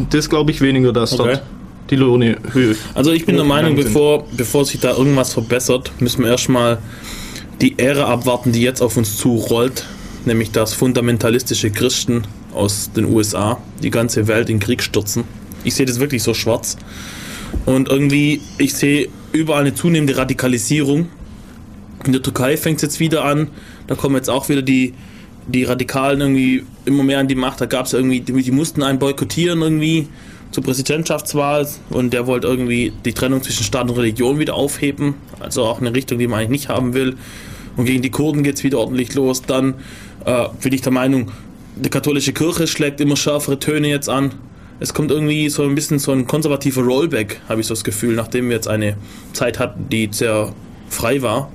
das 0.10 0.30
glaube 0.30 0.52
ich 0.52 0.60
weniger, 0.60 0.92
dass 0.92 1.14
Okay. 1.18 1.34
dort 1.36 1.44
die 1.90 1.96
Löhne 1.96 2.38
höher. 2.52 2.76
Also 2.94 3.12
ich 3.14 3.26
bin 3.26 3.36
der 3.38 3.46
Meinung, 3.46 3.76
bevor, 3.76 4.26
bevor 4.36 4.66
sich 4.66 4.82
da 4.82 4.92
irgendwas 4.92 5.32
verbessert, 5.34 5.92
müssen 6.00 6.24
wir 6.24 6.32
erstmal 6.32 6.80
die 7.62 7.80
Ära 7.80 8.06
abwarten, 8.12 8.52
die 8.52 8.62
jetzt 8.62 8.82
auf 8.82 8.98
uns 8.98 9.16
zurollt, 9.16 9.86
nämlich 10.26 10.52
dass 10.52 10.74
fundamentalistische 10.74 11.72
Christen 11.72 12.24
aus 12.54 12.92
den 12.96 13.06
USA 13.06 13.62
die 13.82 13.90
ganze 13.90 14.28
Welt 14.28 14.50
in 14.50 14.60
Krieg 14.60 14.84
stürzen. 14.84 15.24
Ich 15.64 15.76
sehe 15.76 15.86
das 15.86 16.00
wirklich 16.00 16.24
so 16.24 16.34
schwarz. 16.34 16.78
Und 17.66 17.90
irgendwie, 17.90 18.42
ich 18.58 18.74
sehe 18.74 19.10
überall 19.32 19.62
eine 19.62 19.76
zunehmende 19.76 20.18
Radikalisierung. 20.18 21.08
In 22.06 22.14
der 22.14 22.22
Türkei 22.22 22.58
fängt 22.58 22.78
es 22.78 22.82
jetzt 22.82 23.00
wieder 23.00 23.24
an. 23.24 23.48
Da 23.88 23.96
kommen 23.96 24.16
jetzt 24.16 24.30
auch 24.30 24.50
wieder 24.50 24.62
die, 24.62 24.94
die 25.48 25.64
Radikalen 25.64 26.22
irgendwie 26.22 26.64
immer 26.86 27.04
mehr 27.04 27.20
an 27.20 27.28
die 27.28 27.36
Macht. 27.36 27.62
Da 27.62 27.66
gab 27.66 27.86
es 27.86 27.94
irgendwie, 27.94 28.22
die, 28.22 28.52
mussten 28.52 28.84
einen 28.84 29.00
boykottieren 29.00 29.62
irgendwie 29.62 30.08
zur 30.52 30.64
Präsidentschaftswahl 30.64 31.68
und 31.90 32.12
der 32.12 32.28
wollte 32.28 32.48
irgendwie 32.48 32.92
die 33.06 33.14
Trennung 33.14 33.42
zwischen 33.42 33.64
Staat 33.64 33.90
und 33.90 33.98
Religion 33.98 34.40
wieder 34.40 34.56
aufheben. 34.56 35.16
Also 35.40 35.64
auch 35.64 35.80
eine 35.80 35.94
Richtung, 35.94 36.20
die 36.20 36.28
man 36.28 36.40
eigentlich 36.40 36.62
nicht 36.62 36.70
haben 36.70 36.94
will. 36.94 37.16
Und 37.78 37.86
gegen 37.86 38.02
die 38.02 38.12
Kurden 38.12 38.44
geht 38.44 38.56
es 38.56 38.64
wieder 38.64 38.80
ordentlich 38.80 39.14
los. 39.14 39.44
Dann 39.44 39.76
äh, 40.26 40.48
bin 40.62 40.74
ich 40.74 40.82
der 40.82 40.92
Meinung, 40.92 41.32
die 41.76 41.90
katholische 41.90 42.34
Kirche 42.34 42.68
schlägt 42.68 43.00
immer 43.02 43.16
schärfere 43.16 43.60
Töne 43.60 43.88
jetzt 43.88 44.10
an. 44.10 44.32
Es 44.80 44.94
kommt 44.94 45.12
irgendwie 45.12 45.48
so 45.50 45.64
ein 45.64 45.76
bisschen 45.76 46.00
so 46.00 46.12
ein 46.12 46.26
konservativer 46.26 46.82
Rollback, 46.82 47.40
habe 47.48 47.62
ich 47.62 47.68
so 47.68 47.74
das 47.74 47.84
Gefühl, 47.84 48.16
nachdem 48.16 48.50
wir 48.50 48.56
jetzt 48.56 48.68
eine 48.68 48.98
Zeit 49.34 49.60
hatten, 49.60 49.88
die 49.90 50.10
sehr 50.12 50.54
frei 50.90 51.22
war. 51.22 51.52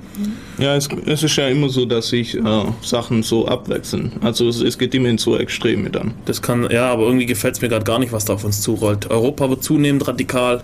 Ja, 0.57 0.75
es, 0.75 0.89
es 1.05 1.23
ist 1.23 1.35
ja 1.35 1.47
immer 1.47 1.69
so, 1.69 1.85
dass 1.85 2.09
sich 2.09 2.35
äh, 2.35 2.41
Sachen 2.81 3.23
so 3.23 3.47
abwechseln. 3.47 4.13
Also 4.21 4.47
es, 4.47 4.61
es 4.61 4.77
geht 4.77 4.95
immer 4.95 5.09
in 5.09 5.17
so 5.17 5.37
Extreme 5.37 5.89
dann. 5.89 6.13
Das 6.25 6.41
kann, 6.41 6.67
ja, 6.71 6.91
aber 6.91 7.03
irgendwie 7.03 7.27
gefällt 7.27 7.55
es 7.55 7.61
mir 7.61 7.69
gerade 7.69 7.85
gar 7.85 7.99
nicht, 7.99 8.11
was 8.11 8.25
da 8.25 8.33
auf 8.33 8.43
uns 8.43 8.61
zurollt. 8.61 9.09
Europa 9.11 9.49
wird 9.49 9.63
zunehmend 9.63 10.07
radikal, 10.07 10.63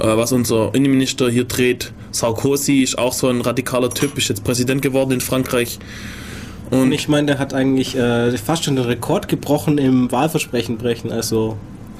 äh, 0.00 0.04
was 0.04 0.32
unser 0.32 0.74
Innenminister 0.74 1.30
hier 1.30 1.44
dreht. 1.44 1.92
Sarkozy 2.10 2.82
ist 2.82 2.98
auch 2.98 3.12
so 3.12 3.28
ein 3.28 3.40
radikaler 3.40 3.90
Typ, 3.90 4.18
ist 4.18 4.28
jetzt 4.28 4.42
Präsident 4.42 4.82
geworden 4.82 5.12
in 5.12 5.20
Frankreich. 5.20 5.78
Und 6.70 6.92
ich 6.92 7.08
meine, 7.08 7.26
der 7.26 7.38
hat 7.38 7.52
eigentlich 7.52 7.96
äh, 7.96 8.36
fast 8.38 8.64
schon 8.64 8.76
den 8.76 8.84
Rekord 8.84 9.28
gebrochen 9.28 9.78
im 9.78 10.10
Wahlversprechen 10.12 10.78
brechen. 10.78 11.10
Also 11.10 11.56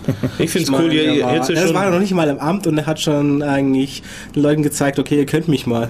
Ich 0.39 0.51
finde 0.51 0.73
es 0.73 0.79
cool, 0.79 0.93
ihr, 0.93 1.21
er, 1.21 1.27
war, 1.27 1.41
ist 1.41 1.51
er 1.51 1.67
schon, 1.67 1.75
war 1.75 1.91
noch 1.91 1.99
nicht 1.99 2.15
mal 2.15 2.29
im 2.29 2.39
Amt 2.39 2.67
und 2.67 2.79
er 2.79 2.87
hat 2.87 3.01
schon 3.01 3.43
eigentlich 3.43 4.03
den 4.35 4.43
Leuten 4.43 4.63
gezeigt, 4.63 4.99
okay, 4.99 5.17
ihr 5.19 5.27
könnt 5.27 5.49
mich 5.49 5.67
mal. 5.67 5.89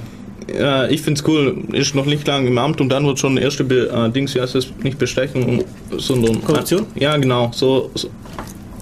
Ja, 0.52 0.88
ich 0.88 1.02
finde 1.02 1.20
es 1.20 1.28
cool, 1.28 1.64
ist 1.72 1.94
noch 1.94 2.06
nicht 2.06 2.26
lange 2.26 2.48
im 2.48 2.58
Amt 2.58 2.80
und 2.80 2.88
dann 2.88 3.06
wird 3.06 3.18
schon 3.18 3.36
erste 3.36 3.62
Be 3.62 3.88
äh, 3.88 4.10
Dings, 4.10 4.34
wie 4.34 4.40
heißt 4.40 4.54
das, 4.54 4.66
nicht 4.82 4.98
Bestechung, 4.98 5.64
sondern... 5.96 6.42
Korruption? 6.42 6.86
Ja, 6.96 7.16
genau, 7.16 7.50
so, 7.54 7.90
so. 7.94 8.08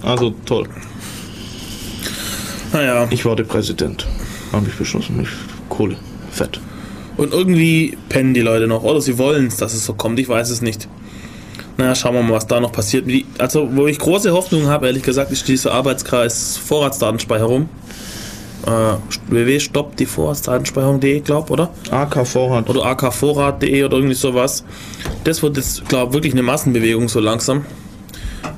Also 0.03 0.33
toll. 0.47 0.67
Naja, 2.73 3.07
Ich 3.11 3.25
werde 3.25 3.45
Präsident. 3.45 4.07
Habe 4.53 4.67
ich 4.69 4.75
beschlossen. 4.75 5.21
Ich, 5.23 5.29
Kohle. 5.69 5.97
Fett. 6.31 6.61
Und 7.19 7.35
irgendwie 7.35 7.99
pennen 8.09 8.33
die 8.33 8.41
Leute 8.41 8.67
noch. 8.69 8.85
Oder 8.85 9.01
sie 9.03 9.19
wollen 9.19 9.49
es, 9.49 9.57
dass 9.57 9.75
es 9.75 9.85
so 9.85 9.93
kommt. 9.93 10.19
Ich 10.21 10.29
weiß 10.29 10.49
es 10.51 10.63
nicht. 10.63 10.89
Naja, 11.77 11.95
schauen 11.95 12.15
wir 12.15 12.23
mal, 12.23 12.33
was 12.33 12.47
da 12.47 12.61
noch 12.61 12.73
passiert. 12.73 13.07
Also, 13.39 13.69
wo 13.73 13.87
ich 13.87 13.99
große 13.99 14.33
Hoffnung 14.33 14.69
habe, 14.69 14.87
ehrlich 14.87 15.03
gesagt, 15.03 15.31
ist 15.33 15.47
dieser 15.47 15.73
Arbeitskreis 15.73 16.57
Vorratsdatenspeicherung. 16.57 17.69
Äh, 18.67 18.71
www.stoppt 19.29 19.99
die 19.99 20.07
Vorratsdatenspeicherung.de, 20.07 21.21
glaub, 21.21 21.51
oder? 21.51 21.71
AK 21.91 22.27
Vorrat. 22.27 22.69
Oder 22.71 22.85
akvorrat.de 22.85 23.85
oder 23.85 23.97
irgendwie 23.97 24.15
sowas. 24.15 24.65
Das 25.25 25.43
wird 25.43 25.57
jetzt, 25.57 25.89
glaube 25.89 26.15
wirklich 26.15 26.33
eine 26.33 26.43
Massenbewegung 26.43 27.09
so 27.09 27.19
langsam. 27.19 27.65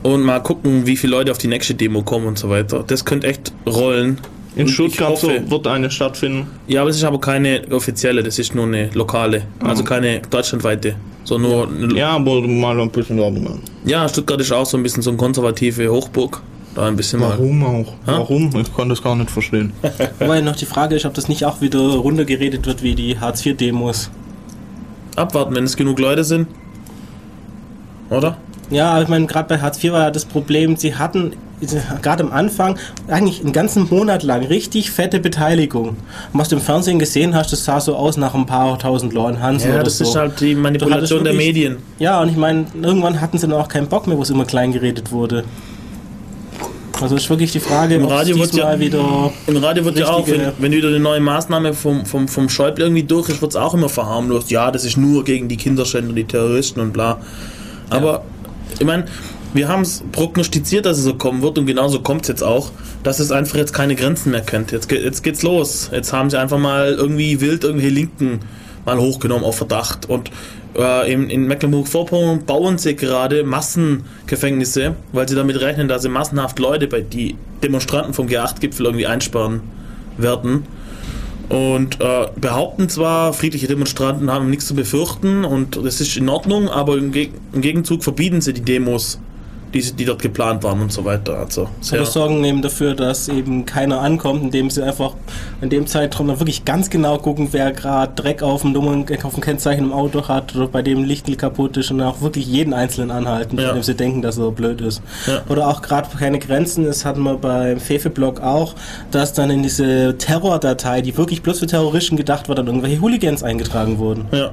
Und 0.02 0.22
mal 0.22 0.40
gucken, 0.42 0.86
wie 0.86 0.96
viele 0.96 1.16
Leute 1.16 1.30
auf 1.30 1.38
die 1.38 1.48
nächste 1.48 1.74
Demo 1.74 2.02
kommen 2.02 2.26
und 2.26 2.38
so 2.38 2.50
weiter. 2.50 2.84
Das 2.86 3.06
könnte 3.06 3.26
echt 3.26 3.52
rollen. 3.66 4.18
In 4.56 4.62
Und 4.62 4.68
Stuttgart 4.68 5.16
so 5.16 5.28
hoffe- 5.28 5.48
wird 5.50 5.66
eine 5.68 5.90
stattfinden. 5.90 6.48
Ja, 6.66 6.80
aber 6.80 6.90
es 6.90 6.96
ist 6.96 7.04
aber 7.04 7.20
keine 7.20 7.62
offizielle, 7.70 8.22
das 8.22 8.38
ist 8.38 8.54
nur 8.54 8.66
eine 8.66 8.90
lokale. 8.94 9.42
Also 9.62 9.84
keine 9.84 10.20
deutschlandweite. 10.28 10.96
So 11.24 11.38
nur. 11.38 11.68
Ja. 11.90 11.96
Ja, 11.96 12.08
aber 12.16 12.40
mal 12.42 12.78
ein 12.80 12.90
bisschen 12.90 13.16
Werbung 13.18 13.44
machen. 13.44 13.60
ja, 13.84 14.08
Stuttgart 14.08 14.40
ist 14.40 14.50
auch 14.52 14.66
so 14.66 14.76
ein 14.76 14.82
bisschen 14.82 15.02
so 15.02 15.10
eine 15.10 15.16
konservative 15.18 15.88
Hochburg. 15.90 16.42
Da 16.74 16.86
ein 16.86 16.96
bisschen 16.96 17.20
mal. 17.20 17.30
Warum 17.30 17.64
auch? 17.64 17.92
Warum? 18.06 18.46
Ich 18.56 18.72
konnte 18.72 18.90
das 18.94 19.02
gar 19.02 19.14
nicht 19.16 19.30
verstehen. 19.30 19.72
Wobei 20.20 20.40
noch 20.40 20.54
die 20.56 20.66
Frage 20.66 20.94
ist, 20.96 21.04
ob 21.04 21.14
das 21.14 21.28
nicht 21.28 21.44
auch 21.44 21.60
wieder 21.60 21.80
runtergeredet 21.80 22.64
wird 22.66 22.82
wie 22.82 22.94
die 22.94 23.18
Hartz-IV-Demos. 23.18 24.10
Abwarten, 25.16 25.54
wenn 25.56 25.64
es 25.64 25.76
genug 25.76 25.98
Leute 25.98 26.22
sind. 26.24 26.46
Oder? 28.08 28.38
Ja, 28.70 29.02
ich 29.02 29.08
meine, 29.08 29.26
gerade 29.26 29.48
bei 29.48 29.60
Hartz 29.60 29.82
IV 29.82 29.92
war 29.92 30.00
ja 30.02 30.10
das 30.10 30.24
Problem, 30.24 30.76
sie 30.76 30.94
hatten 30.94 31.32
gerade 32.00 32.22
am 32.22 32.32
Anfang 32.32 32.78
eigentlich 33.08 33.40
einen 33.42 33.52
ganzen 33.52 33.86
Monat 33.90 34.22
lang 34.22 34.44
richtig 34.44 34.90
fette 34.90 35.18
Beteiligung. 35.20 35.88
Und 35.88 35.96
was 36.32 36.48
du 36.48 36.56
im 36.56 36.62
Fernsehen 36.62 36.98
gesehen 36.98 37.34
hast, 37.34 37.52
das 37.52 37.64
sah 37.64 37.80
so 37.80 37.96
aus 37.96 38.16
nach 38.16 38.34
ein 38.34 38.46
paar 38.46 38.78
tausend 38.78 39.12
Leuten 39.12 39.42
Hansen 39.42 39.70
Ja, 39.72 39.82
das 39.82 39.98
so. 39.98 40.04
ist 40.04 40.16
halt 40.16 40.40
die 40.40 40.54
Manipulation 40.54 41.22
der 41.24 41.32
wirklich- 41.34 41.48
Medien. 41.48 41.76
Ja, 41.98 42.22
und 42.22 42.30
ich 42.30 42.36
meine, 42.36 42.64
irgendwann 42.80 43.20
hatten 43.20 43.36
sie 43.38 43.46
dann 43.46 43.58
auch 43.60 43.68
keinen 43.68 43.88
Bock 43.88 44.06
mehr, 44.06 44.16
wo 44.16 44.22
es 44.22 44.30
immer 44.30 44.44
klein 44.46 44.72
geredet 44.72 45.12
wurde. 45.12 45.44
Also 47.02 47.16
ist 47.16 47.28
wirklich 47.30 47.50
die 47.50 47.60
Frage, 47.60 47.94
Im 47.94 48.04
Radio 48.04 48.38
wird 48.38 48.52
ja- 48.54 48.78
wieder... 48.78 49.32
Im 49.46 49.56
Radio 49.56 49.84
wird 49.84 49.98
ja 49.98 50.08
auch, 50.10 50.26
wenn, 50.28 50.52
wenn 50.58 50.72
wieder 50.72 50.88
eine 50.88 51.00
neue 51.00 51.20
Maßnahme 51.20 51.72
vom, 51.72 52.04
vom, 52.06 52.28
vom 52.28 52.48
Schäuble 52.50 52.84
irgendwie 52.84 53.02
durch 53.04 53.28
ist, 53.30 53.40
wird 53.42 53.52
es 53.52 53.56
auch 53.56 53.72
immer 53.74 53.88
verharmlost. 53.88 54.50
Ja, 54.50 54.70
das 54.70 54.84
ist 54.84 54.96
nur 54.98 55.24
gegen 55.24 55.48
die 55.48 55.56
Kinderschänder, 55.56 56.12
die 56.12 56.24
Terroristen 56.24 56.80
und 56.80 56.92
bla. 56.92 57.18
Aber 57.88 58.22
ich 58.80 58.86
meine, 58.86 59.04
wir 59.52 59.68
haben 59.68 59.82
es 59.82 60.02
prognostiziert, 60.10 60.86
dass 60.86 60.98
es 60.98 61.04
so 61.04 61.14
kommen 61.14 61.42
wird 61.42 61.58
und 61.58 61.66
genauso 61.66 62.00
kommt 62.00 62.22
es 62.22 62.28
jetzt 62.28 62.42
auch, 62.42 62.72
dass 63.02 63.20
es 63.20 63.30
einfach 63.30 63.56
jetzt 63.56 63.74
keine 63.74 63.94
Grenzen 63.94 64.30
mehr 64.32 64.40
kennt. 64.40 64.72
Jetzt, 64.72 64.90
jetzt 64.90 65.22
geht's 65.22 65.42
los. 65.42 65.90
Jetzt 65.92 66.12
haben 66.12 66.30
sie 66.30 66.38
einfach 66.38 66.58
mal 66.58 66.94
irgendwie 66.94 67.40
wild 67.40 67.64
irgendwelche 67.64 67.94
Linken 67.94 68.40
mal 68.86 68.98
hochgenommen 68.98 69.44
auf 69.44 69.58
Verdacht. 69.58 70.08
Und 70.08 70.30
äh, 70.76 71.12
in, 71.12 71.28
in 71.28 71.46
Mecklenburg-Vorpommern 71.46 72.46
bauen 72.46 72.78
sie 72.78 72.96
gerade 72.96 73.44
Massengefängnisse, 73.44 74.96
weil 75.12 75.28
sie 75.28 75.34
damit 75.34 75.60
rechnen, 75.60 75.88
dass 75.88 76.02
sie 76.02 76.08
massenhaft 76.08 76.58
Leute 76.58 76.86
bei 76.86 77.02
die 77.02 77.36
Demonstranten 77.62 78.14
vom 78.14 78.28
G8-Gipfel 78.28 78.86
irgendwie 78.86 79.06
einsperren 79.06 79.60
werden. 80.16 80.64
Und 81.50 82.00
äh, 82.00 82.28
behaupten 82.36 82.88
zwar, 82.88 83.32
friedliche 83.32 83.66
Demonstranten 83.66 84.30
haben 84.30 84.50
nichts 84.50 84.66
zu 84.66 84.74
befürchten 84.74 85.44
und 85.44 85.84
das 85.84 86.00
ist 86.00 86.16
in 86.16 86.28
Ordnung, 86.28 86.68
aber 86.68 86.96
im, 86.96 87.10
Geg 87.10 87.32
im 87.52 87.60
Gegenzug 87.60 88.04
verbieten 88.04 88.40
sie 88.40 88.52
die 88.52 88.62
Demos, 88.62 89.20
die, 89.72 89.80
die 89.92 90.04
dort 90.04 90.20
geplant 90.22 90.62
waren 90.64 90.80
und 90.80 90.92
so 90.92 91.04
weiter. 91.04 91.38
Also 91.38 91.68
sehr, 91.80 92.00
Oder 92.00 92.10
sorgen 92.10 92.44
eben 92.44 92.60
dafür, 92.62 92.94
dass 92.94 93.28
eben 93.28 93.64
keiner 93.66 94.00
ankommt, 94.00 94.42
indem 94.42 94.70
sie 94.70 94.82
einfach 94.82 95.14
in 95.60 95.70
dem 95.70 95.86
Zeitraum 95.86 96.28
dann 96.28 96.40
wirklich 96.40 96.64
ganz 96.64 96.90
genau 96.90 97.18
gucken, 97.18 97.48
wer 97.52 97.72
gerade 97.72 98.12
Dreck 98.20 98.42
auf 98.42 98.62
dem 98.62 98.72
Nummern, 98.72 99.06
auf 99.22 99.34
dem 99.34 99.42
Kennzeichen 99.42 99.84
im 99.84 99.92
Auto 99.92 100.26
hat 100.28 100.54
oder 100.56 100.66
bei 100.66 100.82
dem 100.82 101.04
Licht 101.04 101.20
kaputt 101.38 101.76
ist 101.76 101.90
und 101.90 102.00
auch 102.00 102.20
wirklich 102.20 102.46
jeden 102.46 102.72
Einzelnen 102.74 103.10
anhalten, 103.10 103.58
Ja. 103.58 103.68
von 103.68 103.76
dem 103.76 103.82
sie 103.82 103.94
denken, 103.94 104.22
dass 104.22 104.38
er 104.38 104.50
blöd 104.50 104.80
ist. 104.80 105.02
Ja. 105.26 105.42
Oder 105.48 105.68
auch 105.68 105.82
gerade 105.82 106.08
keine 106.18 106.38
Grenzen, 106.38 106.84
das 106.84 107.04
hatten 107.04 107.22
wir 107.22 107.36
beim 107.36 107.78
Fefe-Blog 107.78 108.40
auch, 108.40 108.74
dass 109.10 109.32
dann 109.32 109.50
in 109.50 109.62
diese 109.62 110.16
Terrordatei, 110.18 111.02
die 111.02 111.16
wirklich 111.16 111.42
bloß 111.42 111.60
für 111.60 111.66
Terroristen 111.66 112.16
gedacht 112.16 112.48
war, 112.48 112.54
dann 112.56 112.66
irgendwelche 112.66 113.00
Hooligans 113.00 113.42
eingetragen 113.42 113.98
wurden. 113.98 114.26
Ja. 114.32 114.50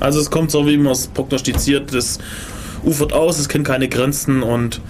Also 0.00 0.20
es 0.20 0.30
kommt 0.30 0.50
so, 0.50 0.66
wie 0.66 0.76
man 0.76 0.92
es 0.92 1.06
prognostiziert, 1.06 1.94
das 1.94 2.18
ufert 2.86 3.12
aus, 3.12 3.38
es 3.38 3.48
kennt 3.48 3.66
keine 3.66 3.88
Grenzen 3.88 4.42
und 4.42 4.80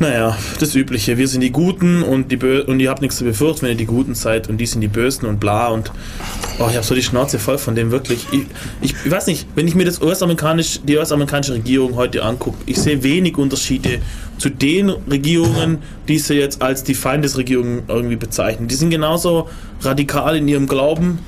naja, 0.00 0.36
das 0.58 0.74
Übliche. 0.74 1.16
Wir 1.16 1.28
sind 1.28 1.42
die 1.42 1.52
Guten 1.52 2.02
und, 2.02 2.32
die 2.32 2.36
Bö 2.36 2.64
und 2.64 2.80
ihr 2.80 2.90
habt 2.90 3.02
nichts 3.02 3.18
zu 3.18 3.24
befürchten, 3.24 3.62
wenn 3.62 3.70
ihr 3.72 3.76
die 3.76 3.86
Guten 3.86 4.16
seid 4.16 4.48
und 4.48 4.58
die 4.58 4.66
sind 4.66 4.80
die 4.80 4.88
Bösen 4.88 5.26
und 5.26 5.38
bla 5.38 5.68
und 5.68 5.92
oh, 6.58 6.66
ich 6.68 6.74
habe 6.74 6.84
so 6.84 6.94
die 6.94 7.02
Schnauze 7.02 7.38
voll 7.38 7.58
von 7.58 7.76
dem 7.76 7.92
wirklich. 7.92 8.26
Ich, 8.32 8.40
ich, 8.80 8.94
ich 9.04 9.10
weiß 9.10 9.28
nicht, 9.28 9.46
wenn 9.54 9.68
ich 9.68 9.76
mir 9.76 9.84
das 9.84 10.02
US-amerikanisch, 10.02 10.80
die 10.82 10.96
US-amerikanische 10.96 11.54
Regierung 11.54 11.94
heute 11.94 12.24
angucke, 12.24 12.56
ich 12.66 12.78
sehe 12.78 13.02
wenig 13.04 13.38
Unterschiede 13.38 14.00
zu 14.38 14.48
den 14.48 14.88
Regierungen, 14.88 15.78
die 16.08 16.18
sie 16.18 16.34
jetzt 16.34 16.62
als 16.62 16.82
die 16.82 16.94
Feindesregierung 16.94 17.82
irgendwie 17.86 18.16
bezeichnen. 18.16 18.66
Die 18.66 18.74
sind 18.74 18.90
genauso 18.90 19.48
radikal 19.82 20.36
in 20.36 20.48
ihrem 20.48 20.66
Glauben, 20.66 21.20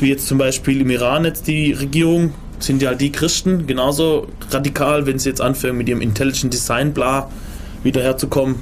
wie 0.00 0.10
jetzt 0.10 0.26
zum 0.26 0.36
Beispiel 0.36 0.82
im 0.82 0.90
Iran 0.90 1.24
jetzt 1.24 1.46
die 1.46 1.72
Regierung, 1.72 2.34
sind 2.58 2.82
ja 2.82 2.94
die 2.94 3.12
Christen 3.12 3.66
genauso 3.66 4.28
radikal, 4.50 5.06
wenn 5.06 5.18
sie 5.18 5.28
jetzt 5.28 5.40
anfangen 5.40 5.78
mit 5.78 5.88
ihrem 5.88 6.00
Intelligent 6.00 6.52
Design 6.52 6.92
bla 6.92 7.30
wieder 7.82 8.02
herzukommen. 8.02 8.56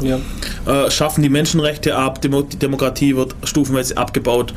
Ja. 0.00 0.18
Äh, 0.66 0.90
schaffen 0.90 1.22
die 1.22 1.28
Menschenrechte 1.28 1.96
ab, 1.96 2.20
Demo 2.20 2.42
die 2.42 2.58
Demokratie 2.58 3.16
wird 3.16 3.34
stufenweise 3.44 3.96
abgebaut. 3.96 4.52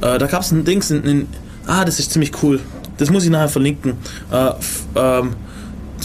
Äh, 0.00 0.18
da 0.18 0.26
gab 0.26 0.42
es 0.42 0.50
ein 0.50 0.64
Dings, 0.64 0.90
in, 0.90 1.04
in, 1.04 1.28
ah, 1.66 1.84
das 1.84 2.00
ist 2.00 2.12
ziemlich 2.12 2.32
cool. 2.42 2.60
Das 2.98 3.10
muss 3.10 3.24
ich 3.24 3.30
nachher 3.30 3.48
verlinken. 3.48 3.94
Äh, 4.30 4.50
ähm, 4.96 5.34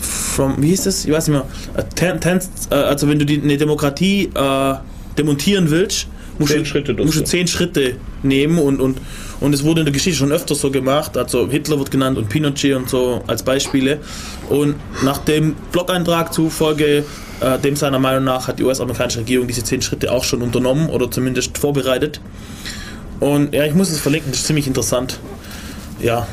from, 0.02 0.62
wie 0.62 0.68
hieß 0.68 0.84
das? 0.84 1.06
Ich 1.06 1.12
weiß 1.12 1.28
nicht 1.28 1.38
mehr. 1.38 1.46
Äh, 1.76 1.84
ten, 1.96 2.22
ten, 2.22 2.40
äh, 2.70 2.76
also 2.76 3.08
wenn 3.08 3.18
du 3.18 3.26
die, 3.26 3.42
eine 3.42 3.58
Demokratie 3.58 4.30
äh, 4.34 4.76
demontieren 5.18 5.70
willst, 5.72 6.08
musst, 6.38 6.52
Zehn 6.52 6.64
du, 6.64 6.70
Schritte 6.70 6.94
musst 6.94 7.20
du 7.20 7.24
zehn 7.24 7.48
Schritte 7.48 7.96
nehmen 8.24 8.60
und, 8.60 8.80
und, 8.80 9.00
und 9.40 9.54
es 9.54 9.64
wurde 9.64 9.82
in 9.82 9.86
der 9.86 9.94
Geschichte 9.94 10.18
schon 10.18 10.32
öfter 10.32 10.56
so 10.56 10.72
gemacht. 10.72 11.18
Also 11.18 11.48
Hitler 11.50 11.78
wird 11.78 11.92
genannt 11.92 12.18
und 12.18 12.30
Pinochet 12.30 12.76
und 12.76 12.90
so 12.90 13.24
als 13.28 13.44
Beispiele. 13.44 14.00
Und 14.50 14.76
nach 15.04 15.20
dem 15.20 15.56
Blog-Eintrag 15.72 16.34
zufolge, 16.34 17.04
äh, 17.40 17.60
dem 17.60 17.76
seiner 17.76 18.00
Meinung 18.00 18.24
nach, 18.24 18.48
hat 18.48 18.60
die 18.60 18.64
US-amerikanische 18.64 19.20
Regierung 19.20 19.48
diese 19.48 19.64
zehn 19.64 19.82
Schritte 19.82 20.12
auch 20.12 20.24
schon 20.24 20.42
unternommen 20.42 20.90
oder 20.90 21.10
zumindest 21.10 21.58
vorbereitet. 21.58 22.20
Und 23.20 23.54
ja, 23.54 23.66
ich 23.66 23.74
muss 23.74 23.90
es 23.90 24.00
verlinken, 24.00 24.32
das 24.32 24.42
ist 24.42 24.48
ziemlich 24.48 24.68
interessant. 24.68 25.20
Ja, 26.00 26.28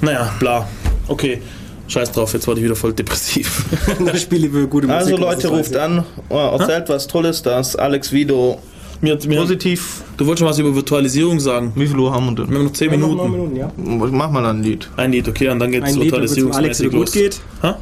naja, 0.00 0.32
bla. 0.38 0.68
Okay, 1.08 1.42
scheiß 1.88 2.12
drauf, 2.12 2.32
jetzt 2.32 2.46
wurde 2.46 2.60
ich 2.60 2.64
wieder 2.64 2.76
voll 2.76 2.92
depressiv. 2.92 3.64
Das 4.04 4.22
Spiel 4.22 4.44
über 4.44 4.66
gute 4.66 4.86
Musik. 4.86 5.00
Also 5.00 5.16
Leute, 5.16 5.48
ruft 5.48 5.76
an, 5.76 6.04
oh, 6.28 6.56
erzählt 6.58 6.88
was 6.88 7.06
Tolles, 7.06 7.42
dass 7.42 7.74
Alex 7.74 8.12
Vido 8.12 8.60
mir, 9.00 9.18
mir, 9.26 9.40
positiv. 9.40 10.02
du 10.16 10.26
wolltest 10.26 10.40
schon 10.40 10.48
was 10.48 10.58
über 10.58 10.74
Virtualisierung 10.74 11.40
sagen. 11.40 11.72
Wie 11.74 11.86
viel 11.86 11.98
Uhr 11.98 12.12
haben 12.12 12.26
wir 12.26 12.38
Wir 12.38 12.46
denn? 12.46 12.54
haben 12.56 12.64
noch 12.64 12.72
10 12.72 12.92
ich. 12.92 12.98
Noch 12.98 13.08
neun 13.08 13.30
Minuten. 13.30 13.54
Minuten, 13.54 13.56
ja. 13.56 14.08
Mach 14.12 14.30
mal 14.30 14.44
ein 14.46 14.62
Lied. 14.62 14.88
Ein 14.96 15.12
Lied, 15.12 15.28
okay, 15.28 15.48
und 15.48 15.58
dann 15.58 15.70
geht 15.70 15.82
es 15.84 15.94
Ein 15.94 16.00
Lied, 16.00 16.12
damit 16.12 16.24
es 16.26 16.34
dem 16.34 16.52
Alex 16.52 16.80
virtualisierungsmäßig 16.80 16.86
wieder 16.86 16.98
gut 16.98 17.06
los. 17.06 17.12
geht. 17.12 17.40
Ha? 17.62 17.78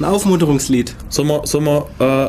Ein 0.00 0.04
Aufmunterungslied. 0.04 0.94
Sollen 1.08 1.28
wir, 1.28 1.46
sollen 1.46 1.64
wir 1.64 1.86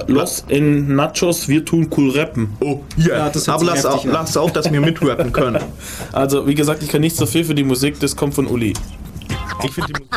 äh, 0.07 0.11
los 0.11 0.43
in 0.47 0.95
Nachos, 0.95 1.47
wir 1.47 1.63
tun 1.65 1.87
cool 1.95 2.09
rappen. 2.11 2.49
Oh, 2.61 2.79
yeah. 2.97 3.17
Ja, 3.25 3.29
das 3.29 3.47
Aber 3.47 3.63
lass 3.65 3.85
auch, 3.85 4.03
lass 4.05 4.35
auch, 4.37 4.49
dass 4.51 4.71
wir 4.71 4.81
mitrappen 4.81 5.31
können. 5.31 5.61
Also, 6.11 6.47
wie 6.47 6.55
gesagt, 6.55 6.81
ich 6.81 6.89
kann 6.89 7.01
nichts 7.01 7.19
dafür 7.19 7.43
für 7.45 7.53
die 7.55 7.63
Musik, 7.63 7.99
das 7.99 8.15
kommt 8.15 8.33
von 8.33 8.47
Uli. 8.47 8.73
Ich 9.63 9.71
finde 9.71 9.93
die 9.93 10.01
Musik. 10.01 10.09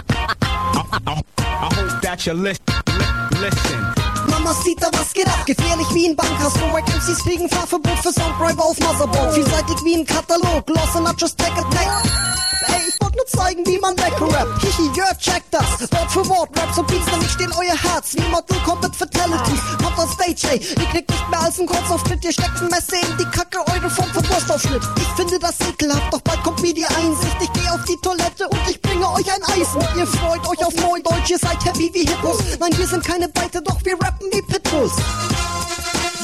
I 1.61 1.65
hope 1.65 2.01
that 2.03 2.25
you 2.25 2.33
listen. 2.33 4.02
Mamacita, 4.53 4.91
was 4.93 5.15
geht 5.15 5.27
ab? 5.27 5.47
Gefährlich 5.47 5.87
wie 5.95 6.11
ein 6.11 6.15
Bankhaus. 6.15 6.53
Wack 6.73 6.87
MCs 6.87 7.23
fliegen 7.23 7.49
Fahrverbot 7.49 7.99
für 8.01 8.13
Sounddriver 8.13 8.63
auf 8.63 8.79
Motherboard. 8.81 9.33
Vielseitig 9.33 9.83
wie 9.83 9.97
ein 9.97 10.05
Katalog. 10.05 10.69
Lost 10.69 10.95
and 10.95 11.07
not 11.07 11.19
just 11.19 11.39
take 11.39 11.59
a 11.59 11.63
take. 11.71 12.52
Ey, 12.69 12.83
ich 12.89 13.01
wollte 13.01 13.17
nur 13.17 13.27
zeigen, 13.27 13.67
wie 13.67 13.79
man 13.79 13.97
wegrappt. 13.97 14.63
Hihi, 14.63 14.91
yeah, 14.97 15.15
check 15.19 15.43
das. 15.51 15.91
Wort 15.93 16.11
für 16.11 16.29
Wort, 16.29 16.51
Raps 16.59 16.79
und 16.79 16.87
Beats, 16.87 17.07
nämlich 17.11 17.31
stehen 17.31 17.53
euer 17.53 17.77
Herz. 17.77 18.15
Wie 18.15 18.23
Mortal 18.31 18.59
Kombat 18.65 18.95
Fatalities. 18.95 19.61
Kommt 19.83 19.99
on 19.99 20.09
Stage, 20.09 20.53
ey. 20.53 20.59
Ihr 20.59 20.89
kriegt 20.91 21.11
nicht 21.11 21.31
mehr 21.31 21.41
als 21.41 21.59
ein 21.59 21.67
Kurzauftritt. 21.67 22.25
Ihr 22.25 22.33
steckt 22.33 22.61
ein 22.61 22.69
Messer 22.69 23.01
in 23.09 23.17
die 23.19 23.25
Kacke, 23.37 23.59
eure 23.73 23.91
Form 23.91 24.09
von 24.11 24.29
Wurstaufschnitt. 24.29 24.83
Ich 24.97 25.09
finde 25.17 25.39
das 25.39 25.55
ekelhaft, 25.61 26.13
doch 26.13 26.21
bald 26.21 26.43
kommt 26.43 26.63
mir 26.63 26.75
die 26.75 26.87
Einsicht. 26.87 27.37
Ich 27.41 27.53
geh 27.53 27.69
auf 27.69 27.85
die 27.85 27.97
Toilette 28.03 28.49
und 28.49 28.61
ich 28.69 28.81
bringe 28.81 29.11
euch 29.11 29.27
ein 29.33 29.43
Eis 29.45 29.75
mit. 29.75 29.89
Ihr 29.97 30.07
freut 30.07 30.47
euch 30.49 30.65
auf 30.65 30.75
Neudeutsch, 30.77 31.31
ihr 31.31 31.39
seid 31.39 31.65
happy 31.65 31.91
wie 31.93 32.07
Hippos. 32.07 32.39
Nein, 32.61 32.77
wir 32.77 32.87
sind 32.87 33.05
keine 33.05 33.29
Beite, 33.29 33.63
doch 33.63 33.79
wir 33.85 33.95
rappen 33.95 34.29
wie 34.33 34.43
Pitbulls. 34.43 34.93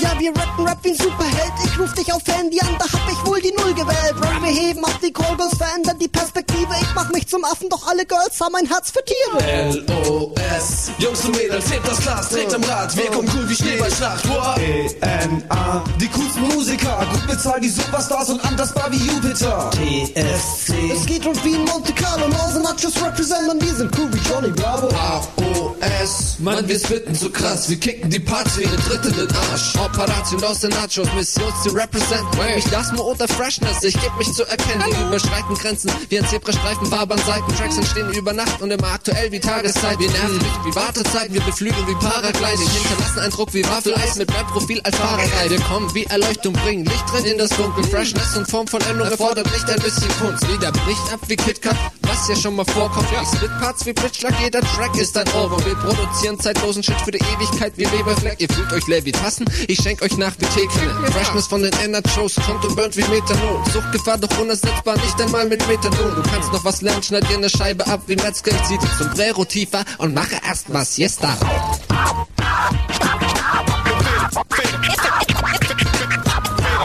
Ja, 0.01 0.13
wir 0.19 0.31
rappen 0.31 0.67
Rap 0.67 0.79
wie 0.83 0.91
ein 0.91 0.97
Superheld. 0.97 1.53
Ich 1.65 1.79
ruf 1.79 1.93
dich 1.95 2.13
auf 2.13 2.23
Handy 2.27 2.61
an, 2.61 2.77
da 2.79 2.85
hab 2.85 3.11
ich 3.11 3.27
wohl 3.27 3.41
die 3.41 3.53
Null 3.53 3.75
gewählt. 3.75 4.15
Rap, 4.21 4.43
wir 4.43 4.51
heben 4.51 4.85
ab 4.85 4.99
die 5.03 5.13
Callgirls, 5.13 5.57
verändern 5.57 5.99
die 5.99 6.09
Perspektive. 6.09 6.69
Ich 6.81 6.95
mach 6.95 7.11
mich 7.11 7.27
zum 7.27 7.45
Affen, 7.45 7.69
doch 7.69 7.87
alle 7.89 8.05
Girls 8.07 8.41
haben 8.41 8.55
ein 8.55 8.67
Herz 8.67 8.91
für 8.91 9.05
Tiere. 9.05 9.45
L.O.S. 9.45 10.91
Jungs 10.99 11.25
und 11.25 11.37
Mädels, 11.37 11.71
hebt 11.73 11.87
das 11.89 12.01
Glas, 12.01 12.29
dreht 12.29 12.55
am 12.55 12.63
Rad. 12.65 12.97
Wir 12.97 13.07
kommen 13.07 13.29
cool 13.35 13.49
wie 13.49 13.55
Schneeballschlacht. 13.55 14.25
E-N-A. 14.59 15.85
Die 16.01 16.09
coolsten 16.09 16.43
Musiker, 16.55 17.07
gut 17.11 17.27
bezahlt 17.27 17.65
die 17.65 17.69
Superstars 17.69 18.31
und 18.31 18.45
andersbar 18.45 18.91
wie 18.91 18.99
Jupiter. 18.99 19.71
T-S-C. 19.71 20.93
Es 20.93 21.07
geht 21.07 21.27
rund 21.27 21.45
wie 21.45 21.55
in 21.55 21.65
Monte 21.65 21.93
Carlo. 21.93 22.29
Northern 22.29 22.63
Nachos 22.63 22.95
representen, 23.03 23.61
wir 23.61 23.75
sind 23.75 23.99
cool 23.99 24.09
wie 24.13 24.29
Johnny 24.29 24.51
Bravo. 24.51 24.89
A-O-S. 24.89 26.37
Mann, 26.39 26.69
wir 26.69 26.79
spitten 26.79 27.15
so 27.15 27.31
krass, 27.31 27.69
wir 27.69 27.79
kicken 27.81 28.11
die 28.11 28.25
wie 28.25 28.67
eine 28.67 28.77
dritte 28.77 29.09
in 29.09 29.27
den 29.27 29.37
Arsch. 29.51 29.77
Operation 29.95 30.45
aus 30.45 30.61
den 30.61 30.71
Nachos, 30.71 31.09
Mission 31.15 31.53
zu 31.63 31.71
represent. 31.71 32.25
Ich 32.57 32.65
das 32.71 32.93
nur 32.93 33.07
unter 33.07 33.27
Freshness, 33.27 33.83
ich 33.83 33.95
geb 34.01 34.17
mich 34.19 34.33
zu 34.33 34.45
erkennen. 34.45 34.85
Wir 34.87 35.07
überschreiten 35.07 35.55
Grenzen 35.55 35.91
wie 36.09 36.19
ein 36.19 36.27
Zebrastreifen, 36.27 36.91
wabern 36.91 37.19
Seiten. 37.27 37.55
Tracks 37.57 37.77
entstehen 37.77 38.13
über 38.13 38.33
Nacht 38.33 38.61
und 38.61 38.71
immer 38.71 38.89
aktuell 38.89 39.31
wie 39.33 39.41
Tageszeit. 39.41 39.99
Wir 39.99 40.11
nerven 40.11 40.39
nicht 40.39 40.65
wie 40.65 40.75
Wartezeiten, 40.75 41.35
wir 41.35 41.41
beflügeln 41.43 41.87
wie 41.87 41.95
Paragliding. 41.95 42.69
Hinterlassen 42.69 43.19
einen 43.21 43.33
Druck 43.33 43.55
wie 43.55 43.65
Waffeleis 43.65 44.17
mit 44.17 44.33
Rap-Profil 44.33 44.81
als 44.85 44.97
Fahrerei. 44.97 45.51
Wir 45.51 45.61
kommen 45.61 45.93
wie 45.95 46.05
Erleuchtung, 46.05 46.53
bringen 46.53 46.85
Licht 46.85 47.13
drin 47.13 47.25
in 47.25 47.39
das 47.39 47.51
Dunkel. 47.51 47.85
Freshness 47.85 48.37
und 48.37 48.49
Form 48.49 48.67
von 48.67 48.81
Änderung 48.83 49.11
erfordert 49.11 49.51
nicht 49.51 49.69
ein 49.69 49.81
bisschen 49.81 50.09
Kunst. 50.21 50.47
Wieder 50.53 50.73
bricht 50.73 51.13
ab 51.13 51.21
wie 51.27 51.37
KitKat, 51.37 51.77
was 52.09 52.29
ja 52.29 52.37
schon 52.37 52.57
mal 52.57 52.65
vorkommt. 52.65 53.09
Ich 53.11 53.29
split 53.29 53.51
Parts 53.61 53.87
wie 53.87 53.93
Blitzschlag, 53.93 54.35
jeder 54.41 54.61
Track 54.61 54.97
ist 54.97 55.17
ein 55.17 55.29
Ohrwurm. 55.35 55.65
Wir 55.65 55.75
produzieren 55.77 56.39
zeitlosen 56.41 56.83
Shit 56.83 57.01
für 57.03 57.11
die 57.11 57.19
Ewigkeit 57.19 57.73
wie 57.77 57.85
Leberfleck. 57.85 58.41
Ihr 58.41 58.49
fühlt 58.49 58.73
euch 58.73 58.87
leer 58.87 59.05
wie 59.05 59.13
Tassen, 59.13 59.47
ich 59.67 59.79
schenk 59.79 60.03
euch 60.03 60.17
nach 60.17 60.33
wie 60.39 60.47
Teekanne. 60.47 61.11
Freshness 61.13 61.47
von 61.47 61.63
den 61.63 61.73
Energy-Shows 61.83 62.37
kommt 62.47 62.65
und 62.65 62.77
burnt 62.77 62.97
wie 62.97 63.03
Methanol. 63.03 63.63
Suchtgefahr 63.73 64.19
doch 64.19 64.39
unersetzbar, 64.39 64.97
nicht 64.97 65.21
einmal 65.21 65.47
mit 65.47 65.67
Methadon. 65.69 66.15
Du 66.17 66.23
kannst 66.31 66.53
noch 66.53 66.65
was 66.65 66.83
lernen, 66.83 67.03
schneid 67.03 67.29
dir 67.29 67.37
eine 67.37 67.51
Scheibe 67.51 67.87
ab 67.87 68.03
wie 68.07 68.17
Metzger. 68.17 68.53
Ich 68.53 68.63
zieh 68.65 68.79
dich 68.79 68.91
zum 68.97 69.09
Sombrero 69.09 69.45
tiefer 69.45 69.85
und 69.99 70.15
mache 70.15 70.37
erstmal 70.47 70.85
Siesta. 70.85 71.37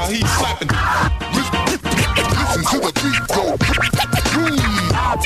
He's 0.09 0.29
slapping. 0.37 0.67
Listen 2.43 2.63
to 2.65 2.77
the 2.85 2.91
beat 3.01 3.27
go. 3.29 4.12
I 5.15 5.19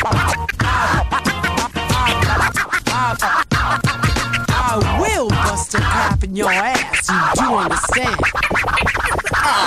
will 5.00 5.30
bust 5.30 5.76
a 5.76 5.78
cap 5.78 6.22
in 6.26 6.36
your 6.36 6.52
ass, 6.52 7.10
you 7.10 7.16
do 7.42 7.56
understand. 7.56 8.77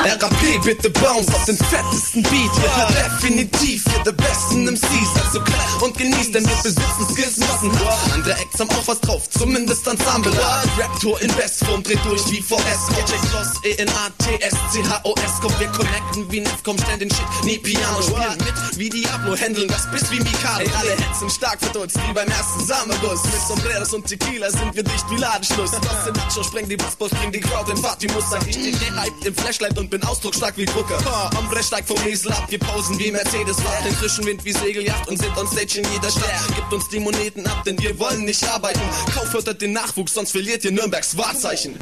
RAP 0.03 0.65
bitte 0.65 0.89
bounce 0.89 1.29
auf 1.35 1.45
den 1.45 1.57
fettesten 1.57 2.23
Beat. 2.23 2.33
Ihr 2.33 2.77
hört 2.77 2.91
definitiv 2.91 3.85
ihr 3.87 4.03
der 4.05 4.13
besten 4.13 4.65
MCs. 4.65 5.11
Also 5.23 5.41
klar 5.41 5.83
und 5.83 5.97
genießt, 5.97 6.35
denn 6.35 6.49
wir 6.49 6.57
besitzen 6.63 7.07
Skills 7.13 7.37
massenhaft. 7.37 8.13
Andere 8.13 8.33
Acts 8.33 8.61
haben 8.61 8.71
auch 8.71 8.87
was 8.89 9.01
drauf, 9.01 9.29
zumindest 9.29 9.87
Ensemble. 9.87 10.33
Rap-Tour 10.79 11.21
in 11.21 11.31
Bestform, 11.35 11.83
dreht 11.83 12.03
durch 12.05 12.23
wie 12.31 12.41
VS. 12.41 12.89
Check 12.97 13.33
los, 13.33 13.49
E-N-A-T-S-C-H-O-S. 13.65 15.33
Komm, 15.43 15.53
wir 15.59 15.69
connecten 15.69 16.33
wie 16.33 16.41
Netcom, 16.41 16.79
stellen 16.79 17.01
den 17.01 17.11
Shit. 17.11 17.45
Nie 17.45 17.59
Piano 17.59 18.01
spielen 18.01 18.39
mit 18.39 18.79
wie 18.79 18.89
Diablo, 18.89 19.37
handeln 19.37 19.69
das 19.69 19.91
bis 19.91 20.11
wie 20.11 20.19
Mikado. 20.19 20.61
Ey, 20.61 20.71
alle 20.79 20.93
hetzen 20.93 21.29
stark 21.29 21.61
verdutzt, 21.61 21.99
wie 22.09 22.13
beim 22.15 22.29
ersten 22.29 22.65
Samenguss. 22.65 23.23
Mit 23.25 23.43
Sombreros 23.47 23.93
und 23.93 24.07
Tequila 24.07 24.51
sind 24.51 24.75
wir 24.75 24.83
dicht 24.83 25.05
wie 25.11 25.17
Ladenschluss. 25.17 25.73
Los 25.73 26.07
in 26.07 26.15
Nacho, 26.15 26.43
spreng 26.43 26.69
die 26.69 26.77
Bassballs, 26.77 27.13
bring 27.17 27.33
die 27.33 27.41
Crowd 27.41 27.71
in 27.71 27.81
Party-Muss. 27.83 28.31
Sag 28.31 28.47
ich 28.47 28.55
stehe 28.55 28.73
gehypt 28.73 29.27
im 29.27 29.35
Flashlight 29.35 29.79
und 29.79 29.90
bin 29.91 30.03
ausdrucksstark 30.05 30.57
wie 30.57 30.65
Gucker. 30.67 30.99
Ombre 31.37 31.63
steigt 31.63 31.89
vom 31.89 31.99
Esel 32.07 32.33
ab, 32.33 32.45
wir 32.49 32.59
pausen 32.59 32.99
wie 32.99 33.11
Mercedes. 33.11 33.61
Fahren 33.61 33.85
den 33.85 33.93
frischen 33.95 34.25
Wind 34.25 34.45
wie 34.45 34.53
Segeljacht 34.53 35.09
und 35.09 35.19
sind 35.19 35.37
on 35.37 35.47
stage 35.49 35.81
in 35.81 35.93
jeder 35.93 36.11
Stadt. 36.11 36.31
Gibt 36.55 36.73
uns 36.73 36.89
die 36.89 37.01
Moneten 37.01 37.47
ab, 37.47 37.65
denn 37.65 37.79
wir 37.81 37.99
wollen 37.99 38.25
nicht 38.25 38.47
arbeiten. 38.49 38.81
Kaufhörtet 39.13 39.61
den 39.61 39.73
Nachwuchs, 39.73 40.15
sonst 40.15 40.31
verliert 40.31 40.65
ihr 40.65 40.71
Nürnbergs 40.71 41.17
Wahrzeichen. 41.19 41.77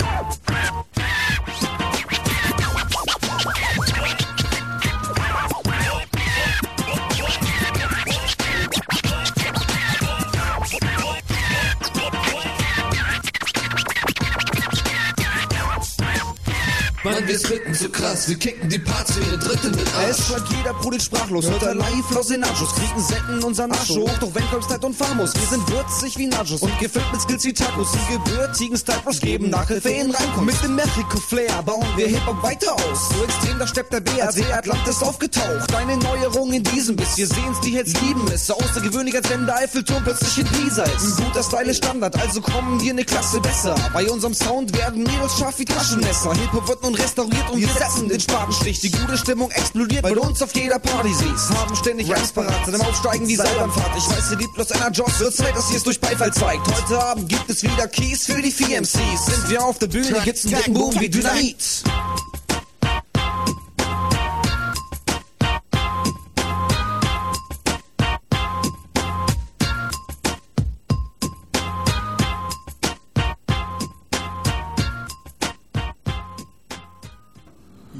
Mann, 17.10 17.26
wir 17.26 17.38
spitten 17.38 17.74
so 17.74 17.88
krass, 17.88 18.28
wir 18.28 18.36
kicken 18.38 18.68
die 18.68 18.78
Parts 18.78 19.16
wie 19.16 19.22
eine 19.24 19.38
dritte 19.38 19.70
mit 19.70 19.80
Es 19.80 20.18
Arsch. 20.18 20.26
schreibt 20.28 20.52
jeder 20.52 20.74
Brudel 20.74 21.00
sprachlos, 21.00 21.48
hört 21.48 21.62
er 21.62 21.74
live 21.74 22.10
Los 22.10 22.30
in 22.30 22.40
Nachos, 22.40 22.74
kriegen 22.74 23.02
Säcken 23.02 23.42
unser 23.42 23.66
Nacho 23.66 24.02
hoch, 24.02 24.18
doch 24.20 24.34
wenn 24.34 24.44
kommst 24.50 24.70
halt 24.70 24.84
und 24.84 24.94
famos, 24.94 25.34
wir 25.34 25.46
sind 25.46 25.68
würzig 25.70 26.18
wie 26.18 26.26
Nachos. 26.26 26.60
Und 26.60 26.78
gefüllt 26.78 27.10
mit 27.12 27.20
Skills 27.20 27.44
wie 27.44 27.52
Tacos, 27.52 27.88
die 27.92 28.14
gebürtigen 28.14 28.76
Stypros 28.76 29.20
geben 29.20 29.50
Nachhilfe 29.50 29.88
in 29.88 30.10
Reinkommt. 30.10 30.46
Mit 30.46 30.62
dem 30.62 30.74
Mexiko-Flair 30.76 31.62
bauen 31.62 31.86
wir 31.96 32.08
Hip-Hop 32.08 32.42
weiter 32.42 32.74
aus, 32.74 33.08
so 33.08 33.24
extrem, 33.24 33.58
da 33.58 33.66
steppt 33.66 33.92
der 33.92 34.00
BRC 34.00 34.52
Atlantis 34.52 35.02
aufgetaucht, 35.02 35.74
eine 35.74 35.96
Neuerung 35.96 36.52
in 36.52 36.62
diesem 36.62 36.96
Biss, 36.96 37.16
wir 37.16 37.26
sehen's, 37.26 37.60
die 37.64 37.70
Hits 37.70 37.94
lieben 38.02 38.24
es, 38.32 38.46
so 38.46 38.54
außergewöhnlich, 38.54 39.16
als 39.16 39.28
wenn 39.30 39.46
der 39.46 39.56
Eiffelturm 39.56 40.02
plötzlich 40.04 40.38
in 40.38 40.46
ist. 40.68 40.78
Ein 40.78 41.24
guter 41.24 41.42
Style 41.42 41.70
ist 41.70 41.78
Standard, 41.78 42.20
also 42.20 42.40
kommen 42.40 42.80
wir 42.80 42.92
eine 42.92 43.04
Klasse 43.04 43.40
besser, 43.40 43.74
bei 43.92 44.08
unserem 44.10 44.34
Sound 44.34 44.76
werden 44.76 45.02
Mädels 45.02 45.38
scharf 45.38 45.58
wie 45.58 45.64
Taschenmesser, 45.64 46.34
Hip-Hop 46.34 46.68
wird 46.68 46.82
nun 46.82 46.97
restauriert 46.98 47.50
und 47.50 47.60
wir 47.60 47.68
setzen 47.68 48.08
den 48.08 48.20
Spatenstich. 48.20 48.80
Die 48.80 48.90
gute 48.90 49.16
Stimmung 49.16 49.50
explodiert, 49.50 50.02
weil 50.02 50.14
du 50.14 50.22
uns 50.22 50.42
auf 50.42 50.54
jeder 50.54 50.78
Party 50.78 51.12
siehst. 51.14 51.50
Haben 51.50 51.76
ständig 51.76 52.10
Raps 52.10 52.32
parat, 52.32 52.64
sind 52.64 52.74
am 52.74 52.82
Aufsteigen 52.82 53.26
wie 53.28 53.36
Seilbahnfahrt. 53.36 53.96
Ich 53.96 54.08
weiß, 54.08 54.32
ihr 54.32 54.38
liebt 54.38 54.56
Los 54.56 54.68
Joss, 54.92 55.20
wird 55.20 55.34
Zeit, 55.34 55.56
dass 55.56 55.70
ihr 55.70 55.76
es 55.76 55.84
durch 55.84 56.00
Beifall 56.00 56.32
zeigt. 56.32 56.66
Heute 56.66 57.02
Abend 57.02 57.28
gibt 57.28 57.48
es 57.48 57.62
wieder 57.62 57.88
Keys 57.88 58.26
für 58.26 58.40
die 58.40 58.50
VMCs. 58.50 59.26
Sind 59.26 59.50
wir 59.50 59.64
auf 59.64 59.78
der 59.78 59.88
Bühne, 59.88 60.20
gibt's 60.24 60.44
einen 60.44 60.56
dicken 60.56 60.74
Boom 60.74 61.00
wie 61.00 61.08
Dynamit. 61.08 61.84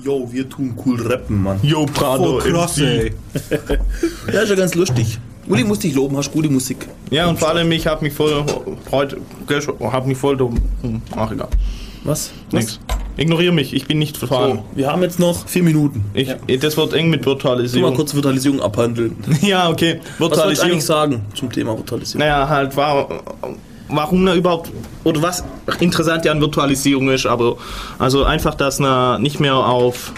Yo, 0.09 0.27
wir 0.33 0.49
tun 0.49 0.75
cool 0.87 0.99
rappen, 1.07 1.43
Mann. 1.43 1.59
Yo, 1.63 1.85
Prado, 1.85 2.39
MC. 2.41 3.13
Ja, 4.33 4.41
ist 4.41 4.49
ja 4.49 4.55
ganz 4.55 4.75
lustig. 4.75 5.19
Uli 5.47 5.65
muss 5.65 5.81
dich 5.81 5.95
loben, 5.95 6.17
hast 6.17 6.33
gute 6.33 6.49
Musik. 6.49 6.89
Ja, 7.11 7.27
und 7.27 7.39
vor 7.39 7.51
allem, 7.51 7.71
ich 7.73 7.87
hab 7.87 8.01
mich 8.01 8.15
voll 8.15 8.43
heute, 8.91 9.19
hab 9.81 10.07
mich 10.07 10.17
voll, 10.17 10.39
hm, 10.39 11.03
ach 11.15 11.31
egal, 11.31 11.49
Was? 12.05 12.31
nix. 12.53 12.81
Ignoriere 13.19 13.53
mich, 13.53 13.75
ich 13.75 13.87
bin 13.87 13.99
nicht 13.99 14.17
vorhanden. 14.17 14.61
So, 14.71 14.79
wir 14.79 14.91
haben 14.91 15.03
jetzt 15.03 15.19
noch 15.19 15.47
vier 15.47 15.63
Minuten. 15.63 16.03
Ich, 16.15 16.35
Das 16.59 16.79
wird 16.79 16.95
eng 16.95 17.11
mit 17.11 17.21
Tu 17.21 17.29
mal 17.29 17.35
Virtualisierung. 17.35 17.95
kurz 17.95 18.15
Virtualisierung 18.15 18.63
abhandeln. 18.63 19.15
Ja, 19.43 19.69
okay. 19.69 20.01
Was 20.19 20.21
wolltest 20.21 20.63
du 20.63 20.69
Virtualisierung. 20.69 20.71
eigentlich 20.71 20.85
sagen 20.87 21.27
zum 21.35 21.53
Thema 21.53 21.77
Virtualisierung? 21.77 22.21
Naja, 22.21 22.49
halt, 22.49 22.75
war, 22.79 23.09
warum 23.89 24.25
da 24.27 24.35
überhaupt, 24.35 24.71
oder 25.05 25.23
was 25.23 25.45
interessant 25.81 26.25
ja 26.25 26.33
an 26.33 26.41
Virtualisierung 26.41 27.09
ist, 27.11 27.27
aber 27.27 27.57
also 27.99 28.25
einfach, 28.25 28.55
dass 28.55 28.79
man 28.79 29.23
nicht 29.23 29.41
mehr 29.41 29.57
auf 29.57 30.13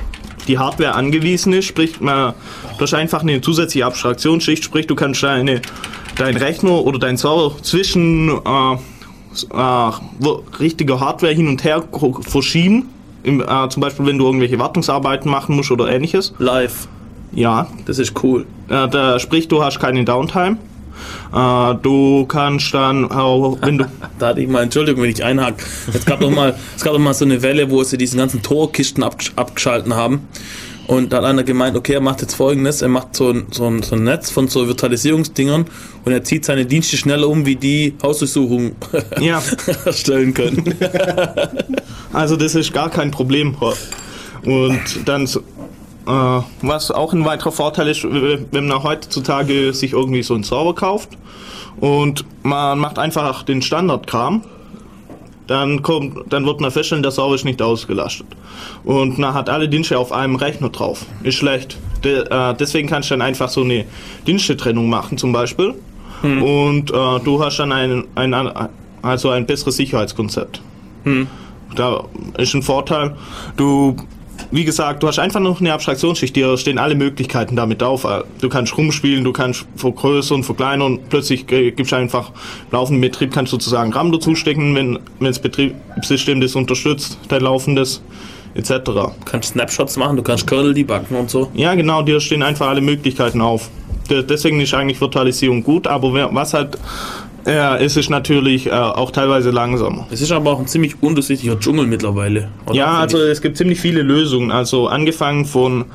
die 0.49 0.59
Hardware 0.59 0.95
angewiesen 0.95 1.53
ist, 1.53 1.67
sprich, 1.67 2.01
man, 2.01 2.35
du 2.77 2.83
hast 2.83 2.95
einfach 2.95 3.23
eine 3.23 3.41
zusätzliche 3.41 3.87
Abstraktionsschicht, 3.87 4.65
sprich, 4.65 4.87
du 4.87 4.95
kannst 4.95 5.23
deine, 5.23 5.61
dein 6.17 6.37
Rechner 6.37 6.85
oder 6.85 6.99
dein 6.99 7.17
Server 7.17 7.53
zwischen 7.63 8.31
äh, 8.31 8.77
äh, 9.53 9.93
richtiger 10.59 11.01
Hardware 11.01 11.33
hin 11.33 11.49
und 11.49 11.63
her 11.65 11.85
verschieben. 12.23 12.89
Im, 13.23 13.43
äh, 13.43 13.69
zum 13.69 13.83
Beispiel, 13.83 14.07
wenn 14.07 14.19
du 14.19 14.25
irgendwelche 14.25 14.59
Wartungsarbeiten 14.59 15.31
machen 15.31 15.55
musst 15.55 15.71
oder 15.71 15.91
ähnliches. 15.91 16.33
Live. 16.39 16.89
Ja, 17.33 17.69
Das 17.87 17.99
ist 17.99 18.15
cool. 18.25 18.47
äh, 18.69 18.89
da, 18.89 19.19
sprich, 19.19 19.47
du 19.47 19.63
hast 19.63 19.79
keine 19.79 20.05
Downtime. 20.05 20.57
Äh, 21.35 21.75
du 21.83 22.27
kannst 22.27 22.73
dann, 22.75 23.05
äh, 23.05 23.09
wenn 23.11 23.79
du. 23.79 23.87
Da 24.19 24.29
hatte 24.29 24.41
ich 24.43 24.49
mal, 24.49 24.63
Entschuldigung, 24.63 25.03
wenn 25.03 25.11
ich 25.11 25.25
einhake. 25.25 25.65
Es 25.95 26.05
gab 26.05 26.21
doch 26.21 26.31
mal, 26.31 26.55
es 26.77 26.85
gab 26.85 26.93
doch 26.93 26.99
mal 27.01 27.15
so 27.15 27.25
eine 27.25 27.41
Welle, 27.43 27.71
wo 27.71 27.83
sie 27.83 27.97
diesen 27.97 28.19
ganzen 28.19 28.43
Torkisten 28.43 29.03
abgesch- 29.03 29.33
abgeschalten 29.37 29.95
haben. 29.95 30.29
Und 30.87 31.13
da 31.13 31.19
hat 31.19 31.25
einer 31.25 31.45
gemeint, 31.45 31.77
okay, 31.77 31.93
er 31.95 32.01
macht 32.01 32.21
jetzt 32.21 32.35
folgendes, 32.35 32.83
er 32.83 32.89
macht 32.89 33.15
so 33.17 33.31
ein, 33.31 33.47
so 33.53 33.65
ein, 33.67 33.83
so 33.83 33.95
ein 33.95 34.03
Netz 34.05 34.31
von 34.31 34.49
so 34.49 34.67
Virtualisierungsdingern 34.67 35.67
und 36.05 36.13
er 36.13 36.25
zieht 36.25 36.45
seine 36.45 36.67
Dienste 36.67 36.97
schneller 36.97 37.29
um, 37.29 37.47
wie 37.47 37.55
die 37.57 37.95
Hausdurchsuchung 38.03 38.73
Ja. 39.21 39.41
erstellen 39.85 40.35
können. 40.35 40.75
Also, 42.13 42.37
das 42.37 42.55
ist 42.57 42.73
gar 42.73 42.91
kein 42.91 43.11
Problem. 43.13 43.57
Und 44.45 44.81
dann, 45.07 45.29
was 46.07 46.91
auch 46.91 47.13
ein 47.13 47.25
weiterer 47.25 47.53
Vorteil 47.53 47.89
ist, 47.89 48.05
wenn 48.05 48.67
man 48.67 48.83
heutzutage 48.83 49.73
sich 49.73 49.93
irgendwie 49.93 50.23
so 50.23 50.35
einen 50.35 50.45
Server 50.45 50.75
kauft 50.75 51.11
und 51.81 52.25
man 52.43 52.79
macht 52.79 52.99
einfach 52.99 53.43
den 53.43 53.63
Standardkram, 53.63 54.43
dann 55.47 55.83
kommt, 55.83 56.33
dann 56.33 56.47
wird 56.47 56.61
man 56.61 56.71
feststellen, 56.71 57.03
der 57.03 57.11
Server 57.11 57.35
ist 57.35 57.45
nicht 57.45 57.61
ausgelastet. 57.61 58.27
Und 58.85 59.19
man 59.19 59.35
hat 59.35 59.49
alle 59.49 59.69
Dienste 59.69 59.99
auf 59.99 60.13
einem 60.13 60.37
Rechner 60.37 60.69
drauf. 60.69 61.05
Ist 61.25 61.35
schlecht. 61.37 61.77
De, 62.05 62.21
äh, 62.21 62.55
deswegen 62.55 62.89
kannst 62.89 63.11
du 63.11 63.15
dann 63.15 63.23
einfach 63.23 63.49
so 63.49 63.63
eine 63.63 63.85
Dienstetrennung 64.29 64.89
machen, 64.89 65.19
zum 65.19 65.33
Beispiel. 65.33 65.75
Und 66.41 66.91
äh, 66.91 67.21
du 67.25 67.43
hast 67.43 67.59
dann 67.59 67.73
ein, 67.73 68.05
ein, 68.15 68.35
also 69.03 69.31
ein 69.31 69.45
besseres 69.45 69.77
Sicherheitskonzept. 69.77 70.63
Da 71.75 72.05
ist 72.37 72.55
ein 72.55 72.63
Vorteil. 72.63 73.17
Du, 73.57 73.97
wie 74.51 74.65
gesagt, 74.65 75.03
du 75.03 75.09
hast 75.09 75.19
einfach 75.19 75.41
noch 75.41 75.61
eine 75.61 75.73
Abstraktionsschicht, 75.73 76.35
dir 76.35 76.57
stehen 76.57 76.79
alle 76.79 76.95
Möglichkeiten 76.95 77.55
damit 77.57 77.83
auf. 77.83 78.07
Du 78.41 78.49
kannst 78.49 78.77
rumspielen, 78.77 79.23
du 79.25 79.33
kannst 79.33 79.65
vergrößern, 79.77 80.43
verkleinern, 80.43 80.99
plötzlich 81.09 81.51
äh, 81.53 81.71
gibst 81.71 81.93
du 81.93 81.97
einfach 81.97 82.33
laufenden 82.73 83.01
Betrieb 83.01 83.33
kannst 83.33 83.53
du 83.53 83.57
sozusagen 83.57 83.93
RAM 83.93 84.11
dazu 84.13 84.35
stecken, 84.35 84.75
wenn, 84.75 84.99
wenn 85.19 85.27
das 85.29 85.39
Betriebssystem 85.39 86.41
das 86.41 86.57
unterstützt, 86.57 87.19
dein 87.29 87.43
laufendes, 87.43 88.03
etc. 88.55 88.71
Du 88.85 89.13
kannst 89.25 89.51
Snapshots 89.51 89.97
machen, 89.97 90.17
du 90.17 90.23
kannst 90.23 90.47
Kernel 90.47 90.75
debuggen 90.75 91.17
und 91.17 91.31
so. 91.31 91.49
Ja, 91.55 91.75
genau, 91.75 92.03
dir 92.03 92.21
stehen 92.21 92.43
einfach 92.43 92.67
alle 92.69 92.81
Möglichkeiten 92.81 93.41
auf. 93.41 93.71
De- 94.11 94.25
Deswegen 94.25 94.61
ist 94.61 94.75
eigentlich 94.75 95.01
Virtualisierung 95.01 95.63
gut, 95.63 95.87
aber 95.87 96.13
was 96.35 96.55
halt, 96.55 96.77
ja, 97.47 97.77
es 97.77 97.97
ist 97.97 98.11
natürlich 98.11 98.67
äh, 98.67 98.71
auch 98.71 99.11
teilweise 99.11 99.51
langsamer. 99.51 100.07
Es 100.11 100.21
ist 100.21 100.33
aber 100.33 100.53
auch 100.53 100.61
ein 100.61 100.67
ziemlich 100.67 101.03
undurchsichtiger 101.03 101.59
Dschungel 101.59 101.87
mittlerweile. 101.87 102.51
oder? 102.67 102.75
Ja, 102.75 102.99
also 102.99 103.19
es 103.19 103.41
gibt 103.41 103.57
ziemlich 103.57 103.81
viele 103.81 104.03
Lösungen. 104.03 104.51
Also 104.51 104.89
angefangen 104.89 105.45
von 105.45 105.87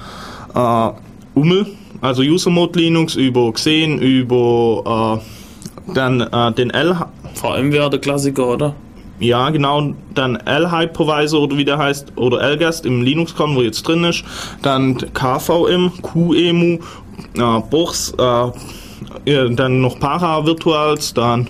äh, 0.53 0.89
UML, 1.35 1.67
also 2.01 2.21
User 2.21 2.49
Mode 2.49 2.79
Linux, 2.79 3.15
über 3.15 3.51
Xen, 3.53 3.99
über 3.99 5.21
äh, 5.21 5.93
dann 5.93 6.21
äh, 6.21 6.51
den 6.53 6.71
L, 6.71 6.97
VMware 7.33 7.89
der 7.89 7.99
Klassiker, 7.99 8.47
oder? 8.47 8.75
ja 9.19 9.49
genau, 9.49 9.93
dann 10.13 10.35
L-Hypervisor 10.35 11.41
oder 11.41 11.57
wie 11.57 11.65
der 11.65 11.77
heißt, 11.77 12.13
oder 12.17 12.41
LGAST 12.51 12.85
im 12.85 13.01
Linux-Kern, 13.01 13.55
wo 13.55 13.61
jetzt 13.61 13.87
drin 13.87 14.03
ist. 14.03 14.23
Dann 14.61 14.97
KVM, 14.97 15.91
QEMU, 16.01 16.79
äh, 17.35 17.61
Bochs, 17.69 18.13
äh, 18.17 18.47
dann 19.25 19.81
noch 19.81 19.99
Para-Virtuals, 19.99 21.13
dann 21.13 21.49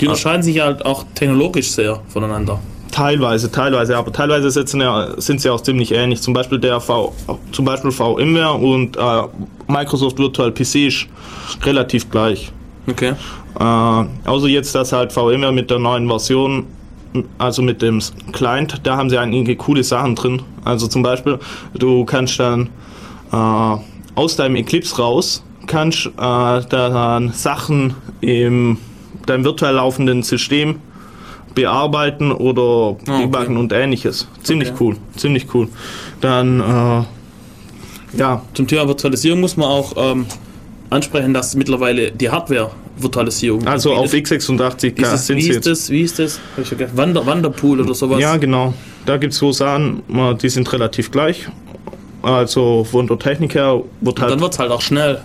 Die 0.00 0.06
unterscheiden 0.06 0.42
sich 0.42 0.60
halt 0.60 0.84
auch 0.84 1.04
technologisch 1.14 1.70
sehr 1.70 2.00
voneinander. 2.08 2.58
Teilweise, 2.90 3.50
teilweise, 3.50 3.96
aber 3.96 4.12
teilweise 4.12 4.50
sitzen 4.50 4.80
ja, 4.80 5.20
sind 5.20 5.40
sie 5.40 5.50
auch 5.50 5.60
ziemlich 5.60 5.92
ähnlich. 5.92 6.22
Zum 6.22 6.34
Beispiel 6.34 6.58
der 6.58 6.80
V, 6.80 7.14
zum 7.52 7.64
Beispiel 7.64 7.90
VMware 7.90 8.54
und 8.54 8.96
äh, 8.96 9.22
Microsoft 9.66 10.18
Virtual 10.18 10.50
PC 10.50 10.74
ist 10.86 11.06
relativ 11.64 12.10
gleich. 12.10 12.50
Okay. 12.88 13.12
Äh, 13.58 13.62
außer 13.62 14.48
jetzt, 14.48 14.74
dass 14.74 14.92
halt 14.92 15.12
VMware 15.12 15.52
mit 15.52 15.70
der 15.70 15.78
neuen 15.78 16.08
Version, 16.08 16.66
also 17.38 17.62
mit 17.62 17.82
dem 17.82 18.00
Client, 18.32 18.80
da 18.84 18.96
haben 18.96 19.10
sie 19.10 19.18
einige 19.18 19.54
coole 19.56 19.84
Sachen 19.84 20.14
drin. 20.14 20.42
Also 20.64 20.86
zum 20.86 21.02
Beispiel, 21.02 21.38
du 21.74 22.04
kannst 22.04 22.40
dann 22.40 22.70
äh, 23.32 23.76
aus 24.14 24.36
deinem 24.36 24.56
Eclipse 24.56 24.96
raus, 24.96 25.44
kannst 25.68 26.06
äh, 26.06 26.10
dann 26.68 27.32
Sachen 27.32 27.94
im 28.20 28.78
deinem 29.26 29.44
virtuell 29.44 29.74
laufenden 29.74 30.22
System 30.22 30.80
bearbeiten 31.54 32.32
oder 32.32 32.62
okay. 32.90 33.22
debuggen 33.22 33.56
und 33.56 33.72
ähnliches. 33.72 34.26
Ziemlich 34.42 34.70
Okay. 34.70 34.78
cool, 34.80 34.96
ziemlich 35.16 35.46
cool. 35.54 35.68
Dann, 36.20 36.60
äh, 36.60 38.18
ja, 38.18 38.42
Zum 38.54 38.66
Thema 38.66 38.88
Virtualisierung 38.88 39.40
muss 39.40 39.56
man 39.56 39.68
auch 39.68 39.92
ähm, 39.96 40.26
ansprechen, 40.90 41.34
dass 41.34 41.54
mittlerweile 41.54 42.10
die 42.10 42.30
Hardware 42.30 42.70
Virtualisierung 42.96 43.66
also 43.66 43.92
auf 43.94 44.10
bietet. 44.10 44.40
x86 44.42 44.90
Dieses, 44.92 45.26
sind 45.26 45.36
wie 45.36 45.42
sie 45.42 45.48
ist 45.50 45.54
jetzt. 45.56 45.66
das? 45.66 45.90
Wie 45.90 46.02
ist 46.02 46.18
das? 46.18 46.40
Hab 46.56 46.62
ich 46.62 46.68
vergessen. 46.68 46.96
Wander, 46.96 47.26
Wanderpool 47.26 47.80
oder 47.80 47.94
sowas. 47.94 48.20
Ja, 48.20 48.36
genau. 48.36 48.74
Da 49.06 49.18
gibt 49.18 49.32
es 49.34 49.38
so 49.38 49.52
Sachen, 49.52 50.02
die 50.42 50.48
sind 50.48 50.72
relativ 50.72 51.10
gleich. 51.10 51.48
Also 52.22 52.84
von 52.84 53.06
der 53.06 53.18
Technik 53.18 53.54
her 53.54 53.82
wird 54.00 54.16
Und 54.16 54.18
dann 54.20 54.30
halt. 54.30 54.40
wird 54.40 54.52
es 54.52 54.58
halt 54.58 54.70
auch 54.72 54.80
schnell. 54.80 55.20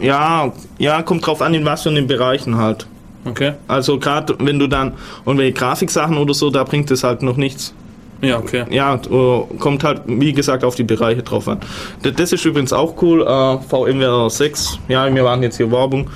Ja, 0.00 0.52
ja, 0.78 1.02
kommt 1.02 1.26
drauf 1.26 1.42
an, 1.42 1.54
in 1.54 1.64
was 1.64 1.82
für 1.82 1.90
den 1.90 2.06
Bereichen 2.06 2.56
halt. 2.56 2.86
Okay. 3.24 3.54
Also 3.66 3.98
gerade 3.98 4.36
wenn 4.38 4.58
du 4.58 4.66
dann 4.66 4.92
irgendwelche 5.26 5.52
Grafiksachen 5.52 6.16
oder 6.16 6.34
so, 6.34 6.50
da 6.50 6.64
bringt 6.64 6.90
es 6.90 7.04
halt 7.04 7.22
noch 7.22 7.36
nichts. 7.36 7.74
Ja, 8.20 8.38
okay. 8.38 8.64
Ja, 8.70 8.94
äh, 8.94 9.58
kommt 9.58 9.84
halt, 9.84 10.02
wie 10.06 10.32
gesagt, 10.32 10.64
auf 10.64 10.74
die 10.74 10.82
Bereiche 10.82 11.22
drauf 11.22 11.46
an. 11.46 11.60
Das 12.02 12.32
ist 12.32 12.44
übrigens 12.44 12.72
auch 12.72 13.00
cool. 13.00 13.22
Äh, 13.22 13.58
VMware 13.68 14.28
6, 14.28 14.78
ja, 14.88 15.12
wir 15.14 15.24
waren 15.24 15.42
jetzt 15.42 15.56
hier 15.56 15.70
Werbung. 15.70 16.10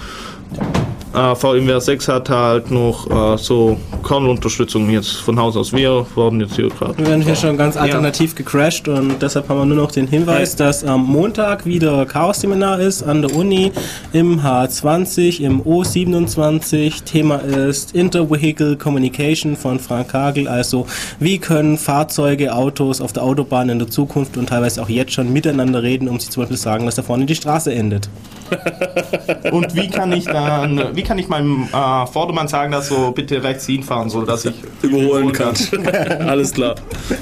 Äh, 1.15 1.35
VMware 1.35 1.81
6 1.81 2.09
hat 2.09 2.31
halt 2.31 2.71
noch 2.71 3.35
äh, 3.35 3.37
so 3.37 3.77
Kernel-Unterstützung 4.03 4.89
jetzt 4.89 5.17
von 5.17 5.39
Haus 5.39 5.57
aus. 5.59 5.71
Wir 5.71 6.07
werden 6.17 6.41
jetzt 6.41 6.57
hier 6.57 6.71
gerade. 6.71 6.97
Wir 6.97 7.07
werden 7.07 7.21
hier 7.21 7.37
schon 7.37 7.59
ganz 7.59 7.77
alternativ 7.77 8.35
gecrashed 8.35 8.89
und 8.89 9.21
deshalb 9.21 9.49
haben 9.51 9.59
wir 9.59 9.67
nur 9.67 9.77
noch 9.77 9.93
den 9.93 10.07
Hinweis, 10.07 10.57
dass 10.57 10.85
am 10.85 11.05
Montag 11.05 11.67
wieder 11.67 12.07
Chaos-Seminar 12.07 12.81
ist 12.81 13.03
an 13.03 13.21
der 13.21 13.35
Uni 13.35 13.73
im 14.15 14.41
H20, 14.41 15.41
im 15.41 15.63
O27. 15.63 17.05
Thema 17.05 17.37
ist 17.37 17.95
Intervehicle 17.95 18.77
Communication 18.77 19.55
von 19.55 19.79
Frank 19.81 20.15
Hagel. 20.15 20.49
Also 20.49 20.87
wie 21.21 21.39
können 21.39 21.77
Fahrzeuge, 21.77 22.55
Autos 22.55 23.03
auf 23.03 23.13
der 23.13 23.23
Autobahn 23.23 23.69
in 23.69 23.79
der 23.79 23.89
Zukunft 23.89 24.39
und 24.39 24.49
teilweise 24.49 24.83
auch 24.83 24.89
jetzt 24.89 25.13
schon 25.13 25.31
miteinander 25.31 25.83
reden, 25.83 26.09
um 26.09 26.19
sich 26.19 26.31
zum 26.31 26.45
Beispiel 26.45 26.57
sagen, 26.57 26.87
dass 26.87 26.95
da 26.95 27.03
vorne 27.03 27.27
die 27.27 27.35
Straße 27.35 27.71
endet. 27.73 28.09
Und 29.51 29.75
wie 29.75 29.89
kann 29.89 30.13
ich 30.13 30.25
dann, 30.25 30.95
wie 31.03 31.07
kann 31.07 31.19
ich 31.19 31.29
meinem 31.29 31.65
äh, 31.65 32.07
Vordermann 32.07 32.47
sagen, 32.47 32.71
dass 32.71 32.89
so 32.89 33.11
bitte 33.11 33.43
rechts 33.43 33.67
hinfahren 33.67 34.09
soll, 34.09 34.25
dass 34.25 34.45
ich 34.45 34.55
Überholen 34.83 35.33
kannst. 35.33 35.77
Alles 36.21 36.53
klar. 36.53 36.77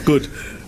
Gut. 0.05 0.29